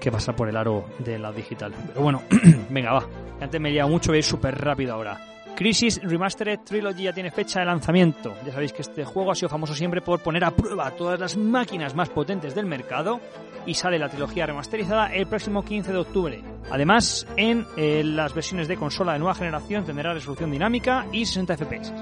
que 0.00 0.10
pasar 0.10 0.34
por 0.34 0.48
el 0.48 0.56
aro 0.56 0.84
de 0.98 1.16
la 1.18 1.30
digital. 1.30 1.72
Pero 1.88 2.00
bueno, 2.02 2.22
venga, 2.70 2.92
va. 2.92 3.04
Antes 3.40 3.60
me 3.60 3.68
he 3.68 3.72
liado 3.72 3.88
mucho, 3.88 4.10
voy 4.10 4.16
a 4.16 4.18
ir 4.18 4.24
súper 4.24 4.58
rápido 4.60 4.94
ahora. 4.94 5.16
Crisis 5.56 6.00
Remastered 6.02 6.60
Trilogy 6.60 7.04
ya 7.04 7.12
tiene 7.12 7.30
fecha 7.30 7.60
de 7.60 7.66
lanzamiento. 7.66 8.34
Ya 8.44 8.52
sabéis 8.52 8.72
que 8.72 8.82
este 8.82 9.04
juego 9.04 9.32
ha 9.32 9.34
sido 9.34 9.48
famoso 9.48 9.74
siempre 9.74 10.00
por 10.00 10.20
poner 10.20 10.44
a 10.44 10.50
prueba 10.50 10.90
todas 10.92 11.20
las 11.20 11.36
máquinas 11.36 11.94
más 11.94 12.08
potentes 12.08 12.54
del 12.54 12.66
mercado 12.66 13.20
y 13.66 13.74
sale 13.74 13.98
la 13.98 14.08
trilogía 14.08 14.46
remasterizada 14.46 15.12
el 15.12 15.26
próximo 15.26 15.64
15 15.64 15.92
de 15.92 15.98
octubre. 15.98 16.42
Además, 16.70 17.26
en 17.36 17.66
eh, 17.76 18.02
las 18.04 18.34
versiones 18.34 18.66
de 18.68 18.76
consola 18.76 19.12
de 19.12 19.18
nueva 19.18 19.34
generación 19.34 19.84
tendrá 19.84 20.14
resolución 20.14 20.50
dinámica 20.50 21.06
y 21.12 21.26
60 21.26 21.56
FPS. 21.56 21.92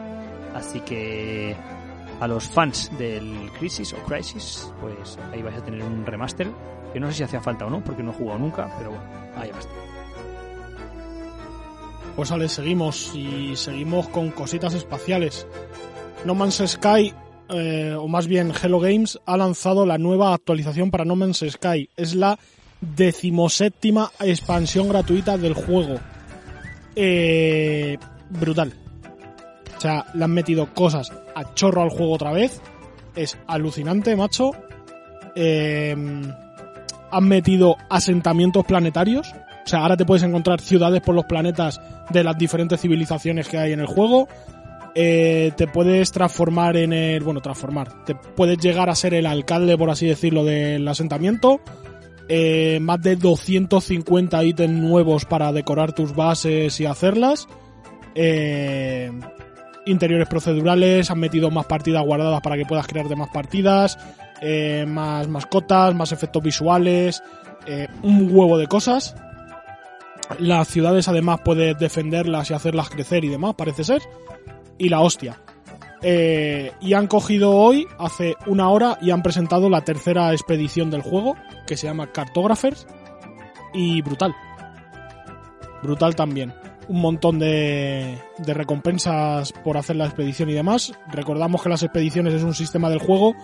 Así 0.55 0.81
que 0.81 1.57
a 2.21 2.29
los 2.29 2.49
fans 2.49 2.91
del 2.99 3.51
Crisis 3.59 3.93
o 3.95 3.97
Crisis, 4.05 4.73
pues 4.81 5.19
ahí 5.33 5.43
vais 5.43 5.57
a 5.57 5.65
tener 5.65 5.83
un 5.83 6.07
remaster 6.07 6.49
que 6.93 7.01
no 7.01 7.09
sé 7.09 7.15
si 7.15 7.23
hacía 7.23 7.41
falta 7.41 7.67
o 7.67 7.71
no, 7.71 7.83
porque 7.83 8.03
no 8.03 8.11
he 8.11 8.15
jugado 8.15 8.39
nunca, 8.39 8.73
pero 8.79 8.91
bueno, 8.91 9.05
ahí 9.37 9.51
va 9.51 9.57
a 9.57 9.61
estar. 9.61 9.90
Pues 12.21 12.33
Ale, 12.33 12.51
seguimos 12.51 13.13
y 13.15 13.57
seguimos 13.57 14.07
con 14.09 14.31
cositas 14.31 14.75
espaciales. 14.75 15.47
No 16.27 16.35
Man's 16.35 16.63
Sky, 16.67 17.15
eh, 17.49 17.97
o 17.99 18.09
más 18.09 18.27
bien 18.27 18.53
Hello 18.63 18.79
Games, 18.79 19.19
ha 19.25 19.39
lanzado 19.39 19.87
la 19.87 19.97
nueva 19.97 20.35
actualización 20.35 20.91
para 20.91 21.07
No 21.07 21.17
Man's 21.17 21.43
Sky. 21.49 21.89
Es 21.97 22.15
la 22.15 22.39
decimoséptima 22.83 24.13
expansión 24.21 24.91
gratuita 24.91 25.39
del 25.39 25.55
juego. 25.55 25.99
Eh, 26.95 27.97
brutal. 28.29 28.75
O 29.79 29.81
sea, 29.81 30.05
le 30.13 30.23
han 30.23 30.33
metido 30.33 30.75
cosas 30.75 31.11
a 31.35 31.55
chorro 31.55 31.81
al 31.81 31.89
juego 31.89 32.13
otra 32.13 32.33
vez. 32.33 32.61
Es 33.17 33.39
alucinante, 33.47 34.15
macho. 34.15 34.51
Eh, 35.35 35.97
han 37.13 37.29
metido 37.29 37.77
asentamientos 37.89 38.67
planetarios. 38.67 39.33
O 39.65 39.69
sea, 39.69 39.81
ahora 39.81 39.97
te 39.97 40.05
puedes 40.05 40.23
encontrar 40.23 40.61
ciudades 40.61 41.01
por 41.01 41.15
los 41.15 41.25
planetas 41.27 41.81
de 42.11 42.25
las 42.25 42.37
diferentes 42.37 42.81
civilizaciones 42.81 43.49
que 43.49 43.59
hay 43.59 43.73
en 43.73 43.81
el 43.81 43.87
juego. 43.87 44.29
Eh, 44.95 45.53
te 45.57 45.67
puedes 45.69 46.11
transformar 46.11 46.77
en 46.77 46.93
el. 46.93 47.23
Bueno, 47.23 47.41
transformar. 47.41 48.05
Te 48.05 48.15
puedes 48.15 48.59
llegar 48.59 48.91
a 48.91 48.95
ser 48.95 49.15
el 49.15 49.27
alcalde, 49.27 49.79
por 49.79 49.91
así 49.91 50.07
decirlo, 50.07 50.45
del 50.45 50.87
asentamiento. 50.89 51.61
Eh, 52.29 52.79
más 52.81 53.01
de 53.03 53.17
250 53.17 54.45
ítems 54.45 54.75
nuevos 54.75 55.25
para 55.25 55.53
decorar 55.53 55.93
tus 55.93 56.15
bases 56.15 56.81
y 56.81 56.87
hacerlas. 56.87 57.49
Eh, 58.15 59.11
interiores 59.87 60.29
procedurales. 60.29 61.11
Han 61.11 61.21
metido 61.21 61.51
más 61.51 61.67
partidas 61.67 62.05
guardadas 62.05 62.41
para 62.41 62.57
que 62.57 62.67
puedas 62.67 62.87
crearte 62.87 63.17
más 63.17 63.31
partidas. 63.31 63.99
eh, 64.43 64.87
más 64.89 65.29
mascotas, 65.29 65.95
más 65.95 66.13
efectos 66.13 66.43
visuales. 66.43 67.23
eh, 67.67 67.89
un 68.03 68.31
huevo 68.33 68.57
de 68.57 68.67
cosas. 68.67 69.15
Las 70.39 70.69
ciudades 70.69 71.09
además 71.09 71.41
puedes 71.45 71.77
defenderlas 71.79 72.51
y 72.51 72.55
hacerlas 72.55 72.91
crecer 72.91 73.25
y 73.25 73.29
demás, 73.29 73.55
parece 73.57 73.85
ser. 73.85 74.03
Y 74.79 74.89
la 74.89 75.01
hostia. 75.01 75.41
Eh, 76.03 76.73
y 76.81 76.95
han 76.95 77.07
cogido 77.07 77.51
hoy, 77.51 77.87
hace 77.99 78.35
una 78.47 78.71
hora, 78.71 78.99
y 79.03 79.11
han 79.11 79.23
presentado 79.23 79.69
la 79.69 79.83
tercera 79.83 80.33
expedición 80.33 80.91
del 80.91 81.03
juego, 81.03 81.37
que 81.67 81.77
se 81.77 81.87
llama 81.87 82.13
Cartographers. 82.13 82.87
Y 83.75 84.03
brutal. 84.03 84.35
Brutal 85.83 86.15
también. 86.15 86.55
Un 86.89 87.01
montón 87.01 87.39
de, 87.39 88.19
de 88.39 88.55
recompensas 88.55 89.53
por 89.53 89.77
hacer 89.77 89.97
la 89.97 90.07
expedición 90.07 90.51
y 90.51 90.55
demás. 90.55 90.93
Recordamos 91.09 91.63
que 91.63 91.69
las 91.69 91.83
expediciones 91.83 92.35
es 92.35 92.43
un 92.43 92.55
sistema 92.55 92.89
del 92.89 92.99
juego 92.99 93.35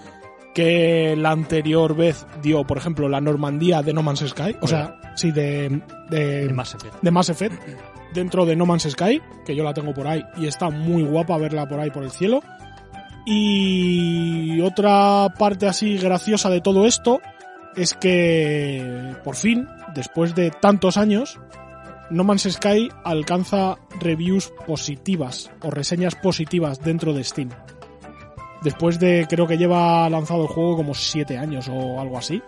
que 0.57 1.15
la 1.19 1.33
anterior 1.33 1.95
vez 1.95 2.27
dio, 2.41 2.65
por 2.65 2.79
ejemplo, 2.79 3.11
la 3.11 3.21
Normandía 3.21 3.83
de 3.83 3.93
No 3.93 4.03
Man's 4.03 4.27
Sky. 4.27 4.57
O 4.63 4.67
sea, 4.67 4.99
sí, 5.15 5.31
de, 5.31 5.83
de, 6.09 6.49
Mass 6.51 6.75
Effect. 6.75 6.95
de 7.03 7.11
Mass 7.11 7.29
Effect 7.29 7.63
dentro 8.15 8.47
de 8.47 8.57
No 8.57 8.65
Man's 8.65 8.89
Sky, 8.89 9.21
que 9.45 9.55
yo 9.55 9.63
la 9.63 9.75
tengo 9.75 9.93
por 9.93 10.07
ahí 10.07 10.25
y 10.39 10.47
está 10.47 10.71
muy 10.71 11.03
guapa 11.03 11.37
verla 11.37 11.69
por 11.69 11.79
ahí 11.79 11.91
por 11.91 12.05
el 12.05 12.11
cielo. 12.11 12.41
Y 13.27 14.59
otra 14.63 15.29
parte 15.39 15.69
así 15.69 15.99
graciosa 15.99 16.49
de 16.49 16.63
todo 16.63 16.87
esto 16.87 17.21
es 17.77 17.93
que 17.93 19.15
por 19.25 19.37
fin, 19.37 19.69
después 19.95 20.35
de 20.35 20.51
tantos 20.51 20.97
años, 20.97 21.39
No 22.09 22.25
Man's 22.25 22.49
Sky 22.51 22.89
alcanza 23.05 23.77
reviews 24.01 24.55
positivas 24.67 25.51
o 25.61 25.71
reseñas 25.71 26.15
positivas 26.15 26.81
dentro 26.81 27.13
de 27.13 27.25
Steam. 27.25 27.51
Después 28.63 28.99
de, 28.99 29.27
creo 29.29 29.47
que 29.47 29.59
lleva 29.59 30.09
lanzado 30.09 30.43
el 30.43 30.49
juego 30.49 30.77
como 30.77 30.95
7 30.95 31.39
años 31.39 31.69
o 31.69 32.01
algo 32.01 32.19
así. 32.19 32.43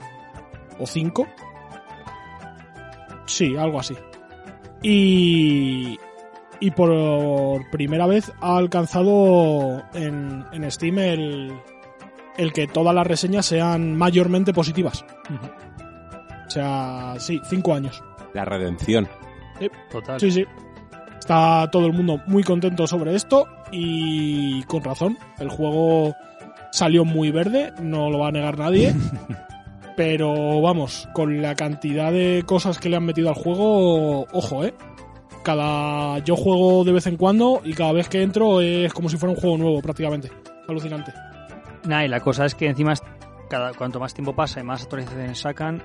O 0.78 0.86
5. 0.86 1.26
Sí, 3.26 3.56
algo 3.56 3.80
así. 3.80 3.94
Y, 4.82 5.98
y 6.60 6.70
por 6.70 7.68
primera 7.70 8.06
vez 8.06 8.32
ha 8.40 8.56
alcanzado 8.56 9.82
en, 9.94 10.44
en 10.52 10.70
Steam 10.70 10.98
el, 10.98 11.52
el 12.36 12.52
que 12.52 12.66
todas 12.68 12.94
las 12.94 13.06
reseñas 13.06 13.46
sean 13.46 13.96
mayormente 13.96 14.52
positivas. 14.52 15.04
O 16.46 16.50
sea, 16.50 17.14
sí, 17.18 17.40
5 17.48 17.74
años. 17.74 18.02
La 18.32 18.44
redención. 18.44 19.08
Total. 19.90 20.20
Sí, 20.20 20.30
sí. 20.30 20.46
Está 21.18 21.68
todo 21.70 21.86
el 21.86 21.92
mundo 21.92 22.20
muy 22.26 22.42
contento 22.42 22.86
sobre 22.86 23.14
esto 23.14 23.46
y 23.70 24.62
con 24.64 24.82
razón. 24.82 25.18
El 25.38 25.50
juego 25.50 26.14
salió 26.70 27.04
muy 27.04 27.30
verde, 27.30 27.72
no 27.80 28.10
lo 28.10 28.20
va 28.20 28.28
a 28.28 28.32
negar 28.32 28.58
nadie. 28.58 28.94
pero 29.98 30.60
vamos, 30.60 31.08
con 31.12 31.42
la 31.42 31.56
cantidad 31.56 32.12
de 32.12 32.44
cosas 32.46 32.78
que 32.78 32.88
le 32.88 32.96
han 32.96 33.04
metido 33.04 33.30
al 33.30 33.34
juego, 33.34 34.26
ojo, 34.32 34.64
eh. 34.64 34.72
Cada 35.42 36.20
yo 36.20 36.36
juego 36.36 36.84
de 36.84 36.92
vez 36.92 37.08
en 37.08 37.16
cuando 37.16 37.62
y 37.64 37.72
cada 37.72 37.92
vez 37.92 38.08
que 38.08 38.22
entro 38.22 38.60
es 38.60 38.92
como 38.92 39.08
si 39.08 39.16
fuera 39.16 39.34
un 39.34 39.40
juego 39.40 39.58
nuevo 39.58 39.82
prácticamente. 39.82 40.30
Alucinante. 40.68 41.12
Nah, 41.84 42.04
y 42.04 42.08
la 42.08 42.20
cosa 42.20 42.46
es 42.46 42.54
que 42.54 42.68
encima, 42.68 42.94
cada, 43.50 43.72
cuanto 43.74 43.98
más 43.98 44.14
tiempo 44.14 44.36
pasa 44.36 44.60
y 44.60 44.62
más 44.62 44.84
actualizaciones 44.84 45.40
sacan, 45.40 45.82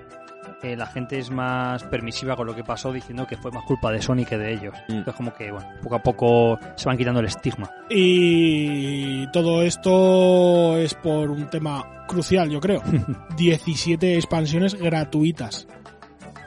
eh, 0.61 0.75
la 0.75 0.85
gente 0.85 1.19
es 1.19 1.29
más 1.29 1.83
permisiva 1.83 2.35
con 2.35 2.47
lo 2.47 2.55
que 2.55 2.63
pasó, 2.63 2.91
diciendo 2.91 3.27
que 3.27 3.37
fue 3.37 3.51
más 3.51 3.63
culpa 3.65 3.91
de 3.91 4.01
Sony 4.01 4.25
que 4.27 4.37
de 4.37 4.53
ellos. 4.53 4.73
Mm. 4.87 4.93
Entonces, 4.93 5.15
como 5.15 5.33
que, 5.33 5.51
bueno, 5.51 5.67
poco 5.81 5.95
a 5.95 6.03
poco 6.03 6.59
se 6.75 6.85
van 6.85 6.97
quitando 6.97 7.19
el 7.19 7.27
estigma. 7.27 7.69
Y 7.89 9.27
todo 9.31 9.61
esto 9.61 10.77
es 10.77 10.93
por 10.93 11.29
un 11.29 11.49
tema 11.49 12.05
crucial, 12.07 12.49
yo 12.49 12.59
creo. 12.59 12.81
17 13.37 14.15
expansiones 14.15 14.75
gratuitas. 14.75 15.67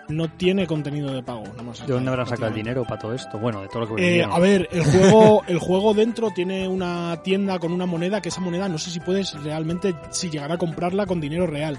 No 0.09 0.29
tiene 0.29 0.67
contenido 0.67 1.13
de 1.13 1.23
pago. 1.23 1.45
más. 1.65 1.85
¿De 1.85 1.93
dónde 1.93 2.11
habrán 2.11 2.27
sacado 2.27 2.49
el 2.49 2.55
dinero 2.55 2.85
para 2.85 3.01
todo 3.01 3.13
esto? 3.13 3.39
Bueno, 3.39 3.63
de 3.63 3.69
todo 3.69 3.81
lo 3.81 3.97
que 3.97 4.21
Eh, 4.21 4.25
a 4.25 4.39
ver, 4.39 4.69
el 4.71 4.85
juego, 4.85 5.43
el 5.49 5.59
juego 5.59 5.95
dentro 5.95 6.31
tiene 6.31 6.69
una 6.69 7.21
tienda 7.23 7.59
con 7.59 7.73
una 7.73 7.87
moneda 7.87 8.21
que 8.21 8.29
esa 8.29 8.41
moneda 8.41 8.69
no 8.69 8.79
sé 8.79 8.91
si 8.91 9.01
puedes 9.01 9.33
realmente 9.43 9.97
si 10.11 10.31
llegar 10.31 10.53
a 10.53 10.59
comprarla 10.59 11.07
con 11.07 11.21
dinero 11.21 11.47
real. 11.47 11.79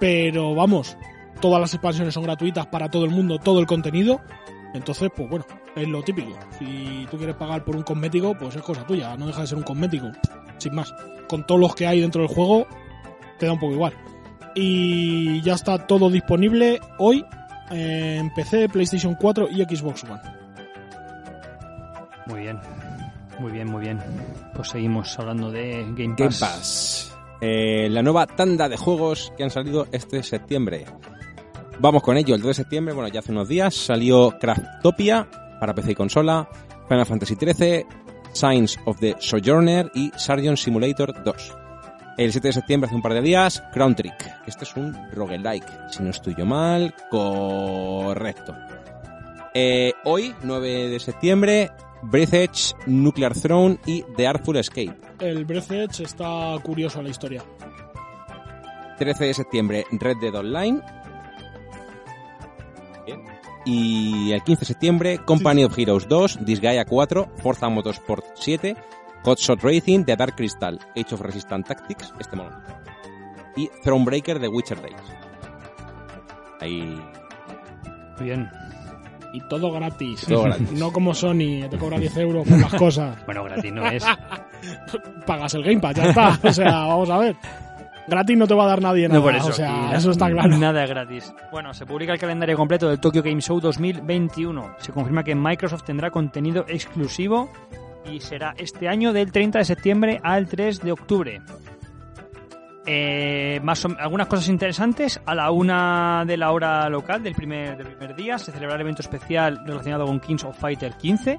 Pero 0.00 0.54
vamos, 0.54 0.96
todas 1.40 1.60
las 1.60 1.72
expansiones 1.74 2.14
son 2.14 2.24
gratuitas 2.24 2.66
para 2.66 2.90
todo 2.90 3.04
el 3.04 3.10
mundo, 3.10 3.38
todo 3.38 3.60
el 3.60 3.66
contenido. 3.66 4.20
Entonces, 4.74 5.10
pues 5.14 5.28
bueno, 5.28 5.44
es 5.76 5.86
lo 5.86 6.02
típico. 6.02 6.36
Si 6.58 7.06
tú 7.10 7.18
quieres 7.18 7.36
pagar 7.36 7.64
por 7.64 7.76
un 7.76 7.82
cosmético, 7.82 8.34
pues 8.34 8.56
es 8.56 8.62
cosa 8.62 8.86
tuya, 8.86 9.16
no 9.16 9.26
deja 9.26 9.42
de 9.42 9.46
ser 9.46 9.58
un 9.58 9.64
cosmético, 9.64 10.10
sin 10.58 10.74
más. 10.74 10.92
Con 11.28 11.46
todos 11.46 11.60
los 11.60 11.74
que 11.74 11.86
hay 11.86 12.00
dentro 12.00 12.22
del 12.22 12.34
juego, 12.34 12.66
te 13.38 13.46
da 13.46 13.52
un 13.52 13.60
poco 13.60 13.74
igual. 13.74 13.92
Y 14.54 15.40
ya 15.42 15.54
está 15.54 15.86
todo 15.86 16.10
disponible 16.10 16.80
hoy 16.98 17.24
en 17.70 18.32
PC, 18.34 18.68
PlayStation 18.68 19.14
4 19.14 19.48
y 19.50 19.62
Xbox 19.62 20.04
One. 20.04 20.20
Muy 22.26 22.40
bien. 22.40 22.58
Muy 23.38 23.52
bien, 23.52 23.70
muy 23.70 23.80
bien. 23.80 23.98
Pues 24.54 24.68
seguimos 24.68 25.18
hablando 25.18 25.50
de 25.50 25.84
Game 25.96 26.14
Game 26.16 26.34
Pass. 26.38 27.16
Eh, 27.40 27.88
la 27.90 28.02
nueva 28.02 28.26
tanda 28.26 28.68
de 28.68 28.76
juegos 28.76 29.32
que 29.36 29.44
han 29.44 29.50
salido 29.50 29.86
este 29.92 30.22
septiembre. 30.22 30.84
Vamos 31.78 32.02
con 32.02 32.18
ello. 32.18 32.34
El 32.34 32.42
2 32.42 32.48
de 32.48 32.54
septiembre, 32.54 32.94
bueno, 32.94 33.08
ya 33.08 33.20
hace 33.20 33.32
unos 33.32 33.48
días, 33.48 33.74
salió 33.74 34.36
Craftopia 34.38 35.26
para 35.58 35.74
PC 35.74 35.92
y 35.92 35.94
consola, 35.94 36.48
Final 36.88 37.06
Fantasy 37.06 37.36
XIII, 37.36 37.86
Signs 38.32 38.78
of 38.84 38.98
the 39.00 39.16
Sojourner 39.18 39.90
y 39.94 40.10
Sargent 40.16 40.58
Simulator 40.58 41.22
2. 41.24 41.56
El 42.18 42.32
7 42.32 42.48
de 42.48 42.52
septiembre, 42.52 42.86
hace 42.88 42.96
un 42.96 43.02
par 43.02 43.14
de 43.14 43.22
días, 43.22 43.62
Crown 43.72 43.94
Trick. 43.94 44.30
Este 44.46 44.64
es 44.64 44.76
un 44.76 44.94
roguelike. 45.12 45.90
Si 45.90 46.02
no 46.02 46.10
estoy 46.10 46.34
yo 46.36 46.44
mal, 46.44 46.94
correcto. 47.10 48.54
Eh, 49.54 49.94
hoy, 50.04 50.34
9 50.42 50.90
de 50.90 51.00
septiembre, 51.00 51.70
Breath 52.02 52.34
Edge, 52.34 52.74
Nuclear 52.86 53.34
Throne 53.34 53.78
y 53.86 54.04
The 54.16 54.26
Artful 54.26 54.56
Escape. 54.56 54.96
El 55.18 55.44
Breath 55.44 55.70
Edge 55.70 56.04
está 56.04 56.56
curioso 56.62 57.02
la 57.02 57.10
historia. 57.10 57.42
13 58.98 59.24
de 59.24 59.34
septiembre, 59.34 59.86
Red 59.92 60.16
Dead 60.20 60.34
Online. 60.34 60.80
Bien. 63.06 63.24
Y 63.64 64.32
el 64.32 64.42
15 64.42 64.60
de 64.60 64.66
septiembre, 64.66 65.18
Company 65.24 65.64
of 65.64 65.78
Heroes 65.78 66.08
2, 66.08 66.44
Disgaea 66.44 66.84
4, 66.84 67.32
Forza 67.42 67.68
Motorsport 67.68 68.24
7, 68.34 68.76
Hotshot 69.24 69.62
Racing, 69.62 70.04
The 70.04 70.16
Dark 70.16 70.36
Crystal, 70.36 70.78
Age 70.96 71.14
of 71.14 71.20
Resistance 71.20 71.68
Tactics, 71.68 72.12
este 72.18 72.36
mono. 72.36 72.58
Y 73.56 73.68
Thronebreaker, 73.82 74.40
The 74.40 74.48
Witcher 74.48 74.80
Days. 74.80 74.96
Ahí. 76.60 76.98
Bien. 78.20 78.50
Y 79.32 79.40
todo 79.42 79.70
gratis. 79.72 80.26
Todo 80.26 80.44
gratis. 80.44 80.72
No 80.72 80.92
como 80.92 81.14
Sony, 81.14 81.68
te 81.70 81.78
cobra 81.78 81.98
10 81.98 82.16
euros 82.18 82.48
por 82.48 82.58
las 82.58 82.74
cosas. 82.74 83.16
Bueno, 83.26 83.44
gratis 83.44 83.72
no 83.72 83.86
es. 83.88 84.04
Pagas 85.26 85.54
el 85.54 85.62
Game 85.62 85.80
Pass, 85.80 85.96
ya 85.96 86.04
está. 86.04 86.38
O 86.42 86.52
sea, 86.52 86.70
vamos 86.86 87.10
a 87.10 87.18
ver. 87.18 87.36
Gratis 88.08 88.36
no 88.36 88.46
te 88.48 88.54
va 88.54 88.64
a 88.64 88.66
dar 88.66 88.82
nadie 88.82 89.06
nada. 89.06 89.20
No 89.20 89.24
por 89.24 89.36
eso. 89.36 89.48
o 89.48 89.52
sea, 89.52 89.94
eso 89.94 90.10
está 90.10 90.28
claro. 90.30 90.56
Nada 90.56 90.82
es 90.82 90.90
gratis. 90.90 91.32
Bueno, 91.52 91.72
se 91.72 91.86
publica 91.86 92.12
el 92.12 92.18
calendario 92.18 92.56
completo 92.56 92.88
del 92.88 92.98
Tokyo 92.98 93.22
Game 93.22 93.40
Show 93.40 93.60
2021. 93.60 94.74
Se 94.78 94.92
confirma 94.92 95.22
que 95.22 95.36
Microsoft 95.36 95.84
tendrá 95.84 96.10
contenido 96.10 96.64
exclusivo 96.66 97.50
y 98.10 98.18
será 98.18 98.54
este 98.56 98.88
año 98.88 99.12
del 99.12 99.30
30 99.30 99.60
de 99.60 99.64
septiembre 99.64 100.20
al 100.24 100.48
3 100.48 100.80
de 100.80 100.90
octubre. 100.92 101.40
Eh, 102.86 103.60
más 103.62 103.84
o- 103.84 103.96
algunas 103.98 104.26
cosas 104.26 104.48
interesantes. 104.48 105.20
A 105.26 105.34
la 105.34 105.50
una 105.50 106.24
de 106.26 106.36
la 106.36 106.50
hora 106.52 106.88
local 106.88 107.22
del 107.22 107.34
primer, 107.34 107.76
del 107.76 107.88
primer 107.88 108.16
día 108.16 108.38
se 108.38 108.52
celebrará 108.52 108.76
el 108.76 108.80
evento 108.82 109.02
especial 109.02 109.60
relacionado 109.66 110.06
con 110.06 110.18
Kings 110.20 110.44
of 110.44 110.58
Fighter 110.58 110.94
15. 110.96 111.38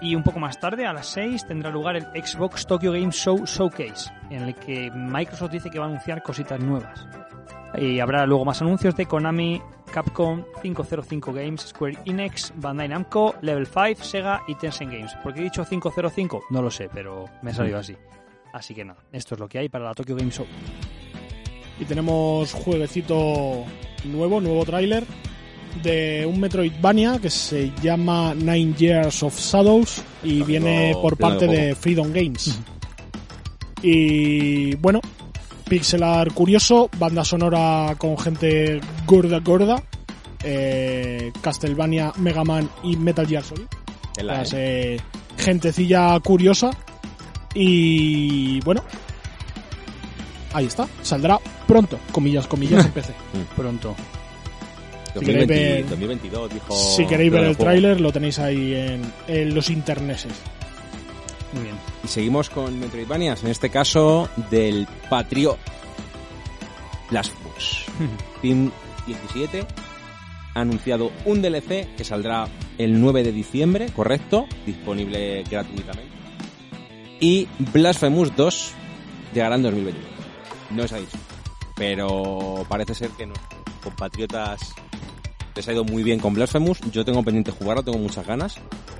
Y 0.00 0.16
un 0.16 0.22
poco 0.24 0.40
más 0.40 0.58
tarde, 0.58 0.84
a 0.84 0.92
las 0.92 1.06
6, 1.06 1.46
tendrá 1.46 1.70
lugar 1.70 1.94
el 1.96 2.04
Xbox 2.24 2.66
Tokyo 2.66 2.90
Game 2.92 3.12
Show 3.12 3.44
Showcase, 3.46 4.10
en 4.30 4.42
el 4.42 4.54
que 4.56 4.90
Microsoft 4.90 5.52
dice 5.52 5.70
que 5.70 5.78
va 5.78 5.84
a 5.84 5.88
anunciar 5.88 6.22
cositas 6.24 6.58
nuevas. 6.58 7.06
Y 7.76 8.00
habrá 8.00 8.26
luego 8.26 8.44
más 8.44 8.60
anuncios 8.62 8.96
de 8.96 9.06
Konami, 9.06 9.62
Capcom, 9.92 10.42
505 10.60 11.32
Games, 11.32 11.60
Square 11.68 11.98
Enix, 12.04 12.52
Bandai 12.56 12.88
Namco, 12.88 13.36
Level 13.42 13.66
5, 13.66 14.02
Sega 14.02 14.42
y 14.48 14.56
Tencent 14.56 14.90
Games. 14.92 15.14
¿Por 15.22 15.32
qué 15.34 15.40
he 15.40 15.44
dicho 15.44 15.64
505? 15.64 16.42
No 16.50 16.62
lo 16.62 16.70
sé, 16.70 16.88
pero 16.92 17.26
me 17.42 17.52
ha 17.52 17.54
salido 17.54 17.78
así. 17.78 17.96
Así 18.52 18.74
que 18.74 18.84
nada, 18.84 19.00
esto 19.12 19.34
es 19.34 19.40
lo 19.40 19.48
que 19.48 19.58
hay 19.58 19.68
para 19.68 19.86
la 19.86 19.94
Tokyo 19.94 20.14
Game 20.14 20.30
Show. 20.30 20.46
Y 21.80 21.84
tenemos 21.84 22.52
jueguecito 22.52 23.64
nuevo, 24.04 24.40
nuevo 24.40 24.64
tráiler 24.64 25.04
de 25.82 26.26
un 26.26 26.38
Metroidvania 26.38 27.18
que 27.18 27.30
se 27.30 27.72
llama 27.82 28.34
Nine 28.34 28.74
Years 28.74 29.22
of 29.22 29.38
Shadows 29.38 30.02
y 30.22 30.42
viene 30.42 30.94
por 31.00 31.16
parte 31.16 31.46
de 31.46 31.68
de 31.68 31.74
Freedom 31.74 32.12
Games. 32.12 32.58
Y 33.82 34.76
bueno, 34.76 35.00
pixelar 35.68 36.32
curioso, 36.34 36.90
banda 36.98 37.24
sonora 37.24 37.94
con 37.96 38.18
gente 38.18 38.80
gorda 39.06 39.40
gorda, 39.40 39.82
eh, 40.44 41.32
Castlevania, 41.40 42.12
Mega 42.18 42.44
Man 42.44 42.68
y 42.82 42.96
Metal 42.96 43.26
Gear 43.26 43.42
Solid. 43.42 43.66
Las, 44.22 44.52
eh, 44.52 45.00
gentecilla 45.38 46.20
curiosa 46.20 46.70
y 47.54 48.60
bueno 48.60 48.82
ahí 50.54 50.66
está 50.66 50.86
saldrá 51.02 51.38
pronto 51.66 51.98
comillas 52.12 52.46
comillas 52.46 52.84
en 52.86 52.92
PC 52.92 53.14
Pronto. 53.56 53.94
si 55.14 55.20
queréis 55.20 55.46
2020, 55.48 55.54
ver- 55.54 55.88
2022, 55.90 56.54
dijo. 56.54 56.74
si 56.76 57.06
queréis 57.06 57.32
ver 57.32 57.44
el 57.44 57.56
tráiler 57.56 58.00
lo 58.00 58.12
tenéis 58.12 58.38
ahí 58.38 58.74
en, 58.74 59.02
en 59.28 59.54
los 59.54 59.68
interneses 59.70 60.32
Muy 61.52 61.64
bien. 61.64 61.76
Y 62.04 62.08
seguimos 62.08 62.48
con 62.50 62.78
Metroidvanias, 62.80 63.42
en 63.44 63.50
este 63.50 63.68
caso 63.70 64.28
del 64.50 64.86
Patrio 65.10 65.58
Blasphemous. 67.10 67.84
Team 68.42 68.70
17 69.06 69.66
ha 70.54 70.60
anunciado 70.60 71.10
un 71.26 71.40
DLC 71.42 71.94
que 71.96 72.04
saldrá 72.04 72.46
el 72.78 73.00
9 73.00 73.22
de 73.22 73.32
diciembre, 73.32 73.86
correcto, 73.94 74.46
disponible 74.66 75.44
gratuitamente. 75.50 76.11
Y 77.22 77.48
Blasphemous 77.72 78.34
2 78.36 78.72
llegará 79.32 79.54
en 79.54 79.62
2021. 79.62 80.08
No 80.70 80.82
es 80.82 80.92
ahí. 80.92 81.06
Pero 81.76 82.66
parece 82.68 82.94
ser 82.94 83.10
que 83.10 83.26
nuestros 83.26 83.62
compatriotas 83.82 84.74
les 85.54 85.68
ha 85.68 85.72
ido 85.72 85.84
muy 85.84 86.02
bien 86.02 86.18
con 86.18 86.34
Blasphemous. 86.34 86.80
Yo 86.90 87.04
tengo 87.04 87.22
pendiente 87.22 87.52
jugarlo, 87.52 87.82
tengo 87.82 87.98
muchas 87.98 88.26
ganas 88.26 88.58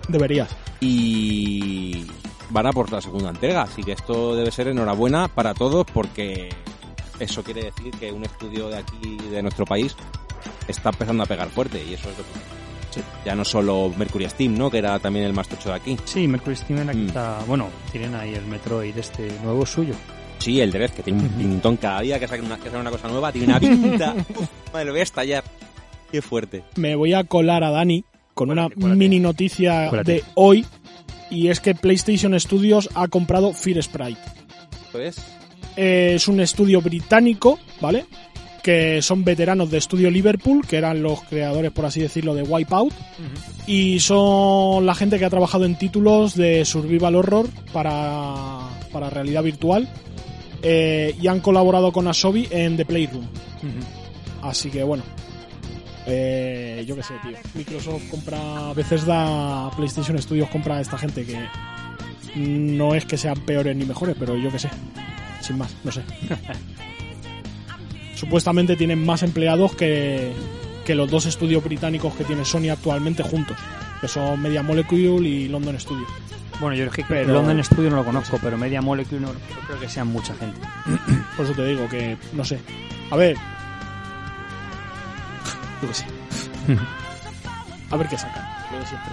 deberías 0.08 0.54
y 0.80 2.06
van 2.50 2.66
a 2.66 2.72
por 2.72 2.90
la 2.92 3.00
segunda 3.00 3.30
entrega. 3.30 3.62
Así 3.62 3.82
que 3.82 3.92
esto 3.92 4.36
debe 4.36 4.50
ser 4.50 4.68
enhorabuena 4.68 5.28
para 5.28 5.54
todos 5.54 5.86
porque 5.92 6.48
eso 7.18 7.42
quiere 7.42 7.64
decir 7.64 7.92
que 7.98 8.12
un 8.12 8.24
estudio 8.24 8.68
de 8.68 8.78
aquí, 8.78 9.16
de 9.30 9.42
nuestro 9.42 9.64
país, 9.64 9.96
está 10.68 10.90
empezando 10.90 11.22
a 11.22 11.26
pegar 11.26 11.48
fuerte 11.50 11.84
y 11.84 11.94
eso 11.94 12.10
es 12.10 12.18
lo 12.18 12.24
que... 12.24 12.61
Sí. 12.92 13.00
Ya 13.24 13.34
no 13.34 13.44
solo 13.44 13.92
Mercury 13.96 14.28
Steam, 14.28 14.56
¿no? 14.56 14.70
Que 14.70 14.78
era 14.78 14.98
también 14.98 15.24
el 15.24 15.32
más 15.32 15.48
tocho 15.48 15.70
de 15.70 15.76
aquí. 15.76 15.96
Sí, 16.04 16.28
Mercury 16.28 16.56
Steam 16.56 16.80
era 16.80 16.92
Mm. 16.92 17.06
quizá... 17.06 17.38
Bueno, 17.46 17.68
tienen 17.90 18.14
ahí 18.14 18.34
el 18.34 18.44
Metroid 18.46 18.96
este 18.96 19.28
nuevo 19.42 19.64
suyo. 19.66 19.94
Sí, 20.38 20.60
el 20.60 20.72
Dredd, 20.72 20.90
que 20.90 21.02
tiene 21.04 21.20
un 21.22 21.28
pintón 21.30 21.76
cada 21.76 22.00
día 22.00 22.18
que 22.18 22.26
saca 22.28 22.42
una, 22.42 22.56
que 22.56 22.64
saca 22.64 22.78
una 22.78 22.90
cosa 22.90 23.08
nueva, 23.08 23.30
tiene 23.32 23.46
una 23.48 23.60
pinta. 23.60 24.14
Uf, 24.36 24.48
madre, 24.72 24.86
lo 24.86 24.92
voy 24.92 25.00
a 25.00 25.04
estallar. 25.04 25.44
Qué 26.10 26.20
fuerte. 26.20 26.64
me 26.76 26.94
voy 26.96 27.14
a 27.14 27.24
colar 27.24 27.64
a 27.64 27.70
Dani 27.70 28.04
con 28.34 28.50
una 28.50 28.68
mini 28.76 29.18
noticia 29.20 29.90
de 30.04 30.22
hoy 30.34 30.66
y 31.30 31.48
es 31.48 31.60
que 31.60 31.74
PlayStation 31.74 32.38
Studios 32.38 32.90
ha 32.94 33.08
comprado 33.08 33.52
Fear 33.54 33.82
Sprite 33.82 34.20
¿Esto 34.86 35.00
es? 35.00 35.16
Eh, 35.76 36.12
es 36.16 36.28
un 36.28 36.40
estudio 36.40 36.82
británico, 36.82 37.58
¿vale? 37.80 38.04
Que 38.62 39.02
son 39.02 39.24
veteranos 39.24 39.70
de 39.70 39.78
Estudio 39.78 40.10
Liverpool, 40.10 40.64
que 40.66 40.76
eran 40.76 41.02
los 41.02 41.22
creadores, 41.22 41.72
por 41.72 41.84
así 41.84 42.00
decirlo, 42.00 42.34
de 42.34 42.42
Wipeout. 42.42 42.92
Y 43.66 43.98
son 44.00 44.86
la 44.86 44.94
gente 44.94 45.18
que 45.18 45.24
ha 45.24 45.30
trabajado 45.30 45.64
en 45.64 45.76
títulos 45.76 46.36
de 46.36 46.64
Survival 46.64 47.16
Horror 47.16 47.48
para, 47.72 48.68
para 48.92 49.10
realidad 49.10 49.42
virtual. 49.42 49.88
Eh, 50.62 51.16
y 51.20 51.26
han 51.26 51.40
colaborado 51.40 51.92
con 51.92 52.06
Asobi 52.06 52.46
en 52.50 52.76
The 52.76 52.84
Playroom. 52.84 53.26
Así 54.42 54.70
que 54.70 54.82
bueno. 54.84 55.02
Eh, 56.06 56.84
yo 56.86 56.96
qué 56.96 57.02
sé, 57.02 57.14
tío. 57.22 57.36
Microsoft 57.54 58.08
compra. 58.10 58.70
A 58.70 58.74
veces 58.74 59.04
da. 59.04 59.70
PlayStation 59.76 60.18
Studios 60.20 60.48
compra 60.50 60.76
a 60.76 60.80
esta 60.80 60.98
gente 60.98 61.24
que. 61.24 61.38
No 62.36 62.94
es 62.94 63.04
que 63.04 63.16
sean 63.16 63.38
peores 63.40 63.76
ni 63.76 63.84
mejores, 63.84 64.16
pero 64.18 64.36
yo 64.36 64.50
qué 64.50 64.58
sé. 64.58 64.70
Sin 65.40 65.58
más, 65.58 65.74
no 65.84 65.92
sé. 65.92 66.02
Supuestamente 68.22 68.76
tienen 68.76 69.04
más 69.04 69.24
empleados 69.24 69.74
que, 69.74 70.32
que 70.84 70.94
los 70.94 71.10
dos 71.10 71.26
estudios 71.26 71.64
británicos 71.64 72.14
que 72.14 72.22
tiene 72.22 72.44
Sony 72.44 72.68
actualmente 72.70 73.24
juntos. 73.24 73.56
Que 74.00 74.06
son 74.06 74.40
Media 74.40 74.62
Molecule 74.62 75.28
y 75.28 75.48
London 75.48 75.80
Studio. 75.80 76.06
Bueno, 76.60 76.76
yo 76.76 76.84
es 76.84 76.92
que 76.92 77.02
Pero- 77.02 77.32
London 77.32 77.64
Studio 77.64 77.90
no 77.90 77.96
lo 77.96 78.04
conozco, 78.04 78.38
pero 78.40 78.56
Media 78.56 78.80
Molecule 78.80 79.20
no, 79.22 79.32
no 79.32 79.38
creo 79.66 79.80
que 79.80 79.88
sean 79.88 80.06
mucha 80.06 80.34
gente. 80.36 80.60
Por 81.36 81.46
eso 81.46 81.52
te 81.54 81.66
digo 81.66 81.88
que. 81.88 82.16
No 82.32 82.44
sé. 82.44 82.60
A 83.10 83.16
ver. 83.16 83.36
Yo 85.82 85.88
qué 85.88 85.94
sé. 85.94 86.06
A 87.90 87.96
ver 87.96 88.06
qué 88.08 88.16
sacan. 88.16 88.44
Lo 88.70 88.78
de 88.78 88.86
siempre. 88.86 89.12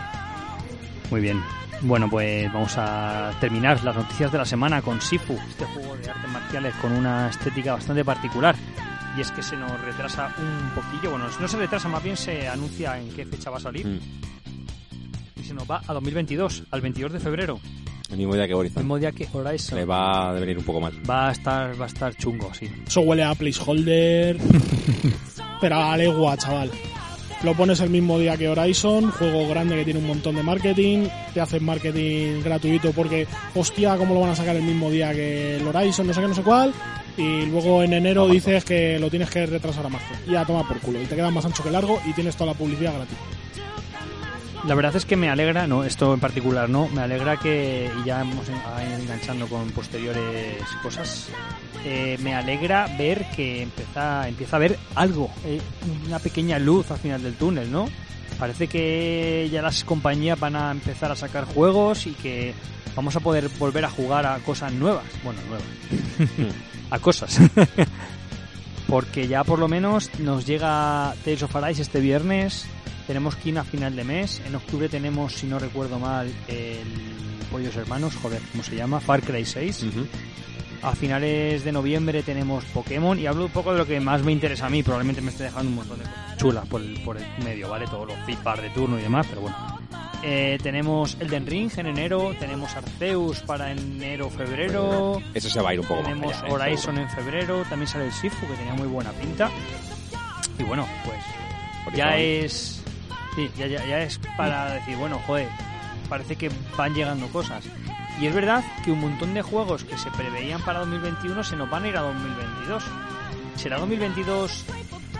Muy 1.09 1.21
bien. 1.21 1.41
Bueno, 1.81 2.07
pues 2.11 2.53
vamos 2.53 2.75
a 2.77 3.31
terminar 3.39 3.83
las 3.83 3.95
noticias 3.95 4.31
de 4.31 4.37
la 4.37 4.45
semana 4.45 4.83
con 4.83 5.01
Sifu, 5.01 5.33
este 5.49 5.65
juego 5.65 5.97
de 5.97 6.11
artes 6.11 6.29
marciales 6.31 6.75
con 6.75 6.91
una 6.91 7.29
estética 7.29 7.73
bastante 7.73 8.05
particular. 8.05 8.55
Y 9.17 9.21
es 9.21 9.31
que 9.31 9.41
se 9.43 9.57
nos 9.57 9.79
retrasa 9.81 10.33
un 10.37 10.69
poquillo. 10.75 11.11
Bueno, 11.11 11.25
no 11.39 11.47
se 11.47 11.57
retrasa, 11.57 11.87
más 11.87 12.03
bien 12.03 12.17
se 12.17 12.47
anuncia 12.47 12.97
en 12.99 13.09
qué 13.09 13.25
fecha 13.25 13.49
va 13.49 13.57
a 13.57 13.61
salir. 13.61 13.87
Mm. 13.87 13.99
Y 15.39 15.43
se 15.43 15.53
nos 15.53 15.69
va 15.69 15.81
a 15.87 15.93
2022, 15.93 16.63
al 16.71 16.81
22 16.81 17.13
de 17.13 17.19
febrero. 17.19 17.59
El 18.09 18.17
mismo 18.17 18.33
día 18.33 18.45
que 18.47 18.53
El 18.53 18.59
Horizon. 18.59 18.83
mismo 18.83 18.97
día 18.97 19.11
que 19.11 19.27
Horizon. 19.31 19.77
Le 19.77 19.85
va 19.85 20.29
a 20.29 20.33
venir 20.33 20.57
un 20.57 20.63
poco 20.63 20.81
mal. 20.81 20.93
Va 21.07 21.29
a 21.29 21.31
estar, 21.31 21.79
va 21.79 21.85
a 21.85 21.87
estar 21.87 22.15
chungo, 22.15 22.51
sí. 22.53 22.67
Eso 22.87 23.01
huele 23.01 23.23
a 23.23 23.35
placeholder. 23.35 24.37
pero 25.61 25.75
a 25.75 25.95
legua, 25.95 26.35
chaval. 26.37 26.71
Lo 27.43 27.53
pones 27.53 27.79
el 27.79 27.89
mismo 27.89 28.19
día 28.19 28.35
que 28.35 28.49
Horizon, 28.49 29.11
juego 29.11 29.47
grande 29.47 29.75
que 29.75 29.85
tiene 29.85 29.99
un 29.99 30.07
montón 30.07 30.35
de 30.35 30.43
marketing, 30.43 31.07
te 31.33 31.39
hacen 31.39 31.63
marketing 31.63 32.41
gratuito 32.43 32.91
porque, 32.91 33.27
hostia, 33.55 33.95
¿cómo 33.95 34.13
lo 34.13 34.19
van 34.21 34.31
a 34.31 34.35
sacar 34.35 34.57
el 34.57 34.63
mismo 34.63 34.89
día 34.89 35.13
que 35.13 35.55
el 35.55 35.65
Horizon, 35.65 36.07
no 36.07 36.13
sé 36.13 36.19
qué, 36.19 36.27
no 36.27 36.33
sé 36.33 36.41
cuál? 36.43 36.73
Y 37.17 37.45
luego 37.47 37.83
en 37.83 37.93
enero 37.93 38.27
dices 38.27 38.63
que 38.63 38.97
lo 38.99 39.09
tienes 39.09 39.29
que 39.29 39.45
retrasar 39.45 39.85
a 39.85 39.89
marzo. 39.89 40.13
Y 40.27 40.35
a 40.35 40.45
tomar 40.45 40.67
por 40.67 40.79
culo. 40.79 41.01
Y 41.01 41.05
te 41.05 41.15
queda 41.15 41.31
más 41.31 41.45
ancho 41.45 41.63
que 41.63 41.71
largo 41.71 41.99
y 42.05 42.13
tienes 42.13 42.35
toda 42.35 42.53
la 42.53 42.57
publicidad 42.57 42.93
gratis. 42.93 43.17
La 44.65 44.75
verdad 44.75 44.95
es 44.95 45.05
que 45.05 45.15
me 45.15 45.29
alegra, 45.29 45.67
no, 45.67 45.85
esto 45.85 46.13
en 46.13 46.19
particular 46.19 46.69
no, 46.69 46.89
me 46.89 47.01
alegra 47.01 47.37
que, 47.37 47.89
y 48.01 48.05
ya 48.05 48.21
hemos 48.21 48.45
enganchando 48.99 49.47
con 49.47 49.69
posteriores 49.69 50.61
cosas, 50.83 51.29
eh, 51.85 52.17
me 52.21 52.35
alegra 52.35 52.87
ver 52.97 53.25
que 53.35 53.61
empieza, 53.61 54.27
empieza 54.27 54.55
a 54.55 54.57
haber 54.57 54.77
algo, 54.95 55.29
eh, 55.45 55.61
una 56.05 56.19
pequeña 56.19 56.59
luz 56.59 56.91
al 56.91 56.97
final 56.97 57.23
del 57.23 57.35
túnel, 57.35 57.71
¿no? 57.71 57.87
Parece 58.37 58.67
que 58.67 59.47
ya 59.51 59.61
las 59.61 59.85
compañías 59.85 60.39
van 60.39 60.57
a 60.57 60.71
empezar 60.71 61.11
a 61.11 61.15
sacar 61.15 61.45
juegos 61.45 62.05
y 62.05 62.11
que 62.11 62.53
vamos 62.95 63.15
a 63.15 63.19
poder 63.19 63.49
volver 63.59 63.85
a 63.85 63.89
jugar 63.89 64.25
a 64.25 64.37
cosas 64.39 64.71
nuevas. 64.73 65.05
Bueno, 65.23 65.39
nuevas. 65.47 66.55
a 66.89 66.99
cosas. 66.99 67.39
Porque 68.87 69.27
ya 69.27 69.43
por 69.43 69.59
lo 69.59 69.67
menos 69.67 70.09
nos 70.19 70.45
llega 70.45 71.13
Tales 71.23 71.43
of 71.43 71.55
Arise 71.55 71.81
este 71.81 71.99
viernes. 71.99 72.65
Tenemos 73.05 73.35
Kina 73.35 73.61
a 73.61 73.63
final 73.63 73.95
de 73.95 74.03
mes. 74.03 74.41
En 74.45 74.55
octubre 74.55 74.89
tenemos, 74.89 75.33
si 75.33 75.47
no 75.47 75.59
recuerdo 75.59 75.99
mal, 75.99 76.31
el 76.47 76.79
Pollos 77.51 77.75
Hermanos, 77.75 78.15
joder, 78.21 78.41
¿cómo 78.51 78.63
se 78.63 78.75
llama? 78.75 78.99
Far 78.99 79.21
Cry 79.21 79.45
6. 79.45 79.83
Ujú. 79.83 80.07
A 80.81 80.95
finales 80.95 81.63
de 81.63 81.71
noviembre 81.71 82.23
tenemos 82.23 82.63
Pokémon 82.65 83.19
y 83.19 83.27
hablo 83.27 83.45
un 83.45 83.51
poco 83.51 83.73
de 83.73 83.79
lo 83.79 83.85
que 83.85 83.99
más 83.99 84.23
me 84.23 84.31
interesa 84.31 84.67
a 84.67 84.69
mí. 84.69 84.81
Probablemente 84.81 85.21
me 85.21 85.29
esté 85.29 85.43
dejando 85.43 85.69
un 85.69 85.75
montón 85.75 85.99
de 85.99 86.05
cosas 86.05 86.37
chulas 86.37 86.67
por 86.67 86.81
el, 86.81 87.01
por 87.03 87.17
el 87.17 87.25
medio, 87.43 87.69
¿vale? 87.69 87.85
Todos 87.85 88.07
los 88.07 88.19
feedback 88.25 88.61
de 88.61 88.69
turno 88.69 88.97
y 88.97 89.01
demás, 89.01 89.25
pero 89.29 89.41
bueno. 89.41 89.78
Eh, 90.21 90.57
tenemos 90.61 91.15
Elden 91.19 91.47
Ring 91.47 91.71
en 91.77 91.87
enero, 91.87 92.33
tenemos 92.39 92.75
Arceus 92.75 93.39
para 93.41 93.71
enero, 93.71 94.29
febrero. 94.29 95.21
Eso 95.33 95.49
se 95.49 95.61
va 95.61 95.69
a 95.69 95.73
ir 95.73 95.79
un 95.79 95.87
poco 95.87 96.03
Tenemos 96.03 96.33
más 96.33 96.43
allá, 96.43 96.49
¿eh? 96.49 96.53
Horizon 96.53 96.97
en 96.97 97.09
febrero, 97.09 97.63
también 97.69 97.87
sale 97.87 98.05
el 98.05 98.11
Sifu, 98.11 98.45
que 98.47 98.53
tenía 98.53 98.73
muy 98.73 98.87
buena 98.87 99.11
pinta. 99.13 99.49
Y 100.57 100.63
bueno, 100.63 100.85
pues 101.05 101.95
ya 101.95 102.17
es. 102.17 102.83
Sí, 103.35 103.49
ya, 103.57 103.67
ya, 103.67 103.85
ya 103.85 104.01
es 104.01 104.19
para 104.35 104.73
decir, 104.73 104.97
bueno, 104.97 105.21
joder, 105.25 105.47
parece 106.09 106.35
que 106.35 106.51
van 106.77 106.93
llegando 106.93 107.27
cosas. 107.27 107.63
Y 108.19 108.27
es 108.27 108.33
verdad 108.33 108.63
que 108.83 108.91
un 108.91 108.99
montón 108.99 109.33
de 109.33 109.41
juegos 109.41 109.85
que 109.85 109.97
se 109.97 110.11
preveían 110.11 110.61
para 110.63 110.79
2021 110.79 111.41
se 111.43 111.55
nos 111.55 111.69
van 111.69 111.85
a 111.85 111.87
ir 111.87 111.97
a 111.97 112.01
2022. 112.01 112.83
¿Será 113.55 113.77
2022 113.77 114.65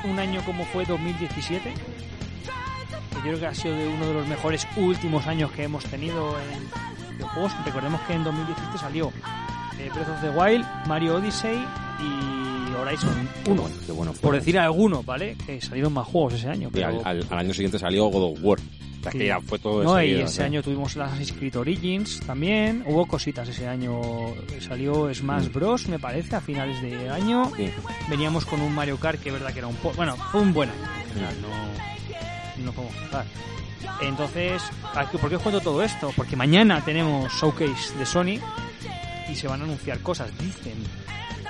un 0.03 0.19
año 0.19 0.43
como 0.43 0.65
fue 0.65 0.85
2017? 0.85 1.73
Yo 3.19 3.23
creo 3.23 3.39
que 3.39 3.45
ha 3.47 3.53
sido 3.55 3.75
de 3.75 3.87
uno 3.87 4.05
de 4.07 4.13
los 4.13 4.27
mejores 4.27 4.67
últimos 4.77 5.27
años 5.27 5.51
que 5.51 5.63
hemos 5.63 5.83
tenido 5.85 6.35
en 6.39 7.15
videojuegos. 7.17 7.51
Recordemos 7.65 8.01
que 8.01 8.13
en 8.13 8.23
2017 8.23 8.77
salió 8.77 9.11
eh, 9.79 9.89
Breath 9.93 10.09
of 10.09 10.21
the 10.21 10.29
Wild, 10.29 10.65
Mario 10.87 11.15
Odyssey 11.17 11.63
y 11.99 12.73
Horizon 12.75 13.29
Qué 13.43 13.51
1. 13.51 13.61
bueno, 13.61 13.75
qué 13.85 13.91
bueno. 13.91 14.13
Por 14.21 14.35
decir 14.35 14.57
algunos, 14.57 15.05
¿vale? 15.05 15.35
Que 15.45 15.59
salieron 15.61 15.93
más 15.93 16.07
juegos 16.07 16.33
ese 16.35 16.49
año. 16.49 16.69
Y 16.69 16.71
Pero... 16.71 16.87
al, 16.87 17.01
al- 17.03 17.27
al 17.29 17.37
año 17.39 17.53
siguiente 17.53 17.77
salió 17.79 18.05
God 18.07 18.33
of 18.33 18.39
War. 18.41 18.59
O 18.59 19.01
sea, 19.01 19.11
Sí. 19.13 19.17
que 19.19 19.27
ya 19.27 19.39
fue 19.39 19.57
todo 19.59 19.81
No, 19.81 19.97
y 20.01 20.07
enseguida, 20.07 20.25
ese 20.25 20.39
¿no? 20.41 20.45
año 20.47 20.63
tuvimos 20.63 20.95
el 20.97 21.01
Assassin's 21.03 21.55
Origins 21.55 22.19
también. 22.25 22.83
Hubo 22.85 23.05
cositas 23.05 23.47
ese 23.47 23.65
año. 23.65 24.01
Salió 24.59 25.13
Smash 25.13 25.47
Mm. 25.47 25.53
Bros, 25.53 25.87
me 25.87 25.99
parece, 25.99 26.35
a 26.35 26.41
finales 26.41 26.81
de 26.81 27.09
año. 27.09 27.49
Sí. 27.55 27.69
Veníamos 28.09 28.45
con 28.45 28.59
un 28.61 28.73
Mario 28.75 28.97
Kart 28.97 29.21
que 29.21 29.29
es 29.29 29.33
verdad 29.33 29.53
que 29.53 29.59
era 29.59 29.67
un 29.67 29.75
poco... 29.75 29.95
Bueno, 29.95 30.17
fue 30.17 30.41
un 30.41 30.53
buen 30.53 30.69
año. 30.69 30.79
general, 31.13 31.33
No, 31.41 31.47
no 32.59 32.71
podemos. 32.73 32.95
Entonces, 34.01 34.61
¿a 34.95 35.09
qué- 35.09 35.17
¿por 35.17 35.29
qué 35.29 35.35
os 35.37 35.41
cuento 35.41 35.61
todo 35.61 35.83
esto? 35.83 36.11
Porque 36.15 36.35
mañana 36.35 36.83
tenemos 36.83 37.31
showcase 37.33 37.97
de 37.97 38.05
Sony 38.05 38.39
y 39.29 39.35
se 39.35 39.47
van 39.47 39.61
a 39.61 39.63
anunciar 39.65 39.99
cosas, 39.99 40.29
dicen. 40.37 40.73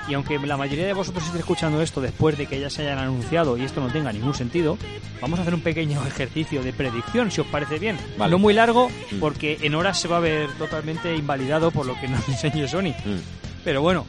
Y 0.07 0.16
aunque 0.16 0.39
la 0.39 0.57
mayoría 0.57 0.88
de 0.88 0.93
vosotros 0.93 1.24
estéis 1.24 1.41
escuchando 1.41 1.82
esto 1.84 2.01
después 2.01 2.36
de 2.36 2.47
que 2.47 2.60
ya 2.60 2.70
se 2.72 2.82
hayan 2.82 2.97
anunciado 2.97 3.57
y 3.57 3.64
esto 3.64 3.80
no 3.80 3.89
tenga 3.91 4.12
ningún 4.12 4.34
sentido, 4.34 4.76
vamos 5.22 5.38
a 5.38 5.43
hacer 5.43 5.53
un 5.53 5.62
pequeño 5.62 6.03
ejercicio 6.07 6.64
de 6.64 6.74
predicción, 6.74 7.30
si 7.30 7.41
os 7.41 7.47
parece 7.47 7.78
bien. 7.78 7.97
Vale. 8.18 8.32
No 8.32 8.39
muy 8.39 8.53
largo, 8.55 8.89
Mm. 9.12 9.20
porque 9.20 9.60
en 9.62 9.76
horas 9.76 9.99
se 9.99 10.07
va 10.07 10.18
a 10.18 10.22
ver 10.22 10.49
totalmente 10.57 11.16
invalidado 11.16 11.70
por 11.72 11.86
lo 11.86 11.93
que 11.99 12.07
nos 12.07 12.28
enseñe 12.30 12.68
Sony. 12.68 12.89
Mm. 13.05 13.20
Pero 13.64 13.82
bueno. 13.82 14.05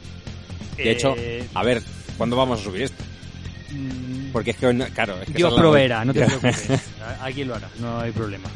De 0.77 0.91
hecho, 0.91 1.13
eh, 1.17 1.47
a 1.53 1.63
ver, 1.63 1.83
¿cuándo 2.17 2.35
vamos 2.35 2.59
a 2.59 2.63
subir 2.63 2.81
esto? 2.83 3.03
Mm, 4.31 4.33
Porque 4.33 4.51
es 4.51 4.57
que, 4.57 4.91
claro, 4.93 5.21
es 5.21 5.27
que 5.27 5.33
Dios 5.33 5.53
proveerá, 5.53 6.03
no 6.05 6.13
te 6.13 6.25
preocupes. 6.25 6.69
Alguien 7.21 7.47
lo 7.47 7.55
hará, 7.55 7.69
no 7.79 7.99
hay 7.99 8.11
problema. 8.11 8.49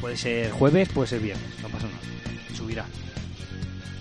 Puede 0.00 0.16
ser 0.16 0.50
jueves, 0.50 0.88
puede 0.90 1.08
ser 1.08 1.20
viernes, 1.20 1.48
no 1.62 1.68
pasa 1.68 1.86
nada. 1.86 1.98
Subirá. 2.56 2.84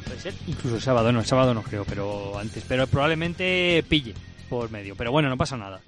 Puede 0.05 0.19
ser 0.19 0.33
incluso 0.47 0.75
el 0.75 0.81
sábado, 0.81 1.11
no, 1.11 1.19
el 1.19 1.25
sábado 1.25 1.53
no 1.53 1.63
creo, 1.63 1.85
pero 1.85 2.37
antes. 2.37 2.63
Pero 2.67 2.87
probablemente 2.87 3.83
pille 3.89 4.13
por 4.49 4.69
medio. 4.71 4.95
Pero 4.95 5.11
bueno, 5.11 5.29
no 5.29 5.37
pasa 5.37 5.57
nada. 5.57 5.81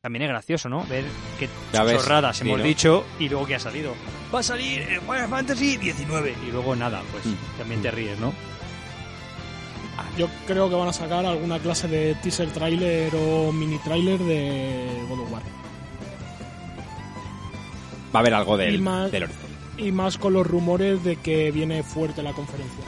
También 0.00 0.22
es 0.22 0.28
gracioso, 0.30 0.68
¿no? 0.70 0.84
Ver 0.86 1.04
qué 1.38 1.46
ves, 1.84 2.02
chorradas 2.02 2.38
sí, 2.38 2.44
hemos 2.46 2.58
¿no? 2.58 2.64
dicho 2.64 3.04
y 3.18 3.28
luego 3.28 3.46
que 3.46 3.56
ha 3.56 3.60
salido. 3.60 3.94
Va 4.34 4.40
a 4.40 4.42
salir 4.42 4.80
el 4.80 5.00
Final 5.00 5.28
Fantasy 5.28 5.76
19 5.76 6.34
y 6.48 6.52
luego 6.52 6.74
nada, 6.74 7.02
pues 7.12 7.26
Mm. 7.26 7.34
también 7.58 7.82
te 7.82 7.90
ríes, 7.90 8.18
¿no? 8.18 8.32
Yo 10.18 10.28
creo 10.46 10.68
que 10.68 10.74
van 10.74 10.88
a 10.88 10.92
sacar 10.92 11.24
alguna 11.24 11.58
clase 11.58 11.88
de 11.88 12.14
teaser 12.16 12.50
trailer 12.50 13.12
o 13.14 13.52
mini 13.52 13.78
trailer 13.78 14.18
de 14.18 14.86
God 15.08 15.20
of 15.20 15.32
War. 15.32 15.42
Va 18.14 18.18
a 18.18 18.20
haber 18.20 18.34
algo 18.34 18.56
Y 18.56 18.58
del, 18.64 18.80
más- 18.82 19.10
del 19.12 19.24
Horizon. 19.24 19.50
Y 19.78 19.92
más 19.92 20.18
con 20.18 20.32
los 20.32 20.46
rumores 20.46 21.02
de 21.04 21.16
que 21.16 21.50
viene 21.50 21.82
fuerte 21.82 22.22
la 22.22 22.32
conferencia. 22.32 22.84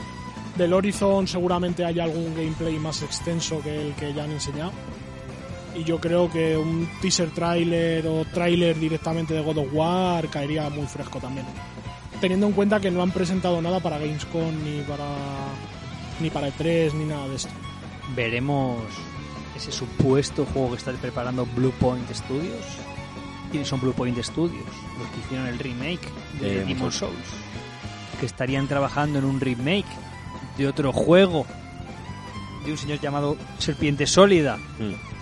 Del 0.57 0.73
Horizon 0.73 1.27
seguramente 1.27 1.83
haya 1.85 2.03
algún 2.03 2.35
gameplay 2.35 2.77
más 2.77 3.01
extenso 3.01 3.61
que 3.61 3.81
el 3.81 3.93
que 3.93 4.13
ya 4.13 4.25
han 4.25 4.31
enseñado. 4.31 4.71
Y 5.75 5.83
yo 5.85 5.99
creo 5.99 6.29
que 6.29 6.55
un 6.55 6.87
teaser 7.01 7.31
trailer 7.31 8.05
o 8.05 8.25
trailer 8.25 8.77
directamente 8.79 9.33
de 9.33 9.41
God 9.41 9.57
of 9.57 9.67
War 9.73 10.27
caería 10.29 10.69
muy 10.69 10.85
fresco 10.85 11.19
también. 11.19 11.47
Teniendo 12.21 12.45
en 12.45 12.53
cuenta 12.53 12.79
que 12.79 12.91
no 12.91 13.01
han 13.01 13.09
presentado 13.11 13.59
nada 13.61 13.79
para 13.79 13.97
Gamescom 13.97 14.53
ni 14.63 14.81
para 14.81 15.03
ni 16.23 16.29
para 16.31 16.47
E3 16.47 16.93
ni 16.93 17.05
nada 17.05 17.27
de 17.27 17.35
esto. 17.35 17.51
veremos 18.15 18.81
ese 19.55 19.71
supuesto 19.71 20.45
juego 20.45 20.71
que 20.71 20.77
está 20.77 20.91
preparando 20.93 21.45
Blue 21.45 21.73
Point 21.79 22.09
Studios. 22.11 22.65
¿Quiénes 23.51 23.67
son 23.67 23.79
Blue 23.79 23.93
Point 23.93 24.17
Studios? 24.23 24.65
Los 24.97 25.07
que 25.09 25.19
hicieron 25.19 25.45
el 25.47 25.59
remake 25.59 26.07
de 26.39 26.47
Eh, 26.55 26.59
Demon 26.65 26.77
muchos. 26.85 26.95
Souls. 26.95 27.13
Que 28.19 28.25
estarían 28.25 28.67
trabajando 28.67 29.19
en 29.19 29.25
un 29.25 29.39
remake 29.39 29.85
de 30.57 30.67
otro 30.67 30.91
juego 30.91 31.45
de 32.65 32.71
un 32.71 32.77
señor 32.77 32.99
llamado 32.99 33.37
Serpiente 33.59 34.07
Sólida. 34.07 34.57
Mm. 34.79 35.12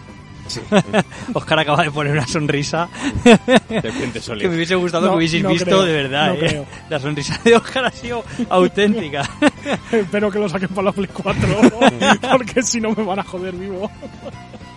Sí, 0.48 0.60
Oscar 1.34 1.60
acaba 1.60 1.84
de 1.84 1.92
poner 1.92 2.14
una 2.14 2.28
sonrisa 2.28 2.90
que 3.24 4.48
me 4.50 4.56
hubiese 4.56 4.76
gustado 4.76 5.06
No, 5.06 5.12
que 5.14 5.18
hubieseis 5.18 5.44
no 5.44 5.50
visto 5.50 5.66
creo, 5.66 5.84
de 5.84 5.94
verdad. 5.94 6.28
no 6.28 6.34
¿eh? 6.34 6.40
creo. 6.40 6.66
La 6.90 7.00
sonrisa 7.00 7.40
de 7.44 7.56
Oscar 7.56 7.86
ha 7.86 7.92
sido 7.92 8.24
auténtica. 8.50 9.30
Espero 9.92 10.30
que 10.32 10.40
lo 10.40 10.50
saquen 10.50 10.70
para 10.70 10.86
la 10.86 10.92
Play 10.92 11.10
4, 11.12 11.62
porque 12.32 12.64
si 12.64 12.82
no 12.82 12.92
me 12.92 13.04
van 13.04 13.20
a 13.20 13.24
joder 13.24 13.56
vivo. 13.56 13.90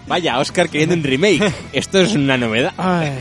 Vaya, 0.06 0.38
Oscar 0.38 0.68
queriendo 0.68 0.94
un 0.94 1.02
remake. 1.02 1.52
Esto 1.72 2.00
es 2.00 2.14
una 2.14 2.36
novedad. 2.36 2.72
Ay. 2.76 3.18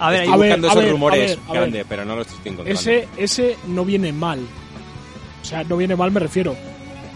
A 0.00 0.10
ver, 0.10 0.22
Estoy 0.24 0.38
buscando 0.38 0.66
a 0.66 0.70
esos 0.70 0.82
ver, 0.82 0.88
a 0.88 0.92
rumores 0.92 1.30
ver, 1.30 1.38
a 1.48 1.52
grande, 1.52 1.84
pero 1.88 2.04
no 2.04 2.16
los 2.16 2.26
estoy 2.26 2.52
encontrando. 2.52 2.80
Ese, 2.80 3.06
ese 3.16 3.56
no 3.68 3.84
viene 3.84 4.12
mal. 4.12 4.40
O 5.40 5.44
sea, 5.44 5.62
no 5.62 5.76
viene 5.76 5.94
mal, 5.94 6.10
me 6.10 6.18
refiero. 6.20 6.56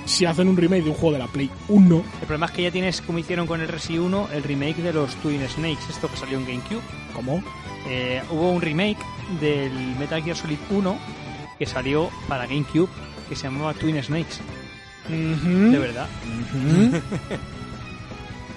Si 0.07 0.25
hacen 0.25 0.49
un 0.49 0.57
remake 0.57 0.85
de 0.85 0.91
un 0.91 0.97
juego 0.97 1.13
de 1.13 1.19
la 1.19 1.27
Play 1.27 1.51
1, 1.69 1.97
el 1.97 2.27
problema 2.27 2.47
es 2.47 2.53
que 2.53 2.63
ya 2.63 2.71
tienes, 2.71 3.03
como 3.03 3.19
hicieron 3.19 3.47
con 3.47 3.61
el 3.61 3.69
Resi 3.69 3.99
1, 3.99 4.29
el 4.33 4.43
remake 4.43 4.77
de 4.77 4.93
los 4.93 5.15
Twin 5.17 5.47
Snakes, 5.47 5.83
esto 5.91 6.09
que 6.09 6.17
salió 6.17 6.39
en 6.39 6.47
GameCube. 6.47 6.83
¿cómo? 7.17 7.43
Eh, 7.89 8.23
hubo 8.31 8.51
un 8.51 8.61
remake 8.61 8.99
del 9.41 9.73
Metal 9.99 10.23
Gear 10.23 10.37
Solid 10.37 10.59
1 10.71 10.99
que 11.59 11.67
salió 11.67 12.11
para 12.29 12.47
GameCube 12.47 12.89
que 13.29 13.35
se 13.35 13.45
llamaba 13.45 13.75
Twin 13.75 14.01
Snakes. 14.03 14.37
De 15.09 15.79
verdad. 15.79 16.07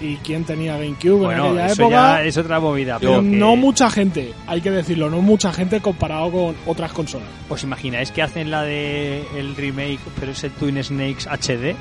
¿Y 0.01 0.15
quién 0.17 0.45
tenía 0.45 0.77
GameCube 0.77 1.11
en 1.15 1.19
Bueno, 1.23 1.45
aquella 1.49 1.65
eso 1.65 1.81
época? 1.81 1.89
ya 2.19 2.23
es 2.23 2.37
otra 2.37 2.59
movida. 2.61 2.99
Pero 2.99 3.15
que- 3.21 3.27
no 3.27 3.55
mucha 3.57 3.89
gente, 3.91 4.33
hay 4.47 4.61
que 4.61 4.71
decirlo, 4.71 5.09
no 5.09 5.21
mucha 5.21 5.51
gente 5.51 5.81
comparado 5.81 6.31
con 6.31 6.55
otras 6.65 6.93
consolas. 6.93 7.27
¿Os 7.49 7.63
imagináis 7.63 8.09
que 8.11 8.21
hacen 8.21 8.49
la 8.49 8.63
de 8.63 9.25
el 9.35 9.55
remake, 9.57 9.99
pero 10.19 10.31
es 10.31 10.43
el 10.45 10.51
Twin 10.51 10.81
Snakes 10.81 11.27
HD? 11.29 11.75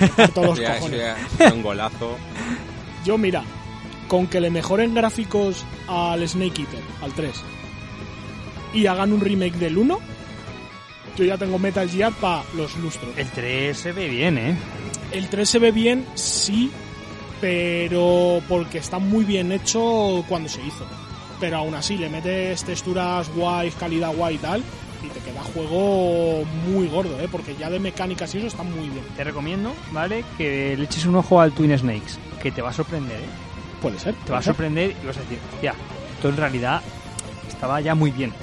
me 0.00 0.08
parto 0.08 0.44
los 0.44 0.60
cojones. 0.78 1.14
un 1.54 1.62
golazo. 1.62 2.16
Yo, 3.04 3.18
mira, 3.18 3.42
con 4.08 4.26
que 4.26 4.40
le 4.40 4.50
mejoren 4.50 4.94
gráficos 4.94 5.64
al 5.88 6.26
Snake 6.26 6.62
Eater, 6.62 6.80
al 7.02 7.12
3, 7.12 7.32
y 8.74 8.86
hagan 8.86 9.12
un 9.12 9.20
remake 9.20 9.56
del 9.56 9.76
1, 9.78 9.98
yo 11.16 11.24
ya 11.24 11.36
tengo 11.38 11.58
Metal 11.58 11.88
Gear 11.88 12.12
para 12.12 12.42
los 12.54 12.76
lustros. 12.76 13.10
El 13.16 13.28
3 13.28 13.76
se 13.76 13.92
ve 13.92 14.08
bien, 14.08 14.38
¿eh? 14.38 14.56
El 15.12 15.28
3 15.28 15.48
se 15.48 15.58
ve 15.58 15.72
bien, 15.72 16.04
sí, 16.14 16.70
pero 17.40 18.42
porque 18.48 18.78
está 18.78 18.98
muy 18.98 19.24
bien 19.24 19.52
hecho 19.52 20.24
cuando 20.28 20.48
se 20.48 20.60
hizo. 20.62 20.84
Pero 21.38 21.58
aún 21.58 21.74
así, 21.74 21.96
le 21.96 22.08
metes 22.08 22.64
texturas 22.64 23.30
guays, 23.34 23.74
calidad 23.74 24.14
guay 24.14 24.34
y 24.34 24.38
tal, 24.38 24.62
y 25.02 25.08
te 25.08 25.20
queda 25.20 25.42
juego 25.42 26.44
muy 26.68 26.86
gordo, 26.88 27.18
¿eh? 27.20 27.28
Porque 27.30 27.56
ya 27.56 27.70
de 27.70 27.80
mecánicas 27.80 28.34
y 28.34 28.38
eso 28.38 28.48
está 28.48 28.62
muy 28.62 28.90
bien. 28.90 29.04
Te 29.16 29.24
recomiendo, 29.24 29.72
¿vale? 29.92 30.24
Que 30.36 30.76
le 30.76 30.84
eches 30.84 31.06
un 31.06 31.16
ojo 31.16 31.40
al 31.40 31.52
Twin 31.52 31.76
Snakes, 31.76 32.18
que 32.42 32.52
te 32.52 32.60
va 32.60 32.70
a 32.70 32.74
sorprender, 32.74 33.20
¿eh? 33.20 33.28
Puede 33.80 33.98
ser. 33.98 34.14
Te 34.26 34.32
va 34.32 34.38
a 34.38 34.42
sorprender 34.42 34.94
y 35.02 35.06
vas 35.06 35.16
a 35.16 35.20
decir, 35.20 35.38
ya, 35.62 35.74
esto 36.14 36.28
en 36.28 36.36
realidad 36.36 36.82
estaba 37.48 37.80
ya 37.80 37.94
muy 37.94 38.10
bien. 38.10 38.34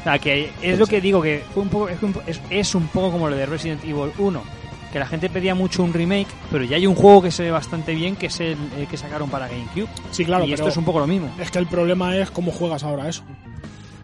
O 0.00 0.02
sea, 0.02 0.18
que 0.18 0.50
es 0.60 0.80
lo 0.80 0.86
que 0.88 1.00
digo, 1.00 1.22
que 1.22 1.44
fue 1.54 1.62
un 1.62 1.68
poco, 1.68 1.88
es, 1.88 2.02
un, 2.02 2.16
es, 2.26 2.40
es 2.50 2.74
un 2.74 2.88
poco 2.88 3.12
como 3.12 3.28
lo 3.28 3.36
de 3.36 3.46
Resident 3.46 3.84
Evil 3.84 4.10
1, 4.18 4.42
que 4.92 4.98
la 4.98 5.06
gente 5.06 5.30
pedía 5.30 5.54
mucho 5.54 5.82
un 5.82 5.92
remake, 5.92 6.28
pero 6.50 6.64
ya 6.64 6.76
hay 6.76 6.86
un 6.86 6.94
juego 6.94 7.22
que 7.22 7.30
se 7.30 7.44
ve 7.44 7.50
bastante 7.50 7.94
bien, 7.94 8.14
que 8.14 8.26
es 8.26 8.40
el, 8.40 8.58
el 8.78 8.86
que 8.86 8.96
sacaron 8.96 9.30
para 9.30 9.48
GameCube. 9.48 9.88
Sí, 10.10 10.24
claro, 10.24 10.44
y 10.44 10.48
pero 10.50 10.56
esto 10.56 10.68
es 10.68 10.76
un 10.76 10.84
poco 10.84 11.00
lo 11.00 11.06
mismo. 11.06 11.34
es 11.40 11.50
que 11.50 11.58
el 11.58 11.66
problema 11.66 12.14
es 12.16 12.30
cómo 12.30 12.52
juegas 12.52 12.84
ahora 12.84 13.08
eso. 13.08 13.24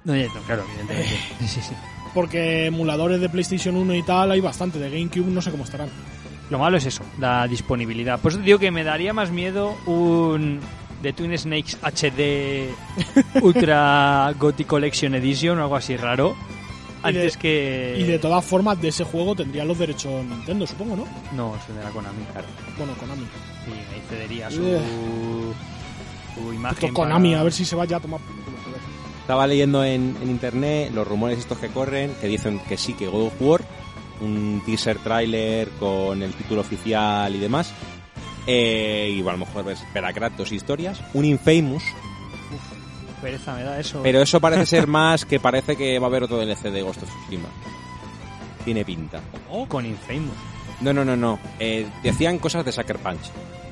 No, 0.05 0.17
ya, 0.17 0.27
no, 0.27 0.41
claro, 0.47 0.65
evidentemente. 0.71 1.17
Sí, 1.41 1.61
sí. 1.61 1.75
Porque 2.15 2.67
emuladores 2.67 3.21
de 3.21 3.29
PlayStation 3.29 3.77
1 3.77 3.95
y 3.95 4.03
tal 4.03 4.31
hay 4.31 4.41
bastante, 4.41 4.79
de 4.79 4.89
GameCube 4.89 5.27
no 5.27 5.43
sé 5.43 5.51
cómo 5.51 5.65
estarán. 5.65 5.91
Lo 6.49 6.59
malo 6.59 6.79
es 6.79 6.87
eso, 6.87 7.03
la 7.19 7.47
disponibilidad. 7.47 8.19
Por 8.19 8.33
eso 8.33 8.39
te 8.39 8.47
digo 8.47 8.59
que 8.59 8.71
me 8.71 8.83
daría 8.83 9.13
más 9.13 9.31
miedo 9.31 9.77
un 9.85 10.61
The 11.03 11.13
Twin 11.13 11.37
Snakes 11.37 11.77
HD 11.83 12.71
Ultra 13.43 14.33
Gothic 14.39 14.67
Collection 14.67 15.15
Edition 15.15 15.59
o 15.59 15.63
algo 15.63 15.77
así 15.77 15.97
raro. 15.97 16.35
Y 17.05 17.13
de- 17.13 17.21
Antes 17.21 17.37
que. 17.37 17.97
Y 17.99 18.03
de 18.05 18.19
todas 18.19 18.45
formas, 18.45 18.81
de 18.81 18.89
ese 18.89 19.05
juego 19.05 19.35
tendría 19.37 19.65
los 19.65 19.79
derechos 19.79 20.25
Nintendo, 20.25 20.67
supongo, 20.67 20.97
¿no? 20.97 21.05
No, 21.33 21.55
es 21.57 21.75
de 21.75 21.83
la 21.83 21.91
Konami, 21.91 22.25
claro. 22.33 22.47
Bueno, 22.77 22.93
Konami. 22.99 23.23
Sí, 23.65 23.73
ahí 23.73 24.03
cedería 24.09 24.51
su, 24.51 24.61
Ugh. 24.63 25.55
su 26.35 26.41
Puto 26.41 26.53
imagen. 26.55 26.95
Konami, 26.95 27.31
para- 27.31 27.41
a 27.41 27.45
ver 27.45 27.53
si 27.53 27.65
se 27.65 27.77
va 27.77 27.85
ya 27.85 27.97
a 27.99 28.01
tomar. 28.01 28.21
Estaba 29.21 29.47
leyendo 29.47 29.85
en, 29.85 30.17
en 30.23 30.31
internet 30.31 30.91
los 30.95 31.07
rumores 31.07 31.39
estos 31.39 31.59
que 31.59 31.69
corren 31.69 32.15
que 32.21 32.27
dicen 32.29 32.61
que 32.69 32.77
sí, 32.79 32.95
que 32.95 33.07
God 33.09 33.27
of 33.27 33.35
War, 33.41 33.61
un 34.23 34.63
teaser 34.65 34.99
trailer 34.99 35.69
con 35.79 36.23
el 36.23 36.33
título 36.33 36.63
oficial 36.63 37.35
y 37.35 37.39
demás, 37.39 37.73
eh, 38.47 39.13
y 39.15 39.21
bueno, 39.21 39.37
a 39.37 39.39
lo 39.41 39.47
mejor 39.47 39.65
ves 39.67 39.85
Kratos 40.15 40.51
historias, 40.51 41.03
un 41.13 41.27
Infamous, 41.27 41.83
Pereza 43.23 43.55
me 43.55 43.63
da 43.65 43.79
eso. 43.81 44.01
pero 44.03 44.23
eso 44.23 44.41
parece 44.41 44.67
ser 44.67 44.87
más 44.87 45.25
que 45.25 45.41
parece 45.41 45.77
que 45.77 45.99
va 45.99 46.07
a 46.07 46.09
haber 46.11 46.23
otro 46.25 46.39
DLC 46.39 46.71
de 46.71 46.83
Ghost 46.83 47.03
of 47.03 47.09
Tsushima. 47.09 47.49
Tiene 48.65 48.85
pinta. 48.85 49.21
Con 49.69 49.87
Infamous. 49.87 50.35
No, 50.81 50.93
no, 50.93 51.05
no, 51.05 51.17
no. 51.17 51.39
Eh, 51.59 51.87
decían 52.03 52.39
cosas 52.39 52.65
de 52.65 52.73
Sucker 52.73 52.99
Punch. 52.99 53.21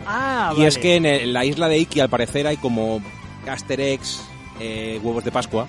Ah, 0.07 0.55
y 0.57 0.65
es 0.65 0.79
que 0.79 0.97
en, 0.97 1.07
el- 1.07 1.21
en 1.23 1.33
la 1.33 1.45
isla 1.45 1.69
de 1.69 1.79
Iki 1.79 2.01
al 2.01 2.09
parecer 2.09 2.47
hay 2.47 2.57
como 2.57 3.01
Caster 3.45 3.81
Eggs, 3.81 4.23
eh, 4.61 4.99
huevos 5.03 5.25
de 5.25 5.31
Pascua. 5.33 5.67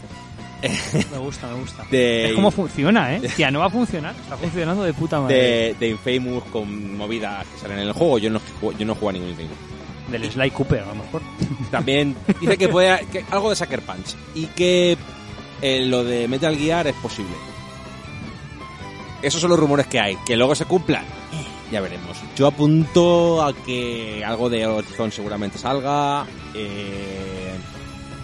Me 1.11 1.17
gusta, 1.19 1.45
me 1.47 1.59
gusta. 1.59 1.86
De- 1.91 2.30
Es 2.30 2.34
como 2.34 2.49
funciona, 2.49 3.15
¿eh? 3.15 3.21
Tía, 3.36 3.51
no 3.51 3.59
va 3.59 3.65
a 3.67 3.69
funcionar. 3.69 4.15
Está 4.15 4.38
funcionando 4.38 4.84
de 4.84 4.93
puta 4.93 5.19
madre. 5.21 5.36
de, 5.36 5.75
de 5.80 5.89
Infamous 5.89 6.43
con 6.45 6.97
movidas 6.97 7.45
que 7.45 7.59
salen 7.59 7.78
en 7.80 7.88
el 7.88 7.93
juego. 7.93 8.17
Yo 8.17 8.32
no, 8.32 8.41
yo 8.78 8.86
no 8.86 8.93
juego 8.95 9.09
a 9.09 9.13
ningún 9.13 9.30
Infamous. 9.30 9.57
Del 10.12 10.32
Sly 10.32 10.51
Cooper, 10.51 10.82
a 10.84 10.86
lo 10.88 10.95
mejor. 10.95 11.22
También 11.72 12.16
dice 12.39 12.58
que 12.58 12.70
puede 12.70 13.05
que 13.12 13.26
algo 13.32 13.49
de 13.49 13.55
Sucker 13.55 13.82
Punch 13.82 14.16
y 14.36 14.45
que 14.47 14.97
eh, 15.62 15.86
lo 15.86 16.03
de 16.03 16.28
Metal 16.28 16.55
Gear 16.58 16.88
es 16.88 16.95
posible. 16.95 17.34
Esos 19.22 19.41
son 19.41 19.49
los 19.49 19.60
rumores 19.60 19.88
que 19.88 19.99
hay. 19.99 20.16
Que 20.26 20.36
luego 20.36 20.55
se 20.55 20.66
cumplan, 20.66 21.03
ya 21.72 21.82
veremos. 21.82 22.18
Yo 22.36 22.47
apunto 22.47 23.43
a 23.43 23.53
que 23.53 24.24
algo 24.24 24.49
de 24.49 24.66
Horizon 24.66 25.12
seguramente 25.12 25.58
salga. 25.58 26.26
eh, 26.53 27.55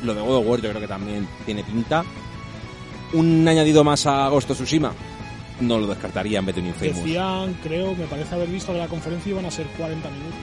lo 0.03 0.13
de 0.13 0.21
God 0.21 0.35
of 0.37 0.47
War 0.47 0.61
yo 0.61 0.69
creo 0.69 0.81
que 0.81 0.87
también 0.87 1.27
tiene 1.45 1.63
pinta. 1.63 2.03
Un 3.13 3.47
añadido 3.47 3.83
más 3.83 4.05
a 4.05 4.27
Ghost 4.29 4.51
of 4.51 4.57
Tsushima. 4.57 4.93
No 5.59 5.77
lo 5.79 5.87
descartaría 5.87 6.39
en 6.39 6.45
vez 6.45 6.55
de 6.55 6.61
un 6.61 6.67
Infamous. 6.67 6.97
Decían, 6.97 7.53
creo, 7.63 7.95
me 7.95 8.05
parece 8.05 8.35
haber 8.35 8.49
visto 8.49 8.71
que 8.73 8.79
la 8.79 8.87
conferencia 8.87 9.29
iban 9.29 9.45
a 9.45 9.51
ser 9.51 9.65
40 9.77 10.09
minutos 10.09 10.39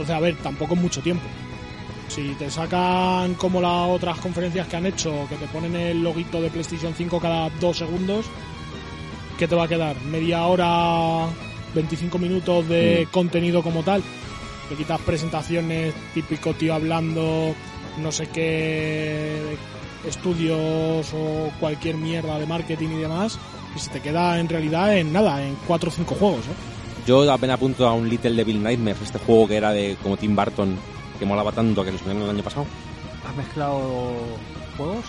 Entonces, 0.00 0.16
a 0.16 0.20
ver, 0.20 0.36
tampoco 0.36 0.72
es 0.72 0.80
mucho 0.80 1.02
tiempo. 1.02 1.24
Si 2.08 2.30
te 2.38 2.50
sacan 2.50 3.34
como 3.34 3.60
las 3.60 3.90
otras 3.90 4.18
conferencias 4.18 4.66
que 4.66 4.76
han 4.76 4.86
hecho, 4.86 5.26
que 5.28 5.36
te 5.36 5.46
ponen 5.48 5.76
el 5.76 6.02
loguito 6.02 6.40
de 6.40 6.48
PlayStation 6.48 6.94
5 6.96 7.20
cada 7.20 7.50
dos 7.60 7.76
segundos, 7.76 8.24
¿qué 9.38 9.46
te 9.46 9.54
va 9.54 9.64
a 9.64 9.68
quedar? 9.68 10.00
¿Media 10.06 10.46
hora, 10.46 11.26
25 11.74 12.18
minutos 12.18 12.66
de 12.66 13.06
Mm. 13.06 13.12
contenido 13.12 13.62
como 13.62 13.82
tal? 13.82 14.02
Te 14.70 14.74
quitas 14.74 14.98
presentaciones, 15.02 15.92
típico 16.14 16.54
tío 16.54 16.72
hablando, 16.74 17.54
no 17.98 18.10
sé 18.10 18.26
qué 18.28 19.38
estudios 20.08 21.12
o 21.12 21.50
cualquier 21.60 21.96
mierda 21.96 22.38
de 22.38 22.46
marketing 22.46 22.88
y 22.88 23.00
demás, 23.02 23.38
y 23.76 23.78
se 23.78 23.90
te 23.90 24.00
queda 24.00 24.40
en 24.40 24.48
realidad 24.48 24.96
en 24.96 25.12
nada, 25.12 25.44
en 25.44 25.56
4 25.66 25.90
o 25.90 25.92
5 25.92 26.14
juegos, 26.14 26.46
¿eh? 26.46 26.79
Yo 27.06 27.30
apenas 27.32 27.54
apunto 27.54 27.86
a 27.86 27.92
un 27.94 28.08
Little 28.08 28.32
Devil 28.34 28.62
Nightmares, 28.62 29.00
este 29.02 29.18
juego 29.18 29.48
que 29.48 29.56
era 29.56 29.70
de 29.72 29.96
como 30.02 30.16
Tim 30.16 30.34
Burton, 30.36 30.76
que 31.18 31.24
molaba 31.26 31.52
tanto 31.52 31.84
que 31.84 31.92
lo 31.92 31.98
subieron 31.98 32.22
el 32.22 32.30
año 32.30 32.42
pasado. 32.42 32.66
¿Has 33.28 33.36
mezclado 33.36 33.80
juegos? 34.76 35.04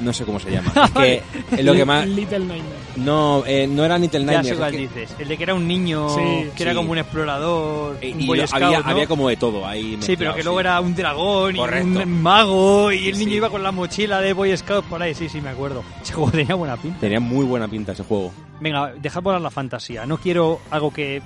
No 0.00 0.12
sé 0.12 0.24
cómo 0.24 0.40
se 0.40 0.50
llama. 0.50 0.72
Es 1.04 1.22
que 1.58 1.62
lo 1.62 1.72
que 1.74 1.84
más. 1.84 2.06
Little 2.08 2.40
Nightmare. 2.40 2.76
No, 2.96 3.44
eh, 3.46 3.66
no 3.68 3.84
era 3.84 3.98
Little 3.98 4.20
Ya 4.20 4.26
Nightmares. 4.42 4.46
sé 4.48 4.52
es 4.54 4.58
cuál 4.58 4.72
que- 4.72 4.78
dices. 4.78 5.16
El 5.18 5.28
de 5.28 5.36
que 5.36 5.42
era 5.44 5.54
un 5.54 5.66
niño, 5.68 6.08
Sí, 6.10 6.50
que 6.56 6.62
era 6.64 6.74
como 6.74 6.90
un 6.92 6.98
explorador, 6.98 7.98
eh, 8.00 8.12
un 8.12 8.20
y 8.20 8.26
Boy 8.26 8.38
lo- 8.38 8.46
Scout, 8.46 8.62
había, 8.62 8.80
¿no? 8.80 8.86
había 8.90 9.06
como 9.06 9.28
de 9.28 9.36
todo 9.36 9.66
ahí. 9.66 9.96
Sí, 10.00 10.16
pero 10.16 10.34
que 10.34 10.42
luego 10.42 10.58
sí. 10.58 10.60
era 10.62 10.80
un 10.80 10.94
dragón 10.94 11.56
Correcto. 11.56 12.00
y 12.00 12.02
un 12.02 12.22
mago 12.22 12.92
y 12.92 13.08
el 13.08 13.14
Sí, 13.14 13.20
niño 13.20 13.30
sí. 13.32 13.36
iba 13.36 13.50
con 13.50 13.62
la 13.62 13.72
mochila 13.72 14.20
de 14.20 14.32
Boy 14.32 14.56
Scout 14.56 14.84
por 14.86 15.02
ahí. 15.02 15.14
Sí, 15.14 15.28
sí, 15.28 15.40
me 15.40 15.50
acuerdo. 15.50 15.82
Ese 16.02 16.12
juego 16.14 16.30
tenía 16.32 16.54
buena 16.56 16.76
pinta. 16.76 16.98
Tenía 17.00 17.20
muy 17.20 17.44
buena 17.44 17.68
pinta 17.68 17.92
ese 17.92 18.02
juego. 18.04 18.32
Venga, 18.60 18.92
dejad 19.00 19.22
volar 19.22 19.40
la 19.40 19.50
fantasía. 19.50 20.06
No 20.06 20.16
quiero 20.18 20.60
algo 20.70 20.90
que 20.92 21.20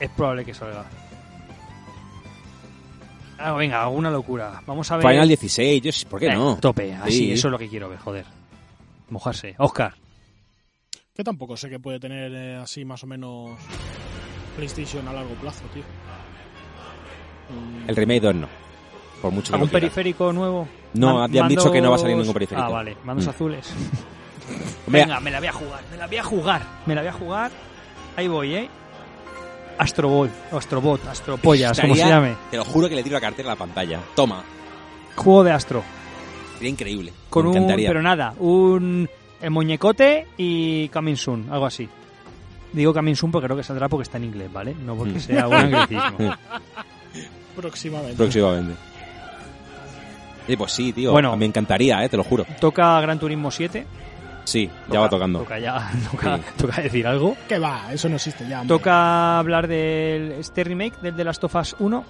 es 0.00 0.10
probable 0.10 0.44
que 0.44 0.54
salga. 0.54 0.84
Ah, 3.38 3.52
venga, 3.52 3.82
alguna 3.82 4.10
locura. 4.10 4.62
Vamos 4.66 4.90
a 4.90 4.96
ver. 4.96 5.06
Final 5.08 5.28
16, 5.28 5.82
yo 5.82 5.92
sí, 5.92 6.04
¿por 6.06 6.20
qué 6.20 6.26
Eh, 6.28 6.34
no? 6.34 6.56
Tope, 6.56 6.94
así, 6.94 7.12
Sí. 7.12 7.32
eso 7.32 7.48
es 7.48 7.52
lo 7.52 7.58
que 7.58 7.68
quiero 7.68 7.88
ver, 7.88 7.98
joder. 7.98 8.24
Mojarse. 9.10 9.54
Oscar. 9.58 9.94
Que 11.14 11.22
tampoco 11.24 11.56
sé 11.56 11.68
que 11.68 11.78
puede 11.78 12.00
tener 12.00 12.32
eh, 12.34 12.56
así 12.56 12.84
más 12.84 13.02
o 13.04 13.06
menos 13.06 13.50
PlayStation 14.56 15.06
a 15.08 15.12
largo 15.12 15.34
plazo, 15.34 15.64
tío. 15.72 15.82
El 17.86 17.94
Remake 17.96 18.20
2 18.20 18.34
no. 18.34 18.48
Por 19.20 19.32
mucho 19.32 19.50
que 19.50 19.54
¿Algún 19.56 19.68
periférico 19.68 20.32
nuevo? 20.32 20.68
No, 20.94 21.14
Man- 21.20 21.32
ya 21.32 21.42
han 21.42 21.48
dicho 21.48 21.70
que 21.70 21.80
no 21.80 21.90
va 21.90 21.96
a 21.96 21.98
salir 21.98 22.16
ningún 22.16 22.32
periférico. 22.32 22.66
Ah, 22.66 22.70
vale, 22.70 22.96
mandos 23.04 23.26
Mm. 23.26 23.30
azules. 23.30 23.74
Venga, 24.86 25.20
me 25.20 25.30
la 25.30 25.38
voy 25.38 25.48
a 25.48 25.52
jugar, 25.52 25.80
me 25.90 25.96
la 25.96 26.06
voy 26.06 26.16
a 26.16 26.22
jugar, 26.24 26.62
me 26.86 26.94
la 26.94 27.00
voy 27.00 27.08
a 27.08 27.12
jugar. 27.12 27.50
Ahí 28.16 28.28
voy, 28.28 28.54
¿eh? 28.54 28.68
Astrobot, 29.78 30.30
Astrobot, 30.52 31.06
Astropollas, 31.06 31.80
como 31.80 31.94
se 31.96 32.06
llame. 32.06 32.34
Te 32.50 32.56
lo 32.56 32.64
juro 32.64 32.88
que 32.88 32.94
le 32.94 33.02
tiro 33.02 33.14
la 33.14 33.20
cartera 33.20 33.48
a 33.50 33.52
la 33.54 33.58
pantalla. 33.58 34.00
Toma. 34.14 34.42
Juego 35.16 35.44
de 35.44 35.52
Astro. 35.52 35.82
Sería 36.54 36.70
increíble. 36.70 37.12
Con 37.30 37.44
Me 37.44 37.50
un, 37.50 37.56
encantaría. 37.56 37.88
pero 37.88 38.02
nada, 38.02 38.34
un 38.38 39.08
el 39.40 39.50
muñecote 39.50 40.26
y 40.36 40.88
Coming 40.88 41.16
Soon, 41.16 41.46
algo 41.50 41.66
así. 41.66 41.88
Digo 42.72 42.92
Coming 42.94 43.14
Soon 43.14 43.30
porque 43.32 43.46
creo 43.46 43.56
que 43.56 43.62
saldrá 43.64 43.88
porque 43.88 44.04
está 44.04 44.16
en 44.18 44.24
inglés, 44.24 44.52
¿vale? 44.52 44.74
No 44.74 44.94
porque 44.96 45.14
Mm. 45.14 45.20
sea 45.20 45.48
un 45.48 45.54
anglicismo. 45.54 46.16
próximamente. 47.56 48.16
Próximamente. 48.16 48.74
Y 50.48 50.56
pues 50.56 50.72
sí, 50.72 50.92
tío. 50.92 51.12
Bueno. 51.12 51.36
Me 51.36 51.46
encantaría, 51.46 52.04
eh, 52.04 52.08
te 52.08 52.16
lo 52.16 52.24
juro. 52.24 52.44
Toca 52.60 53.00
Gran 53.00 53.18
Turismo 53.18 53.50
7. 53.50 53.86
Sí, 54.44 54.66
ya 54.66 54.86
Toca- 54.88 55.00
va 55.00 55.08
tocando. 55.08 55.38
Toca 55.40 55.58
ya, 55.58 55.90
toca, 56.10 56.36
Sí. 56.36 56.42
toca 56.58 56.82
decir 56.82 57.06
algo. 57.06 57.36
Que 57.48 57.58
va, 57.58 57.92
eso 57.92 58.08
no 58.08 58.16
existe 58.16 58.46
ya. 58.48 58.60
hombre. 58.60 58.76
Toca 58.76 59.38
hablar 59.38 59.66
del 59.68 60.32
este 60.32 60.64
remake 60.64 61.00
del 61.00 61.16
de 61.16 61.24
Last 61.24 61.42
of 61.44 61.54
Us 61.54 61.76
1. 61.78 62.04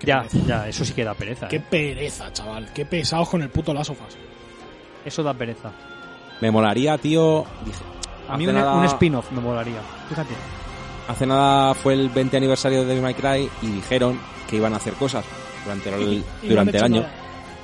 Qué 0.00 0.06
Ya, 0.06 0.22
pereza. 0.22 0.38
ya, 0.46 0.68
eso 0.68 0.84
sí 0.84 0.92
que 0.92 1.04
da 1.04 1.14
pereza. 1.14 1.48
Qué 1.48 1.56
¿eh? 1.56 1.64
pereza, 1.68 2.32
chaval. 2.32 2.72
Qué 2.72 2.84
pesados 2.84 3.28
con 3.28 3.42
el 3.42 3.48
puto 3.50 3.72
Last 3.72 3.90
of 3.90 3.98
Us. 4.06 4.16
Eso 5.04 5.22
da 5.22 5.32
pereza. 5.32 5.70
Me 6.40 6.50
molaría, 6.50 6.98
tío. 6.98 7.46
Dije, 7.64 7.78
A 8.28 8.36
mí 8.36 8.46
un, 8.46 8.54
nada- 8.54 8.74
un 8.74 8.84
spin-off 8.84 9.30
me 9.30 9.40
molaría. 9.40 9.80
Fíjate. 10.08 10.34
Hace 11.08 11.24
nada 11.26 11.72
fue 11.74 11.94
el 11.94 12.08
20 12.10 12.36
aniversario 12.36 12.84
de 12.84 13.00
May 13.00 13.14
Cry 13.14 13.48
y 13.62 13.66
dijeron 13.68 14.18
que 14.50 14.56
iban 14.56 14.74
a 14.74 14.76
hacer 14.78 14.94
cosas 14.94 15.24
durante 15.64 15.88
el, 15.94 16.24
Y 16.42 16.48
durante 16.48 16.76
el 16.78 16.82
año. 16.84 17.06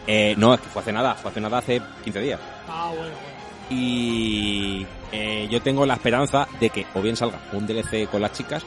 Eh, 0.07 0.35
no, 0.39 0.55
es 0.55 0.61
que 0.61 0.69
fue 0.69 0.83
hace 0.83 0.93
nada, 0.93 1.15
fue 1.17 1.31
hace 1.33 1.41
nada 1.41 1.59
hace 1.59 1.81
15 2.05 2.21
días. 2.21 2.41
Ah, 2.69 2.87
bueno, 2.89 3.03
bueno. 3.03 3.32
Y 3.75 4.87
eh, 5.13 5.49
yo 5.51 5.61
tengo 5.63 5.87
la 5.87 5.95
esperanza 5.95 6.47
de 6.61 6.71
que 6.71 6.87
o 6.95 7.01
bien 7.03 7.17
salga 7.17 7.41
un 7.53 7.67
DLC 7.67 8.09
con 8.11 8.21
las 8.23 8.33
chicas 8.33 8.63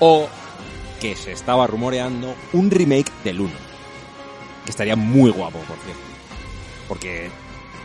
O 0.00 0.28
que 1.00 1.14
se 1.16 1.32
estaba 1.32 1.66
rumoreando 1.66 2.34
un 2.52 2.70
remake 2.70 3.10
del 3.24 3.40
1. 3.40 3.50
Que 4.64 4.70
estaría 4.70 4.96
muy 4.96 5.30
guapo, 5.30 5.58
por 5.60 5.76
cierto. 5.78 6.02
Porque 6.88 7.30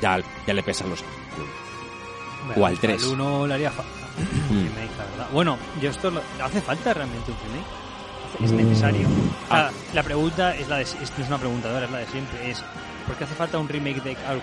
ya, 0.01 0.19
ya 0.45 0.53
le 0.53 0.63
pesan 0.63 0.89
los 0.89 1.01
años. 1.01 2.57
O 2.57 2.65
al 2.65 2.77
3. 2.77 3.01
El 3.03 3.09
1 3.11 3.47
le 3.47 3.53
haría 3.53 3.71
falta. 3.71 3.91
un 4.49 4.57
remake, 4.65 4.97
la 4.97 5.05
verdad. 5.05 5.27
Bueno, 5.31 5.57
yo 5.81 5.89
esto 5.89 6.11
lo- 6.11 6.21
¿hace 6.43 6.61
falta 6.61 6.93
realmente 6.93 7.31
un 7.31 7.37
remake? 7.37 8.43
¿Es 8.43 8.51
Mm. 8.51 8.55
necesario? 8.67 9.07
O 9.07 9.47
sea, 9.47 9.67
Ah. 9.67 9.71
La 9.93 10.03
pregunta 10.03 10.53
es 10.55 10.67
la 10.67 10.75
de, 10.77 10.83
es, 10.83 10.95
no 11.17 11.23
es 11.23 11.27
una 11.29 11.37
pregunta 11.37 11.69
de 11.69 11.73
ahora, 11.73 11.85
es 11.85 11.91
la 11.93 11.97
de 11.99 12.07
siempre. 12.07 12.51
Es 12.51 12.61
¿por 13.07 13.15
qué 13.15 13.23
hace 13.23 13.35
falta 13.35 13.57
un 13.57 13.69
remake 13.69 14.01
de 14.03 14.17
algo? 14.27 14.41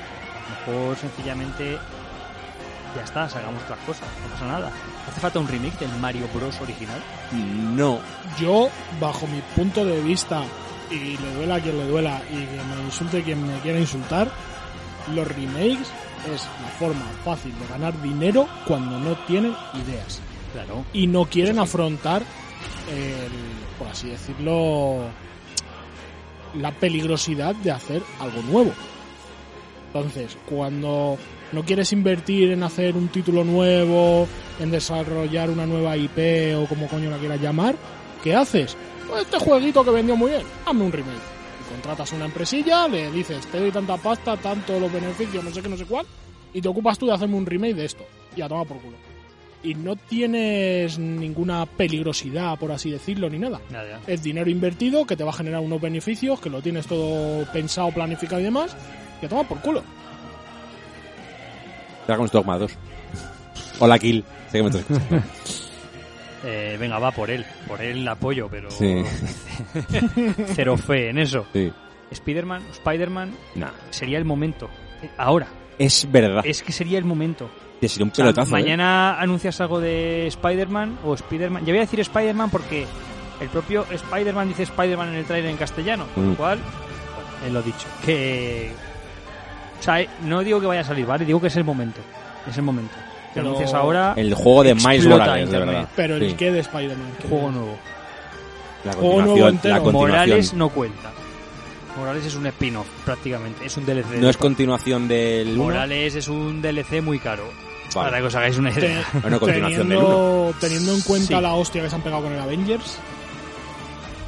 A 0.65 0.71
lo 0.71 0.73
mejor 0.73 0.97
sencillamente 0.97 1.79
ya 2.95 3.03
está, 3.03 3.29
sacamos 3.29 3.63
otras 3.63 3.79
cosas, 3.81 4.09
no 4.23 4.33
pasa 4.33 4.47
nada. 4.47 4.73
¿Hace 5.09 5.21
falta 5.21 5.39
un 5.39 5.49
remake 5.49 5.79
del 5.79 5.93
Mario 5.99 6.29
Bros 6.35 6.61
original? 6.61 7.01
No. 7.33 8.01
Yo, 8.39 8.69
bajo 9.01 9.27
mi 9.27 9.41
punto 9.57 9.85
de 9.85 10.01
vista, 10.01 10.43
y 10.91 11.17
le 11.17 11.35
duela 11.35 11.57
a 11.57 11.61
quien 11.61 11.79
le 11.79 11.87
duela, 11.87 12.23
y 12.31 12.35
que 12.35 12.63
me 12.63 12.85
insulte 12.85 13.23
quien 13.23 13.47
me 13.47 13.59
quiera 13.61 13.79
insultar, 13.79 14.31
los 15.15 15.27
remakes 15.27 15.91
es 16.33 16.49
la 16.63 16.69
forma 16.79 17.05
fácil 17.25 17.53
de 17.59 17.67
ganar 17.67 18.01
dinero 18.03 18.47
cuando 18.67 18.99
no 18.99 19.17
tienen 19.27 19.55
ideas. 19.75 20.21
Claro. 20.53 20.85
Y 20.93 21.07
no 21.07 21.25
quieren 21.25 21.59
afrontar, 21.59 22.23
el, 22.91 23.33
por 23.79 23.89
así 23.89 24.11
decirlo, 24.11 24.99
la 26.55 26.71
peligrosidad 26.73 27.55
de 27.57 27.71
hacer 27.71 28.03
algo 28.21 28.43
nuevo. 28.43 28.73
Entonces, 29.87 30.37
cuando 30.47 31.19
no 31.53 31.63
quieres 31.65 31.93
invertir 31.93 32.51
en 32.53 32.63
hacer 32.63 32.97
un 32.97 33.09
título 33.09 33.45
nuevo, 33.45 34.27
en 34.61 34.71
desarrollar 34.71 35.51
una 35.51 35.67
nueva 35.67 35.97
IP 35.97 36.57
o 36.57 36.67
como 36.67 36.89
coño 36.89 37.11
la 37.11 37.19
quieras 37.19 37.41
llamar, 37.41 37.77
¿qué 38.23 38.35
haces? 38.35 38.77
Pues 39.09 39.23
este 39.23 39.39
jueguito 39.39 39.85
que 39.85 39.91
vendió 39.91 40.17
muy 40.17 40.31
bien, 40.31 40.43
hazme 40.65 40.85
un 40.85 40.93
remake. 40.93 41.17
Y 41.61 41.73
contratas 41.75 42.13
una 42.13 42.25
empresilla, 42.25 42.89
le 42.89 43.11
dices, 43.11 43.47
te 43.47 43.59
doy 43.61 43.71
tanta 43.71 43.97
pasta, 43.97 44.37
tanto 44.37 44.79
los 44.81 44.93
beneficios, 44.93 45.45
no 45.45 45.51
sé 45.51 45.63
qué, 45.63 45.69
no 45.69 45.77
sé 45.77 45.85
cuál, 45.85 46.07
y 46.55 46.61
te 46.61 46.69
ocupas 46.69 46.99
tú 46.99 47.07
de 47.07 47.13
hacerme 47.13 47.37
un 47.37 47.47
remake 47.47 47.75
de 47.75 47.85
esto. 47.85 48.05
Y 48.35 48.41
a 48.41 48.49
tomar 48.49 48.67
por 48.67 48.79
culo. 48.79 48.97
Y 49.65 49.75
no 49.75 49.95
tienes 49.95 50.99
ninguna 50.99 51.67
peligrosidad, 51.67 52.59
por 52.59 52.73
así 52.73 52.91
decirlo, 52.91 53.31
ni 53.31 53.39
nada 53.39 53.61
Nada. 53.71 54.01
es 54.09 54.21
dinero 54.23 54.51
invertido 54.51 55.07
que 55.07 55.17
te 55.17 55.23
va 55.23 55.31
a 55.31 55.35
generar 55.35 55.61
unos 55.61 55.81
beneficios, 55.81 56.41
que 56.41 56.51
lo 56.51 56.61
tienes 56.61 56.87
todo 56.87 57.45
pensado, 57.53 57.91
planificado 57.93 58.41
y 58.41 58.45
demás, 58.45 58.75
que 59.21 59.29
toma 59.29 59.45
por 59.45 59.61
culo. 59.61 59.83
Dragon's 62.13 62.31
Dogma 62.33 62.59
2. 62.59 62.73
Hola, 63.81 63.99
Kill. 63.99 64.23
Sé 64.51 64.59
que 64.59 64.63
me 64.63 64.69
estás 64.69 64.83
escuchando. 64.83 65.27
Eh, 66.45 66.77
venga, 66.77 66.99
va 66.99 67.13
por 67.13 67.31
él. 67.31 67.47
Por 67.69 67.81
él 67.81 68.07
apoyo, 68.09 68.49
pero 68.51 68.69
Sí. 68.69 69.01
cero 70.57 70.77
fe 70.77 71.11
en 71.11 71.19
eso. 71.19 71.47
Sí. 71.53 71.73
Spider-Man, 72.11 72.63
Spider-Man, 72.73 73.31
Nah. 73.55 73.71
sería 73.91 74.19
el 74.19 74.25
momento. 74.25 74.69
Eh, 75.03 75.09
Ahora. 75.19 75.47
Es 75.79 76.11
verdad. 76.11 76.43
Es 76.45 76.65
que 76.65 76.73
sería 76.73 76.99
el 76.99 77.05
momento. 77.05 77.49
Que 77.81 77.89
sería 77.89 78.07
un 78.07 78.11
O 78.11 78.15
sea, 78.17 78.25
pelotazo. 78.25 78.49
¿eh? 78.57 78.61
mañana 78.61 79.21
anuncias 79.21 79.61
algo 79.61 79.79
de 79.79 80.27
Spider-Man 80.27 80.99
o 81.05 81.15
Spider-Man. 81.15 81.63
Yo 81.65 81.69
voy 81.73 81.79
a 81.79 81.83
decir 81.83 82.01
Spider-Man 82.01 82.51
porque 82.51 82.87
el 83.41 83.49
propio 83.49 83.87
Spider-Man 83.89 84.49
dice 84.49 84.65
Spider-Man 84.65 85.11
en 85.11 85.15
el 85.15 85.25
trailer 85.25 85.49
en 85.53 85.57
castellano. 85.57 86.07
Con 86.13 86.27
Mm. 86.27 86.31
lo 86.31 86.37
cual, 86.37 86.59
bueno, 86.59 87.47
él 87.47 87.55
lo 87.55 87.63
dicho. 87.63 87.87
Que. 88.05 88.73
O 89.83 89.85
sea, 89.85 90.01
eh, 90.01 90.09
no 90.23 90.41
digo 90.45 90.61
que 90.61 90.67
vaya 90.67 90.83
a 90.83 90.85
salir, 90.85 91.05
¿vale? 91.05 91.25
Digo 91.25 91.41
que 91.41 91.49
es 91.49 91.57
el 91.57 91.65
momento. 91.65 92.01
Es 92.49 92.57
el 92.57 92.63
momento. 92.63 92.95
Que 92.95 93.41
Pero- 93.41 93.47
anuncias 93.49 93.75
ahora 93.75 94.13
El 94.17 94.33
juego 94.35 94.63
de 94.63 94.75
Miles 94.77 95.07
Morales, 95.07 95.51
de 95.51 95.59
verdad. 95.59 95.89
Pero 95.97 96.15
el 96.17 96.31
Sí. 96.31 96.37
qué 96.37 96.53
de 96.53 96.61
Spider-Man. 96.61 97.13
Juego 97.29 97.51
nuevo. 97.51 97.77
La 98.85 98.93
Juego 98.93 99.23
nuevo 99.23 99.49
entero. 99.49 99.75
La 99.75 99.81
continuación. 99.81 100.11
Morales 100.21 100.55
no 100.55 100.69
cuenta. 100.69 101.11
Morales 101.99 102.25
es 102.27 102.35
un 102.37 102.47
spin-off, 102.47 102.87
prácticamente. 103.05 103.67
Es 103.67 103.77
un 103.77 103.85
DLC. 103.85 104.19
No 104.21 104.29
es 104.31 104.37
continuación 104.37 105.09
del 105.09 105.49
1. 105.55 105.65
Morales 105.65 106.15
es 106.15 106.29
un 106.29 106.63
DLC 106.63 107.01
muy 107.03 107.19
caro. 107.19 107.45
Vale. 107.95 108.09
Para 108.09 108.19
que 108.21 108.27
os 108.29 108.35
hagáis 108.35 108.57
una 108.59 108.71
Te- 108.71 108.81
idea. 108.81 109.05
Bueno, 109.21 109.39
continuación 109.41 109.89
del 109.89 109.99
teniendo, 109.99 110.55
teniendo 110.61 110.95
en 110.95 111.01
cuenta 111.03 111.37
Sí. 111.37 111.43
la 111.43 111.55
hostia 111.55 111.83
que 111.83 111.91
se 111.91 111.95
han 111.97 112.03
pegado 112.03 112.23
con 112.23 112.33
el 112.33 112.39
Avengers, 112.41 112.97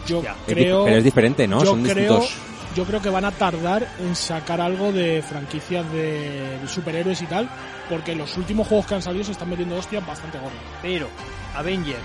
yo 0.06 0.22
Ya. 0.22 0.34
Creo, 0.46 0.84
Pero 0.84 0.96
es 0.98 1.04
diferente, 1.04 1.46
¿no? 1.48 1.60
yo 1.60 1.66
Son 1.70 1.82
creo, 1.82 1.94
distintos. 2.18 2.36
Yo 2.74 2.84
creo 2.84 3.00
que 3.00 3.10
van 3.10 3.24
a 3.24 3.30
tardar 3.30 3.86
en 4.00 4.14
sacar 4.16 4.60
algo 4.60 4.92
de 4.92 5.22
franquicias 5.22 5.90
de, 5.92 6.58
superhéroes 6.66 7.22
y 7.22 7.26
tal, 7.26 7.48
porque 7.88 8.14
los 8.14 8.36
últimos 8.36 8.66
juegos 8.66 8.86
que 8.86 8.94
han 8.96 9.02
salido 9.02 9.24
se 9.24 9.32
están 9.32 9.48
metiendo 9.50 9.76
hostias 9.76 10.04
bastante 10.06 10.38
gordas. 10.38 10.58
Pero 10.82 11.08
Avengers, 11.54 11.98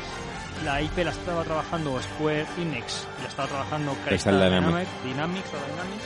la 0.63 0.81
IP 0.81 0.97
la 0.99 1.11
estaba 1.11 1.43
trabajando 1.43 1.99
Square 2.01 2.45
Enix, 2.59 3.07
la 3.21 3.27
estaba 3.27 3.47
trabajando 3.47 3.93
Crystal 4.05 4.35
Dynamics. 4.35 4.65
Dynamics, 4.67 5.03
Dynamics 5.03 5.47
o 5.47 5.71
Dynamics, 5.71 6.05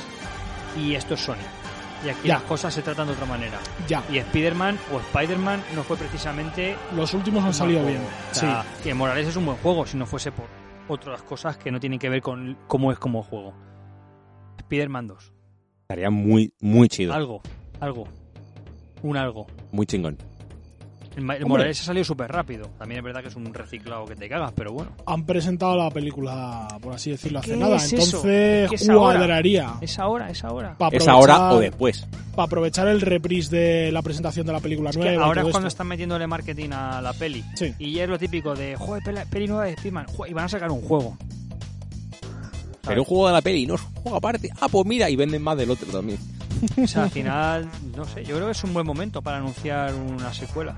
y 0.78 0.96
esto 0.96 1.14
es 1.16 1.20
Sony. 1.20 1.36
Y 2.06 2.10
aquí 2.10 2.28
Ya. 2.28 2.36
las 2.36 2.44
cosas 2.44 2.74
se 2.74 2.82
tratan 2.82 3.08
de 3.08 3.14
otra 3.14 3.26
manera. 3.26 3.58
Ya, 3.88 4.04
Y 4.12 4.18
Spider-Man 4.18 4.78
o 4.94 5.00
Spider-Man 5.00 5.64
no 5.74 5.84
fue 5.84 5.96
precisamente 5.96 6.76
los 6.96 7.14
últimos 7.14 7.46
han 7.46 7.54
salido 7.54 7.86
bien. 7.86 8.02
Sí. 8.32 8.46
que 8.84 8.94
Morales 8.94 9.28
es 9.28 9.36
un 9.38 9.46
buen 9.46 9.58
juego 9.60 9.86
si 9.86 9.96
no 9.98 10.06
fuese 10.06 10.32
por 10.32 10.48
otras 10.90 11.22
cosas 11.24 11.56
que 11.58 11.72
no 11.72 11.80
tienen 11.80 12.00
que 12.00 12.10
ver 12.10 12.22
con 12.22 12.58
cómo 12.68 12.92
es 12.92 13.00
como 13.00 13.24
juego. 13.24 13.54
Spider-Man 14.74 15.08
2. 15.08 15.32
Estaría 15.84 16.10
muy, 16.10 16.52
muy 16.60 16.90
chido. 16.90 17.14
Algo, 17.14 17.42
algo. 17.80 18.08
Un 19.04 19.18
algo. 19.18 19.46
Muy 19.72 19.86
chingón. 19.86 20.18
El, 21.16 21.30
el. 21.30 21.46
Morales 21.46 21.80
ha 21.82 21.84
salido 21.84 22.04
súper 22.04 22.32
rápido. 22.32 22.68
También 22.80 22.98
es 23.00 23.04
verdad 23.06 23.22
que 23.22 23.28
es 23.28 23.36
un 23.36 23.54
reciclado 23.54 24.06
que 24.06 24.16
te 24.16 24.28
cagas, 24.28 24.52
pero 24.56 24.72
bueno. 24.74 24.92
han 25.06 25.26
presentado 25.28 25.78
la 25.78 25.92
película, 25.92 26.68
por 26.82 26.94
así 26.94 27.12
decirlo, 27.12 27.38
hace 27.40 27.52
¿Qué 27.52 27.58
nada. 27.58 27.76
es? 27.76 27.94
Entonces, 27.94 28.70
¿Qué 28.70 28.76
es 28.76 28.88
cuadraría. 28.90 29.76
Es 29.82 30.00
ahora, 30.00 30.32
es 30.32 30.44
ahora. 30.44 30.76
Para 30.76 30.98
¿Es 30.98 31.08
ahora 31.08 31.54
o 31.54 31.60
después? 31.60 32.08
Para 32.36 32.48
aprovechar 32.48 32.88
el 32.88 33.02
reprise 33.02 33.56
de 33.56 33.92
la 33.92 34.02
presentación 34.02 34.48
de 34.48 34.54
la 34.54 34.60
película 34.60 34.90
Es 34.90 34.98
nueva. 34.98 35.14
y 35.14 35.18
ahora 35.18 35.42
es 35.42 35.52
cuando 35.52 35.68
esto. 35.68 35.76
están 35.76 35.88
metiéndole 35.88 36.26
marketing 36.26 36.70
a 36.72 37.00
la 37.00 37.14
peli. 37.14 37.44
Sí. 37.54 37.76
Y 37.78 38.00
es 38.00 38.10
lo 38.10 38.18
típico 38.18 38.56
de, 38.56 38.76
joder, 38.76 39.04
peli, 39.04 39.20
peli 39.30 39.48
nueva 39.48 39.66
de 39.66 39.74
Spiderman. 39.74 40.08
Y 40.28 40.34
van 40.34 40.46
a 40.46 40.50
sacar 40.50 40.72
un 40.72 40.82
juego. 40.82 41.16
Pero 42.86 43.02
un 43.02 43.06
juego 43.06 43.28
de 43.28 43.34
la 43.34 43.42
peli 43.42 43.66
no 43.66 43.76
es 43.76 43.82
un 43.82 43.94
juego 43.94 44.18
aparte. 44.18 44.50
Ah, 44.60 44.68
pues 44.70 44.86
mira, 44.86 45.10
y 45.10 45.16
venden 45.16 45.42
más 45.42 45.58
del 45.58 45.72
otro 45.72 45.88
también. 45.92 46.20
O 46.82 46.88
sea, 46.88 47.04
al 47.04 47.10
final, 47.12 47.70
no 47.96 48.06
sé, 48.06 48.24
yo 48.24 48.36
creo 48.36 48.46
que 48.48 48.52
es 48.52 48.64
un 48.64 48.74
buen 48.74 48.86
momento 48.86 49.22
para 49.22 49.38
anunciar 49.38 49.94
una 49.94 50.34
secuela. 50.34 50.76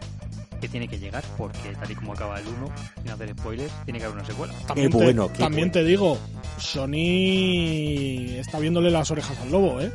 Que 0.61 0.69
tiene 0.69 0.87
que 0.87 0.97
llegar, 0.97 1.23
porque 1.37 1.73
tal 1.79 1.91
y 1.91 1.95
como 1.95 2.13
acaba 2.13 2.39
el 2.39 2.47
1, 2.47 2.69
sin 3.03 3.11
hacer 3.11 3.29
spoilers, 3.37 3.73
tiene 3.83 3.99
que 3.99 4.05
haber 4.05 4.17
una 4.17 4.25
secuela. 4.25 4.53
También, 4.65 4.89
Qué 4.89 4.97
te, 4.97 5.03
bueno, 5.03 5.27
qué 5.31 5.39
también 5.39 5.69
bueno. 5.69 5.73
te 5.73 5.83
digo, 5.83 6.17
Sony 6.57 8.39
está 8.39 8.59
viéndole 8.59 8.89
las 8.89 9.11
orejas 9.11 9.37
al 9.39 9.51
lobo, 9.51 9.81
¿eh? 9.81 9.91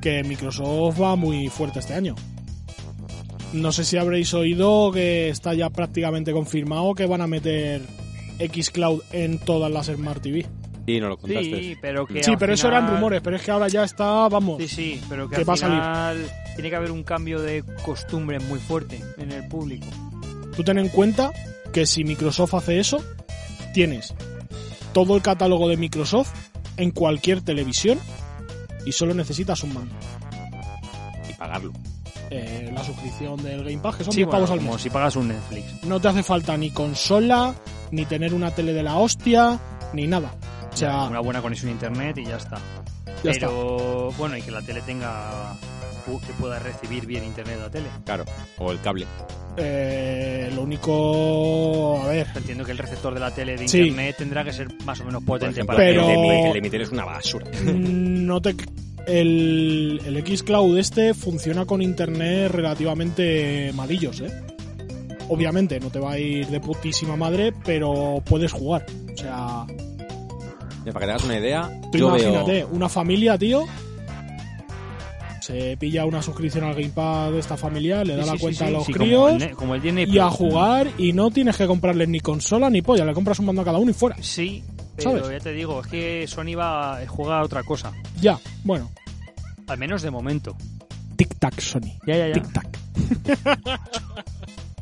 Que 0.00 0.24
Microsoft 0.24 1.00
va 1.00 1.16
muy 1.16 1.48
fuerte 1.48 1.78
este 1.78 1.94
año. 1.94 2.14
No 3.52 3.72
sé 3.72 3.84
si 3.84 3.96
habréis 3.96 4.34
oído 4.34 4.90
que 4.92 5.28
está 5.28 5.54
ya 5.54 5.70
prácticamente 5.70 6.32
confirmado 6.32 6.94
que 6.94 7.06
van 7.06 7.20
a 7.20 7.26
meter 7.26 7.80
Xcloud 8.38 9.02
en 9.12 9.38
todas 9.38 9.70
las 9.70 9.86
Smart 9.86 10.20
TV. 10.20 10.46
Sí, 10.86 11.00
no 11.00 11.08
lo 11.08 11.16
contaste. 11.18 11.60
Sí, 11.60 11.76
pero 11.80 12.06
que. 12.06 12.22
Sí, 12.22 12.32
pero 12.38 12.54
eso 12.54 12.68
eran 12.68 12.84
final- 12.84 12.96
rumores, 12.96 13.20
pero 13.22 13.36
es 13.36 13.42
que 13.42 13.50
ahora 13.50 13.68
ya 13.68 13.82
está, 13.84 14.28
vamos. 14.28 14.58
Sí, 14.62 14.68
sí, 14.68 15.00
pero 15.08 15.28
que 15.28 15.34
que 15.36 15.40
al 15.42 15.48
va 15.48 15.54
a 15.54 15.56
salir. 15.56 15.78
final 15.80 16.30
tiene 16.54 16.70
que 16.70 16.76
haber 16.76 16.90
un 16.92 17.02
cambio 17.02 17.40
de 17.40 17.64
costumbre 17.84 18.38
muy 18.38 18.58
fuerte 18.60 19.02
en 19.18 19.32
el 19.32 19.46
público. 19.48 19.86
Tú 20.56 20.62
ten 20.62 20.78
en 20.78 20.88
cuenta 20.88 21.32
que 21.72 21.84
si 21.86 22.04
Microsoft 22.04 22.54
hace 22.54 22.78
eso, 22.78 23.02
tienes 23.74 24.14
todo 24.92 25.16
el 25.16 25.22
catálogo 25.22 25.68
de 25.68 25.76
Microsoft 25.76 26.32
en 26.78 26.90
cualquier 26.92 27.42
televisión 27.42 27.98
y 28.86 28.92
solo 28.92 29.12
necesitas 29.12 29.62
un 29.64 29.74
mando. 29.74 29.94
Y 31.28 31.34
pagarlo. 31.34 31.72
Eh, 32.30 32.70
la 32.74 32.82
suscripción 32.82 33.42
del 33.42 33.62
Game 33.64 33.78
Pass, 33.78 33.96
que 33.96 34.04
son 34.04 34.12
Sí, 34.12 34.18
10 34.20 34.26
bueno, 34.26 34.36
pavos 34.38 34.50
al 34.52 34.58
como 34.58 34.72
mes. 34.72 34.82
si 34.82 34.90
pagas 34.90 35.16
un 35.16 35.28
Netflix. 35.28 35.84
No 35.84 36.00
te 36.00 36.08
hace 36.08 36.22
falta 36.22 36.56
ni 36.56 36.70
consola, 36.70 37.54
ni 37.90 38.04
tener 38.04 38.32
una 38.34 38.50
tele 38.52 38.72
de 38.72 38.82
la 38.82 38.96
hostia, 38.96 39.58
ni 39.92 40.06
nada. 40.06 40.34
O 40.76 40.78
sea, 40.78 41.04
una 41.04 41.20
buena 41.20 41.40
conexión 41.40 41.70
a 41.70 41.72
internet 41.72 42.18
y 42.18 42.26
ya 42.26 42.36
está. 42.36 42.58
ya 43.24 43.30
está. 43.30 43.46
pero 43.46 44.10
bueno, 44.18 44.36
y 44.36 44.42
que 44.42 44.50
la 44.50 44.60
tele 44.60 44.82
tenga 44.82 45.56
que 46.06 46.32
pueda 46.34 46.58
recibir 46.60 47.04
bien 47.06 47.24
internet 47.24 47.58
la 47.60 47.70
tele. 47.70 47.86
Claro. 48.04 48.24
O 48.58 48.70
el 48.70 48.80
cable. 48.80 49.06
Eh, 49.56 50.50
lo 50.54 50.62
único. 50.62 52.00
A 52.02 52.08
ver. 52.08 52.26
Entiendo 52.36 52.64
que 52.64 52.72
el 52.72 52.78
receptor 52.78 53.12
de 53.14 53.20
la 53.20 53.30
tele 53.32 53.56
de 53.56 53.66
Sí. 53.66 53.78
internet 53.80 54.16
tendrá 54.18 54.44
que 54.44 54.52
ser 54.52 54.68
más 54.84 55.00
o 55.00 55.04
menos 55.04 55.24
potente 55.24 55.52
ejemplo, 55.60 55.76
para 55.76 55.88
Pero- 55.88 56.08
el, 56.08 56.52
que- 56.52 56.58
emitir 56.58 56.82
es 56.82 56.90
una 56.90 57.04
basura. 57.06 57.46
Mm, 57.64 58.24
no 58.26 58.40
te 58.40 58.54
el, 59.08 60.00
el 60.04 60.36
Xcloud 60.36 60.78
este 60.78 61.14
funciona 61.14 61.64
con 61.64 61.80
internet 61.82 62.50
relativamente 62.52 63.72
malillos, 63.74 64.20
¿eh? 64.20 64.30
Obviamente 65.28 65.80
no 65.80 65.90
te 65.90 65.98
va 65.98 66.12
a 66.12 66.18
ir 66.18 66.46
de 66.48 66.60
putísima 66.60 67.16
madre, 67.16 67.52
pero 67.64 68.22
puedes 68.24 68.52
jugar. 68.52 68.84
O 69.12 69.16
sea, 69.16 69.64
para 70.92 71.06
que 71.06 71.06
te 71.06 71.12
hagas 71.12 71.24
una 71.24 71.38
idea, 71.38 71.80
tú 71.92 71.98
yo 71.98 72.08
imagínate, 72.08 72.52
veo... 72.52 72.68
una 72.68 72.88
familia, 72.88 73.36
tío. 73.38 73.64
Se 75.40 75.76
pilla 75.76 76.04
una 76.06 76.22
suscripción 76.22 76.64
al 76.64 76.74
Gamepad 76.74 77.30
de 77.30 77.38
esta 77.38 77.56
familiar, 77.56 78.04
le 78.04 78.16
da 78.16 78.24
Sí, 78.24 78.28
la 78.30 78.34
sí, 78.34 78.40
cuenta 78.40 78.58
sí, 78.58 78.64
a 78.64 78.70
los 78.70 78.84
sí, 78.86 78.92
como 78.92 79.04
críos 79.04 79.42
el 79.42 79.50
como 79.54 79.74
el 79.76 79.82
Disney 79.82 80.04
y 80.08 80.18
a 80.18 80.24
Plus. 80.26 80.36
jugar 80.36 80.88
y 80.98 81.12
no 81.12 81.30
tienes 81.30 81.56
que 81.56 81.68
comprarles 81.68 82.08
ni 82.08 82.18
consola 82.18 82.68
ni 82.68 82.82
polla, 82.82 83.04
le 83.04 83.14
compras 83.14 83.38
un 83.38 83.46
mando 83.46 83.62
a 83.62 83.64
cada 83.64 83.78
uno 83.78 83.90
y 83.92 83.94
fuera. 83.94 84.16
Sí, 84.20 84.64
pero 84.96 85.20
¿Sabes? 85.20 85.30
ya 85.30 85.38
te 85.44 85.52
digo, 85.52 85.80
es 85.82 85.86
que 85.86 86.26
Sony 86.26 86.56
va 86.58 86.98
a 86.98 87.06
jugar 87.06 87.40
a 87.40 87.44
otra 87.44 87.62
cosa. 87.62 87.92
Ya, 88.20 88.38
bueno. 88.64 88.90
Al 89.68 89.78
menos 89.78 90.02
de 90.02 90.10
momento. 90.10 90.56
Tic-tac, 91.16 91.60
Sony. 91.60 91.92
Ya, 92.06 92.16
ya, 92.16 92.28
ya. 92.28 92.34
Tic-tac. 92.34 92.66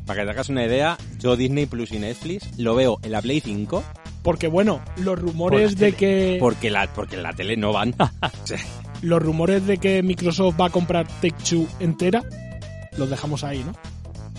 Para 0.05 0.19
que 0.19 0.25
te 0.25 0.31
hagas 0.31 0.49
una 0.49 0.65
idea, 0.65 0.97
yo 1.19 1.35
Disney 1.35 1.67
Plus 1.67 1.91
y 1.91 1.99
Netflix 1.99 2.57
lo 2.57 2.73
veo 2.75 2.97
en 3.03 3.11
la 3.11 3.21
Play 3.21 3.39
5 3.39 3.83
Porque 4.25 4.47
bueno, 4.49 4.81
los 4.97 5.17
rumores 5.17 5.71
Por 5.75 5.79
de 5.79 5.91
que 5.93 6.37
porque 6.41 6.69
la, 6.69 6.87
porque 6.93 7.15
en 7.15 7.23
la 7.23 7.31
tele 7.31 7.55
no 7.55 7.71
van. 7.71 7.95
los 9.01 9.21
rumores 9.21 9.65
de 9.67 9.77
que 9.77 10.03
Microsoft 10.03 10.59
va 10.59 10.65
a 10.65 10.69
comprar 10.69 11.07
Take-Two 11.21 11.65
entera 11.79 12.21
los 12.97 13.09
dejamos 13.09 13.43
ahí, 13.45 13.63
¿no? 13.63 13.71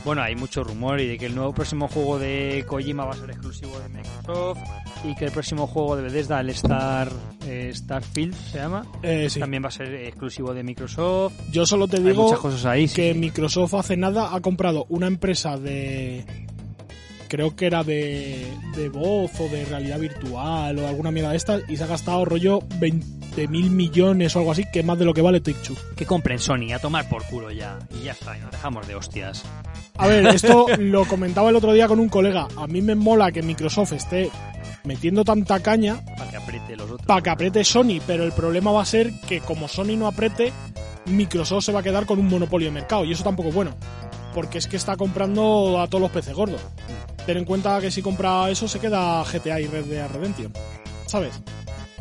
Bueno, 0.04 0.22
hay 0.22 0.36
mucho 0.36 0.62
rumor 0.64 1.00
y 1.00 1.06
de 1.08 1.18
que 1.18 1.26
el 1.26 1.34
nuevo 1.34 1.52
próximo 1.52 1.88
juego 1.88 2.18
de 2.18 2.64
Kojima 2.66 3.04
va 3.04 3.10
a 3.12 3.16
ser 3.16 3.30
exclusivo 3.30 3.78
de 3.80 3.88
Microsoft 3.88 4.58
y 5.04 5.14
que 5.16 5.24
el 5.26 5.32
próximo 5.32 5.66
juego 5.66 5.96
de 5.96 6.02
Bethesda, 6.04 6.40
el 6.40 6.50
Star 6.50 7.10
eh, 7.44 7.72
Starfield 7.74 8.34
se 8.34 8.58
llama, 8.58 8.86
Eh, 9.02 9.28
sí. 9.28 9.40
también 9.40 9.64
va 9.64 9.68
a 9.68 9.72
ser 9.72 9.92
exclusivo 9.94 10.54
de 10.54 10.62
Microsoft. 10.62 11.32
Yo 11.50 11.66
solo 11.66 11.86
te 11.88 11.96
Hay 11.96 12.04
digo 12.04 12.22
muchas 12.24 12.38
cosas 12.38 12.64
ahí. 12.66 12.86
sí, 12.88 12.94
que 12.96 13.12
sí. 13.14 13.18
Microsoft 13.18 13.74
hace 13.74 13.96
nada 13.96 14.34
ha 14.34 14.40
comprado 14.40 14.86
una 14.90 15.06
empresa 15.08 15.56
de 15.58 16.24
creo 17.28 17.54
que 17.56 17.66
era 17.66 17.84
de, 17.84 18.46
de 18.76 18.88
voz 18.88 19.30
o 19.40 19.48
de 19.48 19.64
realidad 19.64 19.98
virtual 19.98 20.78
o 20.78 20.86
alguna 20.86 21.10
mierda 21.10 21.30
de 21.30 21.36
estas 21.36 21.62
y 21.68 21.76
se 21.76 21.84
ha 21.84 21.86
gastado 21.86 22.24
rollo 22.24 22.60
20 22.78 23.48
mil 23.48 23.70
millones 23.70 24.34
o 24.34 24.38
algo 24.38 24.52
así 24.52 24.64
que 24.72 24.80
es 24.80 24.84
más 24.86 24.98
de 24.98 25.04
lo 25.04 25.14
que 25.14 25.22
vale 25.22 25.40
Take-Two. 25.40 25.76
Que 25.96 26.06
compren 26.06 26.38
Sony, 26.38 26.72
a 26.74 26.78
tomar 26.78 27.08
por 27.08 27.24
culo 27.26 27.50
ya. 27.50 27.78
Y 28.00 28.04
ya 28.04 28.12
está, 28.12 28.36
y 28.36 28.40
nos 28.40 28.50
dejamos 28.50 28.86
de 28.86 28.94
hostias. 28.94 29.44
A 29.98 30.06
ver, 30.06 30.26
esto 30.34 30.66
lo 30.78 31.04
comentaba 31.04 31.50
el 31.50 31.56
otro 31.56 31.72
día 31.72 31.88
con 31.88 32.00
un 32.00 32.08
colega. 32.08 32.48
A 32.56 32.66
mí 32.66 32.82
me 32.82 32.94
mola 32.94 33.32
que 33.32 33.42
Microsoft 33.42 33.92
esté 33.92 34.30
metiendo 34.84 35.24
tanta 35.24 35.60
caña 35.60 36.00
Para 36.16 36.30
que 36.30 36.36
apriete 36.36 36.76
los 36.76 36.90
otros. 36.90 37.06
para 37.06 37.20
que 37.20 37.30
apriete 37.30 37.64
Sony, 37.64 38.00
pero 38.06 38.24
el 38.24 38.32
problema 38.32 38.70
va 38.70 38.82
a 38.82 38.86
ser 38.86 39.12
que 39.26 39.40
como 39.40 39.68
Sony 39.68 39.96
no 39.96 40.06
apriete, 40.06 40.52
Microsoft 41.06 41.64
se 41.64 41.72
va 41.72 41.80
a 41.80 41.82
quedar 41.82 42.06
con 42.06 42.18
un 42.18 42.28
monopolio 42.28 42.68
de 42.68 42.72
mercado 42.72 43.04
y 43.04 43.12
eso 43.12 43.24
tampoco 43.24 43.48
es 43.48 43.54
bueno, 43.54 43.74
porque 44.34 44.58
es 44.58 44.66
que 44.66 44.76
está 44.76 44.96
comprando 44.96 45.80
a 45.80 45.88
todos 45.88 46.02
los 46.02 46.10
peces 46.10 46.34
gordos. 46.34 46.60
Ten 47.26 47.36
en 47.38 47.44
cuenta 47.44 47.80
que 47.80 47.90
si 47.90 48.02
compra 48.02 48.48
eso 48.50 48.68
se 48.68 48.78
queda 48.78 49.22
GTA 49.24 49.60
y 49.60 49.66
Red 49.66 49.86
Dead 49.86 50.08
Redemption, 50.10 50.52
¿sabes? 51.06 51.40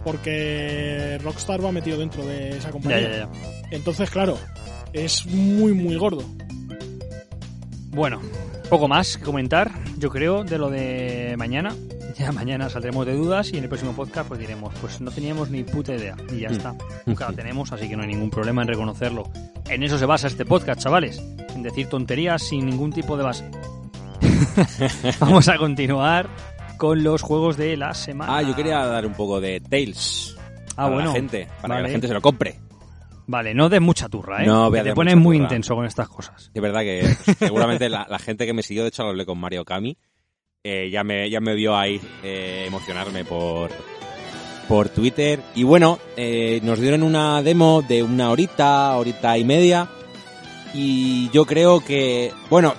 Porque 0.04 1.18
Rockstar 1.24 1.66
va 1.66 1.72
metido 1.72 1.98
dentro 1.98 2.24
de 2.26 2.50
esa 2.52 2.68
Ya, 2.68 2.72
compañía. 2.72 3.02
ya, 3.02 3.18
ya. 3.18 3.30
Entonces, 3.72 4.10
claro, 4.12 4.38
es 4.94 5.26
muy 5.26 5.74
muy 5.74 5.96
gordo. 5.96 6.24
Bueno, 7.90 8.22
poco 8.70 8.88
más 8.88 9.18
que 9.18 9.24
comentar, 9.24 9.72
yo 9.98 10.10
creo, 10.10 10.44
de 10.44 10.58
lo 10.58 10.70
de 10.70 11.36
mañana. 11.38 11.76
Ya 12.18 12.32
mañana 12.32 12.70
saldremos 12.70 13.06
de 13.06 13.14
dudas 13.14 13.52
y 13.52 13.58
en 13.58 13.64
el 13.64 13.68
próximo 13.70 13.92
podcast 13.92 14.30
pues 14.30 14.40
diremos, 14.40 14.74
pues 14.80 15.02
no 15.02 15.12
teníamos 15.12 15.50
ni 15.50 15.64
puta 15.66 15.94
idea 15.94 16.16
y 16.32 16.40
ya 16.40 16.48
Mm. 16.50 16.52
está. 16.54 16.76
Nunca 17.06 17.30
la 17.30 17.36
tenemos, 17.36 17.74
así 17.74 17.90
que 17.90 17.98
no 17.98 18.04
hay 18.04 18.08
ningún 18.08 18.30
problema 18.30 18.62
en 18.62 18.70
reconocerlo. 18.70 19.30
En 19.68 19.84
eso 19.84 19.98
se 19.98 20.06
basa 20.06 20.28
este 20.28 20.46
podcast, 20.46 20.80
chavales. 20.82 21.22
En 21.54 21.62
decir 21.62 21.88
tonterías 21.90 22.42
sin 22.42 22.68
ningún 22.68 22.94
tipo 22.94 23.18
de 23.18 23.24
base. 23.26 23.44
Vamos 25.20 25.48
a 25.48 25.58
continuar 25.58 26.30
con 26.78 27.04
los 27.04 27.22
juegos 27.22 27.58
de 27.58 27.78
la 27.78 27.94
semana. 27.94 28.38
Ah, 28.38 28.42
yo 28.42 28.56
quería 28.56 28.86
dar 28.86 29.06
un 29.06 29.14
poco 29.14 29.40
de 29.42 29.60
Tales 29.62 30.36
Ah, 30.72 30.84
para 30.84 30.90
bueno. 30.90 31.10
la 31.10 31.16
gente, 31.16 31.48
para 31.62 31.78
que 31.78 31.82
la 31.84 31.90
gente 31.90 32.08
se 32.08 32.14
lo 32.14 32.22
compre. 32.22 32.60
Vale, 33.28 33.54
no 33.54 33.70
des 33.70 33.82
mucha 33.82 34.08
turra, 34.10 34.44
¿eh? 34.44 34.46
No 34.46 34.66
voy 34.70 34.74
Que 34.74 34.80
a 34.82 34.84
te 34.84 34.94
pones 34.94 35.16
muy 35.16 35.38
turra. 35.38 35.46
intenso 35.48 35.74
con 35.76 35.86
estas 35.86 36.08
cosas. 36.10 36.52
Es 36.54 36.62
verdad 36.62 36.82
que 36.82 37.04
seguramente 37.40 37.90
la, 37.90 38.06
la 38.10 38.20
gente 38.20 38.46
que 38.46 38.54
me 38.54 38.62
siguió, 38.62 38.84
de 38.84 38.90
hecho 38.90 39.04
lo 39.04 39.10
hablé 39.10 39.26
con 39.26 39.38
Mario 39.40 39.64
Kami, 39.66 39.98
eh, 40.64 40.90
ya, 40.92 41.04
me, 41.04 41.30
ya 41.30 41.40
me 41.40 41.56
vio 41.56 41.76
ahí 41.78 42.00
eh, 42.24 42.66
emocionarme 42.68 43.24
por, 43.24 43.72
por 44.68 44.90
Twitter. 44.90 45.40
Y 45.56 45.64
bueno, 45.64 45.98
eh, 46.18 46.60
nos 46.64 46.80
dieron 46.80 47.04
una 47.04 47.42
demo 47.42 47.82
de 47.82 48.04
una 48.04 48.30
horita, 48.32 48.96
horita 48.98 49.38
y 49.38 49.44
media. 49.46 49.88
Y 50.74 51.30
yo 51.30 51.46
creo 51.46 51.80
que, 51.80 52.34
bueno, 52.50 52.74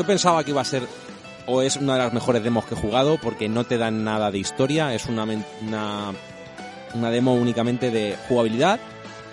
yo 0.00 0.06
pensaba 0.06 0.42
que 0.42 0.52
iba 0.52 0.62
a 0.62 0.64
ser 0.64 0.82
o 1.44 1.60
es 1.60 1.76
una 1.76 1.92
de 1.92 1.98
las 1.98 2.14
mejores 2.14 2.42
demos 2.42 2.64
que 2.64 2.74
he 2.74 2.78
jugado 2.78 3.18
porque 3.20 3.50
no 3.50 3.64
te 3.64 3.76
dan 3.76 4.02
nada 4.02 4.30
de 4.30 4.38
historia, 4.38 4.94
es 4.94 5.04
una, 5.04 5.24
una, 5.24 6.12
una 6.94 7.10
demo 7.10 7.34
únicamente 7.34 7.90
de 7.90 8.16
jugabilidad. 8.26 8.80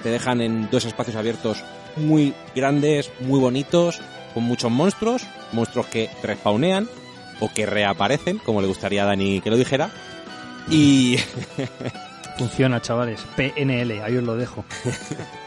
Te 0.03 0.09
dejan 0.09 0.41
en 0.41 0.70
dos 0.70 0.84
espacios 0.84 1.15
abiertos 1.15 1.63
muy 1.95 2.34
grandes, 2.53 3.09
muy 3.22 3.39
bonitos, 3.39 4.01
con 4.34 4.43
muchos 4.43 4.70
monstruos, 4.70 5.26
monstruos 5.53 5.86
que 5.86 6.09
respawnean 6.22 6.89
o 7.39 7.49
que 7.53 7.65
reaparecen, 7.65 8.38
como 8.39 8.59
le 8.59 8.68
gustaría 8.68 9.03
a 9.03 9.05
Dani 9.05 9.39
que 9.39 9.49
lo 9.49 9.55
dijera. 9.55 9.89
Y 10.70 11.15
Funciona, 12.38 12.82
chavales. 12.82 13.22
PNL, 13.38 14.01
ahí 14.03 14.18
os 14.18 14.24
lo 14.24 14.36
dejo. 14.36 14.65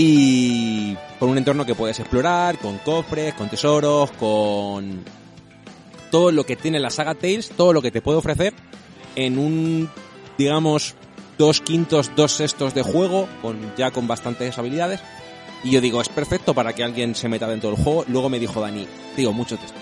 y 0.00 0.96
con 1.18 1.28
un 1.28 1.38
entorno 1.38 1.66
que 1.66 1.74
puedes 1.74 1.98
explorar, 1.98 2.56
con 2.58 2.78
cofres, 2.78 3.34
con 3.34 3.48
tesoros, 3.48 4.12
con 4.12 5.02
todo 6.12 6.30
lo 6.30 6.46
que 6.46 6.54
tiene 6.54 6.78
la 6.78 6.90
saga 6.90 7.16
Tales, 7.16 7.50
todo 7.56 7.72
lo 7.72 7.82
que 7.82 7.90
te 7.90 8.00
puede 8.00 8.18
ofrecer 8.18 8.54
en 9.16 9.40
un, 9.40 9.90
digamos, 10.38 10.94
dos 11.36 11.60
quintos, 11.60 12.12
dos 12.14 12.30
sextos 12.30 12.74
de 12.74 12.82
juego, 12.82 13.28
con 13.42 13.74
ya 13.76 13.90
con 13.90 14.06
bastantes 14.06 14.56
habilidades. 14.56 15.00
Y 15.64 15.72
yo 15.72 15.80
digo, 15.80 16.00
es 16.00 16.08
perfecto 16.08 16.54
para 16.54 16.72
que 16.74 16.84
alguien 16.84 17.16
se 17.16 17.28
meta 17.28 17.48
dentro 17.48 17.70
del 17.70 17.82
juego. 17.82 18.04
Luego 18.06 18.28
me 18.28 18.38
dijo 18.38 18.60
Dani, 18.60 18.86
digo, 19.16 19.32
mucho 19.32 19.56
texto. 19.56 19.80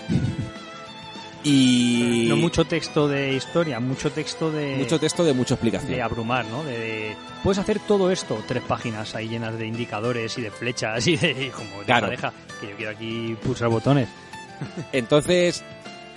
Y 1.47 2.25
No 2.27 2.35
mucho 2.37 2.65
texto 2.65 3.07
de 3.07 3.33
historia, 3.33 3.79
mucho 3.79 4.11
texto 4.11 4.51
de... 4.51 4.75
mucho 4.77 4.99
texto 4.99 5.23
de 5.23 5.33
mucha 5.33 5.53
explicación. 5.55 5.91
de 5.91 6.01
abrumar, 6.01 6.45
¿no? 6.45 6.63
De, 6.63 6.77
de- 6.77 7.15
puedes 7.43 7.57
hacer 7.59 7.79
todo 7.79 8.11
esto, 8.11 8.43
tres 8.47 8.63
páginas 8.63 9.15
ahí 9.15 9.29
llenas 9.29 9.57
de 9.57 9.65
indicadores 9.67 10.37
y 10.37 10.41
de 10.41 10.51
flechas 10.51 11.05
y 11.07 11.15
de 11.15 11.45
y 11.45 11.49
como 11.51 11.69
deja, 11.71 11.85
Claro. 11.85 12.09
deja, 12.09 12.33
que 12.59 12.69
yo 12.69 12.75
quiero 12.75 12.91
aquí 12.91 13.35
pulsar 13.43 13.69
botones. 13.69 14.09
Entonces, 14.91 15.63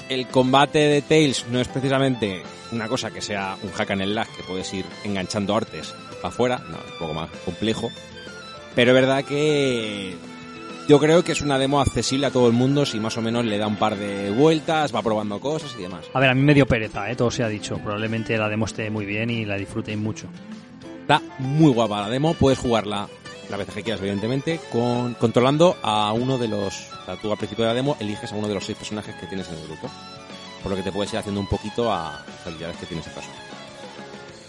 el 0.08 0.26
combate 0.28 0.78
de 0.78 1.02
Tails 1.02 1.46
no 1.50 1.60
es 1.60 1.68
precisamente 1.68 2.42
una 2.72 2.88
cosa 2.88 3.10
que 3.10 3.20
sea 3.20 3.56
un 3.62 3.70
hack 3.72 3.90
and 3.92 4.02
slash 4.04 4.28
que 4.36 4.42
puedes 4.44 4.72
ir 4.74 4.84
enganchando 5.04 5.54
artes 5.56 5.92
para 6.22 6.28
afuera, 6.34 6.58
no, 6.68 6.76
es 6.78 6.92
un 6.92 6.98
poco 6.98 7.14
más 7.14 7.30
complejo. 7.44 7.90
Pero 8.74 8.92
es 8.92 8.94
verdad 8.94 9.24
que 9.24 10.16
yo 10.90 10.98
creo 10.98 11.22
que 11.22 11.30
es 11.30 11.40
una 11.40 11.56
demo 11.56 11.80
accesible 11.80 12.26
a 12.26 12.32
todo 12.32 12.48
el 12.48 12.52
mundo 12.52 12.84
si 12.84 12.98
más 12.98 13.16
o 13.16 13.22
menos 13.22 13.44
le 13.44 13.58
da 13.58 13.68
un 13.68 13.76
par 13.76 13.94
de 13.94 14.32
vueltas, 14.32 14.92
va 14.92 15.00
probando 15.00 15.38
cosas 15.38 15.72
y 15.78 15.82
demás. 15.82 16.04
A 16.12 16.18
ver, 16.18 16.30
a 16.30 16.34
mí 16.34 16.42
me 16.42 16.52
dio 16.52 16.66
pereza, 16.66 17.08
¿eh? 17.08 17.14
todo 17.14 17.30
se 17.30 17.44
ha 17.44 17.48
dicho. 17.48 17.78
Probablemente 17.78 18.36
la 18.36 18.48
demo 18.48 18.64
esté 18.64 18.90
muy 18.90 19.06
bien 19.06 19.30
y 19.30 19.44
la 19.44 19.54
disfrutéis 19.54 19.96
mucho. 19.96 20.26
Está 21.02 21.22
muy 21.38 21.72
guapa 21.72 22.00
la 22.00 22.08
demo, 22.08 22.34
puedes 22.34 22.58
jugarla 22.58 23.08
la 23.48 23.56
vez 23.56 23.68
que 23.68 23.84
quieras, 23.84 24.00
evidentemente, 24.00 24.58
con, 24.72 25.14
controlando 25.14 25.76
a 25.80 26.12
uno 26.12 26.38
de 26.38 26.48
los... 26.48 26.90
O 27.02 27.04
sea, 27.04 27.16
tú 27.22 27.30
al 27.30 27.38
principio 27.38 27.66
de 27.66 27.70
la 27.70 27.74
demo 27.74 27.96
eliges 28.00 28.32
a 28.32 28.34
uno 28.34 28.48
de 28.48 28.54
los 28.54 28.64
seis 28.64 28.76
personajes 28.76 29.14
que 29.14 29.28
tienes 29.28 29.46
en 29.46 29.58
el 29.58 29.68
grupo. 29.68 29.88
Por 30.60 30.70
lo 30.72 30.76
que 30.76 30.82
te 30.82 30.90
puedes 30.90 31.12
ir 31.12 31.20
haciendo 31.20 31.40
un 31.40 31.46
poquito 31.46 31.92
a 31.92 32.20
las 32.26 32.46
habilidades 32.48 32.78
que 32.78 32.86
tiene 32.86 33.02
ese 33.02 33.10
personaje. 33.10 33.42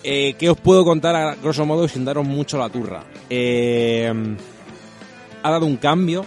Eh, 0.03 0.33
¿Qué 0.39 0.49
os 0.49 0.57
puedo 0.57 0.83
contar 0.83 1.15
a 1.15 1.35
grosso 1.35 1.67
modo 1.67 1.87
sin 1.87 2.03
daros 2.03 2.25
mucho 2.25 2.57
la 2.57 2.69
turra? 2.69 3.03
Eh, 3.29 4.11
ha 5.43 5.51
dado 5.51 5.65
un 5.65 5.77
cambio 5.77 6.25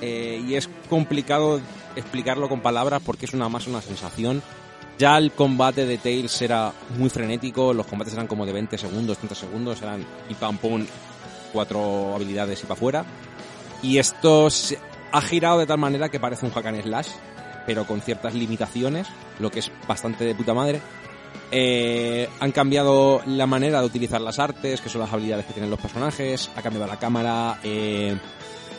eh, 0.00 0.42
y 0.46 0.54
es 0.54 0.68
complicado 0.88 1.60
explicarlo 1.96 2.48
con 2.48 2.60
palabras 2.60 3.02
porque 3.04 3.26
es 3.26 3.34
una 3.34 3.48
más 3.48 3.66
una 3.66 3.82
sensación. 3.82 4.42
Ya 4.98 5.16
el 5.16 5.32
combate 5.32 5.86
de 5.86 5.96
Tails 5.96 6.42
era 6.42 6.72
muy 6.98 7.08
frenético, 7.08 7.72
los 7.72 7.86
combates 7.86 8.12
eran 8.12 8.26
como 8.26 8.44
de 8.44 8.52
20 8.52 8.76
segundos, 8.76 9.16
30 9.16 9.34
segundos, 9.34 9.80
eran 9.80 10.04
y 10.28 10.34
pam 10.34 10.58
pum, 10.58 10.84
cuatro 11.52 12.14
habilidades 12.14 12.60
y 12.60 12.62
para 12.64 12.74
afuera. 12.74 13.04
Y 13.82 13.96
esto 13.96 14.50
se 14.50 14.78
ha 15.10 15.20
girado 15.22 15.58
de 15.58 15.66
tal 15.66 15.78
manera 15.78 16.10
que 16.10 16.20
parece 16.20 16.44
un 16.44 16.52
hack 16.52 16.82
slash, 16.82 17.08
pero 17.66 17.86
con 17.86 18.02
ciertas 18.02 18.34
limitaciones, 18.34 19.06
lo 19.38 19.50
que 19.50 19.60
es 19.60 19.72
bastante 19.88 20.24
de 20.24 20.34
puta 20.34 20.52
madre. 20.52 20.82
Eh, 21.52 22.28
han 22.38 22.52
cambiado 22.52 23.22
la 23.26 23.46
manera 23.46 23.80
de 23.80 23.86
utilizar 23.86 24.20
las 24.20 24.38
artes, 24.38 24.80
que 24.80 24.88
son 24.88 25.00
las 25.00 25.12
habilidades 25.12 25.46
que 25.46 25.52
tienen 25.52 25.70
los 25.70 25.80
personajes, 25.80 26.50
ha 26.54 26.62
cambiado 26.62 26.86
la 26.86 26.98
cámara, 26.98 27.58
eh, 27.64 28.16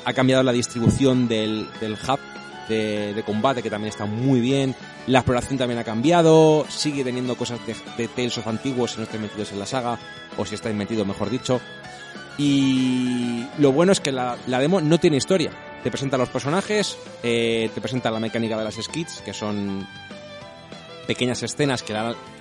ha 0.05 0.13
cambiado 0.13 0.41
la 0.43 0.53
distribución 0.53 1.27
del, 1.27 1.67
hub 1.81 2.19
de, 2.69 3.23
combate, 3.25 3.61
que 3.61 3.69
también 3.69 3.89
está 3.89 4.05
muy 4.05 4.39
bien. 4.39 4.73
La 5.07 5.19
exploración 5.19 5.57
también 5.57 5.79
ha 5.79 5.83
cambiado, 5.83 6.65
sigue 6.69 7.03
teniendo 7.03 7.35
cosas 7.35 7.59
de, 7.65 7.75
de 7.97 8.07
Tales 8.07 8.37
of 8.37 8.47
antiguos 8.47 8.91
si 8.91 8.97
no 8.97 9.03
estáis 9.03 9.21
metidos 9.21 9.51
en 9.51 9.59
la 9.59 9.65
saga, 9.65 9.99
o 10.37 10.45
si 10.45 10.55
estáis 10.55 10.75
metidos, 10.75 11.05
mejor 11.05 11.29
dicho. 11.29 11.59
Y 12.37 13.45
lo 13.59 13.71
bueno 13.73 13.91
es 13.91 13.99
que 13.99 14.11
la, 14.11 14.37
la 14.47 14.59
demo 14.59 14.79
no 14.79 14.97
tiene 14.97 15.17
historia. 15.17 15.51
Te 15.83 15.89
presenta 15.89 16.17
los 16.17 16.29
personajes, 16.29 16.97
eh, 17.23 17.69
te 17.73 17.81
presenta 17.81 18.09
la 18.11 18.19
mecánica 18.19 18.57
de 18.57 18.63
las 18.63 18.75
skits, 18.75 19.21
que 19.21 19.33
son 19.33 19.85
pequeñas 21.07 21.43
escenas 21.43 21.83
que, 21.83 21.95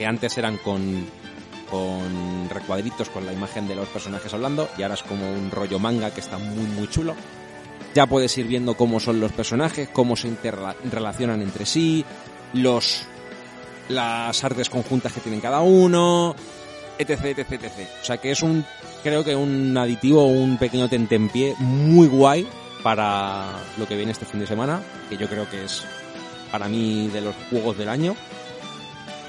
antes 0.07 0.39
eran 0.39 0.57
con, 0.59 1.07
con 1.71 2.49
recuadritos 2.51 3.09
con 3.09 3.27
la 3.27 3.33
imagen 3.33 3.69
de 3.69 3.75
los 3.75 3.89
personajes 3.89 4.33
hablando 4.33 4.69
y 4.79 4.83
ahora 4.83 4.95
es 4.95 5.03
como 5.03 5.31
un 5.31 5.51
rollo 5.51 5.79
manga 5.79 6.13
que 6.13 6.21
está 6.21 6.39
muy 6.39 6.67
muy 6.67 6.89
chulo. 6.89 7.15
Ya 7.95 8.07
puedes 8.07 8.37
ir 8.39 8.47
viendo 8.47 8.77
cómo 8.77 9.01
son 9.01 9.21
los 9.21 9.33
personajes, 9.33 9.89
cómo 9.89 10.15
se 10.15 10.29
interrelacionan 10.29 11.43
entre 11.43 11.67
sí, 11.67 12.05
los 12.53 13.07
las 13.89 14.45
artes 14.45 14.71
conjuntas 14.71 15.13
que 15.13 15.21
tienen 15.21 15.41
cada 15.41 15.61
uno, 15.61 16.37
etc, 16.99 17.25
etc, 17.25 17.53
etc. 17.53 17.89
O 18.01 18.05
sea 18.05 18.19
que 18.19 18.31
es 18.31 18.43
un, 18.43 18.65
creo 19.03 19.25
que 19.25 19.35
un 19.35 19.77
aditivo, 19.77 20.27
un 20.27 20.59
pequeño 20.59 20.89
tentempié 20.89 21.55
muy 21.59 22.07
guay 22.07 22.47
para 22.83 23.47
lo 23.79 23.87
que 23.87 23.97
viene 23.97 24.13
este 24.13 24.25
fin 24.25 24.41
de 24.41 24.47
semana, 24.47 24.81
que 25.09 25.17
yo 25.17 25.29
creo 25.29 25.49
que 25.49 25.65
es 25.65 25.85
para 26.51 26.69
mí 26.69 27.09
de 27.09 27.21
los 27.21 27.35
juegos 27.51 27.77
del 27.79 27.89
año. 27.89 28.15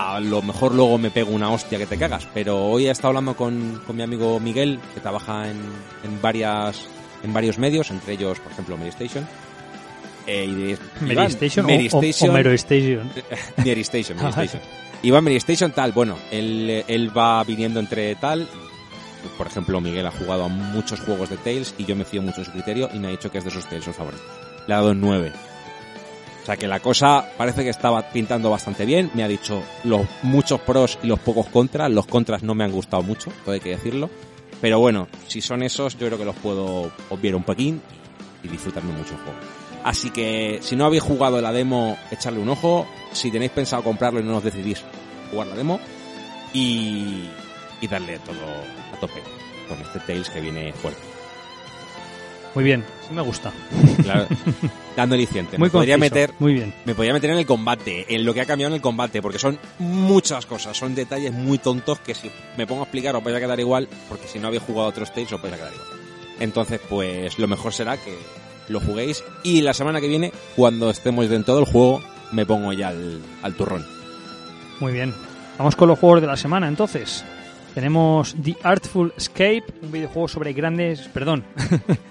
A 0.04 0.20
lo 0.20 0.42
mejor 0.42 0.74
luego 0.74 0.98
me 0.98 1.12
pego 1.12 1.32
una 1.32 1.52
hostia 1.52 1.78
que 1.78 1.86
te 1.86 1.96
cagas, 1.96 2.28
pero 2.34 2.66
hoy 2.66 2.88
he 2.88 2.90
estado 2.90 3.10
hablando 3.10 3.36
con, 3.36 3.84
con 3.86 3.96
mi 3.96 4.02
amigo 4.02 4.40
Miguel, 4.40 4.80
que 4.96 5.00
trabaja 5.00 5.48
en, 5.48 5.58
en, 6.04 6.20
varias, 6.20 6.88
en 7.22 7.32
varios 7.32 7.60
medios, 7.60 7.92
entre 7.92 8.14
ellos, 8.14 8.40
por 8.40 8.52
ejemplo, 8.52 8.78
Medistation. 8.78 9.28
Eh, 10.26 10.46
y 10.46 10.54
de, 10.56 11.26
Station, 11.26 11.68
Mary 11.68 11.88
o, 11.92 12.02
Station, 12.02 12.30
o, 12.30 12.34
o 12.34 12.36
Mary 12.36 12.56
Station. 12.56 13.12
Mary 13.58 13.82
Station, 13.82 14.18
Mary 14.22 14.32
Station. 14.46 14.62
Iba 15.04 15.20
a 15.20 15.22
Mary 15.22 15.36
Station 15.36 15.72
tal, 15.72 15.92
bueno, 15.92 16.18
él, 16.32 16.84
él 16.88 17.16
va 17.16 17.44
viniendo 17.44 17.80
entre 17.80 18.16
tal. 18.16 18.48
Por 19.38 19.46
ejemplo, 19.46 19.80
Miguel 19.82 20.08
ha 20.08 20.12
jugado 20.12 20.46
a 20.46 20.48
muchos 20.48 21.00
juegos 21.02 21.30
de 21.30 21.38
Tales 21.38 21.76
y 21.78 21.86
yo 21.86 21.96
me 21.96 22.06
fío 22.06 22.24
mucho 22.24 22.40
en 22.40 22.46
su 22.46 22.52
criterio 22.52 22.90
y 22.92 22.98
me 22.98 23.08
ha 23.08 23.12
dicho 23.12 23.30
que 23.30 23.38
es 23.38 23.46
de 23.46 23.52
sus 23.52 23.66
Tales 23.66 23.86
favoritos. 23.96 24.26
Le 24.66 24.74
ha 24.74 24.78
dado 24.78 24.96
9. 24.96 25.32
O 26.42 26.46
sea 26.46 26.58
que 26.58 26.68
la 26.68 26.80
cosa 26.80 27.30
parece 27.38 27.64
que 27.64 27.70
estaba 27.70 28.02
pintando 28.12 28.50
bastante 28.50 28.86
bien. 28.86 29.12
Me 29.14 29.24
ha 29.24 29.28
dicho 29.28 29.62
los 29.84 30.02
muchos 30.24 30.60
pros 30.62 30.98
y 31.04 31.08
los 31.08 31.20
pocos 31.20 31.48
contras. 31.48 31.92
Los 31.92 32.08
contras 32.08 32.42
no 32.42 32.56
me 32.56 32.64
han 32.64 32.72
gustado 32.72 33.04
mucho, 33.04 33.32
todo 33.46 33.54
hay 33.54 33.60
que 33.60 33.70
decirlo. 33.70 34.10
Pero 34.60 34.80
bueno, 34.80 35.08
si 35.28 35.42
son 35.42 35.64
esos, 35.64 35.98
yo 35.98 36.08
creo 36.08 36.18
que 36.18 36.26
los 36.26 36.36
puedo 36.36 36.92
obviar 37.10 37.36
un 37.36 37.44
poquín 37.44 37.82
y 38.44 38.48
disfrutarme 38.48 38.92
mucho 38.92 39.14
el 39.14 39.20
juego. 39.22 39.40
Así 39.84 40.12
que 40.12 40.60
si 40.62 40.76
no 40.76 40.86
habéis 40.86 41.04
jugado 41.04 41.42
la 41.42 41.52
demo, 41.52 41.98
echarle 42.12 42.40
un 42.40 42.50
ojo. 42.50 42.88
Si 43.12 43.32
tenéis 43.32 43.52
pensado 43.52 43.84
comprarlo 43.84 44.20
y 44.20 44.24
no 44.24 44.38
os 44.38 44.44
decidís, 44.44 44.84
jugar 45.32 45.48
la 45.48 45.56
demo. 45.56 45.80
Y, 46.54 47.30
y 47.82 47.88
darle 47.88 48.20
todo 48.20 48.40
a 48.94 49.00
tope 49.00 49.22
con 49.68 49.80
este 49.80 50.00
Tales 50.00 50.30
que 50.30 50.42
viene 50.42 50.74
fuerte. 50.74 51.11
Muy 52.54 52.64
bien, 52.66 52.84
sí 53.08 53.14
me 53.14 53.22
gusta. 53.22 53.52
Claro, 54.04 54.28
dando 54.96 55.16
aliciente. 55.16 55.58
Muy 55.58 55.68
me 55.68 55.72
podría 55.72 55.96
conciso, 55.96 56.16
meter, 56.16 56.34
Muy 56.40 56.54
bien. 56.54 56.74
me 56.86 56.94
podría 56.96 57.14
meter 57.14 57.30
en 57.30 57.38
el 57.38 57.46
combate, 57.46 58.14
en 58.14 58.26
lo 58.26 58.34
que 58.34 58.42
ha 58.42 58.46
cambiado 58.46 58.72
en 58.72 58.76
el 58.76 58.82
combate, 58.82 59.22
porque 59.22 59.40
son 59.40 59.58
muchas 59.80 60.46
cosas, 60.46 60.76
son 60.76 60.94
detalles 60.94 61.32
muy 61.32 61.60
tontos 61.60 62.00
que 62.00 62.14
si 62.14 62.30
me 62.58 62.68
pongo 62.68 62.82
a 62.82 62.84
explicar 62.86 63.16
os 63.16 63.24
vais 63.24 63.38
a 63.38 63.40
quedar 63.40 63.60
igual, 63.60 63.88
porque 64.10 64.28
si 64.28 64.40
no 64.40 64.48
habéis 64.48 64.64
jugado 64.64 64.90
otros 64.90 65.10
os 65.10 65.16
vais 65.16 65.54
a 65.54 65.58
quedar 65.58 65.72
igual. 65.74 66.00
Entonces, 66.40 66.82
pues 66.90 67.40
lo 67.40 67.48
mejor 67.48 67.74
será 67.74 67.98
que 67.98 68.18
lo 68.68 68.80
juguéis 68.80 69.24
y 69.44 69.62
la 69.62 69.74
semana 69.74 70.02
que 70.02 70.08
viene, 70.08 70.34
cuando 70.56 70.90
estemos 70.90 71.30
dentro 71.30 71.56
del 71.56 71.66
juego, 71.66 72.02
me 72.32 72.46
pongo 72.46 72.74
ya 72.74 72.90
al, 72.90 73.22
al 73.44 73.54
turrón. 73.56 73.86
Muy 74.80 74.92
bien. 74.92 75.14
Vamos 75.58 75.76
con 75.76 75.88
los 75.88 76.00
juegos 76.00 76.22
de 76.22 76.28
la 76.28 76.38
semana 76.38 76.68
entonces. 76.68 77.24
Tenemos 77.76 78.36
The 78.44 78.58
Artful 78.64 79.14
Escape, 79.16 79.64
un 79.82 79.92
videojuego 79.92 80.28
sobre 80.28 80.52
grandes... 80.54 81.08
Perdón. 81.14 81.46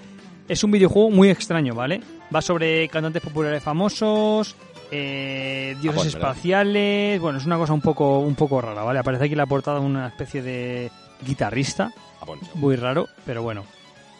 es 0.51 0.63
un 0.63 0.71
videojuego 0.71 1.09
muy 1.09 1.29
extraño, 1.29 1.73
¿vale? 1.73 2.01
Va 2.33 2.41
sobre 2.41 2.87
cantantes 2.89 3.21
populares 3.21 3.63
famosos, 3.63 4.55
eh, 4.91 5.75
dioses 5.81 6.05
Ah, 6.05 6.17
espaciales... 6.17 7.19
Bueno, 7.21 7.37
es 7.39 7.45
una 7.45 7.57
cosa 7.57 7.73
un 7.73 7.81
poco, 7.81 8.19
un 8.19 8.35
poco 8.35 8.59
rara, 8.61 8.83
¿vale? 8.83 8.99
Aparece 8.99 9.25
aquí 9.25 9.35
la 9.35 9.45
portada 9.45 9.79
de 9.79 9.85
una 9.85 10.07
especie 10.07 10.41
de 10.41 10.91
guitarrista, 11.25 11.93
Ah, 12.21 12.25
muy 12.55 12.75
raro, 12.75 13.07
pero 13.25 13.41
bueno. 13.41 13.63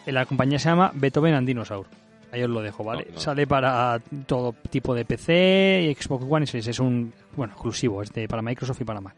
La 0.06 0.26
compañía 0.26 0.58
se 0.58 0.68
llama 0.68 0.90
Beethoven 0.94 1.34
and 1.34 1.46
Dinosaur. 1.46 1.86
Ahí 2.32 2.42
os 2.42 2.50
lo 2.50 2.60
dejo, 2.62 2.82
¿vale? 2.82 3.06
No, 3.10 3.14
no. 3.14 3.20
Sale 3.20 3.46
para 3.46 4.00
todo 4.26 4.54
tipo 4.70 4.94
de 4.94 5.04
PC 5.04 5.94
Xbox 6.00 6.24
One 6.28 6.44
y 6.44 6.46
Series. 6.48 6.66
Es 6.68 6.80
un, 6.80 7.12
bueno, 7.36 7.52
exclusivo, 7.52 8.02
es 8.02 8.12
de, 8.12 8.26
para 8.26 8.42
Microsoft 8.42 8.80
y 8.80 8.84
para 8.84 9.00
Mac. 9.00 9.14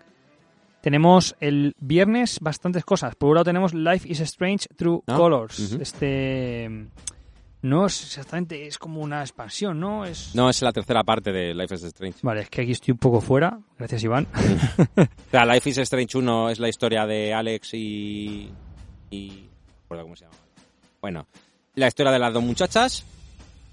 Tenemos 0.84 1.34
el 1.40 1.74
viernes 1.78 2.40
bastantes 2.42 2.84
cosas. 2.84 3.14
Por 3.14 3.30
un 3.30 3.36
lado 3.36 3.44
tenemos 3.46 3.72
Life 3.72 4.06
is 4.06 4.20
Strange 4.20 4.68
Through 4.76 5.02
Ah, 5.06 5.16
Colors. 5.16 5.72
Este 5.80 6.68
no 7.62 7.86
es 7.86 8.02
exactamente, 8.04 8.66
es 8.66 8.76
como 8.76 9.00
una 9.00 9.22
expansión, 9.22 9.80
¿no? 9.80 10.04
Es 10.04 10.34
No, 10.34 10.50
es 10.50 10.60
la 10.60 10.72
tercera 10.74 11.02
parte 11.02 11.32
de 11.32 11.54
Life 11.54 11.74
is 11.74 11.84
Strange. 11.84 12.18
Vale, 12.20 12.42
es 12.42 12.50
que 12.50 12.60
aquí 12.60 12.72
estoy 12.72 12.92
un 12.92 12.98
poco 12.98 13.22
fuera. 13.22 13.58
Gracias, 13.78 14.04
Iván. 14.04 14.28
O 14.34 15.06
sea, 15.30 15.46
Life 15.46 15.70
is 15.70 15.78
Strange 15.78 16.18
1 16.18 16.50
es 16.50 16.58
la 16.58 16.68
historia 16.68 17.06
de 17.06 17.32
Alex 17.32 17.72
y... 17.72 18.50
y... 19.08 19.48
no 19.88 20.02
cómo 20.02 20.16
se 20.16 20.26
llama. 20.26 20.36
Bueno, 21.00 21.26
la 21.76 21.88
historia 21.88 22.12
de 22.12 22.18
las 22.18 22.34
dos 22.34 22.42
muchachas. 22.44 23.06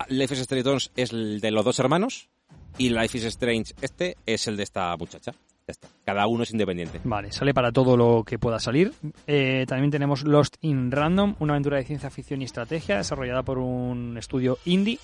Life 0.07 0.34
is 0.34 0.39
Strange 0.39 0.64
2 0.64 0.91
es 0.95 1.12
el 1.12 1.41
de 1.41 1.51
los 1.51 1.66
dos 1.66 1.78
hermanos. 1.78 2.30
Y 2.78 2.88
Life 2.89 3.18
is 3.18 3.26
Strange 3.26 3.74
este 3.82 4.16
es 4.26 4.47
el 4.47 4.55
de 4.55 4.64
esta 4.64 4.95
muchacha. 4.95 5.34
Ya 5.68 5.72
está. 5.72 5.88
Cada 6.05 6.28
uno 6.28 6.43
es 6.43 6.51
independiente. 6.51 6.99
Vale, 7.03 7.32
sale 7.32 7.53
para 7.53 7.72
todo 7.72 7.95
lo 7.95 8.24
que 8.24 8.39
pueda 8.39 8.59
salir. 8.59 8.93
Eh, 9.28 9.66
también 9.68 9.91
tenemos 9.91 10.24
Lost 10.24 10.55
in 10.62 10.91
Random, 10.91 11.36
una 11.39 11.53
aventura 11.53 11.78
de 11.78 11.84
ciencia 11.84 12.09
ficción 12.09 12.41
y 12.41 12.45
estrategia 12.45 12.97
desarrollada 12.97 13.43
por 13.43 13.57
un 13.57 14.18
estudio 14.18 14.57
indie, 14.66 14.99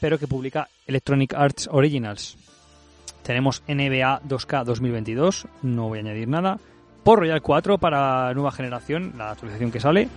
pero 0.00 0.18
que 0.18 0.26
publica 0.26 0.68
Electronic 0.86 1.34
Arts 1.34 1.68
Originals. 1.70 2.36
Tenemos 3.22 3.62
NBA 3.68 4.22
2K 4.22 4.64
2022, 4.64 5.46
no 5.62 5.88
voy 5.88 5.98
a 5.98 6.00
añadir 6.00 6.28
nada. 6.28 6.58
Por 7.04 7.20
Royal 7.20 7.42
4 7.42 7.78
para 7.78 8.32
nueva 8.34 8.50
generación, 8.52 9.12
la 9.16 9.32
actualización 9.32 9.70
que 9.70 9.80
sale. 9.80 10.08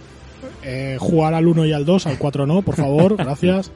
Eh, 0.63 0.97
jugar 0.99 1.33
al 1.33 1.45
1 1.47 1.65
y 1.65 1.73
al 1.73 1.85
2, 1.85 2.07
al 2.07 2.17
4 2.17 2.47
no, 2.47 2.61
por 2.61 2.75
favor, 2.75 3.15
gracias. 3.17 3.71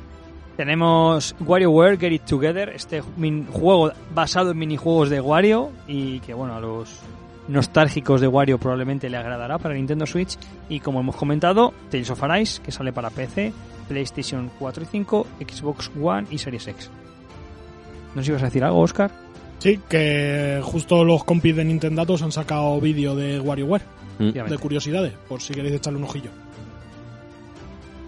Tenemos 0.58 1.36
WarioWare 1.42 1.98
Get 1.98 2.12
It 2.14 2.22
Together, 2.26 2.70
este 2.70 3.04
min- 3.18 3.46
juego 3.52 3.92
basado 4.14 4.52
en 4.52 4.58
minijuegos 4.58 5.10
de 5.10 5.20
Wario 5.20 5.72
y 5.88 6.20
que 6.22 6.34
bueno, 6.34 6.56
a 6.56 6.60
los 6.62 7.00
nostálgicos 7.50 8.22
de 8.22 8.28
Wario 8.28 8.58
probablemente 8.58 9.10
le 9.10 9.18
agradará 9.18 9.58
para 9.60 9.76
Nintendo 9.76 10.06
Switch 10.06 10.38
y 10.70 10.80
como 10.80 11.02
hemos 11.02 11.16
comentado, 11.18 11.74
Tales 11.92 12.10
of 12.10 12.24
Arise 12.24 12.62
que 12.62 12.72
sale 12.72 12.94
para 12.94 13.10
PC, 13.10 13.52
PlayStation 13.90 14.50
4 14.58 14.84
y 14.84 14.86
5, 14.86 15.28
Xbox 15.48 15.92
One 16.02 16.28
y 16.32 16.38
Series 16.38 16.68
X. 16.68 16.90
¿No 18.16 18.22
sé 18.22 18.26
si 18.28 18.32
ibas 18.32 18.44
a 18.44 18.46
decir 18.46 18.64
algo, 18.64 18.80
Oscar? 18.80 19.12
Sí, 19.60 19.80
que 19.90 20.62
justo 20.64 21.04
los 21.04 21.24
compis 21.26 21.56
de 21.56 21.66
Nintendo 21.66 22.06
han 22.24 22.32
sacado 22.32 22.80
vídeo 22.80 23.16
de 23.16 23.40
WarioWare, 23.40 23.84
Mm. 24.18 24.30
de 24.50 24.58
curiosidades, 24.58 25.12
por 25.28 25.42
si 25.42 25.54
queréis 25.54 25.76
echarle 25.76 26.00
un 26.00 26.06
ojillo. 26.06 26.30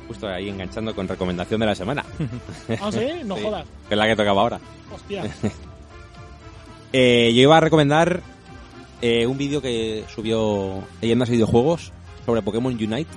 Justo 0.07 0.27
ahí 0.27 0.49
enganchando 0.49 0.95
con 0.95 1.07
recomendación 1.07 1.59
de 1.59 1.65
la 1.65 1.75
semana. 1.75 2.03
Ah, 2.81 2.91
sí, 2.91 3.07
no 3.25 3.35
Sí. 3.37 3.43
jodas. 3.43 3.65
Que 3.87 3.93
es 3.93 3.97
la 3.97 4.07
que 4.07 4.15
tocaba 4.15 4.41
ahora. 4.41 4.59
Hostia. 4.93 5.23
Eh, 6.93 7.33
yo 7.35 7.41
iba 7.41 7.57
a 7.57 7.59
recomendar 7.59 8.21
eh, 9.01 9.27
un 9.27 9.37
vídeo 9.37 9.61
que 9.61 10.05
subió 10.07 10.81
Leyendas 11.01 11.27
y 11.29 11.33
Videojuegos 11.33 11.91
sobre 12.25 12.41
Pokémon 12.41 12.73
Unite 12.73 13.11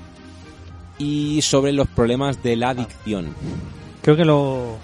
y 0.99 1.41
sobre 1.43 1.73
los 1.73 1.87
problemas 1.87 2.43
de 2.43 2.57
la 2.57 2.71
adicción. 2.71 3.29
Creo 4.03 4.17
que 4.17 4.25
lo 4.25 4.77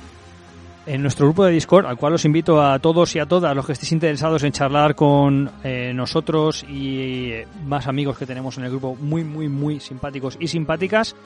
en 0.86 1.02
nuestro 1.02 1.26
grupo 1.26 1.44
de 1.44 1.50
Discord, 1.52 1.84
al 1.86 1.96
cual 1.96 2.14
os 2.14 2.24
invito 2.24 2.62
a 2.62 2.78
todos 2.78 3.16
y 3.16 3.18
a 3.18 3.26
todas 3.26 3.56
los 3.56 3.66
que 3.66 3.72
estéis 3.72 3.90
interesados 3.90 4.44
en 4.44 4.52
charlar 4.52 4.94
con 4.94 5.50
eh, 5.64 5.90
nosotros 5.92 6.62
y 6.62 7.30
eh, 7.32 7.46
más 7.66 7.88
amigos 7.88 8.16
que 8.16 8.24
tenemos 8.24 8.56
en 8.56 8.64
el 8.64 8.70
grupo, 8.70 8.94
muy, 9.00 9.24
muy, 9.24 9.48
muy 9.48 9.80
simpáticos 9.80 10.36
y 10.38 10.46
simpáticas, 10.46 11.16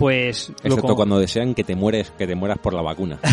pues... 0.00 0.50
Excepto 0.64 0.96
cuando 0.96 1.18
desean 1.18 1.54
que 1.54 1.62
te 1.62 1.76
mueres, 1.76 2.10
que 2.16 2.26
te 2.26 2.34
mueras 2.34 2.58
por 2.58 2.72
la 2.72 2.80
vacuna. 2.82 3.20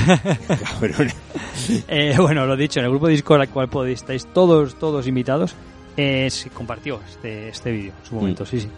Eh, 1.87 2.15
bueno, 2.19 2.45
lo 2.45 2.55
dicho, 2.55 2.79
en 2.79 2.85
el 2.85 2.91
grupo 2.91 3.07
de 3.07 3.13
Discord 3.13 3.41
al 3.41 3.49
cual 3.49 3.67
podéis, 3.67 4.01
estáis 4.01 4.25
todos, 4.27 4.75
todos 4.75 5.07
invitados, 5.07 5.55
eh, 5.97 6.29
se 6.29 6.49
compartió 6.49 6.99
este, 7.09 7.49
este 7.49 7.71
vídeo 7.71 7.93
en 7.99 8.05
su 8.07 8.15
momento, 8.15 8.45
sí, 8.45 8.61
sí. 8.61 8.69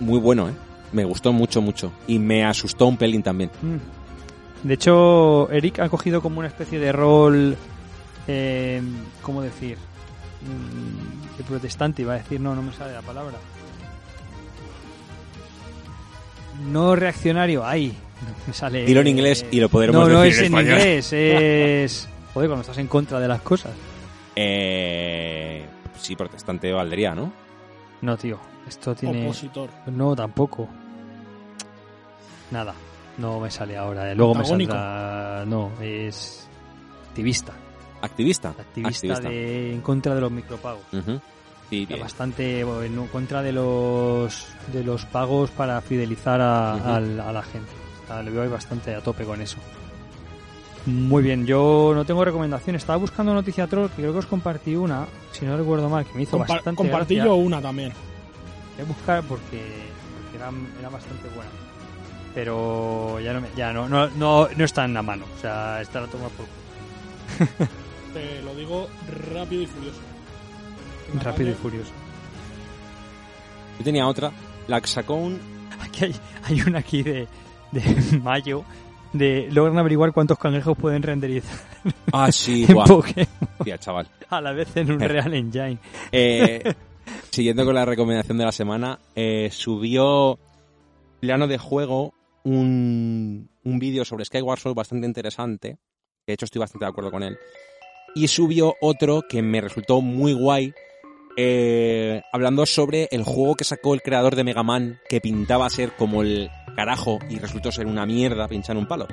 Muy 0.00 0.20
bueno, 0.20 0.48
¿eh? 0.48 0.52
Me 0.92 1.04
gustó 1.04 1.32
mucho, 1.32 1.62
mucho. 1.62 1.92
Y 2.06 2.18
me 2.18 2.44
asustó 2.44 2.86
un 2.86 2.98
pelín 2.98 3.22
también. 3.22 3.50
Mm. 3.62 4.68
De 4.68 4.74
hecho, 4.74 5.50
Eric 5.50 5.80
ha 5.80 5.88
cogido 5.88 6.20
como 6.20 6.40
una 6.40 6.48
especie 6.48 6.78
de 6.78 6.92
rol, 6.92 7.56
eh, 8.28 8.82
¿cómo 9.22 9.40
decir? 9.40 9.78
Mm, 10.42 11.38
De 11.38 11.44
protestante, 11.44 12.02
iba 12.02 12.14
a 12.14 12.18
decir, 12.18 12.40
no, 12.40 12.54
no 12.54 12.62
me 12.62 12.72
sale 12.74 12.92
la 12.92 13.02
palabra. 13.02 13.38
No 16.60 16.94
reaccionario, 16.96 17.62
no 17.62 18.34
me 18.46 18.52
sale. 18.52 18.84
Dilo 18.84 19.00
en 19.00 19.06
inglés 19.08 19.46
y 19.50 19.60
lo 19.60 19.68
podremos 19.68 20.08
No, 20.08 20.12
no 20.14 20.24
es 20.24 20.36
decir 20.36 20.46
en 20.46 20.52
español. 20.58 20.78
inglés, 20.78 21.12
es. 21.12 22.08
Joder, 22.34 22.48
cuando 22.48 22.60
estás 22.62 22.78
en 22.78 22.86
contra 22.86 23.18
de 23.18 23.28
las 23.28 23.40
cosas. 23.40 23.72
Eh, 24.36 25.64
sí, 25.98 26.14
protestante 26.16 26.70
valdría, 26.72 27.14
¿no? 27.14 27.32
No, 28.02 28.16
tío, 28.16 28.38
esto 28.68 28.94
tiene. 28.94 29.24
Opositor. 29.24 29.70
No, 29.86 30.14
tampoco. 30.14 30.68
Nada, 32.50 32.74
no 33.18 33.40
me 33.40 33.50
sale 33.50 33.76
ahora. 33.76 34.10
eh. 34.10 34.14
Luego 34.14 34.34
me 34.34 34.44
saldrá. 34.44 35.44
No, 35.46 35.70
es 35.80 36.48
activista. 37.08 37.52
Activista. 38.02 38.50
Activista, 38.50 39.20
De, 39.20 39.72
en 39.74 39.80
contra 39.82 40.14
de 40.14 40.20
los 40.22 40.30
micropagos. 40.30 40.82
Ujú. 40.92 41.20
Sí, 41.70 41.86
bastante 42.00 42.64
bueno, 42.64 43.02
en 43.02 43.08
contra 43.08 43.42
de 43.42 43.52
los 43.52 44.48
de 44.72 44.82
los 44.84 45.04
pagos 45.06 45.50
para 45.50 45.80
fidelizar 45.80 46.40
a, 46.40 46.74
Ujú. 46.76 46.88
al- 46.88 47.20
a 47.20 47.32
la 47.32 47.42
gente. 47.42 47.70
Está- 48.02 48.22
le 48.22 48.30
veo 48.30 48.42
ahí 48.42 48.48
bastante 48.48 48.94
a 48.94 49.00
tope 49.00 49.24
con 49.24 49.40
eso. 49.40 49.56
Muy 50.86 51.22
bien, 51.22 51.46
yo 51.46 51.92
no 51.94 52.04
tengo 52.04 52.24
recomendación. 52.24 52.74
Estaba 52.74 52.96
buscando 52.96 53.32
noticia 53.34 53.66
troll, 53.66 53.88
que 53.90 53.96
creo 54.02 54.12
que 54.12 54.18
os 54.18 54.26
compartí 54.26 54.74
una, 54.74 55.06
si 55.30 55.44
no 55.44 55.56
recuerdo 55.56 55.88
mal, 55.88 56.04
que 56.06 56.14
me 56.14 56.22
hizo 56.22 56.38
Compa- 56.38 56.48
bastante 56.54 56.76
compartí 56.76 57.14
gracia. 57.16 57.30
yo 57.30 57.36
una 57.36 57.60
también. 57.60 57.92
Voy 58.76 58.84
a 58.84 58.88
buscar 58.88 59.22
porque, 59.24 59.62
porque 60.24 60.36
era, 60.38 60.50
era 60.80 60.88
bastante 60.88 61.28
buena. 61.28 61.50
Pero 62.34 63.20
ya 63.20 63.32
no, 63.34 63.42
me- 63.42 63.48
ya 63.56 63.72
no, 63.72 63.88
no, 63.88 64.08
no, 64.10 64.48
no 64.56 64.64
está 64.64 64.84
en 64.86 64.94
la 64.94 65.02
mano. 65.02 65.24
O 65.36 65.40
sea, 65.40 65.80
está 65.82 66.00
la 66.00 66.06
toma 66.06 66.28
por 66.30 66.46
Te 68.14 68.42
lo 68.42 68.54
digo 68.54 68.88
rápido 69.32 69.62
y 69.62 69.66
furioso. 69.66 69.98
Rápido 71.14 71.50
y 71.50 71.54
furioso. 71.54 71.92
Yo 73.78 73.84
tenía 73.84 74.06
otra, 74.06 74.30
la 74.68 74.80
que 74.80 74.88
sacó 74.88 75.14
un... 75.14 75.40
Aquí 75.80 76.04
hay, 76.04 76.14
hay 76.44 76.60
una 76.62 76.80
aquí 76.80 77.02
de, 77.02 77.26
de 77.72 78.18
mayo 78.22 78.64
de 79.12 79.48
logran 79.50 79.78
averiguar 79.78 80.12
cuántos 80.12 80.38
cangrejos 80.38 80.76
pueden 80.76 81.02
renderizar 81.02 81.58
Ah, 82.12 82.30
sí, 82.30 82.64
en 82.68 82.74
guau. 82.74 83.02
Tía, 83.64 83.78
chaval. 83.78 84.08
a 84.28 84.40
la 84.40 84.52
vez 84.52 84.76
en 84.76 84.92
un 84.92 85.00
Real 85.00 85.32
Engine. 85.34 85.78
Eh, 86.12 86.62
siguiendo 87.30 87.64
con 87.64 87.74
la 87.74 87.84
recomendación 87.84 88.38
de 88.38 88.44
la 88.44 88.52
semana, 88.52 88.98
eh, 89.14 89.48
subió 89.52 90.38
plano 91.20 91.46
de 91.46 91.58
juego 91.58 92.14
un, 92.44 93.50
un 93.64 93.78
vídeo 93.78 94.04
sobre 94.04 94.24
Skyward 94.24 94.58
Sword 94.60 94.74
bastante 94.74 95.06
interesante. 95.06 95.78
De 96.26 96.34
hecho, 96.34 96.44
estoy 96.44 96.60
bastante 96.60 96.84
de 96.84 96.90
acuerdo 96.90 97.10
con 97.10 97.22
él. 97.22 97.36
Y 98.14 98.28
subió 98.28 98.74
otro 98.80 99.22
que 99.28 99.42
me 99.42 99.60
resultó 99.60 100.00
muy 100.00 100.32
guay. 100.32 100.72
Eh, 101.42 102.22
hablando 102.32 102.66
sobre 102.66 103.08
el 103.10 103.22
juego 103.22 103.54
que 103.56 103.64
sacó 103.64 103.94
el 103.94 104.02
creador 104.02 104.36
de 104.36 104.44
Mega 104.44 104.62
Man, 104.62 105.00
que 105.08 105.20
pintaba 105.20 105.70
ser 105.70 105.92
como 105.92 106.20
el 106.22 106.50
carajo 106.76 107.18
y 107.30 107.38
resultó 107.38 107.72
ser 107.72 107.86
una 107.86 108.04
mierda 108.06 108.46
pinchar 108.48 108.76
un 108.76 108.86
palo. 108.86 109.08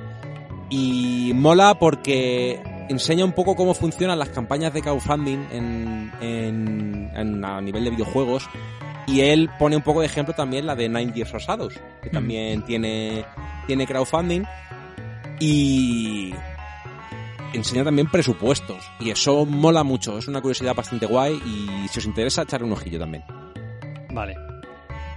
Y 0.69 1.31
mola 1.33 1.79
porque 1.79 2.61
enseña 2.89 3.23
un 3.23 3.31
poco 3.31 3.55
cómo 3.55 3.73
funcionan 3.73 4.19
las 4.19 4.29
campañas 4.29 4.73
de 4.73 4.81
crowdfunding 4.81 5.39
en, 5.51 6.11
en- 6.21 7.11
en- 7.15 7.45
a 7.45 7.61
nivel 7.61 7.85
de 7.85 7.91
videojuegos. 7.91 8.49
Y 9.07 9.21
él 9.21 9.49
pone 9.57 9.77
un 9.77 9.83
poco 9.83 10.01
de 10.01 10.07
ejemplo 10.07 10.33
también 10.35 10.65
la 10.65 10.75
de 10.75 10.89
Nine 10.89 11.13
Years 11.13 11.33
of 11.33 11.41
Shadows, 11.41 11.79
que 12.01 12.09
también 12.09 12.63
tiene, 12.63 13.23
tiene 13.65 13.87
crowdfunding. 13.87 14.43
Y 15.39 16.33
enseña 17.53 17.83
también 17.83 18.09
presupuestos. 18.09 18.83
Y 18.99 19.09
eso 19.11 19.45
mola 19.45 19.83
mucho, 19.83 20.17
es 20.17 20.27
una 20.27 20.41
curiosidad 20.41 20.75
bastante 20.75 21.05
guay. 21.05 21.35
Y 21.45 21.87
si 21.87 21.99
os 21.99 22.05
interesa, 22.05 22.43
echarle 22.43 22.67
un 22.67 22.73
ojillo 22.73 22.99
también. 22.99 23.23
Vale. 24.11 24.35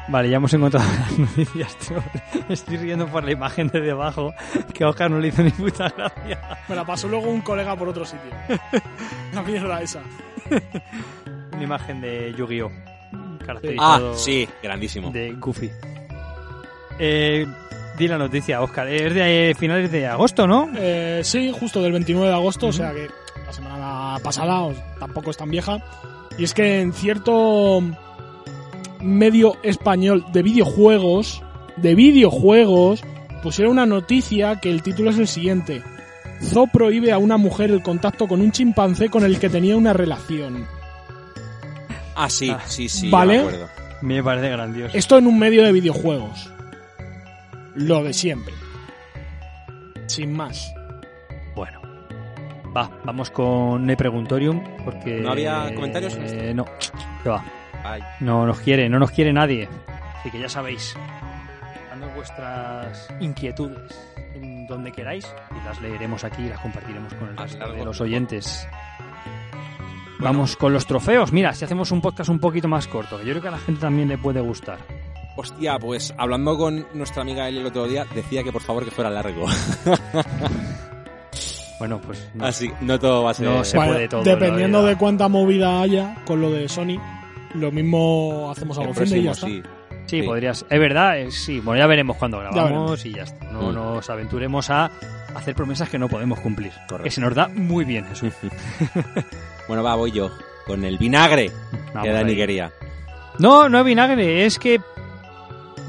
Vale, 0.09 0.28
ya 0.28 0.36
hemos 0.39 0.52
encontrado 0.55 0.86
las 1.09 1.19
noticias. 1.19 1.77
troll. 1.77 2.02
Estoy 2.48 2.77
riendo 2.78 3.07
por 3.07 3.23
la 3.23 3.31
imagen 3.32 3.69
de 3.69 3.81
debajo 3.81 4.32
que 4.74 4.82
a 4.82 4.89
Oscar 4.89 5.09
no 5.11 5.20
le 5.20 5.28
hizo 5.28 5.43
ni 5.43 5.51
puta 5.51 5.89
gracia. 5.97 6.59
Me 6.69 6.74
la 6.74 6.85
pasó 6.85 7.07
luego 7.07 7.28
un 7.31 7.43
colega 7.43 7.77
por 7.77 7.89
otro 7.89 8.05
sitio. 8.05 8.31
La 9.32 9.43
mierda 9.43 9.81
esa. 9.81 10.02
Una 11.52 11.62
imagen 11.62 12.01
de 12.01 12.35
Yu-Gi-Oh! 12.36 12.70
Ah, 13.12 13.39
Caracterizado 13.47 14.15
sí, 14.16 14.48
grandísimo. 14.62 15.11
de 15.11 15.32
Goofy. 15.35 15.70
Eh, 16.98 17.47
di 18.01 18.09
la 18.09 18.18
noticia, 18.18 18.60
Oscar. 18.62 18.89
Es 18.89 19.14
de 19.14 19.51
eh, 19.51 19.55
finales 19.55 19.93
de 19.93 20.06
agosto, 20.09 20.47
¿no? 20.47 20.68
Eh, 20.77 21.20
sí, 21.22 21.52
justo 21.52 21.81
del 21.82 21.93
29 21.93 22.28
de 22.28 22.35
agosto, 22.35 22.66
o 22.68 22.72
sea 22.72 22.93
que 22.93 23.09
la 23.47 23.52
semana 23.52 24.16
pasada 24.22 24.62
o- 24.62 24.74
tampoco 24.98 25.31
es 25.31 25.36
tan 25.36 25.51
vieja. 25.51 25.78
Y 26.39 26.44
es 26.44 26.55
que 26.55 26.81
en 26.81 26.93
cierto 26.93 27.82
medio 29.01 29.56
español 29.62 30.24
de 30.32 30.43
videojuegos, 30.43 31.43
de 31.77 31.94
videojuegos, 31.94 33.02
pusieron 33.43 33.72
una 33.72 33.86
noticia 33.86 34.56
que 34.60 34.70
el 34.70 34.82
título 34.82 35.10
es 35.10 35.18
el 35.18 35.28
siguiente. 35.28 35.82
Zoo 36.43 36.66
prohíbe 36.66 37.12
a 37.12 37.18
una 37.18 37.36
mujer 37.36 37.70
el 37.70 37.82
contacto 37.82 38.27
con 38.27 38.40
un 38.40 38.51
chimpancé 38.52 39.09
con 39.10 39.24
el 39.24 39.39
que 39.39 39.48
tenía 39.51 39.77
una 39.77 39.93
relación. 39.93 40.66
Ah, 42.14 42.28
sí, 42.31 42.51
Ah, 42.51 42.60
sí, 42.66 42.89
sí, 42.89 43.10
vale. 43.10 43.35
me 43.35 43.39
acuerdo. 43.40 43.68
Me 44.02 44.22
parece 44.22 44.48
grandioso. 44.48 44.97
Esto 44.97 45.18
en 45.18 45.27
un 45.27 45.39
medio 45.39 45.62
de 45.62 45.72
videojuegos. 45.72 46.51
Lo 47.74 48.02
de 48.02 48.12
siempre. 48.12 48.55
Sin 50.06 50.32
más. 50.32 50.72
Bueno. 51.55 51.80
Va, 52.76 52.90
vamos 53.05 53.30
con 53.30 53.88
el 53.88 53.97
preguntorium 53.97 54.62
porque... 54.84 55.20
¿No 55.20 55.32
había 55.32 55.72
comentarios 55.74 56.14
en 56.16 56.24
Eh, 56.40 56.55
no, 56.55 56.64
que 57.22 57.28
va. 57.28 57.44
Ay. 57.84 58.01
No 58.20 58.47
nos 58.47 58.60
quiere, 58.60 58.88
no 58.88 58.98
nos 58.98 59.10
quiere 59.10 59.32
nadie. 59.32 59.68
Así 60.18 60.30
que 60.30 60.38
ya 60.38 60.48
sabéis. 60.48 60.94
Dando 61.90 62.09
vuestras 62.14 63.09
inquietudes 63.20 63.98
en 64.34 64.66
donde 64.66 64.92
queráis 64.92 65.26
y 65.51 65.64
las 65.64 65.80
leeremos 65.80 66.22
aquí 66.24 66.42
y 66.42 66.48
las 66.48 66.60
compartiremos 66.60 67.12
con 67.14 67.28
el 67.28 67.34
Más 67.34 67.44
resto 67.51 67.59
largo. 67.59 67.74
de 67.76 67.84
los 67.84 68.01
oyentes. 68.01 68.68
Vamos 70.20 70.56
con 70.56 70.72
los 70.72 70.86
trofeos. 70.86 71.32
Mira, 71.32 71.55
si 71.55 71.64
hacemos 71.64 71.90
un 71.92 72.01
podcast 72.02 72.28
un 72.30 72.38
poquito 72.38 72.68
más 72.68 72.86
corto, 72.86 73.18
que 73.18 73.24
yo 73.24 73.30
creo 73.32 73.42
que 73.42 73.48
a 73.48 73.52
la 73.52 73.59
gente 73.59 73.80
también 73.80 74.09
le 74.09 74.18
puede 74.18 74.40
gustar. 74.40 74.78
Hostia, 75.40 75.78
pues 75.78 76.12
hablando 76.18 76.58
con 76.58 76.86
nuestra 76.92 77.22
amiga 77.22 77.48
Eli 77.48 77.60
el 77.60 77.66
otro 77.66 77.86
día, 77.88 78.04
decía 78.14 78.42
que 78.42 78.52
por 78.52 78.60
favor 78.60 78.84
que 78.84 78.90
fuera 78.90 79.08
largo. 79.10 79.46
Bueno, 81.78 81.98
pues 81.98 82.28
no, 82.34 82.44
Así, 82.44 82.70
no 82.82 82.98
todo 82.98 83.22
va 83.24 83.30
a 83.30 83.34
ser... 83.34 83.46
No 83.48 83.64
se 83.64 83.74
Bueno, 83.78 83.92
puede 83.94 84.06
todo 84.08 84.22
Dependiendo 84.22 84.82
de 84.84 84.96
cuánta 84.96 85.28
movida 85.28 85.80
haya 85.80 86.14
con 86.26 86.38
lo 86.42 86.50
de 86.50 86.68
Sony, 86.68 86.98
lo 87.54 87.72
mismo 87.72 88.50
hacemos 88.54 88.76
algo 88.78 88.92
fin 88.92 89.08
de 89.08 89.18
y 89.18 89.22
ya 89.22 89.30
está. 89.30 89.46
sí. 89.46 89.62
Sí, 90.04 90.20
Sí. 90.20 90.22
podrías. 90.26 90.66
Es 90.68 90.78
verdad, 90.78 91.18
eh, 91.20 91.30
sí. 91.30 91.58
Bueno, 91.60 91.78
ya 91.80 91.86
veremos 91.86 92.18
cuando 92.18 92.38
grabamos 92.40 93.06
y 93.06 93.14
ya 93.14 93.22
está. 93.22 93.46
No 93.50 93.70
Mm. 93.70 93.74
nos 93.74 94.10
aventuremos 94.10 94.68
a 94.68 94.90
hacer 95.34 95.54
promesas 95.54 95.88
que 95.88 95.98
no 95.98 96.06
podemos 96.08 96.38
cumplir. 96.40 96.70
Correcto. 96.86 97.04
Que 97.04 97.10
se 97.10 97.20
nos 97.22 97.34
da 97.34 97.48
muy 97.48 97.86
bien 97.86 98.04
eso. 98.12 98.26
bueno, 99.68 99.82
va, 99.82 99.94
voy 99.94 100.10
yo. 100.10 100.30
Con 100.66 100.84
el 100.84 100.98
vinagre 100.98 101.50
Vamos 101.94 102.02
que 102.04 102.12
Dani 102.12 102.36
quería. 102.36 102.70
No, 103.38 103.70
no 103.70 103.78
es 103.78 103.84
vinagre, 103.86 104.44
es 104.44 104.58
que 104.58 104.80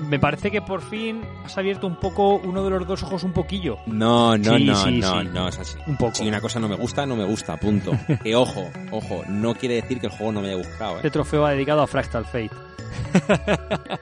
me 0.02 0.20
parece 0.20 0.52
que 0.52 0.62
por 0.62 0.82
fin 0.82 1.22
has 1.46 1.58
abierto 1.58 1.88
un 1.88 1.96
poco 1.98 2.36
uno 2.36 2.64
de 2.64 2.70
los 2.72 2.88
dos 2.88 3.04
ojos 3.04 3.24
un 3.24 3.34
poquillo. 3.34 3.78
No, 3.86 4.38
no, 4.38 4.58
Sí, 4.58 4.64
no, 4.66 4.76
sí, 4.76 5.00
no, 5.00 5.22
sí. 5.22 5.28
no 5.34 5.48
es 5.48 5.60
así. 5.60 5.78
Un 5.88 5.98
poco. 5.98 6.16
Si 6.16 6.28
una 6.28 6.42
cosa 6.42 6.60
no 6.60 6.68
me 6.68 6.76
gusta, 6.76 7.06
no 7.06 7.16
me 7.16 7.24
gusta, 7.26 7.58
punto. 7.58 7.92
que 8.24 8.36
ojo, 8.36 8.70
ojo, 8.92 9.24
no 9.30 9.54
quiere 9.56 9.76
decir 9.76 10.00
que 10.00 10.08
el 10.08 10.12
juego 10.12 10.32
no 10.32 10.42
me 10.42 10.48
haya 10.50 10.58
gustado, 10.58 10.96
Este 10.98 11.08
¿eh? 11.08 11.12
trofeo 11.12 11.42
va 11.42 11.52
dedicado 11.52 11.82
a 11.82 11.88
Fractal 11.88 12.26
Fate. 12.26 12.52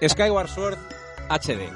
Skyward 0.07 0.47
Sword 0.49 0.77
HD. 1.29 1.69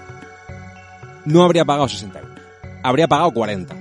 No 1.26 1.44
habría 1.44 1.64
pagado 1.66 1.88
60 1.88 2.20
euros. 2.20 2.40
Habría 2.84 3.08
pagado 3.08 3.32
40. 3.32 3.76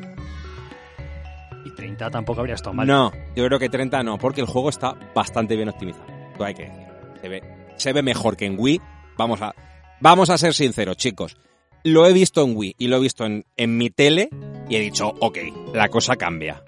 Y 1.64 1.70
30 1.70 2.10
tampoco 2.10 2.40
habría 2.40 2.54
estado 2.56 2.74
mal. 2.74 2.86
No, 2.86 3.12
yo 3.34 3.46
creo 3.46 3.58
que 3.58 3.68
30 3.68 4.02
no, 4.02 4.18
porque 4.18 4.40
el 4.40 4.46
juego 4.46 4.68
está 4.68 4.94
bastante 5.14 5.56
bien 5.56 5.68
optimizado. 5.68 6.06
Todo 6.36 6.44
hay 6.46 6.54
que 6.54 6.62
decir. 6.64 6.86
Se 7.20 7.28
ve, 7.28 7.42
se 7.76 7.92
ve 7.92 8.02
mejor 8.02 8.36
que 8.36 8.46
en 8.46 8.56
Wii. 8.58 8.80
Vamos 9.16 9.40
a, 9.42 9.54
vamos 10.02 10.28
a 10.28 10.36
ser 10.36 10.52
sinceros, 10.52 10.96
chicos. 10.96 11.36
Lo 11.84 12.06
he 12.06 12.12
visto 12.12 12.44
en 12.44 12.56
Wii 12.56 12.76
y 12.78 12.88
lo 12.88 12.96
he 12.96 13.00
visto 13.00 13.24
en, 13.24 13.44
en 13.56 13.76
mi 13.76 13.90
tele 13.90 14.28
y 14.68 14.76
he 14.76 14.80
dicho, 14.80 15.14
ok, 15.20 15.38
la 15.72 15.88
cosa 15.88 16.16
cambia. 16.16 16.62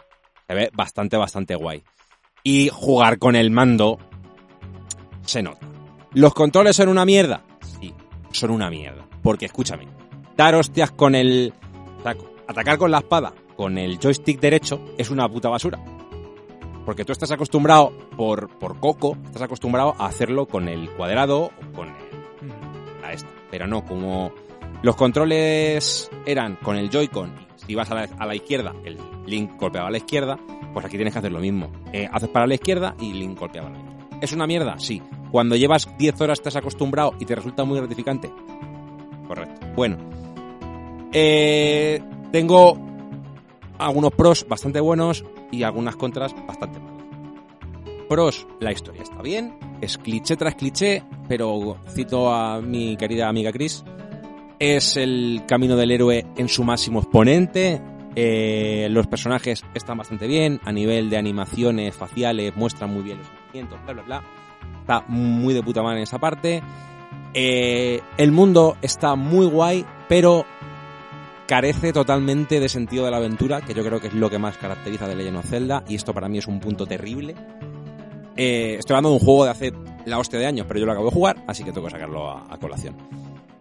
Se 0.47 0.55
ve 0.55 0.70
bastante, 0.73 1.16
bastante 1.16 1.55
guay. 1.55 1.82
Y 2.43 2.69
jugar 2.69 3.19
con 3.19 3.36
el 3.36 3.51
mando 3.51 3.98
se 5.27 5.43
nota. 5.43 5.66
¿Los 6.12 6.35
controles 6.35 6.77
son 6.77 6.89
una 6.89 7.05
mierda? 7.05 7.44
Sí, 7.81 7.93
son 8.32 8.51
una 8.51 8.70
mierda. 8.70 9.06
Porque 9.23 9.47
escúchame, 9.47 9.89
dar 10.36 10.55
hostias 10.55 10.90
con 10.90 11.15
el... 11.15 11.52
atacar 12.47 12.78
con 12.78 12.90
la 12.90 12.98
espada 12.98 13.35
con 13.56 13.78
el 13.78 13.98
joystick 13.98 14.40
derecho 14.40 14.81
es 14.98 15.11
una 15.11 15.28
puta 15.28 15.48
basura. 15.48 15.78
Porque 16.85 17.05
tú 17.05 17.12
estás 17.12 17.31
acostumbrado, 17.31 17.93
por, 18.16 18.48
por 18.59 18.78
coco, 18.78 19.16
estás 19.24 19.43
acostumbrado 19.43 19.94
a 19.98 20.06
hacerlo 20.06 20.47
con 20.47 20.69
el 20.69 20.90
cuadrado 20.90 21.44
o 21.44 21.73
con 21.74 21.89
el, 21.89 22.03
Pero 23.51 23.66
no, 23.66 23.85
como 23.85 24.32
los 24.82 24.97
controles 24.97 26.11
eran 26.27 26.57
con 26.57 26.77
el 26.77 26.91
Joy-Con, 26.91 27.32
si 27.66 27.74
la, 27.74 28.09
a 28.19 28.27
la 28.27 28.35
izquierda, 28.35 28.74
el 28.85 28.99
Link 29.27 29.59
golpeaba 29.59 29.89
a 29.89 29.91
la 29.91 29.99
izquierda, 29.99 30.39
pues 30.73 30.85
aquí 30.85 30.97
tienes 30.97 31.12
que 31.12 31.19
hacer 31.19 31.32
lo 31.32 31.41
mismo. 31.41 31.70
Eh, 31.93 32.09
haces 32.11 32.28
para 32.28 32.47
la 32.47 32.55
izquierda 32.55 32.95
y 33.01 33.12
Link 33.12 33.39
golpeaba 33.39 33.69
a 33.69 33.70
la 33.70 33.78
izquierda. 33.78 34.19
¿Es 34.20 34.32
una 34.32 34.47
mierda? 34.47 34.78
Sí. 34.78 35.03
Cuando 35.31 35.57
llevas 35.57 35.89
10 35.99 36.20
horas 36.20 36.39
estás 36.39 36.57
acostumbrado 36.57 37.15
y 37.19 37.24
te 37.24 37.35
resulta 37.35 37.65
muy 37.65 37.78
gratificante. 37.78 38.31
Correcto. 39.27 39.66
Bueno. 39.74 39.97
Eh, 41.12 42.03
tengo 42.32 42.77
algunos 43.78 44.12
pros 44.12 44.47
bastante 44.49 44.81
buenos 44.81 45.24
y 45.51 45.62
algunas 45.62 45.97
contras 45.97 46.35
bastante 46.47 46.78
malas. 46.81 47.05
Pros, 48.09 48.47
la 48.61 48.73
historia 48.73 49.03
está 49.03 49.23
bien, 49.23 49.57
es 49.85 49.98
cliché 49.98 50.36
tras 50.36 50.55
cliché, 50.55 51.02
pero 51.28 51.77
cito 51.89 52.32
a 52.32 52.61
mi 52.61 52.97
querida 52.97 53.28
amiga 53.28 53.52
Chris, 53.52 53.85
es 54.59 54.97
el 54.97 55.43
camino 55.47 55.77
del 55.77 55.90
héroe 55.90 56.27
en 56.36 56.48
su 56.48 56.65
máximo 56.65 57.01
exponente, 57.01 57.81
eh, 58.16 58.86
los 58.90 59.06
personajes 59.09 59.65
están 59.74 59.98
bastante 59.98 60.27
bien, 60.27 60.61
a 60.65 60.73
nivel 60.73 61.11
de 61.11 61.16
animaciones 61.16 61.97
faciales 61.97 62.55
muestran 62.56 62.93
muy 62.93 63.02
bien 63.02 63.19
los 63.19 63.28
movimientos, 63.31 63.81
bla 63.85 63.93
bla 63.93 64.02
bla. 64.02 64.23
Está 64.81 65.05
muy 65.09 65.55
de 65.55 65.62
puta 65.62 65.82
madre 65.82 65.98
en 65.98 66.02
esa 66.05 66.19
parte. 66.19 66.62
Eh, 67.32 68.01
el 68.16 68.32
mundo 68.32 68.77
está 68.82 69.16
muy 69.16 69.47
guay, 69.47 69.85
pero 70.09 70.44
carece 71.48 71.93
totalmente 71.93 72.61
de 72.61 72.69
sentido 72.69 73.05
de 73.05 73.11
la 73.11 73.16
aventura, 73.16 73.61
que 73.61 73.74
yo 73.74 73.85
creo 73.85 74.01
que 74.01 74.09
es 74.09 74.15
lo 74.15 74.31
que 74.31 74.39
más 74.39 74.56
caracteriza 74.59 75.09
de 75.09 75.16
Legend 75.16 75.39
of 75.39 75.47
Zelda, 75.47 75.85
y 75.89 75.97
esto 75.97 76.15
para 76.15 76.28
mí 76.28 76.39
es 76.39 76.47
un 76.47 76.61
punto 76.61 76.86
terrible. 76.86 77.35
Eh, 78.36 78.77
estoy 78.78 78.94
hablando 78.94 79.11
de 79.11 79.15
un 79.16 79.20
juego 79.24 79.44
de 79.44 79.51
hace 79.51 79.73
la 80.06 80.19
hostia 80.19 80.39
de 80.39 80.47
años, 80.47 80.66
pero 80.69 80.81
yo 80.81 80.86
lo 80.86 80.93
acabo 80.93 81.06
de 81.09 81.15
jugar, 81.15 81.44
así 81.47 81.62
que 81.65 81.73
tengo 81.73 81.86
que 81.86 81.93
sacarlo 81.93 82.28
a, 82.31 82.47
a 82.52 82.59
colación. 82.59 82.97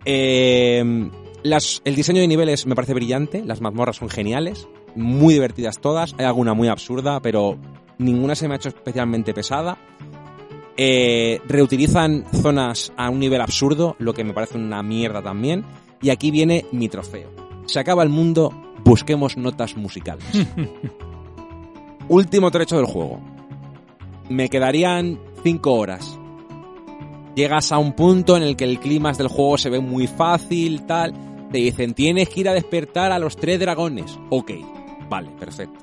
Eh, 0.06 1.10
las- 1.44 1.82
el 1.86 1.96
diseño 1.96 2.22
de 2.22 2.28
niveles 2.28 2.66
me 2.66 2.76
parece 2.76 2.94
brillante, 2.94 3.44
las 3.44 3.62
mazmorras 3.62 3.98
son 3.98 4.10
geniales, 4.10 4.68
muy 4.96 5.34
divertidas 5.34 5.80
todas, 5.80 6.16
hay 6.18 6.26
alguna 6.26 6.54
muy 6.54 6.68
absurda, 6.68 7.20
pero 7.22 7.58
ninguna 7.98 8.36
se 8.36 8.48
me 8.48 8.56
ha 8.56 8.58
hecho 8.58 8.70
especialmente 8.70 9.34
pesada. 9.34 9.78
Eh, 10.76 11.40
reutilizan 11.48 12.26
zonas 12.42 12.92
a 12.98 13.10
un 13.10 13.20
nivel 13.20 13.42
absurdo, 13.42 13.96
lo 14.00 14.14
que 14.14 14.24
me 14.24 14.34
parece 14.34 14.58
una 14.58 14.82
mierda 14.82 15.22
también. 15.22 15.64
Y 16.02 16.10
aquí 16.10 16.32
viene 16.32 16.66
mi 16.72 16.90
trofeo. 16.90 17.30
Se 17.68 17.80
acaba 17.80 18.04
el 18.04 18.10
mundo, 18.10 18.52
busquemos 18.84 19.38
notas 19.38 19.78
musicales. 19.78 20.26
Último 22.10 22.52
trecho 22.52 22.76
del 22.78 22.86
juego. 22.86 23.20
Me 24.30 24.50
quedarían 24.50 25.20
5 25.44 25.74
horas. 25.74 26.20
Llegas 27.36 27.72
a 27.72 27.80
un 27.80 27.94
punto 27.94 28.38
en 28.38 28.44
el 28.44 28.56
que 28.56 28.64
el 28.64 28.80
clima 28.80 29.12
del 29.12 29.28
juego 29.28 29.58
se 29.58 29.70
ve 29.70 29.80
muy 29.80 30.08
fácil, 30.08 30.86
tal. 30.86 31.14
Te 31.52 31.58
dicen, 31.58 31.94
tienes 31.94 32.30
que 32.30 32.42
ir 32.42 32.50
a 32.50 32.54
despertar 32.54 33.12
a 33.12 33.20
los 33.20 33.36
tres 33.36 33.60
dragones. 33.60 34.18
Ok, 34.30 34.52
vale, 35.10 35.30
perfecto. 35.40 35.80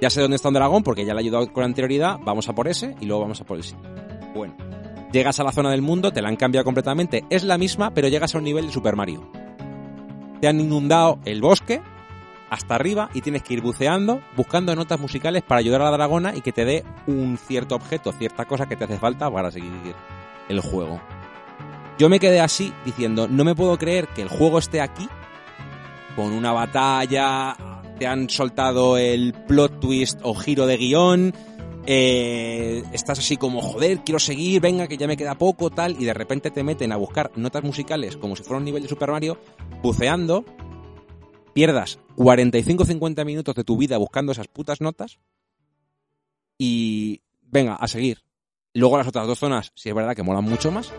Ya 0.00 0.10
sé 0.10 0.20
dónde 0.20 0.36
está 0.36 0.48
un 0.48 0.54
dragón 0.54 0.82
porque 0.82 1.04
ya 1.04 1.14
le 1.14 1.20
he 1.20 1.24
ayudado 1.24 1.52
con 1.52 1.64
anterioridad. 1.64 2.18
Vamos 2.24 2.48
a 2.48 2.54
por 2.54 2.68
ese 2.68 2.94
y 3.00 3.06
luego 3.06 3.22
vamos 3.22 3.40
a 3.40 3.44
por 3.44 3.56
el 3.56 3.62
siguiente. 3.62 3.88
Bueno, 4.34 4.54
llegas 5.12 5.38
a 5.40 5.44
la 5.44 5.52
zona 5.52 5.70
del 5.70 5.82
mundo, 5.82 6.12
te 6.12 6.20
la 6.20 6.28
han 6.28 6.36
cambiado 6.36 6.64
completamente. 6.64 7.24
Es 7.30 7.44
la 7.44 7.56
misma, 7.56 7.92
pero 7.94 8.08
llegas 8.08 8.34
a 8.34 8.38
un 8.38 8.44
nivel 8.44 8.66
de 8.66 8.72
Super 8.72 8.96
Mario. 8.96 9.30
Te 10.40 10.48
han 10.48 10.60
inundado 10.60 11.20
el 11.24 11.40
bosque 11.40 11.80
hasta 12.52 12.74
arriba 12.74 13.08
y 13.14 13.22
tienes 13.22 13.42
que 13.42 13.54
ir 13.54 13.62
buceando, 13.62 14.20
buscando 14.36 14.76
notas 14.76 15.00
musicales 15.00 15.42
para 15.42 15.60
ayudar 15.60 15.80
a 15.80 15.84
la 15.84 15.96
dragona 15.96 16.36
y 16.36 16.42
que 16.42 16.52
te 16.52 16.66
dé 16.66 16.84
un 17.06 17.38
cierto 17.38 17.74
objeto, 17.74 18.12
cierta 18.12 18.44
cosa 18.44 18.66
que 18.66 18.76
te 18.76 18.84
hace 18.84 18.98
falta 18.98 19.30
para 19.30 19.50
seguir 19.50 19.72
el 20.50 20.60
juego. 20.60 21.00
Yo 21.98 22.10
me 22.10 22.20
quedé 22.20 22.40
así 22.40 22.70
diciendo, 22.84 23.26
no 23.26 23.42
me 23.44 23.54
puedo 23.54 23.78
creer 23.78 24.06
que 24.08 24.20
el 24.20 24.28
juego 24.28 24.58
esté 24.58 24.82
aquí 24.82 25.08
con 26.14 26.34
una 26.34 26.52
batalla, 26.52 27.56
te 27.98 28.06
han 28.06 28.28
soltado 28.28 28.98
el 28.98 29.32
plot 29.32 29.80
twist 29.80 30.20
o 30.22 30.34
giro 30.34 30.66
de 30.66 30.76
guion, 30.76 31.32
eh, 31.86 32.82
estás 32.92 33.18
así 33.18 33.38
como, 33.38 33.62
joder, 33.62 34.00
quiero 34.04 34.18
seguir, 34.18 34.60
venga, 34.60 34.88
que 34.88 34.98
ya 34.98 35.06
me 35.06 35.16
queda 35.16 35.36
poco, 35.36 35.70
tal, 35.70 35.96
y 35.98 36.04
de 36.04 36.12
repente 36.12 36.50
te 36.50 36.62
meten 36.62 36.92
a 36.92 36.96
buscar 36.96 37.30
notas 37.34 37.64
musicales 37.64 38.18
como 38.18 38.36
si 38.36 38.42
fuera 38.42 38.58
un 38.58 38.66
nivel 38.66 38.82
de 38.82 38.90
Super 38.90 39.10
Mario, 39.10 39.38
buceando, 39.82 40.44
pierdas 41.52 41.98
45-50 42.16 43.24
minutos 43.24 43.54
de 43.54 43.64
tu 43.64 43.76
vida 43.76 43.96
buscando 43.98 44.32
esas 44.32 44.48
putas 44.48 44.80
notas, 44.80 45.18
y 46.58 47.22
venga, 47.42 47.74
a 47.74 47.88
seguir. 47.88 48.22
Luego 48.74 48.96
las 48.96 49.06
otras 49.08 49.26
dos 49.26 49.38
zonas, 49.38 49.72
sí 49.74 49.88
es 49.88 49.94
verdad 49.94 50.14
que 50.16 50.22
molan 50.22 50.44
mucho 50.44 50.70
más, 50.70 50.92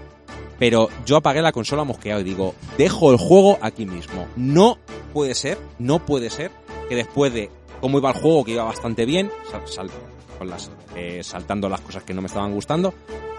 pero 0.59 0.89
yo 1.05 1.17
apagué 1.17 1.41
la 1.41 1.51
consola 1.51 1.83
mosqueado 1.83 2.21
y 2.21 2.25
digo, 2.25 2.53
dejo 2.77 3.11
el 3.11 3.17
juego 3.17 3.57
aquí 3.61 3.85
mismo. 3.85 4.27
No 4.35 4.77
puede 5.13 5.33
ser, 5.33 5.57
no 5.79 6.05
puede 6.05 6.29
ser 6.29 6.51
que 6.89 6.95
después 6.95 7.33
de 7.33 7.49
cómo 7.81 7.97
iba 7.97 8.11
el 8.11 8.17
juego, 8.17 8.43
que 8.43 8.51
iba 8.51 8.63
bastante 8.63 9.05
bien, 9.05 9.31
sal- 9.65 9.89
con 10.37 10.49
las, 10.49 10.69
eh, 10.95 11.21
saltando 11.23 11.69
las 11.69 11.81
cosas 11.81 12.03
que 12.03 12.13
no 12.13 12.21
me 12.21 12.27
estaban 12.27 12.53
gustando, 12.53 12.93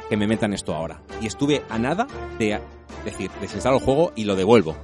que 0.09 0.17
me 0.17 0.27
metan 0.27 0.53
esto 0.53 0.75
ahora. 0.75 1.01
Y 1.21 1.27
estuve 1.27 1.63
a 1.69 1.79
nada 1.79 2.07
de 2.39 2.61
decir, 3.05 3.31
desinstalo 3.41 3.77
el 3.79 3.83
juego 3.85 4.13
y 4.17 4.25
lo 4.25 4.35
devuelvo. 4.35 4.77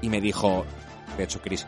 Y 0.00 0.08
me 0.08 0.20
dijo, 0.20 0.64
de 1.16 1.24
hecho, 1.24 1.40
Chris, 1.40 1.66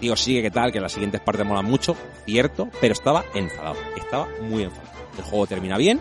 tío, 0.00 0.16
sigue 0.16 0.42
que 0.42 0.50
tal, 0.50 0.72
que 0.72 0.80
las 0.80 0.92
siguientes 0.92 1.20
partes 1.20 1.44
molan 1.46 1.64
mucho, 1.64 1.96
cierto, 2.24 2.68
pero 2.80 2.92
estaba 2.92 3.24
enfadado, 3.34 3.76
estaba 3.96 4.28
muy 4.42 4.62
enfadado. 4.62 4.88
El 5.16 5.24
juego 5.24 5.46
termina 5.46 5.76
bien 5.76 6.00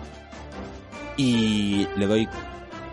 y 1.18 1.88
le 1.96 2.06
doy 2.06 2.30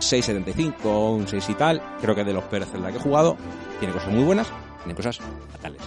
6.75, 0.01 1.15
un 1.15 1.29
6 1.29 1.49
y 1.51 1.55
tal. 1.55 1.83
Creo 2.01 2.15
que 2.15 2.25
de 2.25 2.33
los 2.33 2.45
peores 2.45 2.71
Zelda 2.71 2.91
que 2.91 2.97
he 2.97 3.01
jugado. 3.01 3.37
Tiene 3.79 3.93
cosas 3.93 4.13
muy 4.13 4.25
buenas, 4.25 4.49
tiene 4.83 4.95
cosas 4.95 5.21
fatales. 5.53 5.83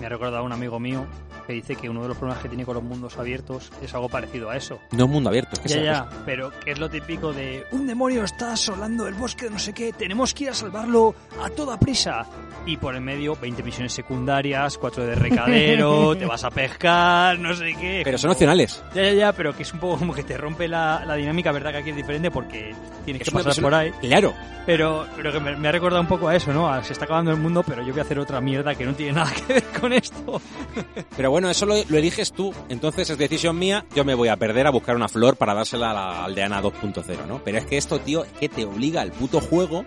Me 0.00 0.06
ha 0.06 0.08
recordado 0.10 0.44
un 0.44 0.52
amigo 0.52 0.78
mío 0.78 1.06
que 1.46 1.52
dice 1.52 1.76
que 1.76 1.88
uno 1.88 2.02
de 2.02 2.08
los 2.08 2.16
problemas 2.16 2.42
que 2.42 2.48
tiene 2.48 2.64
con 2.64 2.74
los 2.74 2.82
mundos 2.82 3.16
abiertos 3.18 3.70
es 3.82 3.94
algo 3.94 4.08
parecido 4.08 4.50
a 4.50 4.56
eso. 4.56 4.78
No 4.92 5.04
es 5.04 5.10
mundo 5.10 5.28
abierto, 5.30 5.52
es 5.54 5.60
que 5.60 5.68
Ya, 5.68 5.82
ya, 5.82 6.04
cosa- 6.06 6.22
pero 6.26 6.50
que 6.60 6.70
es 6.72 6.78
lo 6.78 6.88
típico 6.90 7.32
de 7.32 7.64
un 7.72 7.86
demonio 7.86 8.24
está 8.24 8.52
asolando 8.52 9.06
el 9.06 9.14
bosque 9.14 9.46
de 9.46 9.50
no 9.52 9.58
sé 9.58 9.72
qué, 9.72 9.92
tenemos 9.92 10.34
que 10.34 10.44
ir 10.44 10.50
a 10.50 10.54
salvarlo 10.54 11.14
a 11.42 11.50
toda 11.50 11.78
prisa. 11.78 12.26
Y 12.66 12.76
por 12.78 12.96
en 12.96 13.04
medio, 13.04 13.36
20 13.36 13.62
misiones 13.62 13.92
secundarias, 13.92 14.76
4 14.78 15.04
de 15.04 15.14
recadero, 15.14 16.16
te 16.18 16.26
vas 16.26 16.42
a 16.44 16.50
pescar, 16.50 17.38
no 17.38 17.54
sé 17.54 17.74
qué. 17.80 18.00
Pero 18.04 18.18
son 18.18 18.30
opcionales. 18.30 18.82
Ya, 18.94 19.02
ya, 19.04 19.12
ya, 19.12 19.32
pero 19.32 19.54
que 19.56 19.62
es 19.62 19.72
un 19.72 19.78
poco 19.78 19.98
como 19.98 20.12
que 20.14 20.24
te 20.24 20.36
rompe 20.36 20.66
la, 20.66 21.04
la 21.06 21.14
dinámica, 21.14 21.52
¿verdad? 21.52 21.70
Que 21.70 21.78
aquí 21.78 21.90
es 21.90 21.96
diferente 21.96 22.30
porque 22.30 22.74
tienes 23.04 23.22
Es 23.22 23.28
que 23.28 23.34
pasar 23.34 23.62
por 23.62 23.72
ahí. 23.74 23.92
Claro. 24.00 24.34
Pero, 24.66 25.06
pero 25.14 25.30
que 25.32 25.38
me, 25.38 25.54
me 25.56 25.68
ha 25.68 25.72
recordado 25.72 26.00
un 26.02 26.08
poco 26.08 26.26
a 26.26 26.34
eso, 26.34 26.52
¿no? 26.52 26.68
A 26.68 26.82
se 26.82 26.92
está 26.92 27.04
acabando 27.04 27.30
el 27.30 27.36
mundo, 27.36 27.62
pero 27.64 27.82
yo 27.82 27.92
voy 27.92 28.00
a 28.00 28.02
hacer 28.02 28.18
otra 28.18 28.40
mierda 28.40 28.74
que 28.74 28.84
no 28.84 28.94
tiene 28.94 29.12
nada 29.12 29.30
que 29.32 29.52
ver 29.54 29.64
con 29.80 29.92
esto. 29.92 30.40
Pero 31.16 31.30
bueno, 31.30 31.35
eso 31.44 31.66
lo, 31.66 31.74
lo 31.88 31.98
eliges 31.98 32.32
tú. 32.32 32.52
Entonces 32.68 33.10
es 33.10 33.18
decisión 33.18 33.58
mía. 33.58 33.84
Yo 33.94 34.04
me 34.04 34.14
voy 34.14 34.28
a 34.28 34.36
perder 34.36 34.66
a 34.66 34.70
buscar 34.70 34.96
una 34.96 35.08
flor 35.08 35.36
para 35.36 35.54
dársela 35.54 35.90
a 35.90 35.94
la 35.94 36.24
aldeana 36.24 36.62
2.0, 36.62 37.26
¿no? 37.26 37.40
Pero 37.44 37.58
es 37.58 37.66
que 37.66 37.76
esto, 37.76 37.98
tío, 38.00 38.24
es 38.24 38.32
que 38.32 38.48
te 38.48 38.64
obliga 38.64 39.02
al 39.02 39.12
puto 39.12 39.40
juego 39.40 39.84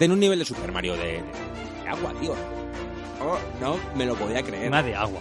a 0.00 0.04
en 0.04 0.12
un 0.12 0.20
nivel 0.20 0.38
de 0.38 0.44
Super 0.44 0.70
Mario 0.70 0.94
de, 0.94 1.22
de 1.82 1.88
agua, 1.88 2.12
tío. 2.20 2.32
Oh, 3.20 3.36
no 3.60 3.76
me 3.96 4.06
lo 4.06 4.14
podía 4.14 4.42
creer. 4.42 4.70
Más 4.70 4.84
de 4.84 4.94
agua. 4.94 5.20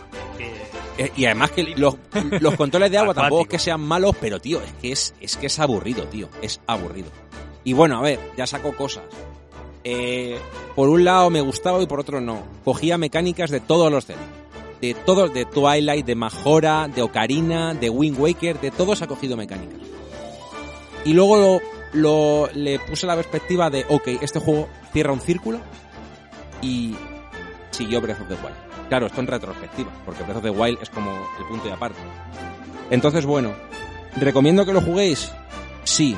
Eh, 0.99 1.11
Y 1.15 1.25
además 1.25 1.51
que 1.51 1.63
los, 1.75 1.95
los 2.39 2.55
controles 2.55 2.91
de 2.91 2.97
agua 2.97 3.13
tampoco 3.15 3.43
es 3.43 3.47
que 3.47 3.59
sean 3.59 3.81
malos, 3.81 4.15
pero 4.19 4.39
tío, 4.39 4.61
es 4.61 4.73
que 4.81 4.91
es, 4.91 5.15
es 5.19 5.37
que 5.37 5.47
es 5.47 5.59
aburrido, 5.59 6.05
tío. 6.07 6.29
Es 6.41 6.61
aburrido. 6.67 7.09
Y 7.63 7.73
bueno, 7.73 7.97
a 7.97 8.01
ver, 8.01 8.19
ya 8.37 8.45
saco 8.45 8.73
cosas. 8.73 9.03
Eh, 9.83 10.37
por 10.75 10.89
un 10.89 11.03
lado 11.05 11.29
me 11.29 11.41
gustaba 11.41 11.81
y 11.81 11.87
por 11.87 11.99
otro 11.99 12.21
no. 12.21 12.43
Cogía 12.63 12.97
mecánicas 12.97 13.49
de 13.49 13.59
todos 13.59 13.91
los 13.91 14.05
Zelda. 14.05 14.21
De 14.81 14.93
todos, 14.93 15.33
de 15.33 15.45
Twilight, 15.45 16.05
de 16.05 16.15
Majora, 16.15 16.87
de 16.87 17.01
Ocarina, 17.01 17.73
de 17.73 17.89
Wind 17.89 18.19
Waker, 18.19 18.59
de 18.61 18.69
todos 18.71 19.01
ha 19.01 19.07
cogido 19.07 19.35
mecánicas. 19.35 19.79
Y 21.03 21.13
luego 21.13 21.37
lo, 21.37 21.61
lo- 21.93 22.49
le 22.53 22.79
puse 22.79 23.07
la 23.07 23.15
perspectiva 23.15 23.69
de, 23.69 23.85
ok, 23.89 24.07
este 24.21 24.39
juego 24.39 24.67
cierra 24.93 25.13
un 25.13 25.21
círculo 25.21 25.59
y 26.61 26.95
siguió 27.71 28.01
Breath 28.01 28.21
of 28.21 28.27
the 28.27 28.35
Wild. 28.35 28.87
Claro, 28.89 29.07
esto 29.07 29.19
en 29.21 29.27
retrospectiva, 29.27 29.91
porque 30.05 30.23
Breath 30.23 30.37
of 30.37 30.43
the 30.43 30.49
Wild 30.49 30.79
es 30.81 30.89
como 30.89 31.11
el 31.39 31.45
punto 31.45 31.67
y 31.67 31.71
aparte. 31.71 31.99
Entonces, 32.91 33.25
bueno, 33.25 33.53
¿recomiendo 34.15 34.65
que 34.65 34.73
lo 34.73 34.81
juguéis? 34.81 35.31
Sí. 35.83 36.15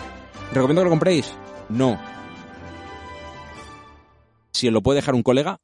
¿Recomiendo 0.54 0.82
que 0.82 0.86
lo 0.86 0.90
compréis? 0.92 1.32
No. 1.70 2.00
Si 4.52 4.70
lo 4.70 4.82
puede 4.82 4.98
dejar 4.98 5.16
un 5.16 5.24
colega, 5.24 5.60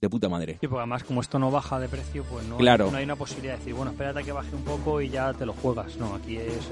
de 0.00 0.08
puta 0.08 0.28
madre. 0.30 0.56
Sí, 0.60 0.66
porque 0.66 0.78
además 0.80 1.04
como 1.04 1.20
esto 1.20 1.38
no 1.38 1.50
baja 1.50 1.78
de 1.78 1.86
precio, 1.88 2.24
pues 2.24 2.46
no, 2.46 2.56
Claro. 2.56 2.90
no 2.90 2.96
hay 2.96 3.04
una 3.04 3.16
posibilidad 3.16 3.54
de 3.54 3.58
decir, 3.58 3.74
bueno, 3.74 3.90
espérate 3.90 4.20
a 4.20 4.22
que 4.22 4.32
baje 4.32 4.54
un 4.56 4.62
poco 4.64 5.00
y 5.02 5.10
ya 5.10 5.34
te 5.34 5.44
lo 5.44 5.52
juegas. 5.52 5.96
No, 5.96 6.14
aquí 6.14 6.36
es 6.36 6.70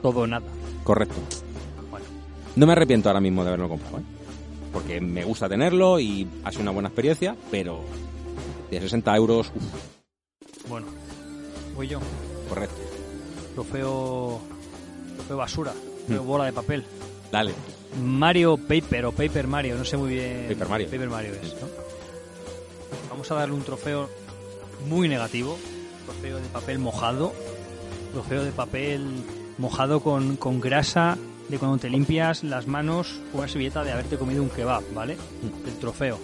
todo 0.00 0.20
o 0.20 0.26
nada. 0.26 0.46
Correcto. 0.82 1.16
Bueno, 1.90 2.06
No 2.56 2.66
me 2.66 2.72
arrepiento 2.72 3.10
ahora 3.10 3.20
mismo 3.20 3.42
de 3.42 3.48
haberlo 3.48 3.68
comprado, 3.68 3.98
¿eh? 3.98 4.02
Porque 4.72 4.98
me 5.00 5.24
gusta 5.24 5.46
tenerlo 5.48 6.00
y 6.00 6.26
ha 6.42 6.50
sido 6.50 6.62
una 6.62 6.70
buena 6.70 6.88
experiencia, 6.88 7.36
pero 7.50 7.80
de 8.70 8.80
60 8.80 9.14
euros, 9.14 9.52
uf, 9.54 10.68
bueno. 10.70 10.86
Voy 11.76 11.86
yo. 11.88 12.00
correcto. 12.48 12.76
Trofeo... 13.54 14.40
Trofeo 15.16 15.36
basura. 15.36 15.72
Trofeo 16.06 16.22
Hmm. 16.22 16.26
bola 16.26 16.44
de 16.46 16.52
papel. 16.54 16.84
Dale. 17.30 17.52
Mario 18.02 18.56
Paper 18.56 19.04
o 19.06 19.12
Paper 19.12 19.46
Mario, 19.48 19.76
no 19.76 19.84
sé 19.84 19.96
muy 19.98 20.14
bien. 20.14 20.46
Paper 20.48 20.68
Mario. 20.68 20.86
Paper 20.90 21.08
Mario 21.10 21.32
es, 21.34 21.54
¿no? 21.60 21.68
Vamos 23.10 23.30
a 23.30 23.34
darle 23.34 23.54
un 23.54 23.62
trofeo 23.62 24.08
muy 24.88 25.08
negativo. 25.08 25.58
Trofeo 26.06 26.38
de 26.38 26.48
papel 26.48 26.78
mojado. 26.78 27.32
Trofeo 28.12 28.44
de 28.44 28.52
papel 28.52 29.24
mojado 29.58 30.00
con, 30.00 30.36
con 30.36 30.60
grasa 30.60 31.18
de 31.48 31.58
cuando 31.58 31.78
te 31.78 31.90
limpias 31.90 32.44
las 32.44 32.66
manos 32.66 33.20
con 33.32 33.40
una 33.40 33.48
servilleta 33.48 33.82
de 33.82 33.92
haberte 33.92 34.16
comido 34.16 34.42
un 34.42 34.48
kebab, 34.48 34.84
¿vale? 34.94 35.16
El 35.66 35.78
trofeo. 35.78 36.18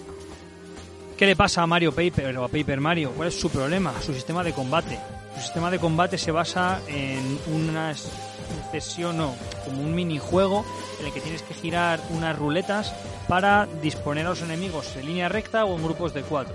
¿Qué 1.17 1.27
le 1.27 1.35
pasa 1.35 1.63
a 1.63 1.67
Mario 1.67 1.93
Paper 1.93 2.39
o 2.39 2.45
a 2.45 2.49
Paper 2.49 2.81
Mario? 2.81 3.13
¿Cuál 3.13 3.29
es 3.29 3.41
su 3.41 3.51
problema? 3.51 3.93
Su 4.03 4.15
sistema 4.15 4.45
de 4.45 4.53
combate. 4.53 4.99
Su 5.35 5.41
sistema 5.43 5.71
de 5.71 5.79
combate 5.79 6.19
se 6.19 6.31
basa 6.31 6.81
en 6.87 7.39
una 7.53 7.95
sucesión, 7.95 9.17
no, 9.17 9.35
como 9.65 9.83
un 9.83 9.95
minijuego 9.95 10.65
en 11.01 11.07
el 11.07 11.13
que 11.13 11.21
tienes 11.21 11.43
que 11.43 11.55
girar 11.55 12.01
unas 12.11 12.39
ruletas 12.39 12.95
para 13.29 13.67
disponer 13.83 14.27
a 14.27 14.31
los 14.31 14.43
enemigos 14.43 14.95
en 14.97 15.07
línea 15.07 15.29
recta 15.29 15.65
o 15.65 15.77
en 15.77 15.83
grupos 15.83 16.15
de 16.15 16.23
cuatro. 16.23 16.55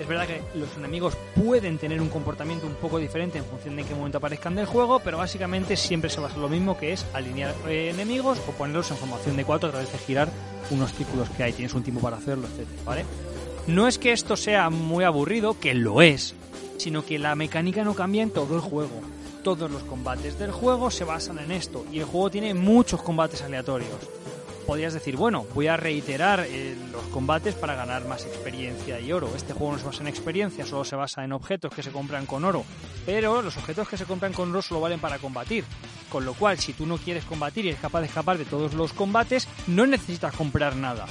Es 0.00 0.08
verdad 0.08 0.26
que 0.26 0.42
los 0.58 0.76
enemigos 0.76 1.16
pueden 1.36 1.78
tener 1.78 2.00
un 2.00 2.08
comportamiento 2.08 2.66
un 2.66 2.74
poco 2.74 2.98
diferente 2.98 3.38
en 3.38 3.44
función 3.44 3.76
de 3.76 3.82
en 3.82 3.88
qué 3.88 3.94
momento 3.94 4.18
aparezcan 4.18 4.56
del 4.56 4.66
juego, 4.66 4.98
pero 4.98 5.18
básicamente 5.18 5.76
siempre 5.76 6.10
se 6.10 6.20
basa 6.20 6.34
en 6.34 6.42
lo 6.42 6.48
mismo 6.48 6.76
que 6.76 6.92
es 6.92 7.06
alinear 7.12 7.54
eh, 7.68 7.90
enemigos 7.90 8.40
o 8.48 8.52
ponerlos 8.52 8.90
en 8.90 8.96
formación 8.96 9.36
de 9.36 9.44
4 9.44 9.68
a 9.68 9.72
través 9.72 9.92
de 9.92 9.98
girar 9.98 10.28
unos 10.70 10.92
círculos 10.92 11.30
que 11.30 11.44
hay. 11.44 11.52
Tienes 11.52 11.74
un 11.74 11.84
tiempo 11.84 12.00
para 12.00 12.16
hacerlo, 12.16 12.48
etcétera, 12.48 12.82
¿vale? 12.84 13.04
No 13.68 13.86
es 13.86 13.98
que 13.98 14.12
esto 14.12 14.36
sea 14.36 14.68
muy 14.68 15.04
aburrido, 15.04 15.58
que 15.58 15.74
lo 15.74 16.02
es, 16.02 16.34
sino 16.76 17.04
que 17.04 17.18
la 17.18 17.34
mecánica 17.36 17.84
no 17.84 17.94
cambia 17.94 18.22
en 18.22 18.30
todo 18.30 18.56
el 18.56 18.60
juego. 18.60 19.00
Todos 19.44 19.70
los 19.70 19.84
combates 19.84 20.38
del 20.38 20.50
juego 20.50 20.90
se 20.90 21.04
basan 21.04 21.38
en 21.38 21.52
esto 21.52 21.84
y 21.92 22.00
el 22.00 22.04
juego 22.04 22.30
tiene 22.30 22.52
muchos 22.52 23.02
combates 23.02 23.42
aleatorios 23.42 23.90
podrías 24.64 24.92
decir, 24.92 25.16
bueno, 25.16 25.46
voy 25.54 25.68
a 25.68 25.76
reiterar 25.76 26.44
eh, 26.48 26.76
los 26.90 27.02
combates 27.04 27.54
para 27.54 27.74
ganar 27.74 28.06
más 28.06 28.24
experiencia 28.24 29.00
y 29.00 29.12
oro. 29.12 29.30
Este 29.36 29.52
juego 29.52 29.72
no 29.72 29.78
se 29.78 29.86
basa 29.86 30.02
en 30.02 30.08
experiencia, 30.08 30.66
solo 30.66 30.84
se 30.84 30.96
basa 30.96 31.24
en 31.24 31.32
objetos 31.32 31.72
que 31.72 31.82
se 31.82 31.92
compran 31.92 32.26
con 32.26 32.44
oro. 32.44 32.64
Pero 33.06 33.42
los 33.42 33.56
objetos 33.56 33.88
que 33.88 33.96
se 33.96 34.04
compran 34.04 34.32
con 34.32 34.50
oro 34.50 34.62
solo 34.62 34.80
valen 34.80 35.00
para 35.00 35.18
combatir. 35.18 35.64
Con 36.10 36.24
lo 36.24 36.34
cual, 36.34 36.58
si 36.58 36.72
tú 36.72 36.86
no 36.86 36.98
quieres 36.98 37.24
combatir 37.24 37.64
y 37.64 37.68
eres 37.68 37.80
capaz 37.80 38.00
de 38.00 38.06
escapar 38.06 38.38
de 38.38 38.44
todos 38.44 38.74
los 38.74 38.92
combates, 38.92 39.48
no 39.66 39.86
necesitas 39.86 40.34
comprar 40.34 40.76
nada. 40.76 41.06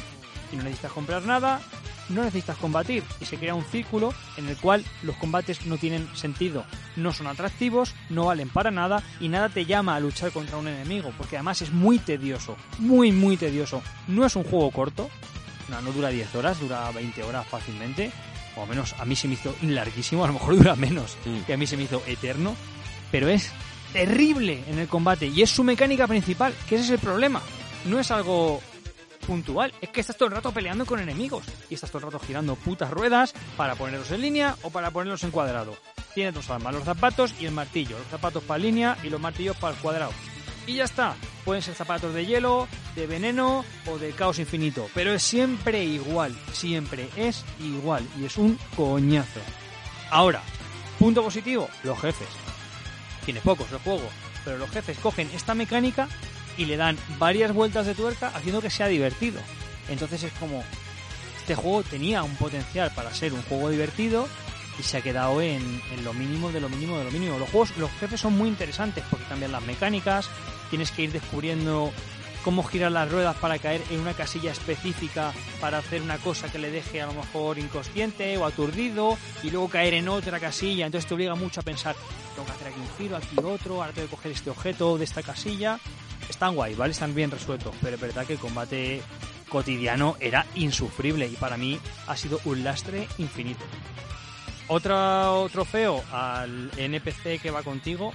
Y 0.51 0.55
no 0.55 0.63
necesitas 0.63 0.91
comprar 0.91 1.23
nada, 1.23 1.61
no 2.09 2.23
necesitas 2.23 2.57
combatir 2.57 3.03
y 3.21 3.25
se 3.25 3.37
crea 3.37 3.55
un 3.55 3.63
círculo 3.65 4.13
en 4.37 4.47
el 4.49 4.57
cual 4.57 4.83
los 5.03 5.15
combates 5.17 5.65
no 5.65 5.77
tienen 5.77 6.07
sentido, 6.15 6.65
no 6.95 7.13
son 7.13 7.27
atractivos, 7.27 7.93
no 8.09 8.25
valen 8.25 8.49
para 8.49 8.71
nada 8.71 9.01
y 9.19 9.29
nada 9.29 9.49
te 9.49 9.65
llama 9.65 9.95
a 9.95 9.99
luchar 9.99 10.31
contra 10.31 10.57
un 10.57 10.67
enemigo, 10.67 11.11
porque 11.17 11.37
además 11.37 11.61
es 11.61 11.71
muy 11.71 11.99
tedioso, 11.99 12.57
muy 12.79 13.11
muy 13.11 13.37
tedioso. 13.37 13.81
No 14.07 14.25
es 14.25 14.35
un 14.35 14.43
juego 14.43 14.69
corto, 14.71 15.09
no, 15.69 15.81
no 15.81 15.91
dura 15.91 16.09
10 16.09 16.35
horas, 16.35 16.59
dura 16.59 16.91
20 16.91 17.23
horas 17.23 17.47
fácilmente, 17.47 18.11
o 18.55 18.63
al 18.63 18.69
menos 18.69 18.93
a 18.99 19.05
mí 19.05 19.15
se 19.15 19.27
me 19.27 19.35
hizo 19.35 19.55
larguísimo, 19.61 20.23
a 20.23 20.27
lo 20.27 20.33
mejor 20.33 20.55
dura 20.57 20.75
menos, 20.75 21.17
Mm. 21.25 21.39
que 21.45 21.53
a 21.53 21.57
mí 21.57 21.65
se 21.65 21.77
me 21.77 21.83
hizo 21.83 22.03
eterno, 22.05 22.55
pero 23.11 23.29
es 23.29 23.51
terrible 23.93 24.63
en 24.67 24.79
el 24.79 24.87
combate 24.87 25.27
y 25.27 25.41
es 25.41 25.49
su 25.49 25.63
mecánica 25.63 26.07
principal, 26.07 26.53
que 26.67 26.75
ese 26.75 26.83
es 26.85 26.89
el 26.91 26.99
problema. 26.99 27.41
No 27.85 27.99
es 27.99 28.11
algo 28.11 28.61
puntual, 29.23 29.73
es 29.81 29.89
que 29.89 30.01
estás 30.01 30.17
todo 30.17 30.29
el 30.29 30.35
rato 30.35 30.51
peleando 30.51 30.85
con 30.85 30.99
enemigos 30.99 31.45
y 31.69 31.73
estás 31.73 31.89
todo 31.89 31.99
el 31.99 32.11
rato 32.11 32.25
girando 32.25 32.55
putas 32.55 32.91
ruedas 32.91 33.33
para 33.57 33.75
ponerlos 33.75 34.11
en 34.11 34.21
línea 34.21 34.55
o 34.61 34.69
para 34.69 34.91
ponerlos 34.91 35.23
en 35.23 35.31
cuadrado. 35.31 35.75
Tienes 36.13 36.33
dos 36.35 36.49
armas, 36.49 36.73
los 36.73 36.83
zapatos 36.83 37.33
y 37.39 37.45
el 37.45 37.51
martillo, 37.51 37.97
los 37.97 38.07
zapatos 38.07 38.43
para 38.43 38.59
línea 38.59 38.97
y 39.03 39.09
los 39.09 39.19
martillos 39.19 39.57
para 39.57 39.73
el 39.73 39.81
cuadrado. 39.81 40.11
Y 40.67 40.75
ya 40.75 40.85
está, 40.85 41.15
pueden 41.43 41.61
ser 41.61 41.75
zapatos 41.75 42.13
de 42.13 42.25
hielo, 42.25 42.67
de 42.95 43.07
veneno 43.07 43.65
o 43.87 43.97
de 43.97 44.11
caos 44.11 44.39
infinito, 44.39 44.87
pero 44.93 45.13
es 45.13 45.23
siempre 45.23 45.83
igual, 45.83 46.37
siempre 46.53 47.09
es 47.17 47.43
igual 47.59 48.07
y 48.17 48.25
es 48.25 48.37
un 48.37 48.57
coñazo. 48.75 49.41
Ahora, 50.09 50.41
punto 50.99 51.23
positivo, 51.23 51.67
los 51.83 51.99
jefes. 51.99 52.27
Tiene 53.25 53.41
pocos 53.41 53.71
el 53.71 53.79
juego, 53.79 54.07
pero 54.45 54.57
los 54.57 54.69
jefes 54.69 54.97
cogen 54.99 55.29
esta 55.33 55.53
mecánica 55.53 56.07
y 56.57 56.65
le 56.65 56.77
dan 56.77 56.97
varias 57.17 57.53
vueltas 57.53 57.85
de 57.85 57.95
tuerca 57.95 58.31
haciendo 58.33 58.61
que 58.61 58.69
sea 58.69 58.87
divertido. 58.87 59.39
Entonces 59.89 60.23
es 60.23 60.33
como, 60.33 60.63
este 61.39 61.55
juego 61.55 61.83
tenía 61.83 62.23
un 62.23 62.35
potencial 62.35 62.91
para 62.95 63.13
ser 63.13 63.33
un 63.33 63.41
juego 63.43 63.69
divertido 63.69 64.27
y 64.79 64.83
se 64.83 64.97
ha 64.97 65.01
quedado 65.01 65.41
en, 65.41 65.81
en 65.91 66.03
lo 66.03 66.13
mínimo 66.13 66.51
de 66.51 66.61
lo 66.61 66.69
mínimo 66.69 66.97
de 66.97 67.05
lo 67.05 67.11
mínimo. 67.11 67.37
Los 67.37 67.49
juegos, 67.49 67.77
los 67.77 67.91
jefes 67.99 68.21
son 68.21 68.37
muy 68.37 68.49
interesantes 68.49 69.03
porque 69.09 69.25
cambian 69.25 69.51
las 69.51 69.63
mecánicas, 69.63 70.29
tienes 70.69 70.91
que 70.91 71.03
ir 71.03 71.11
descubriendo 71.11 71.91
cómo 72.43 72.63
girar 72.63 72.91
las 72.91 73.09
ruedas 73.09 73.35
para 73.37 73.57
caer 73.57 73.81
en 73.89 74.01
una 74.01 74.13
casilla 74.13 74.51
específica 74.51 75.31
para 75.61 75.77
hacer 75.77 76.01
una 76.01 76.17
cosa 76.17 76.51
que 76.51 76.59
le 76.59 76.69
deje 76.69 77.01
a 77.01 77.07
lo 77.07 77.13
mejor 77.13 77.57
inconsciente 77.57 78.37
o 78.37 78.45
aturdido 78.45 79.17
y 79.43 79.49
luego 79.49 79.69
caer 79.69 79.93
en 79.93 80.09
otra 80.09 80.39
casilla. 80.39 80.85
Entonces 80.85 81.07
te 81.07 81.13
obliga 81.13 81.35
mucho 81.35 81.61
a 81.61 81.63
pensar, 81.63 81.95
tengo 82.35 82.45
que 82.45 82.51
hacer 82.51 82.67
aquí 82.67 82.79
un 82.79 82.97
giro, 82.97 83.17
aquí 83.17 83.37
otro, 83.43 83.75
ahora 83.81 83.93
tengo 83.93 84.09
que 84.09 84.15
coger 84.15 84.31
este 84.33 84.49
objeto 84.49 84.97
de 84.97 85.05
esta 85.05 85.23
casilla. 85.23 85.79
Están 86.29 86.55
guay, 86.55 86.75
¿vale? 86.75 86.91
Están 86.91 87.13
bien 87.13 87.31
resueltos, 87.31 87.75
pero 87.81 87.95
es 87.95 88.01
verdad 88.01 88.25
que 88.25 88.33
el 88.33 88.39
combate 88.39 89.01
cotidiano 89.49 90.15
era 90.19 90.45
insufrible 90.55 91.27
y 91.27 91.35
para 91.35 91.57
mí 91.57 91.79
ha 92.07 92.17
sido 92.17 92.39
un 92.45 92.63
lastre 92.63 93.07
infinito. 93.17 93.63
Otro 94.67 95.47
trofeo 95.51 96.03
al 96.11 96.71
NPC 96.77 97.41
que 97.41 97.51
va 97.51 97.63
contigo, 97.63 98.13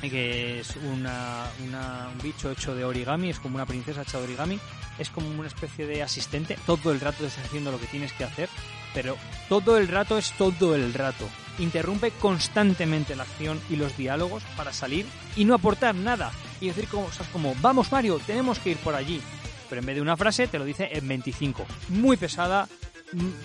que 0.00 0.60
es 0.60 0.74
una, 0.76 1.44
un 1.62 2.18
bicho 2.22 2.50
hecho 2.50 2.74
de 2.74 2.84
origami, 2.84 3.30
es 3.30 3.38
como 3.38 3.56
una 3.56 3.66
princesa 3.66 4.02
hecha 4.02 4.18
de 4.18 4.24
origami, 4.24 4.58
es 4.98 5.10
como 5.10 5.28
una 5.28 5.46
especie 5.46 5.86
de 5.86 6.02
asistente, 6.02 6.58
todo 6.66 6.90
el 6.90 7.00
rato 7.00 7.18
te 7.18 7.26
está 7.26 7.42
haciendo 7.42 7.70
lo 7.70 7.78
que 7.78 7.86
tienes 7.86 8.12
que 8.14 8.24
hacer, 8.24 8.48
pero 8.94 9.16
todo 9.48 9.76
el 9.76 9.88
rato 9.88 10.18
es 10.18 10.32
todo 10.32 10.74
el 10.74 10.94
rato. 10.94 11.28
Interrumpe 11.60 12.10
constantemente 12.12 13.14
la 13.14 13.22
acción 13.22 13.60
y 13.70 13.76
los 13.76 13.96
diálogos 13.96 14.42
para 14.56 14.72
salir 14.72 15.06
y 15.36 15.44
no 15.44 15.54
aportar 15.54 15.94
nada. 15.94 16.32
Y 16.60 16.68
decir 16.68 16.88
cosas 16.88 17.28
como, 17.28 17.54
vamos 17.60 17.92
Mario, 17.92 18.18
tenemos 18.26 18.58
que 18.58 18.70
ir 18.70 18.76
por 18.78 18.94
allí. 18.94 19.20
Pero 19.68 19.80
en 19.80 19.86
vez 19.86 19.96
de 19.96 20.02
una 20.02 20.16
frase 20.16 20.48
te 20.48 20.58
lo 20.58 20.64
dice 20.64 20.88
en 20.92 21.06
25. 21.06 21.64
Muy 21.90 22.16
pesada, 22.16 22.68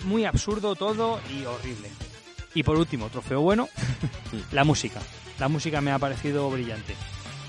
muy 0.04 0.24
absurdo 0.24 0.74
todo 0.74 1.20
y 1.30 1.44
horrible. 1.44 1.90
Y 2.54 2.62
por 2.62 2.76
último, 2.76 3.08
trofeo 3.10 3.40
bueno, 3.42 3.68
la 4.52 4.64
música. 4.64 5.00
La 5.38 5.48
música 5.48 5.80
me 5.80 5.92
ha 5.92 5.98
parecido 5.98 6.50
brillante. 6.50 6.94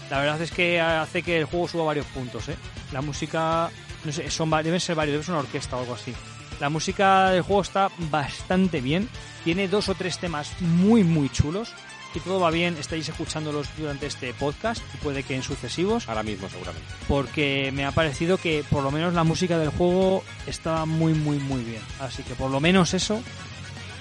La 0.09 0.19
verdad 0.19 0.41
es 0.41 0.51
que 0.51 0.79
hace 0.79 1.23
que 1.23 1.37
el 1.37 1.45
juego 1.45 1.67
suba 1.67 1.85
varios 1.85 2.05
puntos, 2.07 2.47
¿eh? 2.49 2.57
La 2.91 3.01
música, 3.01 3.69
no 4.03 4.11
sé, 4.11 4.29
son, 4.29 4.49
deben 4.49 4.79
ser 4.79 4.95
varios, 4.95 5.13
debe 5.13 5.23
ser 5.23 5.33
una 5.33 5.41
orquesta 5.41 5.77
o 5.77 5.81
algo 5.81 5.93
así. 5.93 6.13
La 6.59 6.69
música 6.69 7.29
del 7.31 7.43
juego 7.43 7.61
está 7.61 7.89
bastante 8.11 8.81
bien, 8.81 9.07
tiene 9.43 9.67
dos 9.67 9.89
o 9.89 9.95
tres 9.95 10.17
temas 10.17 10.59
muy, 10.61 11.03
muy 11.03 11.29
chulos. 11.29 11.73
Si 12.13 12.19
todo 12.21 12.39
va 12.39 12.49
bien, 12.49 12.75
estáis 12.79 13.07
escuchándolos 13.09 13.67
durante 13.77 14.07
este 14.07 14.33
podcast 14.33 14.81
y 14.95 14.97
puede 14.97 15.21
que 15.23 15.35
en 15.35 15.43
sucesivos 15.43 16.07
Ahora 16.09 16.23
mismo, 16.23 16.49
seguramente. 16.49 16.87
porque 17.07 17.71
me 17.73 17.85
ha 17.85 17.91
parecido 17.91 18.37
que 18.37 18.63
por 18.71 18.81
lo 18.81 18.89
menos 18.91 19.13
la 19.13 19.23
música 19.23 19.59
del 19.59 19.69
juego 19.69 20.23
estaba 20.47 20.85
muy, 20.85 21.13
muy, 21.13 21.37
muy 21.37 21.63
bien. 21.63 21.81
Así 21.99 22.23
que 22.23 22.33
por 22.33 22.49
lo 22.49 22.59
menos 22.59 22.93
eso. 22.95 23.21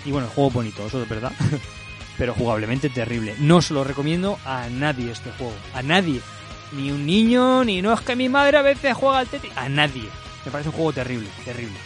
Y 0.07 0.13
bueno, 0.13 0.29
el 0.29 0.33
juego 0.33 0.51
bonito, 0.51 0.87
eso 0.87 1.03
es 1.03 1.09
verdad. 1.09 1.33
Pero 2.17 2.33
jugablemente 2.33 2.89
terrible. 2.89 3.35
No 3.39 3.61
se 3.61 3.75
lo 3.75 3.85
recomiendo 3.85 4.39
a 4.47 4.69
nadie 4.71 5.11
este 5.11 5.31
juego. 5.33 5.53
A 5.75 5.83
nadie. 5.83 6.23
Ni 6.73 6.91
un 6.91 7.05
niño, 7.05 7.65
ni 7.65 7.83
no 7.83 7.93
es 7.93 8.01
que 8.01 8.17
mi 8.17 8.29
madre 8.31 8.57
a 8.57 8.63
veces 8.63 8.95
juega 8.95 9.19
al 9.19 9.27
Tetris. 9.27 9.53
A 9.57 9.69
nadie. 9.69 10.09
Me 10.47 10.51
parece 10.51 10.71
un 10.71 10.77
juego 10.77 10.93
terrible, 10.95 11.29
terrible. 11.45 11.77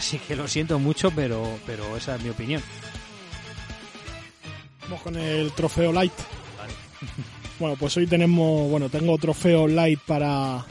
Así 0.00 0.18
que 0.18 0.34
lo 0.34 0.48
siento 0.48 0.78
mucho, 0.78 1.10
pero, 1.10 1.58
pero 1.66 1.94
esa 1.94 2.16
es 2.16 2.22
mi 2.22 2.30
opinión. 2.30 2.62
Vamos 4.84 5.02
con 5.02 5.14
el 5.14 5.52
trofeo 5.52 5.92
light. 5.92 6.12
Bueno, 7.58 7.76
pues 7.78 7.94
hoy 7.98 8.06
tenemos, 8.06 8.70
bueno, 8.70 8.88
tengo 8.88 9.18
trofeo 9.18 9.68
light 9.68 10.00
para 10.06 10.64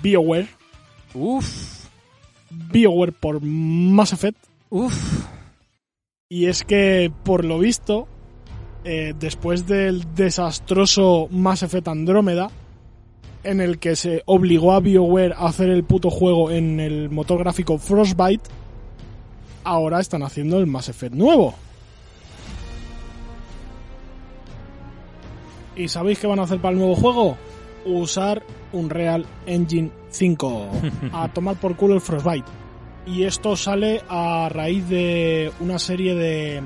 BioWare. 0.00 0.46
Uf, 1.14 1.88
BioWare 2.48 3.10
por 3.10 3.40
Mass 3.42 4.12
Effect. 4.12 4.38
uf. 4.70 5.26
Y 6.28 6.46
es 6.46 6.62
que, 6.62 7.10
por 7.24 7.44
lo 7.44 7.58
visto, 7.58 8.06
eh, 8.84 9.14
después 9.18 9.66
del 9.66 10.14
desastroso 10.14 11.26
Mass 11.32 11.64
Effect 11.64 11.88
Andrómeda, 11.88 12.52
en 13.46 13.60
el 13.60 13.78
que 13.78 13.96
se 13.96 14.22
obligó 14.26 14.72
a 14.72 14.80
BioWare 14.80 15.34
a 15.34 15.46
hacer 15.46 15.70
el 15.70 15.84
puto 15.84 16.10
juego 16.10 16.50
en 16.50 16.80
el 16.80 17.10
motor 17.10 17.38
gráfico 17.38 17.78
Frostbite, 17.78 18.44
ahora 19.64 20.00
están 20.00 20.22
haciendo 20.22 20.58
el 20.58 20.66
Mass 20.66 20.88
Effect 20.88 21.14
nuevo. 21.14 21.54
¿Y 25.76 25.88
sabéis 25.88 26.18
qué 26.18 26.26
van 26.26 26.40
a 26.40 26.42
hacer 26.44 26.60
para 26.60 26.72
el 26.72 26.78
nuevo 26.78 26.96
juego? 26.96 27.36
Usar 27.84 28.42
un 28.72 28.90
Real 28.90 29.26
Engine 29.46 29.90
5. 30.10 30.68
A 31.12 31.28
tomar 31.32 31.56
por 31.56 31.76
culo 31.76 31.94
el 31.94 32.00
Frostbite. 32.00 32.46
Y 33.06 33.22
esto 33.22 33.54
sale 33.54 34.02
a 34.08 34.48
raíz 34.50 34.88
de 34.88 35.52
una 35.60 35.78
serie 35.78 36.16
de 36.16 36.60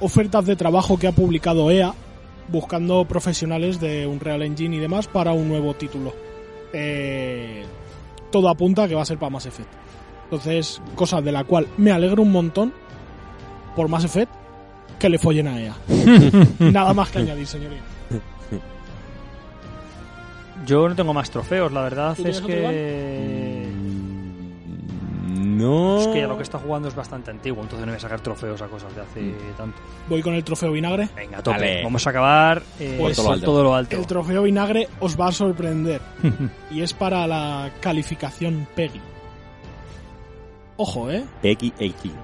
ofertas 0.00 0.44
de 0.44 0.56
trabajo 0.56 0.98
que 0.98 1.06
ha 1.06 1.12
publicado 1.12 1.70
EA 1.70 1.94
buscando 2.48 3.04
profesionales 3.06 3.80
de 3.80 4.06
un 4.06 4.20
Real 4.20 4.42
Engine 4.42 4.76
y 4.76 4.78
demás 4.78 5.06
para 5.08 5.32
un 5.32 5.48
nuevo 5.48 5.74
título. 5.74 6.14
Eh, 6.72 7.64
todo 8.30 8.48
apunta 8.48 8.84
a 8.84 8.88
que 8.88 8.94
va 8.94 9.02
a 9.02 9.06
ser 9.06 9.18
para 9.18 9.30
Mass 9.30 9.46
Effect. 9.46 9.68
Entonces, 10.24 10.82
cosa 10.94 11.20
de 11.20 11.32
la 11.32 11.44
cual 11.44 11.68
me 11.76 11.92
alegro 11.92 12.22
un 12.22 12.32
montón 12.32 12.72
por 13.74 13.88
Mass 13.88 14.04
Effect 14.04 14.32
que 14.98 15.08
le 15.08 15.18
follen 15.18 15.48
a 15.48 15.60
EA. 15.60 15.74
Nada 16.58 16.92
más 16.94 17.10
que 17.10 17.18
añadir, 17.18 17.46
señoría. 17.46 17.82
Yo 20.66 20.88
no 20.88 20.96
tengo 20.96 21.14
más 21.14 21.30
trofeos, 21.30 21.70
la 21.70 21.82
verdad 21.82 22.16
¿Tú 22.16 22.26
es 22.26 22.40
que... 22.40 23.45
No. 25.36 26.00
Es 26.00 26.08
que 26.08 26.20
ya 26.20 26.26
lo 26.26 26.36
que 26.36 26.42
está 26.42 26.58
jugando 26.58 26.88
es 26.88 26.94
bastante 26.94 27.30
antiguo, 27.30 27.62
entonces 27.62 27.86
no 27.86 27.92
voy 27.92 27.98
a 27.98 28.00
sacar 28.00 28.20
trofeos 28.20 28.60
a 28.62 28.66
cosas 28.68 28.94
de 28.94 29.02
hace 29.02 29.34
tanto. 29.56 29.78
Voy 30.08 30.22
con 30.22 30.34
el 30.34 30.44
trofeo 30.44 30.72
vinagre. 30.72 31.08
Venga, 31.14 31.42
tope. 31.42 31.58
Dale. 31.58 31.82
Vamos 31.84 32.06
a 32.06 32.10
acabar 32.10 32.62
eh, 32.80 32.96
Pues- 32.98 33.20
por 33.20 33.40
todo 33.40 33.62
lo 33.62 33.74
alto. 33.74 33.96
El 33.96 34.06
trofeo 34.06 34.42
vinagre 34.42 34.88
os 35.00 35.18
va 35.18 35.28
a 35.28 35.32
sorprender. 35.32 36.00
y 36.70 36.80
es 36.82 36.92
para 36.92 37.26
la 37.26 37.70
calificación 37.80 38.66
PEGI. 38.74 39.00
Ojo, 40.78 41.10
¿eh? 41.10 41.24
Peggy 41.42 41.72
18. 41.78 42.14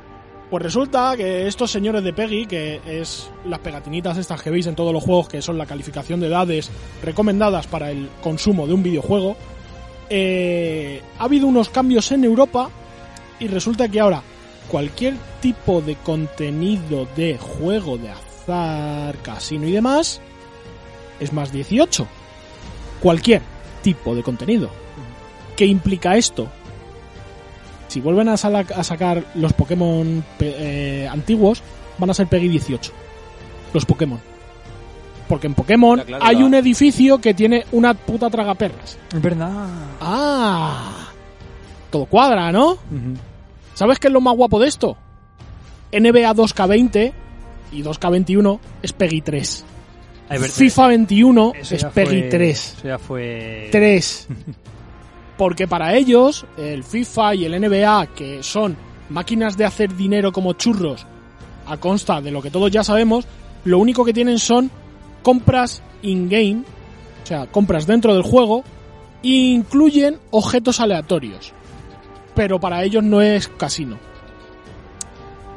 Pues 0.50 0.62
resulta 0.62 1.16
que 1.16 1.46
estos 1.46 1.70
señores 1.70 2.04
de 2.04 2.12
Peggy, 2.12 2.44
que 2.44 2.78
es 2.86 3.30
las 3.46 3.58
pegatinitas 3.60 4.18
estas 4.18 4.42
que 4.42 4.50
veis 4.50 4.66
en 4.66 4.74
todos 4.74 4.92
los 4.92 5.02
juegos, 5.02 5.26
que 5.28 5.40
son 5.40 5.56
la 5.56 5.64
calificación 5.64 6.20
de 6.20 6.26
edades 6.26 6.70
recomendadas 7.02 7.66
para 7.66 7.90
el 7.90 8.10
consumo 8.22 8.66
de 8.66 8.74
un 8.74 8.82
videojuego, 8.82 9.34
eh, 10.10 11.00
ha 11.18 11.24
habido 11.24 11.46
unos 11.46 11.70
cambios 11.70 12.12
en 12.12 12.24
Europa 12.24 12.68
y 13.42 13.48
resulta 13.48 13.88
que 13.88 13.98
ahora 13.98 14.22
cualquier 14.68 15.14
tipo 15.40 15.80
de 15.80 15.96
contenido 15.96 17.08
de 17.16 17.38
juego 17.38 17.98
de 17.98 18.10
azar, 18.10 19.16
casino 19.18 19.66
y 19.66 19.72
demás 19.72 20.20
es 21.18 21.32
más 21.32 21.50
18. 21.50 22.06
Cualquier 23.00 23.42
tipo 23.82 24.14
de 24.14 24.22
contenido. 24.22 24.70
¿Qué 25.56 25.66
implica 25.66 26.16
esto? 26.16 26.48
Si 27.88 28.00
vuelven 28.00 28.28
a, 28.28 28.36
sacar 28.36 29.24
los 29.34 29.52
Pokémon 29.54 30.24
eh, 30.38 31.08
antiguos, 31.10 31.62
van 31.98 32.10
a 32.10 32.14
ser 32.14 32.28
Peggy 32.28 32.48
18. 32.48 32.92
Los 33.74 33.84
Pokémon. 33.84 34.20
Porque 35.28 35.48
en 35.48 35.54
Pokémon 35.54 36.00
claro, 36.00 36.24
hay 36.24 36.44
un 36.44 36.54
edificio 36.54 37.18
que 37.18 37.34
tiene 37.34 37.66
una 37.72 37.94
puta 37.94 38.30
tragaperras. 38.30 38.98
Es 39.12 39.20
verdad. 39.20 39.50
¡Ah! 40.00 41.08
Todo 41.90 42.06
cuadra, 42.06 42.52
¿no? 42.52 42.78
¿Sabes 43.82 43.98
qué 43.98 44.06
es 44.06 44.12
lo 44.12 44.20
más 44.20 44.36
guapo 44.36 44.60
de 44.60 44.68
esto? 44.68 44.96
NBA 45.90 46.32
2K20 46.36 47.12
y 47.72 47.82
2K21 47.82 48.60
es 48.80 48.92
Peggy 48.92 49.22
3. 49.22 49.64
FIFA 50.52 50.86
21 50.86 51.52
Eso 51.56 51.74
es 51.74 51.86
fue- 51.92 52.28
3. 52.30 52.74
Eso 52.78 52.86
ya 52.86 52.98
fue. 53.00 53.68
3. 53.72 54.28
Porque 55.36 55.66
para 55.66 55.96
ellos, 55.96 56.46
el 56.56 56.84
FIFA 56.84 57.34
y 57.34 57.44
el 57.44 57.60
NBA, 57.60 58.06
que 58.14 58.44
son 58.44 58.76
máquinas 59.08 59.56
de 59.56 59.64
hacer 59.64 59.96
dinero 59.96 60.30
como 60.30 60.52
churros, 60.52 61.04
a 61.66 61.76
consta 61.78 62.20
de 62.20 62.30
lo 62.30 62.40
que 62.40 62.52
todos 62.52 62.70
ya 62.70 62.84
sabemos, 62.84 63.26
lo 63.64 63.80
único 63.80 64.04
que 64.04 64.12
tienen 64.12 64.38
son 64.38 64.70
compras 65.24 65.82
in-game, 66.02 66.62
o 67.24 67.26
sea, 67.26 67.46
compras 67.48 67.88
dentro 67.88 68.14
del 68.14 68.22
juego, 68.22 68.62
e 69.24 69.28
incluyen 69.28 70.20
objetos 70.30 70.78
aleatorios. 70.78 71.52
Pero 72.34 72.58
para 72.58 72.82
ellos 72.82 73.02
no 73.02 73.20
es 73.20 73.48
casino. 73.48 73.98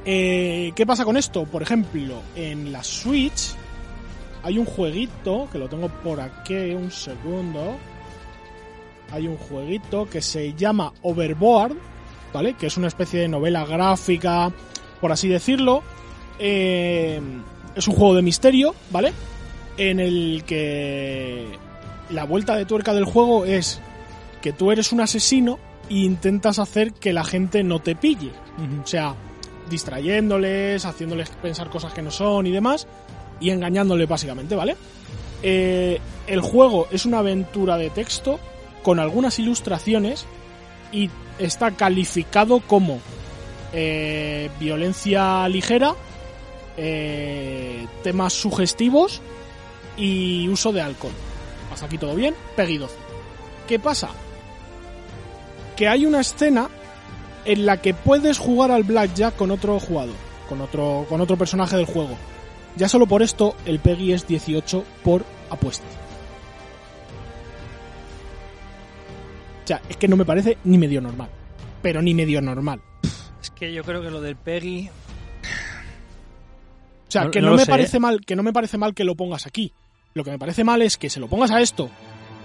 Eh, 0.06 0.72
¿Qué 0.76 0.85
pasa 0.85 1.03
con 1.03 1.18
esto? 1.18 1.45
Por 1.45 1.64
ejemplo, 1.64 2.22
en 2.35 2.72
la 2.72 2.84
Switch 2.84 3.56
hay 4.43 4.60
un 4.60 4.65
jueguito, 4.65 5.47
que 5.52 5.57
lo 5.57 5.68
tengo 5.68 5.89
por 5.89 6.22
aquí, 6.22 6.73
un 6.76 6.91
segundo. 6.91 7.77
Hay 9.11 9.27
un 9.27 9.38
jueguito 9.38 10.07
que 10.07 10.22
se 10.22 10.53
llama 10.53 10.93
Overboard, 11.02 11.76
¿vale? 12.31 12.53
Que 12.53 12.68
es 12.68 12.77
una 12.77 12.88
especie 12.88 13.22
de 13.22 13.27
novela 13.27 13.65
gráfica, 13.65 14.52
por 15.02 15.11
así 15.11 15.27
decirlo. 15.27 15.81
Eh, 16.38 17.19
es 17.76 17.88
un 17.88 17.95
juego 17.95 18.14
de 18.14 18.22
misterio, 18.22 18.76
¿vale? 18.91 19.14
En 19.77 19.99
el 19.99 20.43
que 20.45 21.47
la 22.11 22.26
vuelta 22.26 22.56
de 22.56 22.65
tuerca 22.65 22.93
del 22.93 23.06
juego 23.06 23.45
es 23.45 23.81
que 24.43 24.53
tú 24.53 24.72
eres 24.72 24.91
un 24.91 25.02
asesino 25.02 25.57
e 25.89 25.95
intentas 25.95 26.59
hacer 26.59 26.93
que 26.93 27.13
la 27.13 27.23
gente 27.23 27.63
no 27.63 27.79
te 27.79 27.95
pille. 27.95 28.31
O 28.83 28.87
sea, 28.87 29.15
distrayéndoles, 29.69 30.85
haciéndoles 30.85 31.29
pensar 31.29 31.69
cosas 31.69 31.93
que 31.93 32.01
no 32.01 32.11
son 32.11 32.47
y 32.47 32.51
demás, 32.51 32.87
y 33.39 33.49
engañándoles 33.49 34.07
básicamente, 34.07 34.55
¿vale? 34.55 34.75
Eh, 35.43 35.99
el 36.27 36.41
juego 36.41 36.87
es 36.91 37.05
una 37.05 37.19
aventura 37.19 37.77
de 37.77 37.89
texto 37.89 38.39
con 38.83 38.99
algunas 38.99 39.37
ilustraciones 39.39 40.25
y 40.91 41.09
está 41.37 41.71
calificado 41.71 42.61
como 42.61 42.99
eh, 43.73 44.49
violencia 44.59 45.47
ligera, 45.49 45.95
eh, 46.77 47.85
temas 48.03 48.33
sugestivos 48.33 49.21
y 49.97 50.47
uso 50.47 50.71
de 50.71 50.81
alcohol. 50.81 51.13
Hasta 51.71 51.87
aquí 51.87 51.97
todo 51.97 52.15
bien, 52.15 52.35
Peggy 52.55 52.77
12. 52.77 52.95
¿Qué 53.67 53.79
pasa? 53.79 54.09
Que 55.76 55.88
hay 55.88 56.06
una 56.06 56.22
escena 56.22 56.69
en 57.45 57.65
la 57.65 57.77
que 57.81 57.93
puedes 57.93 58.38
jugar 58.38 58.72
al 58.72 58.84
blackjack 58.84 59.35
con 59.35 59.52
otro 59.52 59.80
jugador, 59.80 60.15
con 60.49 60.61
otro, 60.61 61.06
con 61.10 61.22
otro 61.22 61.38
personaje 61.38 61.76
del 61.76 61.85
juego. 61.85 62.18
Ya 62.77 62.88
solo 62.89 63.06
por 63.07 63.22
esto 63.22 63.56
el 63.65 63.80
Peggy 63.80 64.14
es 64.14 64.27
18 64.27 64.84
por 65.03 65.23
apuesta. 65.49 65.85
O 69.64 69.68
sea, 69.68 69.81
es 69.89 69.97
que 69.97 70.07
no 70.07 70.15
me 70.15 70.26
parece 70.26 70.57
ni 70.64 70.77
medio 70.77 71.02
normal. 71.02 71.30
Pero 71.81 72.02
ni 72.02 72.14
medio 72.14 72.41
normal. 72.41 72.81
Es 73.41 73.49
que 73.52 73.73
yo 73.73 73.84
creo 73.84 74.02
que 74.02 74.11
lo 74.11 74.22
del 74.22 74.35
Peggy. 74.35 74.89
O 77.07 77.11
sea, 77.11 77.26
No- 77.26 77.31
que 77.31 77.41
no 77.41 77.52
me 77.53 77.65
sé, 77.65 77.69
parece 77.72 77.97
¿eh? 77.97 77.99
mal, 77.99 78.22
que 78.26 78.35
no 78.35 78.43
me 78.43 78.53
parece 78.53 78.77
mal 78.77 78.93
que 78.93 79.03
lo 79.03 79.15
pongas 79.15 79.45
aquí. 79.47 79.72
Lo 80.14 80.23
que 80.23 80.31
me 80.31 80.39
parece 80.39 80.64
mal 80.64 80.81
es 80.81 80.97
que 80.97 81.10
se 81.10 81.19
lo 81.19 81.27
pongas 81.27 81.52
a 81.52 81.61
esto, 81.61 81.89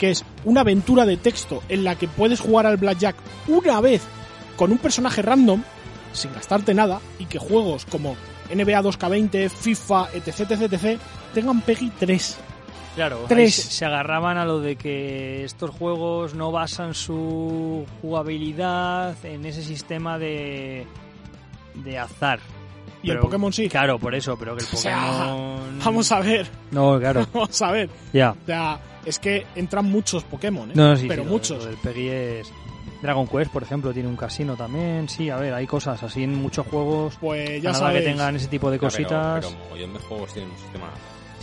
que 0.00 0.10
es 0.10 0.24
una 0.46 0.62
aventura 0.62 1.04
de 1.04 1.18
texto 1.18 1.62
en 1.68 1.84
la 1.84 1.94
que 1.94 2.08
puedes 2.08 2.40
jugar 2.40 2.66
al 2.66 2.78
blackjack 2.78 3.14
una 3.46 3.80
vez 3.82 4.02
con 4.56 4.72
un 4.72 4.78
personaje 4.78 5.20
random 5.20 5.62
sin 6.12 6.32
gastarte 6.32 6.72
nada 6.72 7.00
y 7.18 7.26
que 7.26 7.38
juegos 7.38 7.84
como 7.84 8.16
NBA 8.52 8.82
2K20, 8.82 9.50
FIFA, 9.50 10.08
etc, 10.14 10.40
etc, 10.50 10.72
etc 10.72 11.00
tengan 11.34 11.60
Peggy 11.60 11.92
3. 11.98 12.38
Claro, 12.96 13.24
Tres. 13.28 13.54
se, 13.54 13.84
agarraban 13.84 14.36
a 14.36 14.44
lo 14.44 14.58
de 14.58 14.74
que 14.74 15.44
estos 15.44 15.70
juegos 15.70 16.34
no 16.34 16.50
basan 16.50 16.94
su 16.94 17.86
jugabilidad 18.00 19.14
en 19.24 19.44
ese 19.44 19.62
sistema 19.62 20.18
de, 20.18 20.86
de 21.74 21.98
azar. 21.98 22.40
Y 23.02 23.10
el 23.10 23.18
Pokémon 23.18 23.52
sí. 23.52 23.68
Claro, 23.68 23.98
por 23.98 24.14
eso, 24.14 24.36
pero 24.36 24.56
que 24.56 24.64
el 24.64 24.68
O 24.72 24.76
sea, 24.76 25.06
Pokémon. 25.06 25.78
Vamos 25.84 26.10
a 26.10 26.20
ver, 26.20 26.48
No, 26.72 26.98
claro, 26.98 27.26
vamos 27.32 27.62
a 27.62 27.70
ver. 27.70 27.88
ya. 28.12 28.32
O 28.32 28.46
sea, 28.46 28.80
es 29.10 29.18
que 29.18 29.46
entran 29.54 29.84
muchos 29.84 30.24
Pokémon, 30.24 30.70
¿eh? 30.70 30.74
No, 30.74 30.96
sí, 30.96 31.06
pero 31.06 31.24
sí, 31.24 31.28
muchos. 31.28 31.64
Del 31.64 31.76
Peggy 31.76 32.08
es. 32.08 32.52
Dragon 33.02 33.26
Quest, 33.26 33.50
por 33.50 33.62
ejemplo, 33.62 33.92
tiene 33.92 34.08
un 34.08 34.16
casino 34.16 34.56
también. 34.56 35.08
Sí, 35.08 35.30
a 35.30 35.36
ver, 35.36 35.52
hay 35.54 35.66
cosas 35.66 36.02
así 36.02 36.22
en 36.22 36.34
muchos 36.34 36.66
juegos. 36.66 37.16
Pues 37.20 37.62
ya 37.62 37.72
sabes. 37.74 38.02
que 38.02 38.08
tengan 38.10 38.36
ese 38.36 38.48
tipo 38.48 38.70
de 38.70 38.76
Ya, 38.76 38.80
pero- 38.80 38.90
cositas. 38.90 39.46
Pero, 39.46 39.58
mogollón 39.64 39.92
de 39.94 39.98
juegos 40.00 40.32
tienen 40.32 40.50
un 40.50 40.58
sistema 40.58 40.90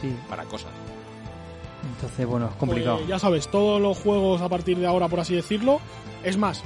Sí, 0.01 0.15
para 0.29 0.43
cosas. 0.43 0.71
entonces, 1.95 2.25
bueno, 2.27 2.47
es 2.49 2.55
complicado. 2.55 2.97
Pues 2.97 3.07
ya 3.09 3.17
sabes, 3.19 3.47
todos 3.49 3.81
los 3.81 3.97
juegos 3.97 4.41
a 4.41 4.49
partir 4.49 4.77
de 4.77 4.85
ahora, 4.87 5.07
por 5.07 5.19
así 5.19 5.35
decirlo. 5.35 5.79
Es 6.23 6.37
más, 6.37 6.63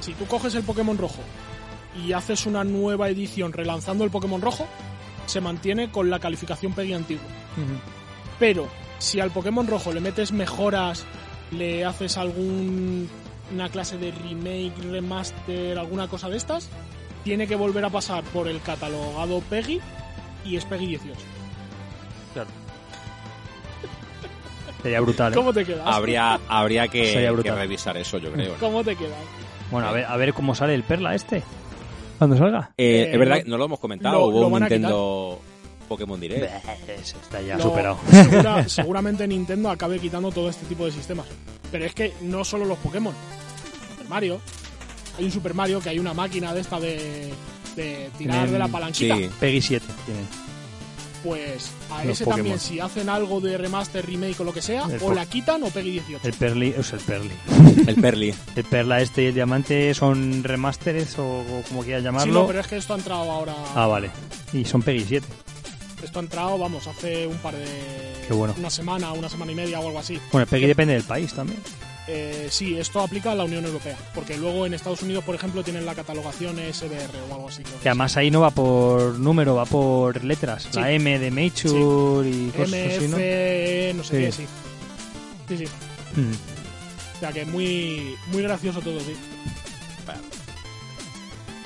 si 0.00 0.12
tú 0.14 0.24
coges 0.26 0.54
el 0.54 0.62
Pokémon 0.64 0.98
rojo 0.98 1.20
y 2.04 2.12
haces 2.12 2.46
una 2.46 2.64
nueva 2.64 3.08
edición 3.08 3.52
relanzando 3.52 4.04
el 4.04 4.10
Pokémon 4.10 4.40
rojo, 4.40 4.66
se 5.26 5.40
mantiene 5.40 5.90
con 5.92 6.10
la 6.10 6.18
calificación 6.18 6.72
PEGI 6.72 6.92
antigua. 6.94 7.24
Pero 8.38 8.66
si 8.98 9.20
al 9.20 9.30
Pokémon 9.30 9.66
rojo 9.66 9.92
le 9.92 10.00
metes 10.00 10.32
mejoras, 10.32 11.04
le 11.52 11.84
haces 11.84 12.18
algún 12.18 13.08
una 13.52 13.68
clase 13.70 13.96
de 13.96 14.10
remake, 14.10 14.72
remaster, 14.90 15.78
alguna 15.78 16.08
cosa 16.08 16.28
de 16.28 16.36
estas, 16.36 16.68
tiene 17.24 17.46
que 17.46 17.56
volver 17.56 17.84
a 17.84 17.90
pasar 17.90 18.22
por 18.24 18.48
el 18.48 18.60
catalogado 18.60 19.40
PEGI 19.48 19.80
y 20.44 20.56
es 20.56 20.64
PEGI 20.66 20.86
18. 20.86 21.18
Claro. 22.34 22.48
Sería 24.82 25.00
brutal. 25.00 25.32
¿eh? 25.32 25.36
¿Cómo 25.36 25.52
te 25.52 25.64
quedas? 25.64 25.86
Habría, 25.86 26.38
habría 26.48 26.88
que, 26.88 27.30
revisar 27.54 27.96
eso, 27.96 28.18
yo 28.18 28.32
creo. 28.32 28.54
¿Cómo 28.60 28.84
te 28.84 28.96
quedas? 28.96 29.18
Bueno, 29.70 29.88
a 29.88 29.92
ver, 29.92 30.04
a 30.06 30.16
ver 30.16 30.32
cómo 30.34 30.54
sale 30.54 30.74
el 30.74 30.82
Perla 30.82 31.14
este. 31.14 31.42
Cuando 32.18 32.36
salga. 32.36 32.70
Eh, 32.76 33.02
Eh, 33.02 33.10
es 33.12 33.18
verdad 33.18 33.42
no 33.46 33.56
lo 33.58 33.64
hemos 33.66 33.78
comentado. 33.78 34.18
lo- 34.18 34.26
Hubo 34.26 34.40
lo 34.42 34.46
un 34.48 34.60
Nintendo 34.60 35.40
Pokémon 35.88 36.20
Direct. 36.20 36.44
Eso 36.88 37.16
está 37.22 37.40
ya 37.40 37.58
superado. 37.58 37.98
segura- 38.10 38.68
seguramente 38.68 39.26
Nintendo 39.26 39.70
acabe 39.70 39.98
quitando 39.98 40.30
todo 40.30 40.48
este 40.50 40.66
tipo 40.66 40.84
de 40.86 40.92
sistemas. 40.92 41.26
Pero 41.72 41.84
es 41.84 41.94
que 41.94 42.14
no 42.22 42.44
solo 42.44 42.64
los 42.64 42.78
Pokémon. 42.78 43.14
Super 43.90 44.08
Mario. 44.08 44.40
Hay 45.18 45.24
un 45.24 45.32
Super 45.32 45.54
Mario 45.54 45.80
que 45.80 45.88
hay 45.88 45.98
una 45.98 46.14
máquina 46.14 46.54
de 46.54 46.60
esta 46.60 46.78
de, 46.78 47.30
de 47.76 48.10
tirar 48.16 48.36
Tienen- 48.46 48.52
de 48.52 48.58
la 48.58 48.68
palanquita. 48.68 49.16
Sí, 49.16 49.30
Peggy 49.40 49.60
7 49.60 49.86
tienen. 50.06 50.26
Pues 51.24 51.72
a 51.90 52.04
Los 52.04 52.12
ese 52.14 52.24
Pokémon. 52.24 52.38
también, 52.38 52.60
si 52.60 52.78
hacen 52.78 53.08
algo 53.08 53.40
de 53.40 53.58
remaster, 53.58 54.06
remake 54.06 54.38
o 54.38 54.44
lo 54.44 54.52
que 54.52 54.62
sea, 54.62 54.84
El 54.84 55.00
o 55.02 55.12
la 55.12 55.26
quitan 55.26 55.60
o 55.64 55.66
Peggy 55.68 55.90
18. 55.98 56.20
El 56.28 56.32
Perli, 56.34 56.74
o 56.78 56.82
sea, 56.84 56.96
el 57.00 57.04
Perli. 57.04 57.30
el 57.88 57.94
Perli. 57.96 58.34
El 58.54 58.64
Perla 58.64 59.00
este 59.02 59.24
y 59.24 59.26
el 59.26 59.34
Diamante 59.34 59.92
son 59.94 60.44
remasteres 60.44 61.18
o, 61.18 61.24
o 61.40 61.62
como 61.66 61.82
quieras 61.82 62.02
Sí, 62.02 62.04
llamarlo. 62.04 62.32
no, 62.42 62.46
pero 62.46 62.60
es 62.60 62.68
que 62.68 62.76
esto 62.76 62.94
ha 62.94 62.98
entrado 62.98 63.28
ahora. 63.32 63.52
Ah, 63.74 63.88
vale. 63.88 64.10
Y 64.52 64.64
son 64.64 64.80
Peggy 64.82 65.04
7. 65.08 65.26
Esto 66.02 66.18
ha 66.20 66.22
entrado, 66.22 66.58
vamos, 66.58 66.86
hace 66.86 67.26
un 67.26 67.38
par 67.38 67.54
de. 67.56 67.64
Qué 68.26 68.32
bueno. 68.34 68.54
Una 68.58 68.70
semana, 68.70 69.12
una 69.12 69.28
semana 69.28 69.52
y 69.52 69.54
media 69.54 69.80
o 69.80 69.86
algo 69.86 69.98
así. 69.98 70.18
Bueno, 70.32 70.44
el 70.44 70.48
Peggy 70.48 70.66
depende 70.66 70.94
del 70.94 71.02
país 71.04 71.32
también. 71.34 71.60
Eh, 72.10 72.48
sí, 72.50 72.78
esto 72.78 73.00
aplica 73.02 73.32
a 73.32 73.34
la 73.34 73.44
Unión 73.44 73.64
Europea. 73.66 73.96
Porque 74.14 74.38
luego 74.38 74.64
en 74.64 74.72
Estados 74.74 75.02
Unidos, 75.02 75.24
por 75.24 75.34
ejemplo, 75.34 75.62
tienen 75.62 75.84
la 75.84 75.94
catalogación 75.94 76.56
SBR 76.56 77.10
o 77.30 77.34
algo 77.34 77.48
así. 77.48 77.62
Que 77.82 77.88
además 77.90 78.16
ahí 78.16 78.30
no 78.30 78.40
va 78.40 78.50
por 78.50 79.18
número, 79.18 79.56
va 79.56 79.66
por 79.66 80.24
letras. 80.24 80.68
Sí. 80.70 80.80
La 80.80 80.90
M 80.90 81.18
de 81.18 81.30
Mature 81.30 82.30
y 82.30 82.50
cosas 82.56 82.70
MF, 82.70 82.96
así, 82.96 83.08
¿no? 83.08 83.96
no 83.98 84.04
sé 84.04 84.08
Sí. 84.08 84.24
qué, 84.24 84.32
sí. 84.32 84.46
Sí, 85.48 85.58
sí. 85.58 85.64
Mm. 86.20 86.32
O 87.16 87.20
sea 87.20 87.32
que 87.32 87.44
muy, 87.44 88.14
muy 88.32 88.42
gracioso 88.42 88.80
todo, 88.80 89.00
sí. 89.00 89.14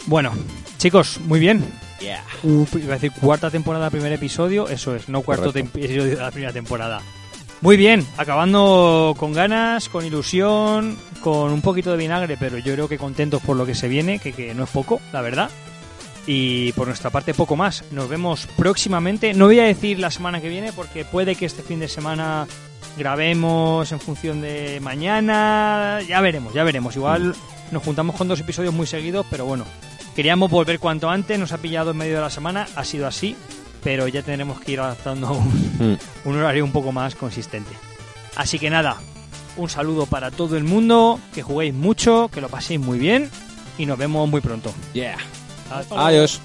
Bueno, 0.06 0.32
chicos, 0.78 1.20
muy 1.26 1.38
bien. 1.38 1.64
Yeah. 2.02 2.24
Uh, 2.42 2.66
iba 2.78 2.94
a 2.94 2.98
decir 2.98 3.12
cuarta 3.12 3.50
temporada, 3.50 3.88
primer 3.90 4.12
episodio. 4.12 4.68
Eso 4.68 4.94
es, 4.96 5.08
no 5.08 5.22
cuarto 5.22 5.50
episodio 5.56 6.04
de 6.04 6.16
la 6.16 6.30
primera 6.30 6.52
temporada. 6.52 7.00
Muy 7.60 7.76
bien, 7.76 8.04
acabando 8.16 9.14
con 9.16 9.32
ganas, 9.32 9.88
con 9.88 10.04
ilusión, 10.04 10.98
con 11.20 11.52
un 11.52 11.62
poquito 11.62 11.92
de 11.92 11.96
vinagre, 11.96 12.36
pero 12.36 12.58
yo 12.58 12.72
creo 12.74 12.88
que 12.88 12.98
contentos 12.98 13.40
por 13.40 13.56
lo 13.56 13.64
que 13.64 13.76
se 13.76 13.86
viene, 13.86 14.18
que, 14.18 14.32
que 14.32 14.52
no 14.52 14.64
es 14.64 14.70
poco, 14.70 15.00
la 15.12 15.20
verdad. 15.20 15.48
Y 16.26 16.72
por 16.72 16.88
nuestra 16.88 17.10
parte, 17.10 17.34
poco 17.34 17.54
más. 17.54 17.84
Nos 17.92 18.08
vemos 18.08 18.48
próximamente. 18.56 19.32
No 19.34 19.46
voy 19.46 19.60
a 19.60 19.64
decir 19.64 20.00
la 20.00 20.10
semana 20.10 20.40
que 20.40 20.48
viene, 20.48 20.72
porque 20.72 21.04
puede 21.04 21.36
que 21.36 21.46
este 21.46 21.62
fin 21.62 21.78
de 21.78 21.88
semana 21.88 22.48
grabemos 22.96 23.90
en 23.92 24.00
función 24.00 24.40
de 24.40 24.80
mañana. 24.80 26.00
Ya 26.06 26.20
veremos, 26.20 26.54
ya 26.54 26.64
veremos. 26.64 26.96
Igual 26.96 27.34
nos 27.70 27.82
juntamos 27.82 28.16
con 28.16 28.28
dos 28.28 28.40
episodios 28.40 28.74
muy 28.74 28.86
seguidos, 28.86 29.24
pero 29.30 29.46
bueno, 29.46 29.64
Queríamos 30.14 30.50
volver 30.50 30.78
cuanto 30.78 31.08
antes, 31.08 31.38
nos 31.38 31.52
ha 31.52 31.58
pillado 31.58 31.92
en 31.92 31.96
medio 31.96 32.16
de 32.16 32.20
la 32.22 32.30
semana, 32.30 32.66
ha 32.76 32.84
sido 32.84 33.06
así, 33.06 33.34
pero 33.82 34.06
ya 34.08 34.22
tendremos 34.22 34.60
que 34.60 34.72
ir 34.72 34.80
adaptando 34.80 35.26
a 35.28 35.32
un, 35.32 35.72
Mm. 35.78 36.28
un 36.28 36.36
horario 36.38 36.64
un 36.64 36.72
poco 36.72 36.92
más 36.92 37.14
consistente. 37.14 37.70
Así 38.36 38.58
que 38.58 38.68
nada, 38.70 38.96
un 39.56 39.68
saludo 39.68 40.06
para 40.06 40.30
todo 40.30 40.56
el 40.56 40.64
mundo, 40.64 41.18
que 41.34 41.42
juguéis 41.42 41.74
mucho, 41.74 42.28
que 42.32 42.40
lo 42.40 42.48
paséis 42.48 42.78
muy 42.80 42.98
bien 42.98 43.30
y 43.78 43.86
nos 43.86 43.98
vemos 43.98 44.28
muy 44.28 44.40
pronto. 44.40 44.72
Yeah. 44.92 45.16
Adiós. 45.90 46.40